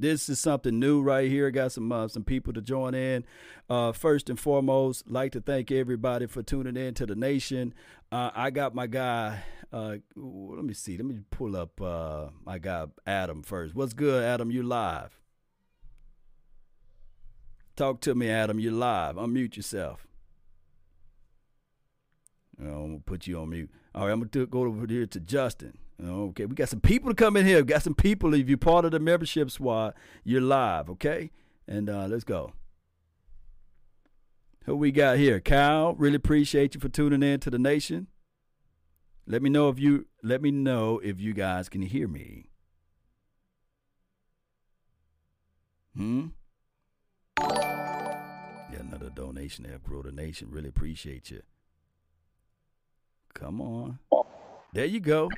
this 0.00 0.28
is 0.28 0.40
something 0.40 0.78
new 0.78 1.02
right 1.02 1.28
here. 1.28 1.50
Got 1.50 1.72
some 1.72 1.92
uh, 1.92 2.08
some 2.08 2.24
people 2.24 2.52
to 2.54 2.62
join 2.62 2.94
in. 2.94 3.24
Uh, 3.68 3.92
first 3.92 4.30
and 4.30 4.40
foremost, 4.40 5.08
like 5.08 5.32
to 5.32 5.40
thank 5.40 5.70
everybody 5.70 6.26
for 6.26 6.42
tuning 6.42 6.76
in 6.76 6.94
to 6.94 7.06
the 7.06 7.14
nation. 7.14 7.74
Uh, 8.10 8.30
I 8.34 8.50
got 8.50 8.74
my 8.74 8.86
guy. 8.86 9.42
Uh, 9.72 9.96
let 10.16 10.64
me 10.64 10.74
see. 10.74 10.96
Let 10.96 11.06
me 11.06 11.20
pull 11.30 11.54
up 11.56 11.80
uh, 11.80 12.28
my 12.44 12.58
guy 12.58 12.86
Adam 13.06 13.42
first. 13.42 13.74
What's 13.74 13.92
good, 13.92 14.24
Adam? 14.24 14.50
You 14.50 14.62
live? 14.62 15.16
Talk 17.76 18.00
to 18.02 18.14
me, 18.14 18.28
Adam. 18.28 18.58
You 18.58 18.72
live? 18.72 19.16
Unmute 19.16 19.56
yourself. 19.56 20.06
I'm 22.58 22.72
gonna 22.72 22.98
put 23.04 23.26
you 23.26 23.38
on 23.38 23.50
mute. 23.50 23.70
All 23.94 24.06
right, 24.06 24.12
I'm 24.12 24.20
gonna 24.20 24.46
go 24.46 24.64
over 24.64 24.86
here 24.86 25.06
to 25.06 25.20
Justin. 25.20 25.78
Okay, 26.02 26.46
we 26.46 26.54
got 26.54 26.68
some 26.68 26.80
people 26.80 27.10
to 27.10 27.14
come 27.14 27.36
in 27.36 27.44
here. 27.44 27.58
We 27.58 27.64
got 27.64 27.82
some 27.82 27.94
people. 27.94 28.32
If 28.34 28.48
you're 28.48 28.58
part 28.58 28.84
of 28.84 28.92
the 28.92 29.00
membership 29.00 29.50
squad, 29.50 29.94
you're 30.24 30.40
live. 30.40 30.88
Okay, 30.90 31.30
and 31.68 31.90
uh, 31.90 32.06
let's 32.06 32.24
go. 32.24 32.52
Who 34.64 34.76
we 34.76 34.92
got 34.92 35.18
here? 35.18 35.40
Kyle, 35.40 35.94
really 35.94 36.16
appreciate 36.16 36.74
you 36.74 36.80
for 36.80 36.88
tuning 36.88 37.22
in 37.22 37.40
to 37.40 37.50
the 37.50 37.58
nation. 37.58 38.06
Let 39.26 39.42
me 39.42 39.50
know 39.50 39.68
if 39.68 39.78
you 39.78 40.06
let 40.22 40.42
me 40.42 40.50
know 40.50 41.00
if 41.02 41.20
you 41.20 41.34
guys 41.34 41.68
can 41.68 41.82
hear 41.82 42.08
me. 42.08 42.46
Hmm. 45.94 46.28
Yeah, 47.40 48.80
another 48.80 49.10
donation 49.10 49.64
there. 49.64 49.78
Grow 49.78 50.02
the 50.02 50.12
nation. 50.12 50.48
Really 50.50 50.68
appreciate 50.68 51.30
you. 51.30 51.42
Come 53.34 53.60
on. 53.60 53.98
There 54.72 54.86
you 54.86 55.00
go. 55.00 55.30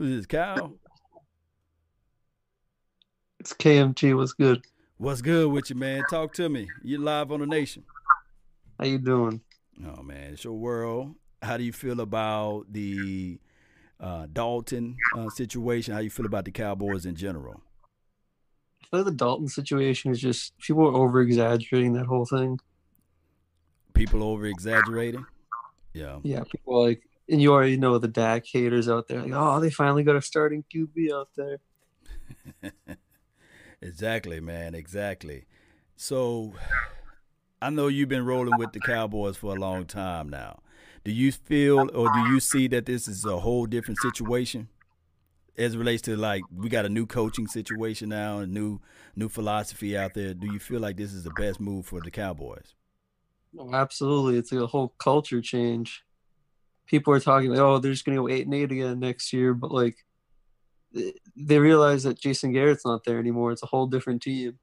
Who's 0.00 0.16
this, 0.16 0.26
Kyle? 0.26 0.72
It's 3.38 3.52
KMG. 3.52 4.16
What's 4.16 4.32
good? 4.32 4.64
What's 4.96 5.20
good 5.20 5.52
with 5.52 5.68
you, 5.68 5.76
man? 5.76 6.04
Talk 6.08 6.32
to 6.36 6.48
me. 6.48 6.68
You 6.82 6.96
live 6.96 7.30
on 7.30 7.40
the 7.40 7.46
nation. 7.46 7.84
How 8.78 8.86
you 8.86 8.96
doing? 8.96 9.42
Oh 9.86 10.02
man, 10.02 10.32
it's 10.32 10.42
your 10.42 10.54
world. 10.54 11.16
How 11.42 11.58
do 11.58 11.64
you 11.64 11.74
feel 11.74 12.00
about 12.00 12.64
the 12.72 13.40
uh, 14.00 14.26
Dalton 14.32 14.96
uh, 15.14 15.28
situation? 15.28 15.92
How 15.92 16.00
you 16.00 16.08
feel 16.08 16.24
about 16.24 16.46
the 16.46 16.50
Cowboys 16.50 17.04
in 17.04 17.14
general? 17.14 17.60
I 18.82 18.86
feel 18.86 19.00
like 19.00 19.04
the 19.04 19.12
Dalton 19.12 19.48
situation 19.48 20.12
is 20.12 20.18
just 20.18 20.56
people 20.56 20.86
are 20.86 20.94
over 20.94 21.20
exaggerating 21.20 21.92
that 21.92 22.06
whole 22.06 22.24
thing. 22.24 22.58
People 23.92 24.22
over 24.22 24.46
exaggerating. 24.46 25.26
Yeah. 25.92 26.20
Yeah, 26.22 26.44
people 26.50 26.82
like, 26.86 27.02
and 27.30 27.40
you 27.40 27.52
already 27.52 27.76
know 27.76 27.98
the 27.98 28.08
Dak 28.08 28.44
haters 28.46 28.88
out 28.88 29.08
there, 29.08 29.22
like, 29.22 29.32
oh, 29.32 29.60
they 29.60 29.70
finally 29.70 30.02
got 30.02 30.16
a 30.16 30.22
starting 30.22 30.64
QB 30.74 31.12
out 31.12 31.28
there. 31.36 31.58
exactly, 33.80 34.40
man. 34.40 34.74
Exactly. 34.74 35.44
So, 35.96 36.54
I 37.62 37.70
know 37.70 37.88
you've 37.88 38.08
been 38.08 38.24
rolling 38.24 38.58
with 38.58 38.72
the 38.72 38.80
Cowboys 38.80 39.36
for 39.36 39.54
a 39.54 39.60
long 39.60 39.84
time 39.84 40.28
now. 40.28 40.60
Do 41.04 41.12
you 41.12 41.32
feel 41.32 41.90
or 41.94 42.10
do 42.12 42.32
you 42.32 42.40
see 42.40 42.68
that 42.68 42.86
this 42.86 43.08
is 43.08 43.24
a 43.24 43.38
whole 43.38 43.66
different 43.66 44.00
situation 44.00 44.68
as 45.56 45.74
it 45.74 45.78
relates 45.78 46.02
to 46.02 46.16
like 46.16 46.42
we 46.54 46.68
got 46.68 46.84
a 46.86 46.88
new 46.88 47.06
coaching 47.06 47.46
situation 47.46 48.08
now, 48.10 48.38
a 48.38 48.46
new 48.46 48.80
new 49.16 49.28
philosophy 49.28 49.96
out 49.96 50.14
there? 50.14 50.34
Do 50.34 50.52
you 50.52 50.58
feel 50.58 50.80
like 50.80 50.96
this 50.96 51.12
is 51.12 51.24
the 51.24 51.30
best 51.30 51.60
move 51.60 51.86
for 51.86 52.00
the 52.00 52.10
Cowboys? 52.10 52.74
Oh, 53.58 53.74
absolutely, 53.74 54.38
it's 54.38 54.52
a 54.52 54.66
whole 54.66 54.94
culture 54.98 55.40
change. 55.40 56.04
People 56.90 57.14
are 57.14 57.20
talking 57.20 57.50
like, 57.50 57.60
oh, 57.60 57.78
they're 57.78 57.92
just 57.92 58.04
gonna 58.04 58.18
go 58.18 58.28
eight 58.28 58.46
and 58.46 58.54
eight 58.54 58.72
again 58.72 58.98
next 58.98 59.32
year, 59.32 59.54
but 59.54 59.70
like 59.70 59.96
they 61.36 61.58
realize 61.58 62.02
that 62.02 62.18
Jason 62.18 62.52
Garrett's 62.52 62.84
not 62.84 63.04
there 63.04 63.20
anymore. 63.20 63.52
It's 63.52 63.62
a 63.62 63.66
whole 63.66 63.86
different 63.86 64.22
team. 64.22 64.58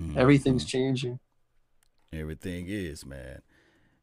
Mm-hmm. 0.00 0.16
Everything's 0.16 0.64
changing. 0.64 1.18
Everything 2.12 2.66
is, 2.68 3.04
man. 3.04 3.42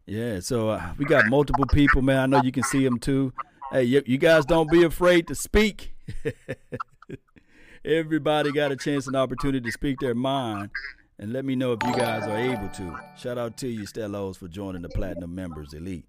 Yeah, 0.06 0.41
so 0.41 0.69
uh, 0.69 0.94
we 0.98 1.06
got 1.06 1.27
multiple 1.27 1.65
people, 1.65 2.02
man. 2.02 2.19
I 2.19 2.26
know 2.26 2.44
you 2.44 2.52
can 2.52 2.64
see 2.64 2.84
them 2.84 2.99
too. 2.99 3.34
Hey, 3.72 3.84
you, 3.84 4.03
you 4.06 4.18
guys 4.18 4.45
don't 4.45 4.69
be 4.69 4.84
afraid 4.84 5.27
to 5.27 5.36
speak. 5.36 5.95
Everybody 7.86 8.52
got 8.52 8.72
a 8.72 8.76
chance 8.76 9.07
and 9.07 9.15
opportunity 9.15 9.61
to 9.61 9.72
speak 9.72 9.99
their 9.99 10.14
mind. 10.14 10.69
And 11.18 11.32
let 11.32 11.45
me 11.45 11.56
know 11.56 11.72
if 11.72 11.80
you 11.86 11.95
guys 11.95 12.27
are 12.27 12.38
able 12.38 12.68
to. 12.68 12.99
Shout 13.18 13.38
out 13.38 13.56
to 13.57 13.69
you, 13.69 13.84
Stellos, 13.84 14.38
for 14.38 14.49
joining 14.49 14.82
the 14.82 14.90
Platinum 14.90 15.34
Members 15.34 15.73
Elite. 15.73 16.06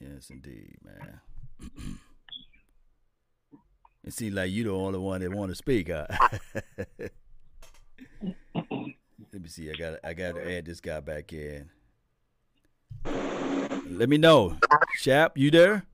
Yes, 0.00 0.30
indeed, 0.30 0.78
man. 0.82 1.20
it 4.04 4.14
seems 4.14 4.34
like 4.34 4.50
you're 4.50 4.64
the 4.64 4.72
only 4.72 4.98
one 4.98 5.20
that 5.20 5.30
want 5.30 5.50
to 5.50 5.54
speak. 5.54 5.90
Huh? 5.90 6.06
Let 8.54 9.42
me 9.42 9.48
see. 9.48 9.70
I 9.70 9.74
got. 9.74 9.98
I 10.02 10.14
got 10.14 10.36
to 10.36 10.56
add 10.56 10.64
this 10.64 10.80
guy 10.80 11.00
back 11.00 11.32
in. 11.32 11.68
Let 13.90 14.08
me 14.08 14.16
know, 14.16 14.56
Shap. 14.96 15.36
You 15.36 15.50
there? 15.50 15.84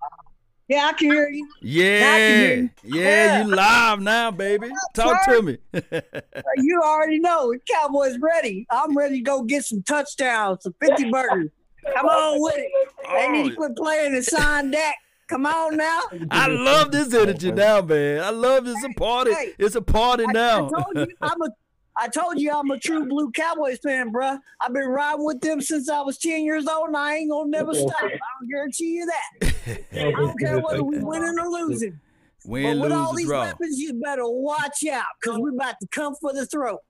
Yeah, 0.68 0.86
I 0.86 0.92
can 0.94 1.10
hear 1.10 1.28
you. 1.28 1.48
Yeah, 1.60 2.18
hear 2.18 2.56
you. 2.56 2.70
Yeah, 2.82 3.02
yeah, 3.02 3.42
you 3.42 3.54
live 3.54 4.00
now, 4.00 4.30
baby. 4.30 4.70
Talk 4.94 5.24
to 5.26 5.42
me. 5.42 5.58
you 6.56 6.80
already 6.82 7.20
know. 7.20 7.54
Cowboys 7.70 8.18
ready. 8.18 8.66
I'm 8.70 8.96
ready 8.96 9.16
to 9.16 9.22
go 9.22 9.42
get 9.42 9.64
some 9.64 9.82
touchdowns, 9.82 10.62
some 10.62 10.74
50 10.80 11.10
burgers. 11.10 11.50
Come 11.94 12.06
on 12.06 12.40
with 12.40 12.56
it. 12.56 12.70
Oh. 13.08 13.12
They 13.14 13.28
need 13.28 13.48
to 13.50 13.52
oh. 13.54 13.56
quit 13.56 13.76
playing 13.76 14.14
the 14.14 14.22
sign 14.22 14.70
Dak. 14.70 14.94
Come 15.28 15.44
on 15.44 15.76
now. 15.76 16.02
I 16.30 16.46
love 16.46 16.92
this 16.92 17.12
energy 17.12 17.50
oh, 17.50 17.54
now, 17.54 17.80
man. 17.80 18.22
I 18.22 18.30
love 18.30 18.64
this. 18.64 18.76
It's 18.76 18.84
a 18.84 18.98
party. 18.98 19.34
Hey, 19.34 19.54
it's 19.58 19.74
a 19.74 19.82
party 19.82 20.24
I, 20.28 20.32
now. 20.32 20.66
I 20.66 20.70
told 20.70 20.96
you, 20.96 21.08
I'm 21.20 21.42
a 21.42 21.48
I 21.98 22.08
told 22.08 22.38
you 22.38 22.52
I'm 22.52 22.70
a 22.70 22.78
true 22.78 23.06
blue 23.06 23.30
Cowboys 23.30 23.78
fan, 23.78 24.12
bruh. 24.12 24.38
I've 24.60 24.72
been 24.72 24.86
riding 24.86 25.24
with 25.24 25.40
them 25.40 25.62
since 25.62 25.88
I 25.88 26.02
was 26.02 26.18
10 26.18 26.44
years 26.44 26.66
old, 26.68 26.88
and 26.88 26.96
I 26.96 27.16
ain't 27.16 27.30
gonna 27.30 27.48
never 27.48 27.72
stop. 27.72 27.94
I 28.02 28.08
don't 28.08 28.50
guarantee 28.50 28.96
you 28.96 29.06
that. 29.06 29.52
I 29.92 30.10
don't 30.10 30.38
care 30.38 30.60
whether 30.60 30.84
we 30.84 30.98
winning 30.98 31.38
or 31.38 31.48
losing. 31.48 31.98
Win, 32.44 32.78
but 32.78 32.82
with 32.82 32.92
lose, 32.92 33.00
all 33.00 33.14
these 33.14 33.26
draw. 33.26 33.40
weapons, 33.40 33.78
you 33.78 33.94
better 33.94 34.28
watch 34.28 34.84
out, 34.92 35.04
because 35.20 35.38
we're 35.40 35.54
about 35.54 35.76
to 35.80 35.88
come 35.88 36.14
for 36.20 36.32
the 36.32 36.46
throat. 36.46 36.80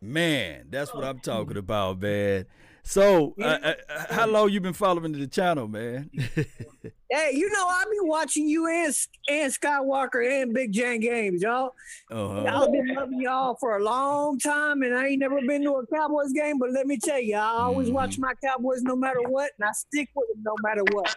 Man, 0.00 0.66
that's 0.68 0.94
what 0.94 1.02
I'm 1.02 1.18
talking 1.18 1.56
about, 1.56 2.00
man. 2.00 2.44
So, 2.84 3.34
uh, 3.40 3.44
uh, 3.44 3.74
how 4.10 4.26
long 4.26 4.50
you 4.50 4.60
been 4.60 4.72
following 4.72 5.12
the 5.12 5.26
channel, 5.26 5.68
man? 5.68 6.10
hey, 7.10 7.30
you 7.32 7.50
know 7.50 7.66
I've 7.66 7.88
been 7.88 8.08
watching 8.08 8.48
you 8.48 8.66
and 8.66 8.94
and 9.30 9.52
Skywalker 9.52 10.42
and 10.42 10.52
Big 10.52 10.72
Game 10.72 11.00
James, 11.00 11.42
y'all. 11.42 11.74
Uh-huh. 12.10 12.42
Y'all 12.44 12.72
been 12.72 12.88
loving 12.88 13.20
y'all 13.20 13.56
for 13.60 13.78
a 13.78 13.82
long 13.82 14.38
time, 14.38 14.82
and 14.82 14.94
I 14.94 15.08
ain't 15.08 15.20
never 15.20 15.40
been 15.46 15.62
to 15.62 15.74
a 15.74 15.86
Cowboys 15.86 16.32
game. 16.32 16.58
But 16.58 16.72
let 16.72 16.86
me 16.86 16.98
tell 16.98 17.20
you, 17.20 17.36
I 17.36 17.46
always 17.62 17.86
mm-hmm. 17.86 17.94
watch 17.94 18.18
my 18.18 18.34
Cowboys 18.44 18.82
no 18.82 18.96
matter 18.96 19.22
what, 19.22 19.52
and 19.58 19.68
I 19.68 19.72
stick 19.72 20.10
with 20.14 20.26
them 20.34 20.42
no 20.44 20.54
matter 20.62 20.82
what. 20.92 21.14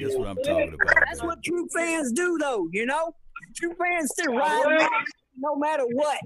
That's 0.00 0.16
what 0.16 0.28
I'm 0.28 0.36
talking 0.36 0.74
about. 0.74 0.94
That's 1.06 1.20
man. 1.20 1.28
what 1.28 1.42
true 1.44 1.68
fans 1.74 2.12
do, 2.12 2.38
though. 2.38 2.68
You 2.72 2.86
know, 2.86 3.14
true 3.54 3.74
fans 3.78 4.10
still 4.12 4.34
ride 4.34 4.88
no 5.38 5.56
matter 5.56 5.84
what. 5.86 6.18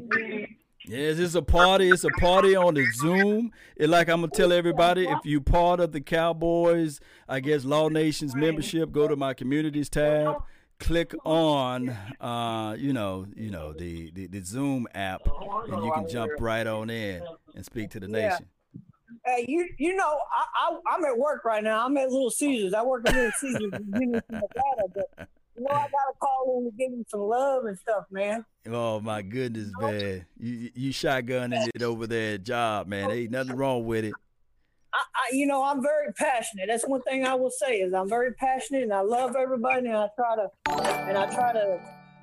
Yes, 0.89 1.19
it's 1.19 1.35
a 1.35 1.43
party. 1.43 1.91
It's 1.91 2.05
a 2.05 2.11
party 2.19 2.57
on 2.57 2.73
the 2.73 2.87
Zoom. 2.95 3.53
It, 3.77 3.91
like 3.91 4.09
I'm 4.09 4.23
gonna 4.23 4.33
tell 4.33 4.55
everybody, 4.55 5.07
if 5.07 5.19
you 5.23 5.43
part 5.43 5.81
of 5.81 5.93
the 5.93 6.01
Cowboys, 6.01 6.99
I 7.29 7.41
guess 7.41 7.67
Law 7.67 7.89
Nations 7.91 8.35
membership, 8.35 8.91
go 8.91 9.07
to 9.07 9.15
my 9.15 9.35
communities 9.35 9.91
tab, 9.91 10.43
click 10.81 11.15
on, 11.27 11.91
uh, 12.21 12.75
you 12.79 12.95
know, 12.95 13.27
you 13.37 13.51
know 13.51 13.75
the, 13.75 14.11
the, 14.13 14.29
the 14.29 14.41
Zoom 14.41 14.89
app, 14.95 15.29
and 15.71 15.85
you 15.85 15.93
can 15.93 16.09
jump 16.09 16.33
right 16.39 16.67
on 16.67 16.89
in 16.89 17.23
and 17.55 17.65
speak 17.67 17.91
to 17.91 18.01
the 18.01 18.09
nation. 18.09 18.47
Hey, 19.27 19.45
you 19.47 19.69
you 19.77 19.95
know 19.95 20.19
I, 20.59 20.75
I 20.91 20.95
am 20.95 21.05
at 21.05 21.19
work 21.19 21.45
right 21.45 21.63
now. 21.63 21.85
I'm 21.85 21.97
at 21.99 22.11
Little 22.11 22.31
Caesars. 22.31 22.73
I 22.73 22.83
work 22.83 23.07
at 23.07 23.15
Little 23.15 23.33
Caesars 23.39 23.73
in 23.75 24.13
Nevada, 24.13 24.85
but 24.95 25.29
you 25.59 25.65
know, 25.65 25.75
I 25.75 25.83
gotta 25.83 26.17
call 26.21 26.59
in 26.59 26.71
to 26.71 26.77
give 26.77 26.93
you 26.93 27.05
some 27.09 27.21
love 27.21 27.65
and 27.65 27.79
stuff, 27.79 28.05
man. 28.11 28.45
Oh 28.67 29.01
my 29.01 29.23
goodness, 29.23 29.71
man! 29.81 30.27
You 30.39 30.71
you 30.75 30.93
shotgunning 30.93 31.69
it 31.75 31.83
over 31.83 32.07
there 32.07 32.35
at 32.35 32.45
job, 32.45 32.87
man. 32.87 33.11
Ain't 33.11 33.31
nothing 33.31 33.57
wrong 33.57 33.85
with 33.87 34.05
it. 34.05 34.15
I, 34.93 34.99
I, 34.99 35.35
you 35.35 35.47
know, 35.47 35.63
I'm 35.63 35.83
very 35.83 36.13
passionate. 36.15 36.67
That's 36.69 36.87
one 36.87 37.03
thing 37.03 37.27
I 37.27 37.35
will 37.35 37.51
say 37.51 37.81
is 37.81 37.93
I'm 37.93 38.09
very 38.09 38.33
passionate, 38.35 38.85
and 38.85 38.93
I 38.93 39.01
love 39.01 39.37
everybody, 39.37 39.87
and 39.87 39.97
I 39.97 40.09
try 40.17 40.37
to, 40.37 40.49
and 41.09 41.17
I 41.17 41.33
try 41.35 41.53
to 41.53 41.81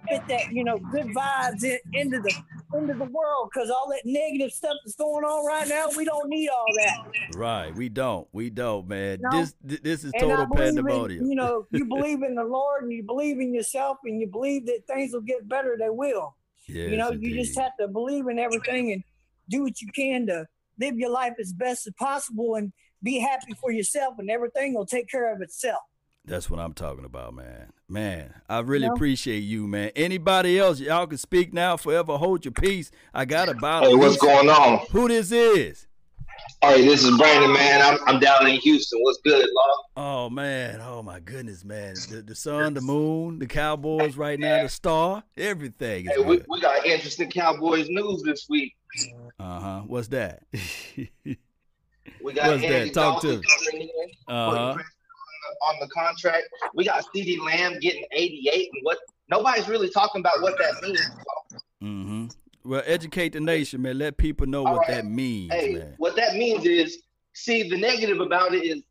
fit 0.07 0.27
that, 0.27 0.51
you 0.51 0.63
know, 0.63 0.77
good 0.77 1.07
vibes 1.07 1.63
in, 1.63 1.77
into 1.93 2.19
the 2.19 2.33
into 2.73 2.93
the 2.93 3.05
world 3.05 3.49
because 3.53 3.69
all 3.69 3.89
that 3.89 4.01
negative 4.05 4.51
stuff 4.51 4.75
that's 4.83 4.95
going 4.95 5.23
on 5.23 5.45
right 5.45 5.67
now, 5.67 5.87
we 5.95 6.05
don't 6.05 6.29
need 6.29 6.49
all 6.49 6.65
that. 6.77 7.37
Right, 7.37 7.73
we 7.75 7.89
don't, 7.89 8.27
we 8.31 8.49
don't, 8.49 8.87
man. 8.87 9.19
No. 9.21 9.31
This 9.31 9.55
this 9.61 10.03
is 10.03 10.11
total 10.19 10.47
pandemonium. 10.53 11.23
In, 11.23 11.29
you 11.29 11.35
know, 11.35 11.67
you 11.71 11.85
believe 11.95 12.23
in 12.23 12.35
the 12.35 12.43
Lord 12.43 12.83
and 12.83 12.91
you 12.91 13.03
believe 13.03 13.39
in 13.39 13.53
yourself 13.53 13.97
and 14.03 14.19
you 14.19 14.27
believe 14.27 14.65
that 14.65 14.81
things 14.87 15.13
will 15.13 15.21
get 15.21 15.47
better. 15.47 15.75
They 15.79 15.89
will. 15.89 16.35
Yes, 16.67 16.89
you 16.89 16.97
know, 16.97 17.09
indeed. 17.09 17.35
you 17.35 17.43
just 17.43 17.57
have 17.59 17.77
to 17.79 17.87
believe 17.87 18.27
in 18.27 18.39
everything 18.39 18.91
and 18.91 19.03
do 19.49 19.63
what 19.63 19.81
you 19.81 19.89
can 19.95 20.25
to 20.27 20.45
live 20.79 20.97
your 20.97 21.11
life 21.11 21.33
as 21.39 21.53
best 21.53 21.87
as 21.87 21.93
possible 21.93 22.55
and 22.55 22.73
be 23.03 23.19
happy 23.19 23.53
for 23.61 23.71
yourself, 23.71 24.15
and 24.17 24.29
everything 24.29 24.73
will 24.73 24.85
take 24.85 25.07
care 25.07 25.31
of 25.33 25.41
itself. 25.41 25.81
That's 26.27 26.49
what 26.49 26.59
I'm 26.59 26.73
talking 26.73 27.05
about, 27.05 27.35
man. 27.35 27.71
Man, 27.87 28.33
I 28.49 28.59
really 28.59 28.87
appreciate 28.87 29.41
you, 29.41 29.67
man. 29.67 29.91
Anybody 29.95 30.57
else, 30.57 30.79
y'all 30.79 31.05
can 31.05 31.19
speak 31.19 31.53
now. 31.53 31.77
Forever 31.77 32.17
hold 32.17 32.45
your 32.45 32.51
peace. 32.51 32.89
I 33.13 33.25
got 33.25 33.47
a 33.47 33.53
bottle. 33.53 33.91
Hey, 33.91 33.95
what's 33.95 34.17
going 34.17 34.49
on? 34.49 34.85
Who 34.91 35.07
this 35.07 35.31
is? 35.31 35.85
Hey, 36.61 36.83
this 36.83 37.03
is 37.03 37.15
Brandon, 37.17 37.53
man. 37.53 37.81
I'm, 37.81 37.99
I'm 38.07 38.19
down 38.19 38.47
in 38.47 38.55
Houston. 38.55 38.99
What's 39.03 39.19
good, 39.23 39.45
Law? 39.45 40.25
Oh 40.25 40.29
man, 40.29 40.81
oh 40.81 41.03
my 41.03 41.19
goodness, 41.19 41.63
man. 41.63 41.93
The, 42.09 42.23
the 42.23 42.35
sun, 42.35 42.73
the 42.73 42.81
moon, 42.81 43.37
the 43.37 43.45
Cowboys 43.45 44.17
right 44.17 44.39
now, 44.39 44.63
the 44.63 44.69
star, 44.69 45.23
everything. 45.37 46.05
hey, 46.05 46.23
we, 46.23 46.41
we, 46.49 46.59
got 46.59 46.85
interesting 46.85 47.29
Cowboys 47.29 47.87
news 47.89 48.23
this 48.23 48.47
week. 48.49 48.75
Uh 49.39 49.59
huh. 49.59 49.81
What's 49.85 50.07
that? 50.09 50.43
we 50.51 51.37
got 52.33 52.47
What's 52.51 52.63
Andy 52.63 52.67
that? 52.67 52.93
Talk 52.93 53.21
Dalton 53.21 53.41
to 53.41 53.77
me. 53.77 53.91
Uh 54.27 54.73
huh 54.73 54.83
on 55.61 55.75
the 55.79 55.87
contract. 55.87 56.43
We 56.73 56.85
got 56.85 57.03
CeeDee 57.15 57.39
Lamb 57.39 57.79
getting 57.79 58.05
88, 58.11 58.69
and 58.73 58.81
what 58.83 58.97
nobody's 59.29 59.67
really 59.67 59.89
talking 59.89 60.21
about 60.21 60.41
what 60.41 60.57
that 60.57 60.81
means. 60.81 61.09
Mm-hmm. 61.83 62.27
Well, 62.63 62.83
educate 62.85 63.33
the 63.33 63.39
nation, 63.39 63.81
man. 63.83 63.99
Let 63.99 64.17
people 64.17 64.47
know 64.47 64.65
All 64.65 64.73
what 64.73 64.87
right. 64.87 64.95
that 64.95 65.05
means. 65.05 65.53
Hey, 65.53 65.73
man. 65.73 65.93
what 65.97 66.15
that 66.15 66.35
means 66.35 66.65
is, 66.65 67.03
see, 67.33 67.69
the 67.69 67.77
negative 67.77 68.19
about 68.19 68.53
it 68.53 68.63
is 68.63 68.81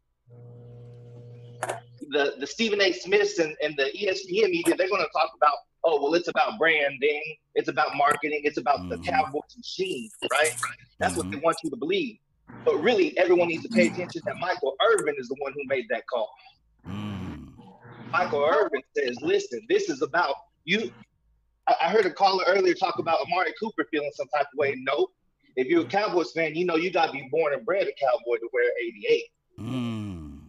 the 2.10 2.34
the 2.38 2.46
Stephen 2.46 2.80
A. 2.80 2.92
Smiths 2.92 3.38
and, 3.38 3.56
and 3.62 3.74
the 3.76 3.90
ESPN 3.98 4.50
media. 4.50 4.76
They're 4.76 4.88
going 4.88 5.02
to 5.02 5.10
talk 5.12 5.30
about, 5.36 5.54
oh, 5.82 6.00
well, 6.02 6.14
it's 6.14 6.28
about 6.28 6.58
branding, 6.58 7.22
it's 7.54 7.68
about 7.68 7.96
marketing, 7.96 8.42
it's 8.44 8.58
about 8.58 8.80
mm-hmm. 8.80 8.90
the 8.90 8.98
Cowboys 8.98 9.42
machine, 9.56 10.08
right? 10.30 10.54
That's 10.98 11.14
mm-hmm. 11.14 11.18
what 11.18 11.30
they 11.32 11.38
want 11.38 11.56
you 11.64 11.70
to 11.70 11.76
believe. 11.76 12.18
But 12.64 12.76
really, 12.76 13.16
everyone 13.18 13.48
needs 13.48 13.64
to 13.64 13.68
pay 13.68 13.88
attention 13.88 14.22
that 14.26 14.36
Michael 14.38 14.76
Irvin 14.92 15.14
is 15.18 15.28
the 15.28 15.36
one 15.40 15.52
who 15.52 15.62
made 15.66 15.86
that 15.90 16.06
call. 16.06 16.30
Mm. 16.88 17.48
Michael 18.10 18.44
Irvin 18.44 18.82
says, 18.96 19.16
listen, 19.22 19.60
this 19.68 19.88
is 19.88 20.02
about 20.02 20.34
you. 20.64 20.90
I 21.66 21.88
heard 21.90 22.04
a 22.04 22.10
caller 22.10 22.44
earlier 22.46 22.74
talk 22.74 22.98
about 22.98 23.20
Amari 23.22 23.52
Cooper 23.58 23.86
feeling 23.90 24.10
some 24.14 24.28
type 24.28 24.46
of 24.52 24.58
way. 24.58 24.76
Nope. 24.78 25.10
If 25.56 25.68
you're 25.68 25.82
a 25.82 25.86
Cowboys 25.86 26.32
fan, 26.32 26.54
you 26.54 26.66
know 26.66 26.76
you 26.76 26.90
got 26.90 27.06
to 27.06 27.12
be 27.12 27.26
born 27.30 27.54
and 27.54 27.64
bred 27.64 27.86
a 27.86 27.92
Cowboy 27.98 28.36
to 28.36 28.48
wear 28.52 28.70
88. 28.82 29.22
Mm. 29.60 30.40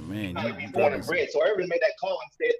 Man, 0.00 0.28
you 0.28 0.34
got 0.34 0.46
to 0.48 0.54
be 0.54 0.66
born 0.66 0.92
and 0.92 1.06
bred. 1.06 1.28
So 1.30 1.46
Irvin 1.46 1.68
made 1.68 1.80
that 1.80 1.92
call 2.00 2.18
and 2.20 2.50
said, 2.50 2.54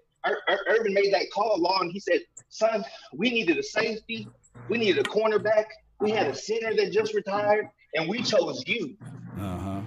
Ir- 0.48 0.66
Irvin 0.68 0.94
made 0.94 1.12
that 1.14 1.27
call 1.32 1.59
long. 1.59 1.90
He 1.90 2.01
said, 2.01 2.20
son, 2.48 2.85
we 3.12 3.31
needed 3.31 3.59
a 3.59 3.62
safety. 3.62 4.28
We 4.68 4.78
needed 4.78 5.05
a 5.05 5.09
cornerback. 5.09 5.66
We 6.01 6.10
had 6.10 6.27
a 6.28 6.35
center 6.35 6.74
that 6.77 6.93
just 6.93 7.14
retired, 7.14 7.68
and 7.94 8.09
we 8.09 8.23
chose 8.23 8.62
you. 8.66 8.97
Uh 9.40 9.59
huh. 9.59 9.81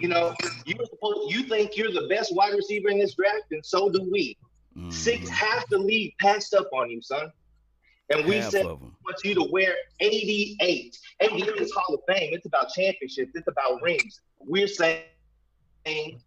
You 0.00 0.08
know, 0.08 0.34
you're 0.64 0.86
supposed, 0.86 1.32
you 1.32 1.42
think 1.44 1.76
you're 1.76 1.92
the 1.92 2.08
best 2.08 2.34
wide 2.34 2.54
receiver 2.54 2.88
in 2.88 2.98
this 2.98 3.14
draft, 3.14 3.44
and 3.50 3.64
so 3.64 3.90
do 3.90 4.08
we. 4.10 4.36
Mm. 4.76 4.92
Six 4.92 5.28
half 5.28 5.68
the 5.68 5.78
league 5.78 6.14
passed 6.20 6.54
up 6.54 6.68
on 6.72 6.90
you, 6.90 7.02
son. 7.02 7.30
And 8.10 8.26
we 8.26 8.36
half 8.36 8.50
said 8.50 8.64
we 8.64 8.72
want 8.72 9.24
you 9.24 9.34
to 9.34 9.48
wear 9.50 9.74
88. 10.00 10.98
88 11.20 11.48
is 11.60 11.72
Hall 11.72 11.94
of 11.94 12.00
Fame. 12.08 12.30
It's 12.32 12.46
about 12.46 12.70
championships. 12.70 13.32
It's 13.34 13.46
about 13.46 13.80
rings. 13.82 14.20
We're 14.38 14.66
saying 14.66 15.04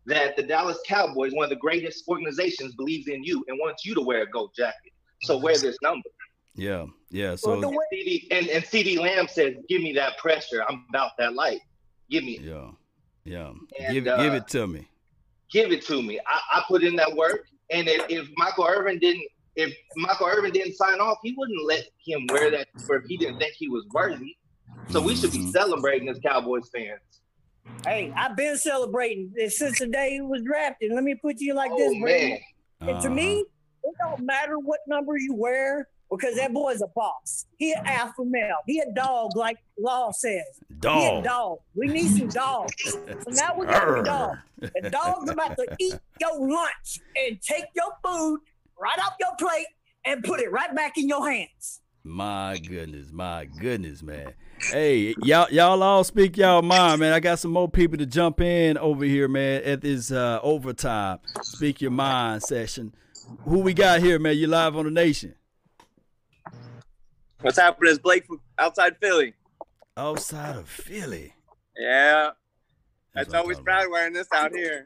that 0.05 0.35
the 0.35 0.43
Dallas 0.43 0.79
Cowboys, 0.87 1.33
one 1.33 1.43
of 1.43 1.49
the 1.49 1.55
greatest 1.57 2.07
organizations, 2.07 2.75
believes 2.75 3.07
in 3.07 3.23
you 3.23 3.43
and 3.47 3.57
wants 3.59 3.85
you 3.85 3.95
to 3.95 4.01
wear 4.01 4.21
a 4.21 4.29
gold 4.29 4.51
jacket. 4.55 4.93
So 5.21 5.37
wear 5.37 5.57
this 5.57 5.77
number. 5.81 6.09
Yeah, 6.55 6.85
yeah. 7.09 7.35
So 7.35 7.53
and, 7.53 7.63
CeeDee, 7.63 8.27
and, 8.31 8.47
and 8.47 8.63
CeeDee 8.63 8.99
Lamb 8.99 9.27
says, 9.27 9.55
"Give 9.67 9.81
me 9.81 9.93
that 9.93 10.17
pressure. 10.17 10.63
I'm 10.67 10.85
about 10.89 11.11
that 11.17 11.33
light. 11.33 11.61
Give 12.09 12.23
me." 12.23 12.33
It. 12.33 12.41
Yeah, 12.41 12.71
yeah. 13.25 13.51
And, 13.79 13.93
give 13.93 14.07
it, 14.07 14.09
uh, 14.09 14.17
give 14.23 14.33
it 14.33 14.47
to 14.49 14.67
me. 14.67 14.87
Give 15.51 15.71
it 15.71 15.85
to 15.87 16.01
me. 16.01 16.19
I, 16.25 16.39
I 16.59 16.63
put 16.67 16.83
in 16.83 16.95
that 16.95 17.13
work, 17.15 17.45
and 17.71 17.87
if, 17.87 18.03
if 18.09 18.27
Michael 18.37 18.65
Irvin 18.65 18.99
didn't, 18.99 19.23
if 19.55 19.73
Michael 19.95 20.27
Irvin 20.27 20.51
didn't 20.51 20.73
sign 20.75 20.99
off, 20.99 21.19
he 21.23 21.33
wouldn't 21.37 21.63
let 21.65 21.83
him 22.03 22.25
wear 22.31 22.49
that 22.51 22.67
for 22.87 22.95
if 22.97 23.03
he 23.07 23.17
didn't 23.17 23.37
think 23.37 23.53
he 23.55 23.69
was 23.69 23.85
worthy. 23.93 24.35
So 24.89 25.01
we 25.01 25.15
should 25.15 25.29
Mm-hmm. 25.29 25.45
be 25.45 25.51
celebrating 25.51 26.09
as 26.09 26.19
Cowboys 26.25 26.69
fans. 26.75 26.99
Hey, 27.85 28.11
I've 28.17 28.35
been 28.35 28.57
celebrating 28.57 29.31
this 29.35 29.59
since 29.59 29.77
the 29.79 29.87
day 29.87 30.11
he 30.13 30.21
was 30.21 30.41
drafted. 30.43 30.91
Let 30.93 31.03
me 31.03 31.15
put 31.15 31.35
you 31.39 31.53
like 31.53 31.71
this, 31.77 31.93
Oh, 31.95 32.01
Brady. 32.01 32.29
man. 32.81 32.89
And 32.89 33.01
to 33.01 33.09
me, 33.09 33.39
it 33.83 33.93
don't 33.99 34.25
matter 34.25 34.57
what 34.57 34.79
number 34.87 35.17
you 35.17 35.35
wear 35.35 35.87
because 36.09 36.35
that 36.35 36.53
boy's 36.53 36.81
a 36.81 36.87
boss. 36.95 37.45
He 37.57 37.71
an 37.73 37.81
alpha 37.85 38.23
male. 38.25 38.57
He 38.67 38.79
a 38.79 38.91
dog, 38.93 39.35
like 39.35 39.57
Law 39.79 40.11
says. 40.11 40.43
He 40.69 40.75
a 40.75 40.79
Dog. 40.79 41.23
dog. 41.23 41.57
We 41.75 41.87
need 41.87 42.09
some 42.09 42.27
dogs. 42.29 42.73
So 42.83 43.01
now 43.29 43.55
we 43.57 43.65
got 43.65 43.99
a 43.99 44.03
dog. 44.03 44.37
The 44.59 44.89
dog's 44.91 45.29
about 45.31 45.57
to 45.57 45.67
eat 45.79 45.95
your 46.19 46.47
lunch 46.47 46.99
and 47.15 47.41
take 47.41 47.65
your 47.75 47.91
food 48.05 48.39
right 48.79 48.99
off 48.99 49.13
your 49.19 49.35
plate 49.39 49.67
and 50.05 50.23
put 50.23 50.39
it 50.39 50.51
right 50.51 50.73
back 50.75 50.97
in 50.97 51.07
your 51.07 51.29
hands. 51.29 51.79
My 52.05 52.57
goodness, 52.57 53.11
my 53.13 53.45
goodness, 53.45 54.03
man. 54.03 54.33
Hey, 54.71 55.15
y'all, 55.23 55.47
y'all 55.51 55.81
all 55.81 56.03
speak 56.03 56.35
y'all 56.37 56.61
mind, 56.61 56.99
man. 56.99 57.13
I 57.13 57.21
got 57.21 57.39
some 57.39 57.51
more 57.51 57.69
people 57.69 57.97
to 57.97 58.05
jump 58.05 58.41
in 58.41 58.77
over 58.77 59.05
here, 59.05 59.29
man, 59.29 59.63
at 59.63 59.79
this 59.81 60.11
uh, 60.11 60.39
overtime 60.43 61.19
speak 61.41 61.81
your 61.81 61.91
mind 61.91 62.43
session. 62.43 62.93
Who 63.45 63.59
we 63.59 63.73
got 63.73 64.01
here, 64.01 64.19
man? 64.19 64.37
You 64.37 64.47
live 64.47 64.75
on 64.75 64.83
the 64.85 64.91
nation. 64.91 65.33
What's 67.43 67.57
happening 67.59 67.91
is 67.91 67.99
Blake 67.99 68.25
from 68.25 68.39
outside 68.57 68.95
Philly. 69.01 69.33
Outside 69.97 70.55
of 70.55 70.67
Philly. 70.69 71.33
Yeah. 71.77 72.31
That's, 73.13 73.33
always 73.33 73.59
proud 73.59 73.89
wearing 73.91 74.13
this 74.13 74.27
out 74.33 74.55
here. 74.55 74.85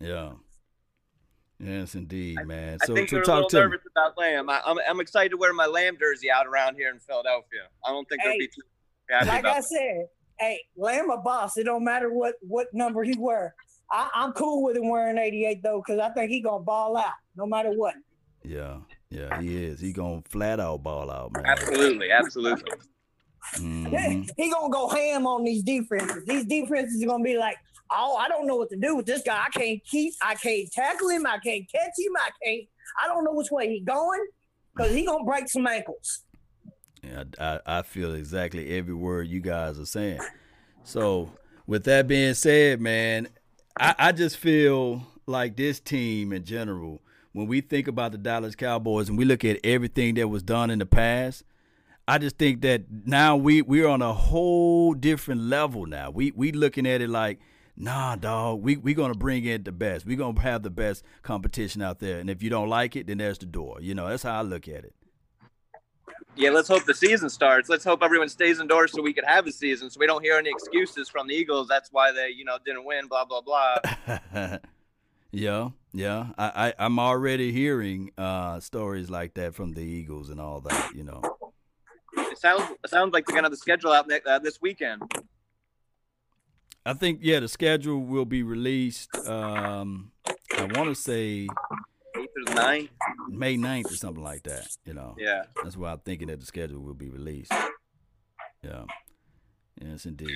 Yeah. 0.00 0.32
Yes, 1.58 1.94
indeed, 1.94 2.38
man. 2.46 2.78
I 2.82 2.86
So, 2.86 2.94
think 2.94 3.10
so 3.10 3.16
you're 3.16 3.22
a 3.22 3.26
talk 3.26 3.34
little 3.36 3.48
to 3.50 3.56
me. 3.56 3.62
nervous 3.64 3.80
about 3.94 4.16
Lamb. 4.18 4.48
I, 4.48 4.62
I'm, 4.64 4.78
I'm 4.88 5.00
excited 5.00 5.28
to 5.30 5.36
wear 5.36 5.52
my 5.52 5.66
Lamb 5.66 5.96
jersey 6.00 6.30
out 6.30 6.46
around 6.46 6.76
here 6.76 6.88
in 6.90 6.98
Philadelphia. 6.98 7.68
I 7.84 7.90
don't 7.90 8.08
think 8.08 8.22
they'll 8.24 8.38
be 8.38 8.46
too 8.46 8.62
happy 9.10 9.28
like 9.28 9.40
about 9.40 9.56
I 9.58 9.60
said, 9.60 10.06
hey, 10.38 10.60
Lamb 10.76 11.10
a 11.10 11.18
boss. 11.18 11.58
It 11.58 11.64
don't 11.64 11.84
matter 11.84 12.10
what 12.12 12.36
what 12.40 12.68
number 12.72 13.04
he 13.04 13.14
wear. 13.18 13.54
I, 13.92 14.08
I'm 14.14 14.32
cool 14.32 14.62
with 14.62 14.76
him 14.78 14.88
wearing 14.88 15.18
88 15.18 15.62
though, 15.62 15.82
because 15.86 16.00
I 16.00 16.08
think 16.10 16.30
he 16.30 16.40
gonna 16.40 16.64
ball 16.64 16.96
out 16.96 17.12
no 17.36 17.44
matter 17.44 17.70
what. 17.72 17.94
Yeah, 18.42 18.78
yeah, 19.10 19.40
he 19.40 19.64
is. 19.64 19.80
He 19.80 19.92
gonna 19.92 20.22
flat 20.28 20.60
out 20.60 20.82
ball 20.82 21.10
out, 21.10 21.32
man. 21.32 21.46
Absolutely, 21.46 22.10
absolutely. 22.10 22.72
Mhm. 23.54 24.28
He 24.36 24.50
gonna 24.50 24.70
go 24.70 24.88
ham 24.88 25.26
on 25.26 25.44
these 25.44 25.62
defenses. 25.62 26.24
These 26.26 26.44
defenses 26.44 27.02
are 27.02 27.06
gonna 27.06 27.24
be 27.24 27.36
like, 27.36 27.56
oh, 27.90 28.16
I 28.16 28.28
don't 28.28 28.46
know 28.46 28.56
what 28.56 28.70
to 28.70 28.76
do 28.76 28.96
with 28.96 29.06
this 29.06 29.22
guy. 29.22 29.44
I 29.46 29.58
can't 29.58 29.82
keep, 29.84 30.14
I 30.22 30.34
can't 30.34 30.70
tackle 30.70 31.08
him, 31.08 31.26
I 31.26 31.38
can't 31.38 31.70
catch 31.70 31.92
him, 31.98 32.12
I 32.16 32.30
can't. 32.44 32.68
I 33.02 33.08
don't 33.08 33.24
know 33.24 33.32
which 33.32 33.50
way 33.50 33.68
he 33.68 33.80
going 33.80 34.24
because 34.74 34.92
he 34.92 35.04
gonna 35.04 35.24
break 35.24 35.48
some 35.48 35.66
ankles. 35.66 36.20
Yeah, 37.02 37.24
I, 37.38 37.60
I 37.66 37.82
feel 37.82 38.14
exactly 38.14 38.76
every 38.76 38.94
word 38.94 39.26
you 39.28 39.40
guys 39.40 39.78
are 39.78 39.86
saying. 39.86 40.20
So, 40.84 41.32
with 41.66 41.84
that 41.84 42.06
being 42.06 42.34
said, 42.34 42.80
man, 42.80 43.28
I, 43.78 43.94
I 43.98 44.12
just 44.12 44.36
feel 44.36 45.06
like 45.26 45.56
this 45.56 45.80
team 45.80 46.32
in 46.32 46.44
general, 46.44 47.00
when 47.32 47.46
we 47.46 47.60
think 47.60 47.88
about 47.88 48.12
the 48.12 48.18
Dallas 48.18 48.54
Cowboys 48.54 49.08
and 49.08 49.16
we 49.16 49.24
look 49.24 49.44
at 49.44 49.58
everything 49.64 50.14
that 50.14 50.28
was 50.28 50.42
done 50.42 50.70
in 50.70 50.78
the 50.78 50.86
past, 50.86 51.44
I 52.08 52.18
just 52.18 52.38
think 52.38 52.62
that 52.62 52.82
now 53.06 53.36
we 53.36 53.62
we're 53.62 53.86
on 53.86 54.02
a 54.02 54.12
whole 54.12 54.94
different 54.94 55.42
level 55.42 55.86
now. 55.86 56.10
We 56.10 56.32
we 56.32 56.50
looking 56.50 56.86
at 56.86 57.00
it 57.00 57.08
like, 57.08 57.38
nah, 57.76 58.16
dog, 58.16 58.62
we 58.62 58.76
we 58.76 58.94
gonna 58.94 59.14
bring 59.14 59.44
in 59.44 59.62
the 59.62 59.72
best. 59.72 60.06
We're 60.06 60.16
gonna 60.16 60.40
have 60.40 60.62
the 60.62 60.70
best 60.70 61.04
competition 61.22 61.82
out 61.82 62.00
there. 62.00 62.18
And 62.18 62.28
if 62.28 62.42
you 62.42 62.50
don't 62.50 62.68
like 62.68 62.96
it, 62.96 63.06
then 63.06 63.18
there's 63.18 63.38
the 63.38 63.46
door. 63.46 63.78
You 63.80 63.94
know, 63.94 64.08
that's 64.08 64.24
how 64.24 64.38
I 64.38 64.42
look 64.42 64.66
at 64.66 64.84
it. 64.84 64.94
Yeah, 66.36 66.50
let's 66.50 66.68
hope 66.68 66.84
the 66.84 66.94
season 66.94 67.28
starts. 67.28 67.68
Let's 67.68 67.84
hope 67.84 68.02
everyone 68.02 68.28
stays 68.28 68.60
indoors 68.60 68.92
so 68.92 69.02
we 69.02 69.12
can 69.12 69.24
have 69.24 69.46
a 69.46 69.52
season, 69.52 69.90
so 69.90 69.98
we 70.00 70.06
don't 70.06 70.22
hear 70.22 70.36
any 70.36 70.48
excuses 70.48 71.08
from 71.08 71.26
the 71.26 71.34
Eagles. 71.34 71.68
That's 71.68 71.90
why 71.92 72.12
they, 72.12 72.30
you 72.30 72.44
know, 72.44 72.56
didn't 72.64 72.84
win. 72.84 73.06
Blah 73.08 73.24
blah 73.24 73.40
blah. 73.40 74.58
yeah, 75.30 75.68
yeah. 75.92 76.28
I, 76.38 76.68
I 76.68 76.74
I'm 76.78 76.98
already 76.98 77.52
hearing 77.52 78.12
uh 78.18 78.60
stories 78.60 79.10
like 79.10 79.34
that 79.34 79.54
from 79.54 79.72
the 79.72 79.82
Eagles 79.82 80.30
and 80.30 80.40
all 80.40 80.60
that. 80.60 80.92
You 80.94 81.04
know. 81.04 81.22
it 82.16 82.38
sounds 82.38 82.64
it 82.84 82.90
sounds 82.90 83.12
like 83.12 83.26
they're 83.26 83.34
gonna 83.34 83.46
have 83.46 83.52
the 83.52 83.56
schedule 83.56 83.92
out 83.92 84.08
ne- 84.08 84.20
uh, 84.26 84.38
this 84.38 84.60
weekend. 84.60 85.02
I 86.84 86.94
think 86.94 87.20
yeah, 87.22 87.40
the 87.40 87.48
schedule 87.48 88.00
will 88.00 88.24
be 88.24 88.42
released. 88.42 89.14
Um, 89.26 90.12
I 90.56 90.64
want 90.64 90.88
to 90.88 90.94
say 90.94 91.48
Eighth 92.16 92.30
or 92.36 92.44
the 92.46 92.54
ninth. 92.54 92.90
May 93.28 93.56
9th 93.56 93.92
or 93.92 93.96
something 93.96 94.22
like 94.22 94.42
that. 94.44 94.68
You 94.84 94.94
know. 94.94 95.14
Yeah. 95.18 95.44
That's 95.62 95.76
why 95.76 95.92
I'm 95.92 95.98
thinking 96.00 96.28
that 96.28 96.40
the 96.40 96.46
schedule 96.46 96.80
will 96.80 96.94
be 96.94 97.08
released. 97.08 97.52
Yeah. 98.62 98.84
Yes, 99.80 100.04
indeed. 100.06 100.28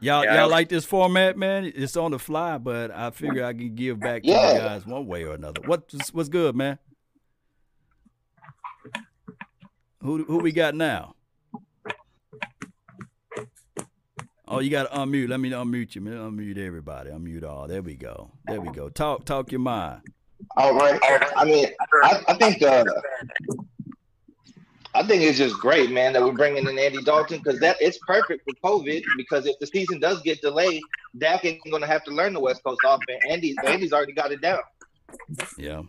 Y'all, 0.00 0.24
Yeah. 0.24 0.36
y'all 0.40 0.48
like 0.50 0.68
this 0.68 0.84
format, 0.84 1.36
man? 1.36 1.70
It's 1.74 1.96
on 1.96 2.12
the 2.12 2.18
fly, 2.18 2.58
but 2.58 2.90
I 2.90 3.10
figure 3.10 3.44
I 3.44 3.52
can 3.52 3.74
give 3.74 3.98
back 3.98 4.22
to 4.22 4.28
Yeah. 4.28 4.52
you 4.54 4.58
guys 4.60 4.86
one 4.86 5.06
way 5.06 5.24
or 5.24 5.34
another. 5.34 5.60
What's 5.66 6.12
what's 6.12 6.28
good, 6.28 6.54
man? 6.54 6.78
Who 10.02 10.24
who 10.24 10.38
we 10.38 10.52
got 10.52 10.74
now? 10.74 11.14
Oh, 14.50 14.60
you 14.60 14.70
got 14.70 14.90
to 14.90 14.96
unmute. 14.96 15.28
Let 15.28 15.40
me 15.40 15.50
unmute 15.50 15.94
you, 15.94 16.00
man. 16.00 16.14
Unmute 16.14 16.56
everybody. 16.58 17.10
Unmute 17.10 17.44
all. 17.44 17.66
There 17.68 17.82
we 17.82 17.94
go. 17.96 18.30
There 18.46 18.60
we 18.60 18.70
go. 18.70 18.88
Talk 18.88 19.24
talk 19.24 19.50
your 19.52 19.58
mind. 19.60 20.02
All 20.56 20.74
right. 20.74 20.98
I 21.36 21.44
mean, 21.44 21.66
I, 22.04 22.22
I 22.28 22.34
think 22.34 22.62
uh, 22.62 22.84
I 24.94 25.06
think 25.06 25.22
it's 25.22 25.38
just 25.38 25.58
great, 25.58 25.90
man, 25.90 26.12
that 26.14 26.22
we're 26.22 26.32
bringing 26.32 26.66
in 26.66 26.78
Andy 26.78 27.02
Dalton 27.02 27.38
because 27.38 27.60
that 27.60 27.76
it's 27.80 27.98
perfect 28.06 28.44
for 28.44 28.54
COVID. 28.64 29.02
Because 29.16 29.46
if 29.46 29.58
the 29.58 29.66
season 29.66 30.00
does 30.00 30.22
get 30.22 30.40
delayed, 30.40 30.82
Dak 31.18 31.44
ain't 31.44 31.62
going 31.70 31.82
to 31.82 31.88
have 31.88 32.04
to 32.04 32.10
learn 32.10 32.32
the 32.32 32.40
West 32.40 32.64
Coast 32.64 32.80
offense. 32.84 33.22
Andy, 33.28 33.54
Andy's 33.66 33.92
already 33.92 34.12
got 34.12 34.32
it 34.32 34.40
down. 34.40 34.60
Yeah. 35.56 35.82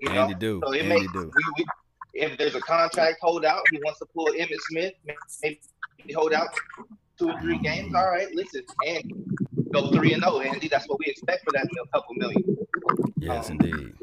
You 0.00 0.08
know? 0.08 0.22
Andy 0.22 0.34
do. 0.34 0.60
So 0.64 0.72
it 0.72 0.82
Andy 0.82 1.00
makes 1.00 1.12
do. 1.12 1.30
we, 1.34 1.64
we, 1.64 1.66
if 2.14 2.36
there's 2.38 2.54
a 2.54 2.60
contract 2.60 3.18
holdout, 3.20 3.62
he 3.70 3.78
wants 3.84 3.98
to 4.00 4.06
pull 4.06 4.26
Emmitt 4.26 4.58
Smith, 4.70 4.94
maybe 5.42 5.60
hold 6.14 6.32
out 6.32 6.48
two 7.18 7.30
or 7.30 7.40
three 7.40 7.58
games. 7.58 7.94
All 7.94 8.08
right, 8.08 8.32
listen, 8.34 8.62
Andy, 8.86 9.14
go 9.72 9.90
three 9.90 10.12
and 10.14 10.22
zero, 10.22 10.40
Andy. 10.40 10.68
That's 10.68 10.88
what 10.88 10.98
we 10.98 11.06
expect 11.06 11.44
for 11.44 11.52
that 11.52 11.68
couple 11.92 12.14
million. 12.14 12.56
Yes, 13.18 13.50
um, 13.50 13.58
indeed. 13.60 13.94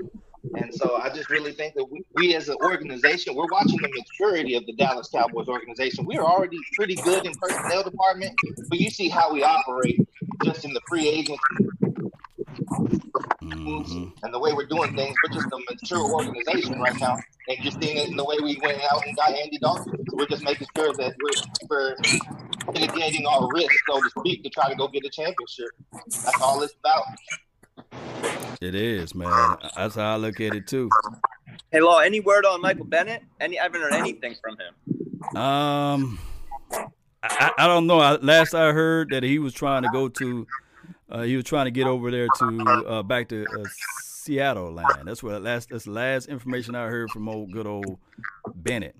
And 0.53 0.73
so 0.73 0.97
I 0.97 1.09
just 1.09 1.30
really 1.30 1.51
think 1.51 1.73
that 1.76 1.85
we, 1.85 2.03
we 2.13 2.35
as 2.35 2.49
an 2.49 2.57
organization, 2.63 3.35
we're 3.35 3.47
watching 3.51 3.77
the 3.81 3.89
maturity 3.89 4.55
of 4.55 4.65
the 4.65 4.73
Dallas 4.73 5.09
Cowboys 5.09 5.47
organization. 5.47 6.05
We 6.05 6.17
are 6.17 6.26
already 6.26 6.59
pretty 6.76 6.95
good 6.95 7.26
in 7.26 7.34
personnel 7.35 7.84
department, 7.84 8.39
but 8.69 8.80
you 8.80 8.89
see 8.89 9.09
how 9.09 9.34
we 9.34 9.43
operate 9.43 9.99
just 10.43 10.65
in 10.65 10.73
the 10.73 10.81
free 10.88 11.07
agents 11.07 11.41
mm-hmm. 13.43 14.07
and 14.23 14.34
the 14.34 14.39
way 14.39 14.53
we're 14.53 14.65
doing 14.65 14.95
things. 14.95 15.15
We're 15.23 15.35
just 15.35 15.47
a 15.51 15.59
mature 15.69 16.13
organization 16.13 16.80
right 16.80 16.99
now. 16.99 17.17
And 17.47 17.57
you're 17.59 17.73
seeing 17.81 17.97
it 17.97 18.09
in 18.09 18.15
the 18.15 18.23
way 18.23 18.38
we 18.41 18.59
went 18.61 18.81
out 18.91 19.05
and 19.05 19.15
got 19.15 19.30
Andy 19.30 19.57
Dalton. 19.59 19.93
So 20.09 20.17
we're 20.17 20.27
just 20.27 20.43
making 20.43 20.67
sure 20.76 20.93
that 20.93 21.15
we're, 21.22 21.67
we're 21.69 22.73
mitigating 22.73 23.26
our 23.26 23.47
risk, 23.53 23.73
so 23.88 24.01
to 24.01 24.09
speak, 24.19 24.43
to 24.43 24.49
try 24.49 24.69
to 24.69 24.76
go 24.76 24.88
get 24.88 25.05
a 25.05 25.09
championship. 25.09 25.69
That's 25.93 26.41
all 26.41 26.61
it's 26.63 26.76
about. 26.80 27.03
It 28.61 28.76
is, 28.76 29.14
man. 29.14 29.57
That's 29.76 29.95
how 29.95 30.14
I 30.14 30.18
look 30.18 30.39
at 30.39 30.56
it 30.56 30.68
too. 30.68 30.89
Hey, 31.72 31.81
Law, 31.81 31.99
any 31.99 32.19
word 32.19 32.45
on 32.45 32.61
Michael 32.61 32.85
Bennett? 32.85 33.23
Any? 33.39 33.60
I 33.60 33.64
haven't 33.64 33.81
heard 33.81 33.93
anything 33.93 34.35
from 34.41 34.57
him. 34.57 35.35
Um, 35.38 36.19
I, 36.72 36.88
I 37.23 37.52
I 37.60 37.68
don't 37.68 37.88
know. 37.88 37.99
I, 37.99 38.15
last 38.18 38.53
I 38.53 38.72
heard 38.72 39.10
that 39.10 39.23
he 39.23 39.39
was 39.39 39.53
trying 39.53 39.84
to 39.84 39.89
go 39.91 40.07
to, 40.07 40.47
uh, 41.10 41.22
he 41.23 41.35
was 41.35 41.45
trying 41.45 41.65
to 41.65 41.72
get 41.72 41.88
over 41.88 42.11
there 42.11 42.27
to 42.39 42.85
uh, 42.88 43.03
back 43.03 43.30
to 43.30 43.45
uh, 43.45 43.65
Seattle 44.23 44.72
land. 44.72 45.07
That's 45.07 45.22
what 45.22 45.41
last. 45.41 45.69
That's 45.69 45.85
the 45.85 45.91
last 45.91 46.27
information 46.27 46.76
I 46.76 46.88
heard 46.88 47.11
from 47.11 47.27
old 47.27 47.52
good 47.52 47.68
old 47.68 47.99
Bennett. 48.56 48.95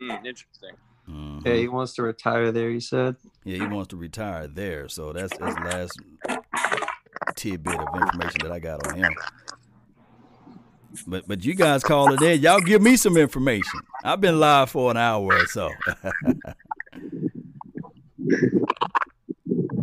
Hmm, 0.00 0.24
interesting. 0.24 0.72
Mhm. 1.08 1.44
Yeah, 1.46 1.54
he 1.54 1.68
wants 1.68 1.94
to 1.94 2.02
retire 2.02 2.52
there. 2.52 2.70
He 2.70 2.80
said. 2.80 3.16
Yeah, 3.44 3.58
he 3.58 3.66
wants 3.66 3.88
to 3.88 3.96
retire 3.96 4.46
there. 4.46 4.88
So 4.88 5.12
that's 5.12 5.36
that's 5.38 5.54
the 5.54 5.64
last 5.64 6.00
tidbit 7.38 7.78
of 7.80 7.88
information 7.94 8.40
that 8.42 8.52
I 8.52 8.58
got 8.58 8.86
on 8.86 8.96
him. 8.96 9.14
But 11.06 11.28
but 11.28 11.44
you 11.44 11.54
guys 11.54 11.84
call 11.84 12.12
it 12.12 12.20
in. 12.22 12.40
Y'all 12.40 12.60
give 12.60 12.82
me 12.82 12.96
some 12.96 13.16
information. 13.16 13.80
I've 14.04 14.20
been 14.20 14.40
live 14.40 14.70
for 14.70 14.90
an 14.90 14.96
hour 14.96 15.32
or 15.32 15.46
so. 15.46 15.70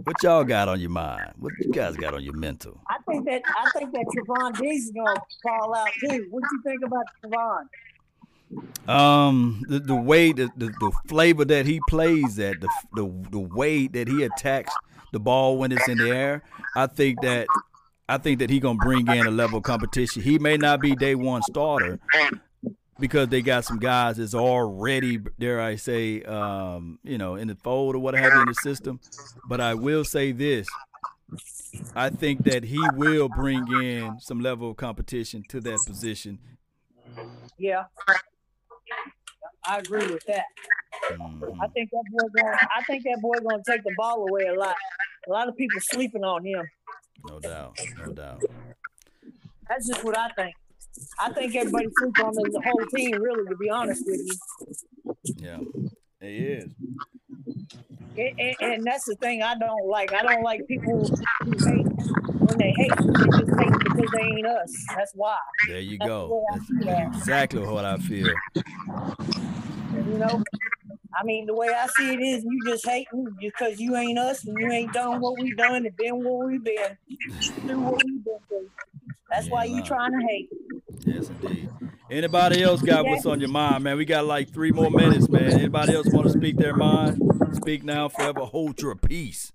what 0.03 0.21
y'all 0.23 0.43
got 0.43 0.67
on 0.67 0.79
your 0.79 0.89
mind? 0.89 1.33
What 1.39 1.53
you 1.59 1.71
guys 1.71 1.95
got 1.95 2.13
on 2.13 2.23
your 2.23 2.33
mental? 2.33 2.81
I 2.89 2.97
think 3.09 3.25
that 3.25 3.43
I 3.47 3.69
think 3.77 3.93
that 3.93 4.05
Trevon 4.05 4.57
Diggs 4.59 4.85
is 4.85 4.91
gonna 4.91 5.15
fall 5.43 5.75
out 5.75 5.89
too. 6.01 6.27
What 6.31 6.43
do 6.43 6.49
you 6.51 6.61
think 6.63 6.83
about 6.83 7.05
Trevon? 7.23 7.67
Um, 8.87 9.63
the, 9.67 9.79
the 9.79 9.95
way 9.95 10.31
the, 10.31 10.51
the, 10.55 10.67
the 10.67 10.91
flavor 11.07 11.45
that 11.45 11.65
he 11.65 11.79
plays 11.89 12.37
at 12.39 12.61
the, 12.61 12.69
the 12.93 13.11
the 13.31 13.39
way 13.39 13.87
that 13.87 14.07
he 14.07 14.23
attacks 14.23 14.73
the 15.15 15.19
ball 15.19 15.57
when 15.57 15.71
it's 15.71 15.87
in 15.87 15.97
the 15.97 16.11
air, 16.11 16.43
I 16.75 16.87
think 16.87 17.21
that 17.21 17.47
I 18.07 18.17
think 18.17 18.39
that 18.39 18.49
he 18.49 18.59
gonna 18.59 18.77
bring 18.77 19.07
in 19.07 19.25
a 19.25 19.31
level 19.31 19.59
of 19.59 19.63
competition. 19.63 20.21
He 20.21 20.37
may 20.37 20.57
not 20.57 20.81
be 20.81 20.93
day 20.93 21.15
one 21.15 21.41
starter 21.41 21.99
because 22.99 23.29
they 23.29 23.41
got 23.41 23.63
some 23.63 23.79
guys 23.79 24.17
that's 24.17 24.35
already, 24.35 25.19
dare 25.39 25.61
I 25.61 25.77
say, 25.77 26.21
um, 26.23 26.99
you 27.03 27.17
know, 27.17 27.35
in 27.35 27.47
the 27.47 27.55
fold 27.55 27.95
or 27.95 27.99
what 27.99 28.13
have 28.13 28.33
you 28.33 28.41
in 28.41 28.47
the 28.47 28.53
system. 28.55 28.99
But 29.47 29.61
I 29.61 29.73
will 29.73 30.03
say 30.03 30.33
this: 30.33 30.67
I 31.95 32.09
think 32.09 32.43
that 32.43 32.65
he 32.65 32.79
will 32.93 33.29
bring 33.29 33.65
in 33.71 34.19
some 34.19 34.41
level 34.41 34.71
of 34.71 34.75
competition 34.75 35.43
to 35.47 35.61
that 35.61 35.79
position. 35.85 36.39
Yeah. 37.57 37.85
I 39.67 39.79
agree 39.79 40.07
with 40.07 40.25
that. 40.25 40.45
Mm-hmm. 41.11 41.61
I 41.61 41.67
think 41.67 41.89
that 41.91 42.03
boy 42.11 42.27
gonna. 42.35 42.57
I 42.75 42.83
think 42.83 43.03
that 43.03 43.19
boy 43.21 43.35
gonna 43.47 43.63
take 43.67 43.83
the 43.83 43.93
ball 43.97 44.27
away 44.27 44.43
a 44.43 44.53
lot. 44.53 44.75
A 45.27 45.31
lot 45.31 45.47
of 45.47 45.55
people 45.57 45.79
sleeping 45.81 46.23
on 46.23 46.45
him. 46.45 46.67
No 47.29 47.39
doubt, 47.39 47.79
no 47.97 48.13
doubt. 48.13 48.41
That's 49.67 49.87
just 49.87 50.03
what 50.03 50.17
I 50.17 50.29
think. 50.29 50.55
I 51.19 51.31
think 51.31 51.55
everybody 51.55 51.87
sleeps 51.97 52.19
on 52.21 52.33
the 52.33 52.61
whole 52.63 52.85
team, 52.95 53.21
really, 53.21 53.47
to 53.49 53.55
be 53.57 53.69
honest 53.69 54.03
with 54.05 54.19
you. 55.05 55.15
Yeah, 55.37 55.59
he 56.27 56.37
is. 56.37 56.69
And, 58.17 58.85
that's 58.85 59.05
the 59.05 59.15
thing 59.15 59.41
I 59.41 59.55
don't 59.57 59.87
like. 59.87 60.13
I 60.13 60.21
don't 60.21 60.43
like 60.43 60.65
people 60.67 61.05
who 61.43 61.51
hate 61.51 61.85
when 61.85 62.57
they 62.57 62.73
hate. 62.77 62.91
They 62.97 63.39
just 63.39 63.59
hate 63.59 63.79
because 63.79 64.11
they 64.13 64.23
ain't 64.23 64.47
us. 64.47 64.85
That's 64.95 65.11
why. 65.15 65.37
There 65.67 65.79
you 65.79 65.97
That's 65.97 66.07
go. 66.07 66.41
the 66.69 66.85
That's 66.85 67.17
exactly 67.17 67.59
what 67.61 67.83
I 67.83 67.97
feel. 67.97 68.33
You 68.53 70.17
know, 70.17 70.43
I 71.17 71.23
mean, 71.23 71.45
the 71.45 71.53
way 71.53 71.69
I 71.69 71.87
see 71.87 72.13
it 72.13 72.21
is, 72.21 72.43
you 72.43 72.61
just 72.65 72.85
hating 72.85 73.27
because 73.39 73.79
you 73.79 73.95
ain't 73.95 74.19
us 74.19 74.45
and 74.45 74.57
you 74.59 74.71
ain't 74.71 74.93
done 74.93 75.21
what 75.21 75.39
we 75.39 75.53
done 75.55 75.85
and 75.85 75.95
been 75.95 76.23
where 76.23 76.47
we 76.47 76.57
been, 76.57 76.97
through 77.65 77.79
what 77.79 78.03
we 78.03 78.11
been 78.11 78.39
through. 78.47 78.69
That's 79.29 79.49
why 79.49 79.65
you 79.65 79.83
trying 79.83 80.11
to 80.11 80.25
hate. 80.27 80.49
Yes, 81.05 81.29
indeed. 81.29 81.69
Anybody 82.09 82.61
else 82.61 82.81
got 82.81 83.05
what's 83.05 83.25
on 83.25 83.39
your 83.39 83.49
mind, 83.49 83.83
man? 83.83 83.97
We 83.97 84.05
got 84.05 84.25
like 84.25 84.49
three 84.53 84.71
more 84.71 84.91
minutes, 84.91 85.27
man. 85.27 85.51
Anybody 85.51 85.95
else 85.95 86.07
want 86.09 86.27
to 86.27 86.33
speak 86.33 86.57
their 86.57 86.75
mind? 86.75 87.19
Speak 87.53 87.83
now, 87.83 88.09
forever 88.09 88.41
hold 88.41 88.81
your 88.81 88.95
peace. 88.95 89.51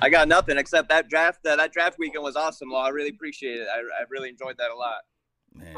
I 0.00 0.08
got 0.08 0.26
nothing 0.26 0.58
except 0.58 0.88
that 0.88 1.08
draft. 1.08 1.46
Uh, 1.46 1.56
that 1.56 1.72
draft 1.72 1.98
weekend 1.98 2.24
was 2.24 2.34
awesome. 2.36 2.70
Law. 2.70 2.84
I 2.84 2.88
really 2.88 3.10
appreciate 3.10 3.60
it. 3.60 3.68
I, 3.72 3.78
I 3.78 4.04
really 4.10 4.30
enjoyed 4.30 4.56
that 4.58 4.70
a 4.70 4.74
lot. 4.74 5.02
Man, 5.54 5.76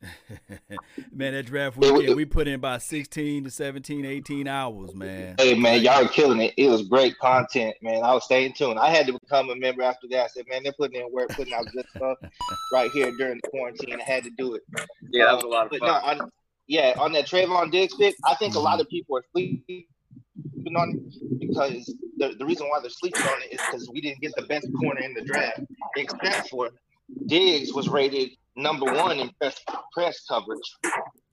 that 1.12 1.46
draft 1.46 1.76
weekend, 1.76 2.16
we 2.16 2.24
put 2.24 2.48
in 2.48 2.54
about 2.54 2.82
16 2.82 3.44
to 3.44 3.50
17, 3.50 4.04
18 4.04 4.48
hours, 4.48 4.94
man. 4.94 5.34
Hey 5.38 5.54
man, 5.54 5.82
y'all 5.82 6.04
are 6.04 6.08
killing 6.08 6.40
it. 6.40 6.54
It 6.56 6.68
was 6.68 6.82
great 6.82 7.18
content, 7.18 7.76
man. 7.82 8.02
I 8.02 8.14
was 8.14 8.24
staying 8.24 8.54
tuned. 8.54 8.78
I 8.78 8.90
had 8.90 9.06
to 9.06 9.12
become 9.12 9.50
a 9.50 9.56
member 9.56 9.82
after 9.82 10.08
that. 10.08 10.24
I 10.24 10.26
said, 10.28 10.44
man, 10.48 10.62
they're 10.62 10.72
putting 10.72 11.00
in 11.00 11.12
work, 11.12 11.28
putting 11.30 11.52
out 11.52 11.66
good 11.72 11.86
stuff 11.94 12.18
right 12.72 12.90
here 12.90 13.12
during 13.16 13.40
the 13.42 13.48
quarantine. 13.50 14.00
I 14.00 14.02
had 14.02 14.24
to 14.24 14.30
do 14.30 14.54
it. 14.54 14.62
Yeah, 15.10 15.26
that 15.26 15.34
was 15.34 15.42
a 15.42 15.46
um, 15.46 15.52
lot 15.52 15.64
of 15.66 15.70
But 15.70 15.80
fun. 15.80 15.88
no, 15.88 16.24
on, 16.24 16.30
yeah, 16.66 16.94
on 16.98 17.12
that 17.12 17.26
Trevon 17.26 17.70
Diggs 17.70 17.94
pick, 17.94 18.14
I 18.26 18.34
think 18.36 18.54
a 18.54 18.60
lot 18.60 18.80
of 18.80 18.88
people 18.88 19.18
are 19.18 19.24
sleeping 19.32 19.84
on 20.76 20.90
it 20.90 21.40
because 21.40 21.94
the, 22.16 22.34
the 22.38 22.44
reason 22.44 22.68
why 22.68 22.80
they're 22.80 22.90
sleeping 22.90 23.22
on 23.22 23.42
it 23.42 23.52
is 23.52 23.60
because 23.66 23.90
we 23.92 24.00
didn't 24.00 24.20
get 24.20 24.32
the 24.36 24.42
best 24.42 24.68
corner 24.80 25.00
in 25.00 25.14
the 25.14 25.22
draft, 25.22 25.60
except 25.96 26.48
for 26.48 26.70
Diggs 27.26 27.72
was 27.72 27.88
rated 27.88 28.30
number 28.56 28.86
one 28.86 29.18
in 29.18 29.30
press, 29.40 29.58
press 29.92 30.24
coverage. 30.28 30.60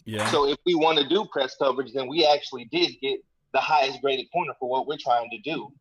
Yeah. 0.06 0.30
So 0.32 0.48
if 0.48 0.58
we 0.66 0.76
want 0.76 0.98
to 0.99 1.08
do 1.08 1.26
press 1.32 1.56
coverage, 1.62 1.94
then 1.94 2.08
we 2.08 2.26
actually 2.26 2.66
did 2.66 2.91
get 3.02 3.20
the 3.54 3.60
highest 3.60 4.02
graded 4.02 4.28
corner 4.32 4.54
for 4.60 4.70
what 4.70 4.88
we're 4.88 4.98
trying 4.98 5.30
to 5.32 5.38
do. 5.40 5.72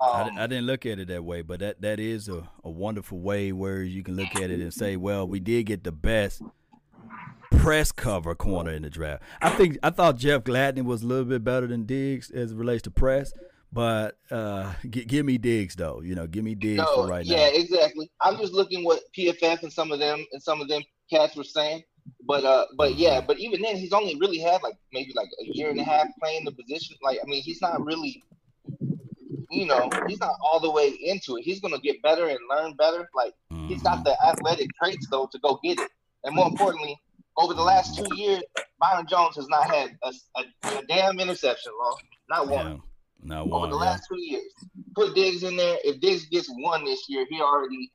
I, 0.00 0.22
Um, 0.22 0.34
di- 0.34 0.40
I 0.42 0.46
didn't 0.46 0.66
look 0.66 0.86
at 0.86 0.98
it 0.98 1.08
that 1.08 1.24
way, 1.24 1.42
but 1.42 1.60
that, 1.60 1.82
that 1.82 2.00
is 2.00 2.28
a, 2.28 2.48
a 2.64 2.70
wonderful 2.70 3.18
way 3.20 3.52
where 3.52 3.82
you 3.82 4.02
can 4.02 4.16
look 4.16 4.34
at 4.36 4.50
it 4.50 4.60
and 4.60 4.72
say, 4.72 4.96
well, 4.96 5.26
we 5.26 5.40
did 5.40 5.66
get 5.66 5.84
the 5.84 5.92
best 5.92 6.42
press 7.58 7.92
cover 7.92 8.34
corner 8.34 8.70
in 8.70 8.82
the 8.82 8.90
draft. 8.90 9.22
I 9.42 9.50
think 9.50 9.76
I 9.82 9.90
thought 9.90 10.16
Jeff 10.16 10.44
Gladney 10.44 10.82
was 10.82 11.02
a 11.02 11.06
little 11.06 11.26
bit 11.26 11.44
better 11.44 11.66
than 11.66 11.84
Diggs 11.84 12.30
as 12.30 12.52
it 12.52 12.56
relates 12.56 12.82
to 12.82 12.90
press, 12.90 13.34
but 13.72 14.16
uh, 14.30 14.72
g- 14.88 15.04
give 15.04 15.24
me 15.24 15.38
Diggs 15.38 15.76
though. 15.76 16.00
You 16.02 16.14
know, 16.14 16.26
give 16.26 16.44
me 16.44 16.54
Diggs 16.54 16.78
No, 16.78 16.94
for 16.94 17.06
right 17.06 17.24
yeah, 17.24 17.36
now. 17.36 17.42
Yeah, 17.42 17.48
exactly. 17.60 18.10
I'm 18.20 18.36
just 18.36 18.52
looking 18.52 18.84
what 18.84 19.00
PFF 19.16 19.62
and 19.62 19.72
some 19.72 19.92
of 19.92 19.98
them 19.98 20.24
and 20.32 20.42
some 20.42 20.60
of 20.60 20.68
them 20.68 20.82
cats 21.10 21.36
were 21.36 21.44
saying. 21.44 21.82
But 22.26 22.44
uh, 22.44 22.66
but 22.76 22.96
yeah, 22.96 23.20
but 23.20 23.38
even 23.38 23.62
then, 23.62 23.76
he's 23.76 23.92
only 23.92 24.16
really 24.20 24.38
had 24.38 24.62
like 24.62 24.74
maybe 24.92 25.12
like 25.14 25.28
a 25.40 25.44
year 25.56 25.70
and 25.70 25.78
a 25.78 25.84
half 25.84 26.08
playing 26.20 26.44
the 26.44 26.52
position. 26.52 26.96
Like, 27.02 27.18
I 27.22 27.26
mean, 27.26 27.42
he's 27.42 27.60
not 27.60 27.84
really, 27.84 28.22
you 29.50 29.66
know, 29.66 29.88
he's 30.06 30.20
not 30.20 30.34
all 30.42 30.60
the 30.60 30.70
way 30.70 30.88
into 30.88 31.36
it. 31.36 31.42
He's 31.42 31.60
gonna 31.60 31.78
get 31.78 32.02
better 32.02 32.26
and 32.28 32.38
learn 32.48 32.74
better. 32.74 33.08
Like, 33.14 33.34
he's 33.68 33.82
got 33.82 34.04
the 34.04 34.16
athletic 34.24 34.68
traits 34.82 35.06
though 35.10 35.28
to 35.30 35.38
go 35.40 35.60
get 35.62 35.78
it. 35.78 35.90
And 36.24 36.34
more 36.34 36.48
importantly, 36.48 36.98
over 37.36 37.54
the 37.54 37.62
last 37.62 37.96
two 37.96 38.16
years, 38.16 38.42
Byron 38.78 39.06
Jones 39.06 39.36
has 39.36 39.48
not 39.48 39.70
had 39.70 39.96
a, 40.02 40.12
a, 40.36 40.78
a 40.78 40.86
damn 40.86 41.20
interception, 41.20 41.72
law, 41.78 41.94
not 42.28 42.48
one. 42.48 42.82
Not 43.22 43.42
over 43.42 43.50
one. 43.50 43.70
the 43.70 43.76
yeah. 43.76 43.82
last 43.82 44.04
two 44.08 44.20
years. 44.20 44.52
Put 44.94 45.14
Diggs 45.14 45.42
in 45.42 45.56
there. 45.56 45.78
If 45.84 46.00
Diggs 46.00 46.26
gets 46.26 46.48
one 46.48 46.84
this 46.84 47.08
year, 47.08 47.26
he 47.28 47.40
already, 47.40 47.90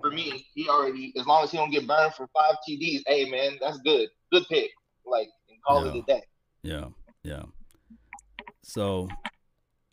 for 0.00 0.10
me, 0.10 0.46
he 0.54 0.68
already, 0.68 1.12
as 1.18 1.26
long 1.26 1.44
as 1.44 1.50
he 1.50 1.56
don't 1.56 1.70
get 1.70 1.86
burned 1.86 2.14
for 2.14 2.28
five 2.36 2.56
TDs, 2.68 3.02
hey 3.06 3.30
man, 3.30 3.58
that's 3.60 3.78
good. 3.78 4.08
Good 4.32 4.44
pick. 4.48 4.70
Like, 5.06 5.28
and 5.48 5.58
call 5.66 5.86
it 5.86 5.96
a 5.96 6.02
day. 6.02 6.22
Yeah, 6.62 6.86
yeah. 7.22 7.42
So 8.62 9.08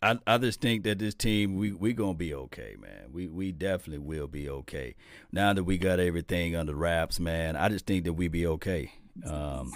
I 0.02 0.18
I 0.26 0.38
just 0.38 0.60
think 0.60 0.84
that 0.84 0.98
this 0.98 1.14
team 1.14 1.56
we 1.56 1.72
we 1.72 1.92
gonna 1.92 2.14
be 2.14 2.34
okay, 2.34 2.74
man. 2.80 3.12
We 3.12 3.28
we 3.28 3.52
definitely 3.52 4.04
will 4.04 4.26
be 4.26 4.48
okay. 4.48 4.96
Now 5.30 5.52
that 5.52 5.64
we 5.64 5.78
got 5.78 6.00
everything 6.00 6.56
under 6.56 6.74
wraps, 6.74 7.20
man, 7.20 7.54
I 7.56 7.68
just 7.68 7.86
think 7.86 8.04
that 8.04 8.14
we 8.14 8.28
be 8.28 8.46
okay. 8.46 8.90
Um, 9.26 9.70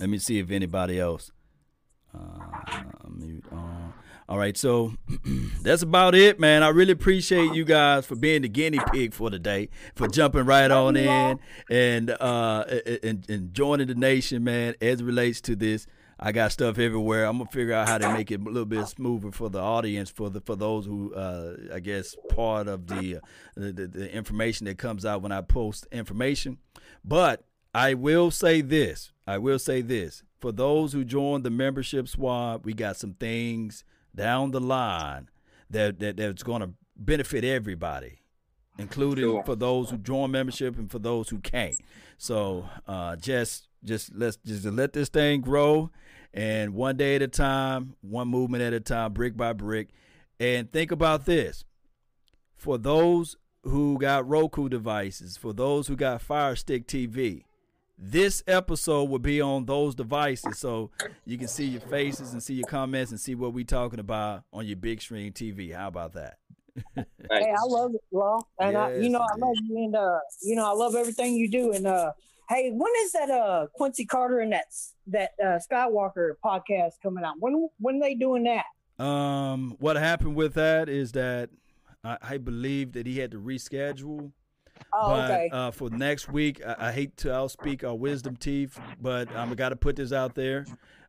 let 0.00 0.08
me 0.08 0.18
see 0.18 0.38
if 0.38 0.50
anybody 0.50 0.98
else. 0.98 1.30
Uh, 2.14 3.08
mute 3.08 3.44
on. 3.52 3.94
All 4.28 4.38
right, 4.38 4.56
so 4.56 4.94
that's 5.62 5.82
about 5.82 6.14
it, 6.14 6.38
man. 6.38 6.62
I 6.62 6.68
really 6.68 6.92
appreciate 6.92 7.54
you 7.54 7.64
guys 7.64 8.06
for 8.06 8.14
being 8.14 8.42
the 8.42 8.48
guinea 8.48 8.78
pig 8.92 9.14
for 9.14 9.30
today, 9.30 9.68
for 9.96 10.06
jumping 10.06 10.44
right 10.44 10.70
on 10.70 10.96
in 10.96 11.40
and 11.68 12.10
uh 12.10 12.64
and, 13.02 13.28
and 13.28 13.52
joining 13.52 13.88
the 13.88 13.96
nation, 13.96 14.44
man. 14.44 14.74
As 14.80 15.00
it 15.00 15.04
relates 15.04 15.40
to 15.42 15.56
this, 15.56 15.88
I 16.20 16.30
got 16.30 16.52
stuff 16.52 16.78
everywhere. 16.78 17.24
I'm 17.24 17.38
gonna 17.38 17.50
figure 17.50 17.74
out 17.74 17.88
how 17.88 17.98
to 17.98 18.12
make 18.12 18.30
it 18.30 18.40
a 18.40 18.44
little 18.44 18.64
bit 18.64 18.86
smoother 18.86 19.32
for 19.32 19.50
the 19.50 19.58
audience, 19.58 20.08
for 20.08 20.30
the 20.30 20.40
for 20.40 20.54
those 20.54 20.86
who 20.86 21.12
uh 21.14 21.56
I 21.74 21.80
guess 21.80 22.14
part 22.30 22.68
of 22.68 22.86
the 22.86 23.16
uh, 23.16 23.20
the, 23.56 23.72
the, 23.72 23.86
the 23.88 24.14
information 24.14 24.66
that 24.66 24.78
comes 24.78 25.04
out 25.04 25.22
when 25.22 25.32
I 25.32 25.40
post 25.40 25.88
information. 25.90 26.58
But 27.04 27.44
I 27.74 27.94
will 27.94 28.30
say 28.30 28.60
this. 28.60 29.12
I 29.26 29.38
will 29.38 29.58
say 29.58 29.80
this. 29.80 30.22
For 30.40 30.52
those 30.52 30.92
who 30.92 31.04
join 31.04 31.42
the 31.42 31.50
membership 31.50 32.06
squad, 32.06 32.64
we 32.64 32.72
got 32.72 32.96
some 32.96 33.14
things 33.14 33.84
down 34.14 34.50
the 34.50 34.60
line 34.60 35.28
that, 35.70 35.98
that 36.00 36.16
that's 36.16 36.42
going 36.42 36.60
to 36.62 36.70
benefit 36.96 37.44
everybody, 37.44 38.20
including 38.78 39.24
Sure. 39.24 39.44
for 39.44 39.56
those 39.56 39.90
who 39.90 39.98
join 39.98 40.30
membership 40.30 40.76
and 40.78 40.90
for 40.90 40.98
those 40.98 41.28
who 41.28 41.38
can't. 41.38 41.76
So 42.18 42.68
uh, 42.86 43.16
just 43.16 43.68
just 43.84 44.14
let's 44.14 44.36
just 44.44 44.64
let 44.64 44.92
this 44.92 45.08
thing 45.08 45.40
grow, 45.40 45.90
and 46.32 46.72
one 46.74 46.96
day 46.96 47.16
at 47.16 47.22
a 47.22 47.28
time, 47.28 47.96
one 48.00 48.28
movement 48.28 48.62
at 48.62 48.72
a 48.72 48.80
time, 48.80 49.12
brick 49.12 49.36
by 49.36 49.52
brick. 49.52 49.88
And 50.38 50.70
think 50.70 50.92
about 50.92 51.24
this: 51.26 51.64
for 52.54 52.78
those 52.78 53.36
who 53.64 53.98
got 53.98 54.28
Roku 54.28 54.68
devices, 54.68 55.36
for 55.36 55.52
those 55.52 55.88
who 55.88 55.96
got 55.96 56.20
Fire 56.22 56.54
Stick 56.54 56.86
TV, 56.86 57.42
this 57.98 58.42
episode 58.46 59.04
will 59.04 59.18
be 59.18 59.40
on 59.40 59.64
those 59.64 59.94
devices 59.94 60.58
so 60.58 60.90
you 61.24 61.38
can 61.38 61.48
see 61.48 61.66
your 61.66 61.80
faces 61.82 62.32
and 62.32 62.42
see 62.42 62.54
your 62.54 62.66
comments 62.66 63.10
and 63.10 63.20
see 63.20 63.34
what 63.34 63.52
we 63.52 63.64
talking 63.64 64.00
about 64.00 64.44
on 64.52 64.66
your 64.66 64.76
big 64.76 65.00
screen 65.00 65.32
TV. 65.32 65.74
How 65.74 65.88
about 65.88 66.14
that? 66.14 66.38
Hey, 66.96 67.04
I 67.30 67.64
love 67.66 67.94
it, 67.94 68.00
Law, 68.10 68.38
and 68.58 68.76
I, 68.76 68.94
you 68.94 69.10
know, 69.10 69.20
I 69.20 69.36
love 69.36 69.54
you, 69.62 69.84
and 69.84 69.94
uh, 69.94 70.18
you 70.42 70.56
know, 70.56 70.68
I 70.68 70.74
love 70.74 70.94
everything 70.94 71.34
you 71.34 71.50
do. 71.50 71.72
And 71.72 71.86
uh, 71.86 72.12
hey, 72.48 72.70
when 72.70 72.90
is 73.04 73.12
that 73.12 73.30
uh 73.30 73.66
Quincy 73.74 74.06
Carter 74.06 74.40
and 74.40 74.52
that 74.52 74.64
that 75.08 75.30
uh, 75.42 75.58
Skywalker 75.70 76.32
podcast 76.44 76.92
coming 77.02 77.24
out? 77.24 77.34
When 77.38 77.68
when 77.78 78.00
they 78.00 78.14
doing 78.14 78.44
that? 78.44 78.64
Um, 79.04 79.76
what 79.80 79.96
happened 79.96 80.34
with 80.34 80.54
that 80.54 80.88
is 80.88 81.12
that 81.12 81.50
I, 82.04 82.18
I 82.22 82.38
believe 82.38 82.92
that 82.92 83.06
he 83.06 83.18
had 83.18 83.30
to 83.32 83.38
reschedule. 83.38 84.32
Oh, 84.92 85.08
but 85.08 85.30
okay. 85.30 85.50
uh, 85.52 85.70
for 85.70 85.90
next 85.90 86.28
week, 86.28 86.60
I, 86.64 86.88
I 86.88 86.92
hate 86.92 87.16
to 87.18 87.28
outspeak 87.28 87.84
our 87.84 87.94
wisdom 87.94 88.36
teeth, 88.36 88.78
but 89.00 89.30
I'm 89.34 89.52
got 89.54 89.70
to 89.70 89.76
put 89.76 89.96
this 89.96 90.12
out 90.12 90.34
there. 90.34 90.66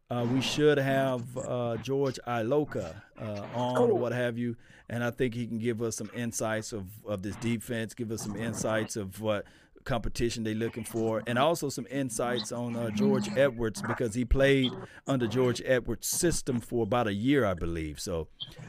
Uh, 0.10 0.26
we 0.32 0.41
should 0.41 0.78
have 0.78 1.24
uh, 1.38 1.78
George 1.78 2.20
Iloka 2.28 2.94
uh, 3.20 3.41
on 3.56 3.90
or 3.90 3.98
what 3.98 4.12
have 4.12 4.38
you, 4.38 4.56
and 4.90 5.04
I 5.04 5.10
think 5.12 5.34
he 5.34 5.48
can 5.48 5.58
give 5.58 5.82
us 5.82 5.95
some 5.95 6.12
insights 6.16 6.72
of, 6.74 6.86
of 7.06 7.24
this 7.24 7.36
defense, 7.38 7.94
give 7.94 8.12
us 8.12 8.22
some 8.22 8.36
insights 8.36 8.95
of 8.95 9.22
what 9.22 9.45
competition 9.84 10.44
they're 10.44 10.54
looking 10.56 10.84
for, 10.84 11.24
and 11.28 11.38
also 11.38 11.70
some 11.70 11.88
insights 11.90 12.52
on 12.52 12.76
uh, 12.76 12.90
George 12.92 13.30
Edwards 13.38 13.82
because 13.82 14.14
he 14.14 14.26
played 14.26 14.72
under 15.08 15.28
George 15.28 15.62
Edwards' 15.66 16.08
system 16.08 16.60
for 16.60 16.84
about 16.84 17.08
a 17.08 17.14
year, 17.14 17.46
I 17.46 17.54
believe. 17.54 18.00
So 18.00 18.28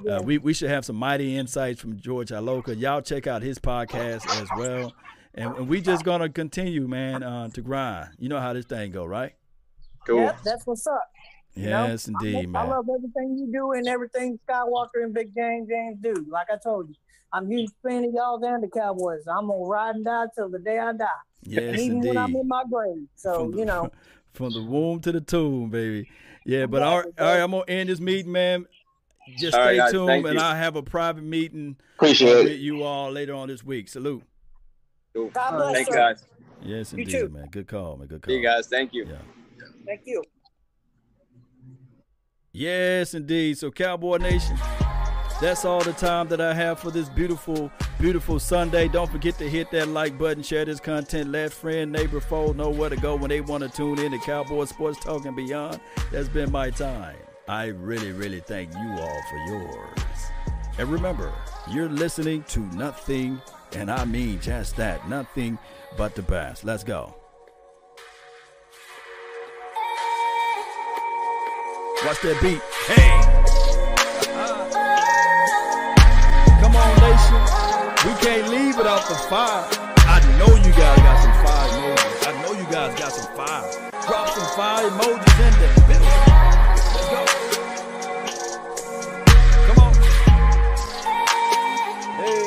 uh, 0.09 0.20
we 0.23 0.39
we 0.39 0.53
should 0.53 0.70
have 0.70 0.85
some 0.85 0.97
mighty 0.97 1.36
insights 1.36 1.81
from 1.81 1.99
George 1.99 2.28
Iloka. 2.31 2.78
Y'all 2.78 3.03
check 3.03 3.27
out 3.27 3.43
his 3.43 3.59
podcast 3.59 4.27
as 4.43 4.49
well, 4.57 4.93
and, 5.35 5.57
and 5.57 5.69
we 5.69 5.81
just 5.81 6.05
gonna 6.05 6.28
continue, 6.28 6.86
man, 6.86 7.23
uh, 7.23 7.49
to 7.49 7.62
grind. 7.62 8.11
You 8.19 8.28
know 8.28 8.41
how 8.41 8.53
this 8.53 8.66
thing 8.66 8.93
go, 8.93 9.05
right? 9.05 9.32
Cool. 10.07 10.20
Yep, 10.20 10.39
that's 10.45 10.66
what's 10.66 10.86
up. 10.86 11.11
You 11.55 11.70
know, 11.70 11.86
Yes, 11.86 12.09
indeed, 12.09 12.35
I 12.35 12.39
love, 12.39 12.49
man. 12.49 12.62
I 12.62 12.69
love 12.69 12.86
everything 12.97 13.39
you 13.39 13.53
do 13.53 13.73
and 13.73 13.86
everything 13.86 14.39
Skywalker 14.49 15.05
and 15.05 15.15
Big 15.15 15.35
Game 15.35 15.66
James 15.69 15.99
do. 16.03 16.27
Like 16.28 16.49
I 16.53 16.57
told 16.62 16.89
you, 16.89 16.95
I'm 17.35 17.47
a 17.47 17.48
huge 17.48 17.70
fan 17.82 18.05
of 18.05 18.12
y'all 18.15 18.43
and 18.44 18.62
the 18.62 18.69
Cowboys. 18.69 19.23
I'm 19.27 19.48
gonna 19.48 19.65
ride 19.65 19.97
and 19.97 20.05
die 20.05 20.27
till 20.36 20.48
the 20.48 20.61
day 20.61 20.78
I 20.78 20.93
die. 20.93 21.06
Yes, 21.43 21.62
and 21.73 21.81
even 21.81 22.01
when 22.01 22.16
I'm 22.16 22.35
in 22.35 22.47
my 22.48 22.62
grave. 22.70 23.06
So 23.16 23.52
you 23.55 23.65
know, 23.65 23.90
From 24.35 24.52
the 24.52 24.62
womb 24.62 25.01
to 25.02 25.12
the 25.12 25.20
tomb, 25.20 25.70
baby. 25.70 26.09
Yeah, 26.44 26.66
but 26.66 26.82
all 26.82 26.98
right, 26.98 27.06
all 27.20 27.27
right, 27.27 27.40
I'm 27.40 27.52
gonna 27.52 27.65
end 27.69 27.89
this 27.89 28.01
meeting, 28.01 28.32
man. 28.32 28.66
Just 29.39 29.56
All 29.56 29.61
right, 29.65 29.70
stay 29.70 29.77
guys, 29.78 29.90
tuned, 29.93 30.09
thank 30.09 30.27
and 30.27 30.35
you. 30.35 30.40
I'll 30.40 30.56
have 30.56 30.77
a 30.77 30.82
private 30.82 31.23
meeting 31.24 31.77
Appreciate 31.97 32.44
with 32.44 32.59
you 32.59 32.82
all 32.82 33.11
later 33.11 33.32
on 33.35 33.48
this 33.48 33.65
week. 33.65 33.89
Salute. 33.89 34.23
Cool. 35.15 35.31
God 35.31 35.51
bless 35.52 35.73
Thank 35.74 35.86
you 35.86 35.93
sir. 35.93 35.98
guys. 35.98 36.24
Yes, 36.62 36.93
You 36.93 36.98
indeed, 36.98 37.12
too. 37.12 37.28
man. 37.28 37.48
Good 37.51 37.69
call, 37.69 37.97
man. 37.97 38.09
Good 38.09 38.23
call. 38.23 38.32
See 38.32 38.39
you 38.39 38.43
guys. 38.43 38.66
Thank 38.66 38.93
you. 38.93 39.06
thank 39.86 40.01
you. 40.05 40.23
Yes, 42.52 43.15
indeed. 43.15 43.56
So, 43.56 43.70
Cowboy 43.70 44.19
Nation, 44.19 44.56
that's 45.40 45.65
all 45.65 45.82
the 45.82 45.93
time 45.93 46.28
that 46.28 46.40
I 46.40 46.55
have 46.55 46.78
for 46.78 46.90
this 46.90 47.09
beautiful, 47.09 47.70
beautiful 47.98 48.39
Sunday. 48.39 48.89
Don't 48.89 49.11
forget 49.11 49.36
to 49.39 49.48
hit 49.48 49.70
that 49.73 49.89
like 49.89 50.19
button, 50.19 50.43
share 50.43 50.65
this 50.65 50.81
content, 50.81 51.31
let 51.31 51.52
friend, 51.52 51.90
neighbor, 51.90 52.20
foe 52.20 52.52
know 52.52 52.70
where 52.70 52.90
to 52.90 52.97
go 52.97 53.16
when 53.16 53.31
they 53.31 53.40
want 53.40 53.62
to 53.62 53.69
tune 53.69 53.98
in 53.98 54.12
to 54.12 54.19
Cowboy 54.19 54.65
Sports 54.65 54.98
Talk 55.05 55.24
and 55.27 55.36
beyond. 55.36 55.81
That's 56.12 56.28
been 56.28 56.52
my 56.52 56.70
time. 56.70 57.16
I 57.48 57.66
really, 57.66 58.12
really 58.12 58.40
thank 58.40 58.73
you 58.73 58.90
all 58.98 59.20
for 59.28 59.36
yours. 59.48 59.98
And 60.78 60.89
remember, 60.89 61.32
you're 61.70 61.89
listening 61.89 62.44
to 62.48 62.61
nothing, 62.61 63.40
and 63.73 63.90
I 63.90 64.05
mean 64.05 64.40
just 64.40 64.77
that, 64.77 65.09
nothing 65.09 65.59
but 65.97 66.15
the 66.15 66.23
best. 66.23 66.65
Let's 66.65 66.85
go. 66.85 67.15
Watch 72.05 72.20
that 72.23 72.39
beat. 72.43 72.61
Hey! 72.86 73.53
Can't 78.24 78.48
leave 78.48 78.74
without 78.78 79.06
the 79.06 79.14
fire. 79.28 79.68
I 79.98 80.18
know 80.38 80.46
you 80.56 80.72
guys 80.72 80.98
got 80.98 81.20
some 81.22 81.34
fire 81.44 81.68
emojis. 81.68 82.26
I 82.26 82.32
know 82.42 82.52
you 82.59 82.64
guys 82.72 82.98
got 82.98 83.12
some 83.12 83.36
fire. 83.36 83.68
Drop 84.06 84.28
some 84.30 84.48
fire 84.56 84.88
emojis 84.88 85.40
in. 85.44 85.52
Let's 86.94 87.09
go. 87.12 87.22
Come 89.66 89.78
on. 89.84 89.92
Hey. 92.16 92.44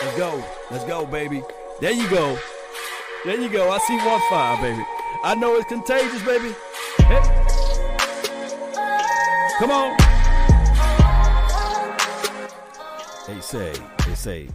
Let's 0.00 0.16
go. 0.16 0.30
Let's 0.70 0.84
go, 0.86 1.04
baby. 1.04 1.42
There 1.80 1.92
you 1.92 2.08
go. 2.08 2.38
There 3.24 3.40
you 3.40 3.48
go. 3.48 3.70
I 3.70 3.78
see 3.78 3.96
one 3.98 4.20
fire, 4.28 4.56
baby. 4.62 4.86
I 5.24 5.34
know 5.34 5.56
it's 5.56 5.66
contagious, 5.66 6.22
baby. 6.22 6.54
Hey. 6.98 7.22
Come 9.58 9.70
on. 9.70 9.96
They 13.26 13.40
say, 13.40 13.72
they 14.06 14.14
say, 14.14 14.48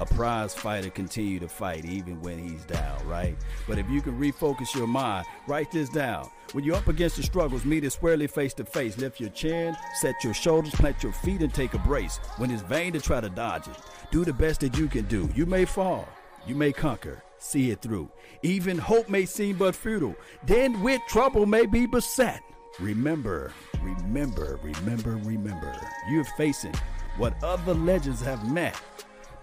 a 0.00 0.06
prize 0.06 0.54
fighter 0.54 0.88
continue 0.88 1.38
to 1.40 1.48
fight 1.48 1.84
even 1.84 2.22
when 2.22 2.38
he's 2.38 2.64
down, 2.64 3.06
right? 3.06 3.36
But 3.66 3.78
if 3.78 3.90
you 3.90 4.00
can 4.00 4.18
refocus 4.18 4.72
your 4.74 4.86
mind, 4.86 5.26
write 5.48 5.72
this 5.72 5.88
down. 5.88 6.30
When 6.52 6.62
you're 6.62 6.76
up 6.76 6.86
against 6.86 7.16
the 7.16 7.24
struggles, 7.24 7.64
meet 7.64 7.82
it 7.82 7.90
squarely 7.90 8.28
face 8.28 8.54
to 8.54 8.64
face. 8.64 8.96
Lift 8.96 9.18
your 9.18 9.30
chin, 9.30 9.76
set 10.00 10.22
your 10.22 10.32
shoulders, 10.32 10.74
plant 10.74 11.02
your 11.02 11.12
feet, 11.12 11.42
and 11.42 11.52
take 11.52 11.74
a 11.74 11.78
brace. 11.78 12.18
When 12.36 12.52
it's 12.52 12.62
vain 12.62 12.92
to 12.92 13.00
try 13.00 13.20
to 13.20 13.28
dodge 13.28 13.66
it, 13.66 13.76
do 14.12 14.24
the 14.24 14.32
best 14.32 14.60
that 14.60 14.78
you 14.78 14.86
can 14.86 15.06
do. 15.06 15.28
You 15.34 15.44
may 15.44 15.64
fall, 15.64 16.08
you 16.46 16.54
may 16.54 16.72
conquer. 16.72 17.23
See 17.44 17.70
it 17.70 17.82
through. 17.82 18.08
Even 18.42 18.78
hope 18.78 19.10
may 19.10 19.26
seem 19.26 19.58
but 19.58 19.76
futile. 19.76 20.16
Then 20.46 20.80
with 20.80 21.02
trouble 21.06 21.44
may 21.44 21.66
be 21.66 21.84
beset. 21.84 22.40
Remember, 22.80 23.52
remember, 23.82 24.58
remember, 24.62 25.16
remember. 25.22 25.78
You're 26.08 26.24
facing 26.38 26.74
what 27.18 27.34
other 27.44 27.74
legends 27.74 28.22
have 28.22 28.50
met. 28.50 28.80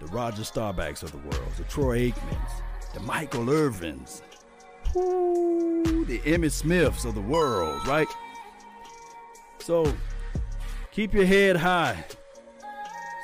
The 0.00 0.06
Roger 0.06 0.42
Staubachs 0.42 1.04
of 1.04 1.12
the 1.12 1.18
world, 1.18 1.52
the 1.56 1.62
Troy 1.64 2.10
Aikmans, 2.10 2.62
the 2.92 2.98
Michael 3.00 3.44
Irvins, 3.44 4.22
the 4.92 6.18
Emmitt 6.24 6.50
Smiths 6.50 7.04
of 7.04 7.14
the 7.14 7.20
world, 7.20 7.86
right? 7.86 8.08
So 9.60 9.94
keep 10.90 11.14
your 11.14 11.24
head 11.24 11.54
high. 11.54 12.04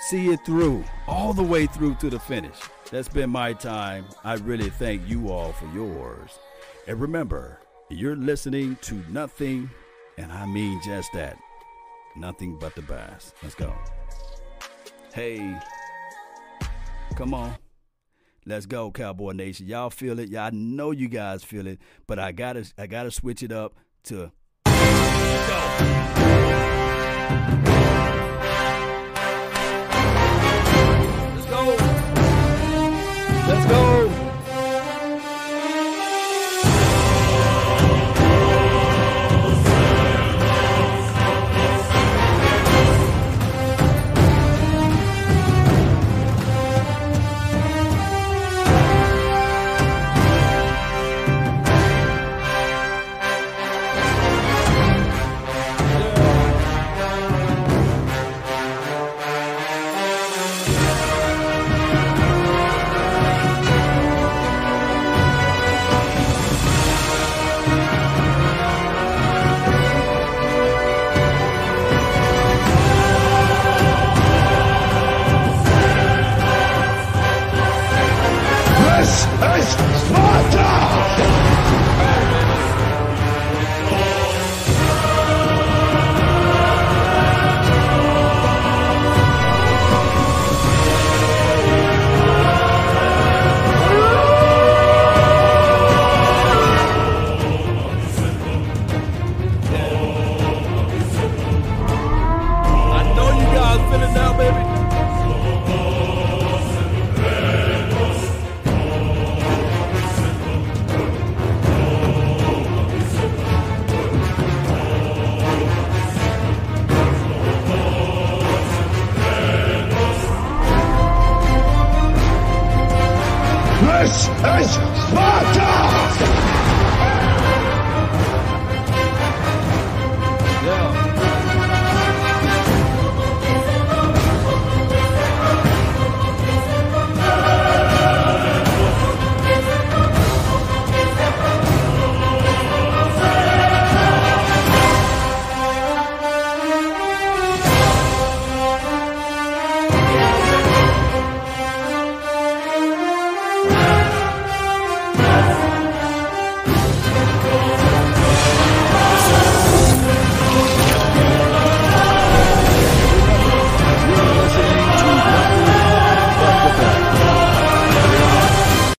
See 0.09 0.29
it 0.29 0.39
through, 0.47 0.85
all 1.09 1.33
the 1.33 1.43
way 1.43 1.67
through 1.67 1.97
to 1.97 2.09
the 2.09 2.21
finish. 2.21 2.57
That's 2.91 3.09
been 3.09 3.31
my 3.31 3.53
time. 3.53 4.07
I 4.25 4.35
really 4.35 4.71
thank 4.71 5.09
you 5.09 5.31
all 5.31 5.53
for 5.53 5.67
yours. 5.75 6.39
And 6.87 7.01
remember, 7.01 7.61
you're 7.91 8.17
listening 8.17 8.77
to 8.83 8.95
nothing, 9.11 9.71
and 10.17 10.33
I 10.33 10.47
mean 10.47 10.81
just 10.85 11.13
that 11.13 11.37
nothing 12.17 12.59
but 12.59 12.75
the 12.75 12.83
bass. 12.83 13.33
Let's 13.43 13.55
go. 13.55 13.75
Hey, 15.13 15.59
come 17.17 17.35
on. 17.35 17.55
Let's 18.47 18.67
go, 18.67 18.91
Cowboy 18.91 19.33
Nation. 19.33 19.67
Y'all 19.67 19.91
feel 19.91 20.19
it. 20.19 20.31
Y'all 20.31 20.51
know 20.53 20.91
you 20.91 21.09
guys 21.09 21.45
feel 21.45 21.67
it. 21.67 21.79
But 22.07 22.19
I 22.19 22.33
gotta 22.33 22.65
I 22.79 22.87
gotta 22.87 23.11
switch 23.11 23.43
it 23.43 23.53
up 23.53 23.75
to 24.05 24.33
Let's 24.65 25.59
go. 33.69 33.98